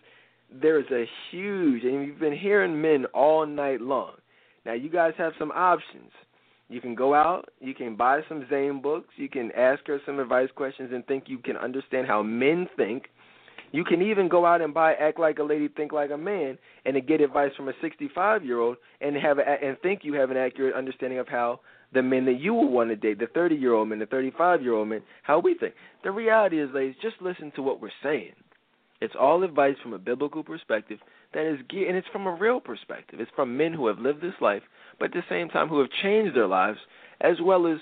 [0.61, 4.13] there's a huge, and you've been hearing men all night long.
[4.65, 6.11] Now you guys have some options.
[6.69, 10.19] You can go out, you can buy some Zane books, you can ask her some
[10.19, 13.07] advice questions and think you can understand how men think.
[13.73, 16.57] You can even go out and buy Act Like a Lady, Think Like a Man,
[16.85, 20.31] and get advice from a 65 year old and have a, and think you have
[20.31, 21.59] an accurate understanding of how
[21.93, 24.61] the men that you will want to date, the 30 year old men, the 35
[24.61, 25.73] year old men, how we think.
[26.03, 28.33] The reality is, ladies, just listen to what we're saying.
[29.01, 30.99] It's all advice from a biblical perspective
[31.33, 33.19] that is, and it's from a real perspective.
[33.19, 34.61] It's from men who have lived this life,
[34.99, 36.77] but at the same time who have changed their lives,
[37.19, 37.79] as well as,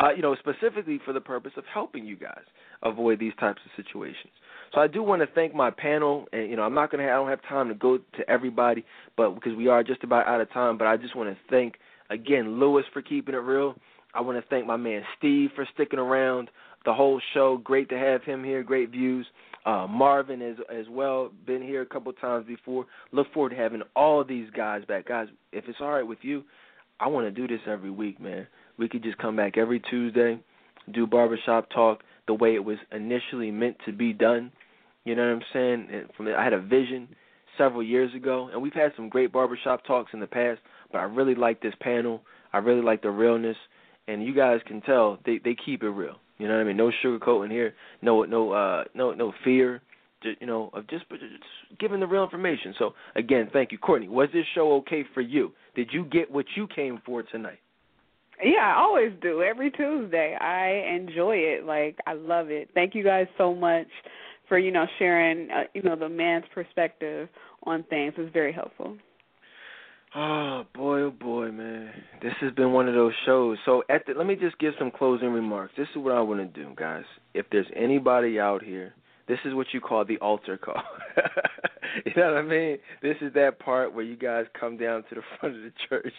[0.00, 2.44] uh, you know, specifically for the purpose of helping you guys
[2.82, 4.32] avoid these types of situations.
[4.74, 7.12] So I do want to thank my panel, and you know, I'm not gonna, have,
[7.12, 8.84] I don't have time to go to everybody,
[9.16, 11.74] but because we are just about out of time, but I just want to thank
[12.12, 13.74] Again, Lewis for keeping it real.
[14.14, 16.50] I want to thank my man Steve for sticking around
[16.84, 17.56] the whole show.
[17.56, 18.62] Great to have him here.
[18.62, 19.26] Great views.
[19.64, 21.30] Uh, Marvin as as well.
[21.46, 22.84] Been here a couple times before.
[23.12, 25.28] Look forward to having all these guys back, guys.
[25.52, 26.42] If it's all right with you,
[27.00, 28.46] I want to do this every week, man.
[28.76, 30.40] We could just come back every Tuesday,
[30.92, 34.52] do barbershop talk the way it was initially meant to be done.
[35.04, 35.88] You know what I'm saying?
[35.92, 37.08] And from I had a vision
[37.58, 40.60] several years ago, and we've had some great barbershop talks in the past,
[40.92, 42.22] but I really like this panel.
[42.52, 43.56] I really like the realness,
[44.06, 46.16] and you guys can tell they they keep it real.
[46.38, 46.76] You know what I mean?
[46.76, 47.74] No sugarcoat in here.
[48.02, 49.80] No no uh no no fear.
[50.22, 52.74] Just, you know of just, just giving the real information.
[52.78, 54.08] So again, thank you, Courtney.
[54.08, 55.52] Was this show okay for you?
[55.74, 57.58] Did you get what you came for tonight?
[58.42, 59.42] Yeah, I always do.
[59.42, 60.36] Every Tuesday.
[60.40, 61.64] I enjoy it.
[61.64, 62.70] Like I love it.
[62.74, 63.86] Thank you guys so much
[64.48, 67.28] for, you know, sharing uh, you know, the man's perspective
[67.64, 68.14] on things.
[68.16, 68.96] It's very helpful.
[70.14, 71.90] Oh boy, oh boy, man!
[72.20, 73.56] This has been one of those shows.
[73.64, 75.72] So, at the, let me just give some closing remarks.
[75.76, 77.04] This is what I want to do, guys.
[77.32, 78.92] If there's anybody out here,
[79.26, 80.82] this is what you call the altar call.
[82.04, 82.76] you know what I mean?
[83.00, 86.12] This is that part where you guys come down to the front of the church.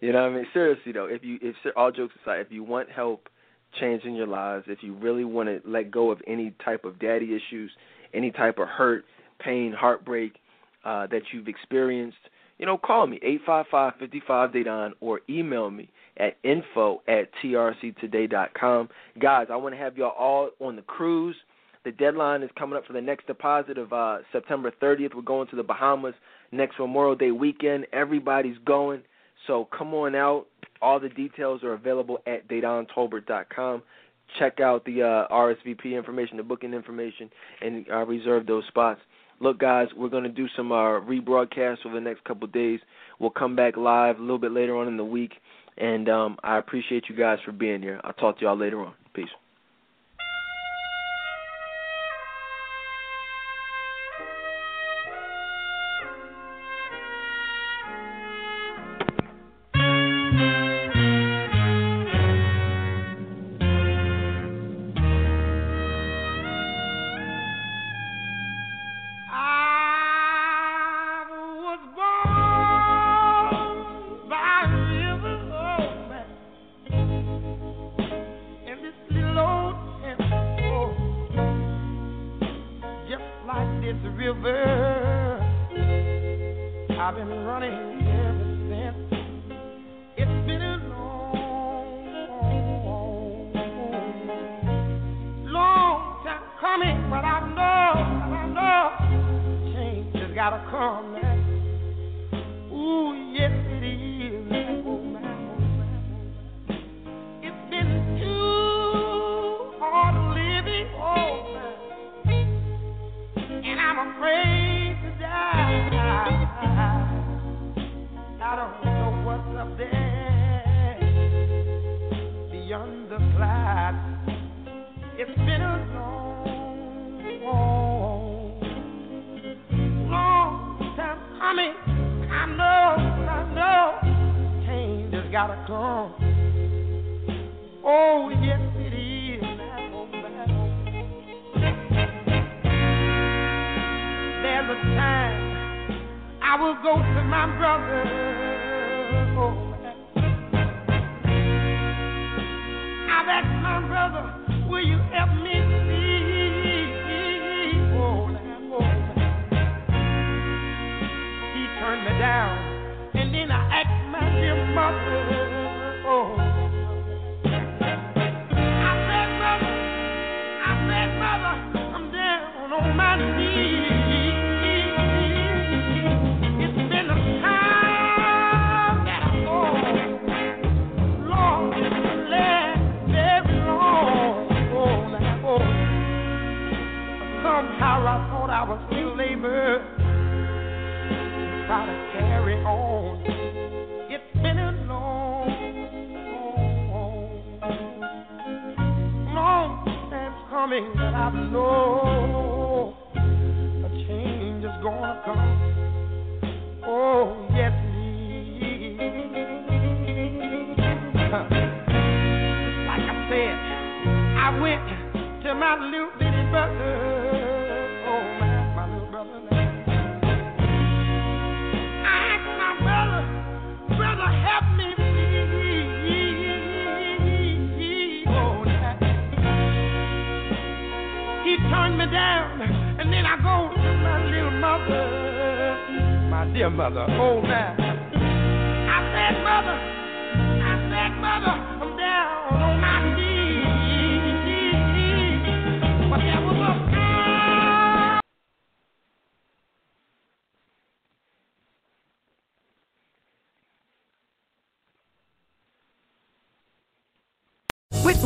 [0.00, 0.46] you know what I mean?
[0.52, 3.28] Seriously though, if you, if all jokes aside, if you want help
[3.80, 7.34] changing your lives, if you really want to let go of any type of daddy
[7.34, 7.72] issues,
[8.14, 9.04] any type of hurt,
[9.40, 10.36] pain, heartbreak
[10.84, 12.16] uh, that you've experienced
[12.58, 18.88] you know, call me, 855-55-DEDAN, or email me at info at trctoday.com.
[19.20, 21.36] Guys, I want to have y'all all on the cruise.
[21.84, 25.14] The deadline is coming up for the next deposit of uh, September 30th.
[25.14, 26.14] We're going to the Bahamas
[26.50, 27.86] next Memorial Day weekend.
[27.92, 29.02] Everybody's going.
[29.46, 30.46] So come on out.
[30.82, 33.82] All the details are available at dedantolbert.com.
[34.38, 39.00] Check out the uh, RSVP information, the booking information, and uh, reserve those spots.
[39.40, 42.80] Look, guys, we're going to do some uh, rebroadcasts over the next couple days.
[43.18, 45.32] We'll come back live a little bit later on in the week.
[45.78, 48.00] And um, I appreciate you guys for being here.
[48.02, 48.94] I'll talk to y'all later on.
[49.14, 49.28] Peace.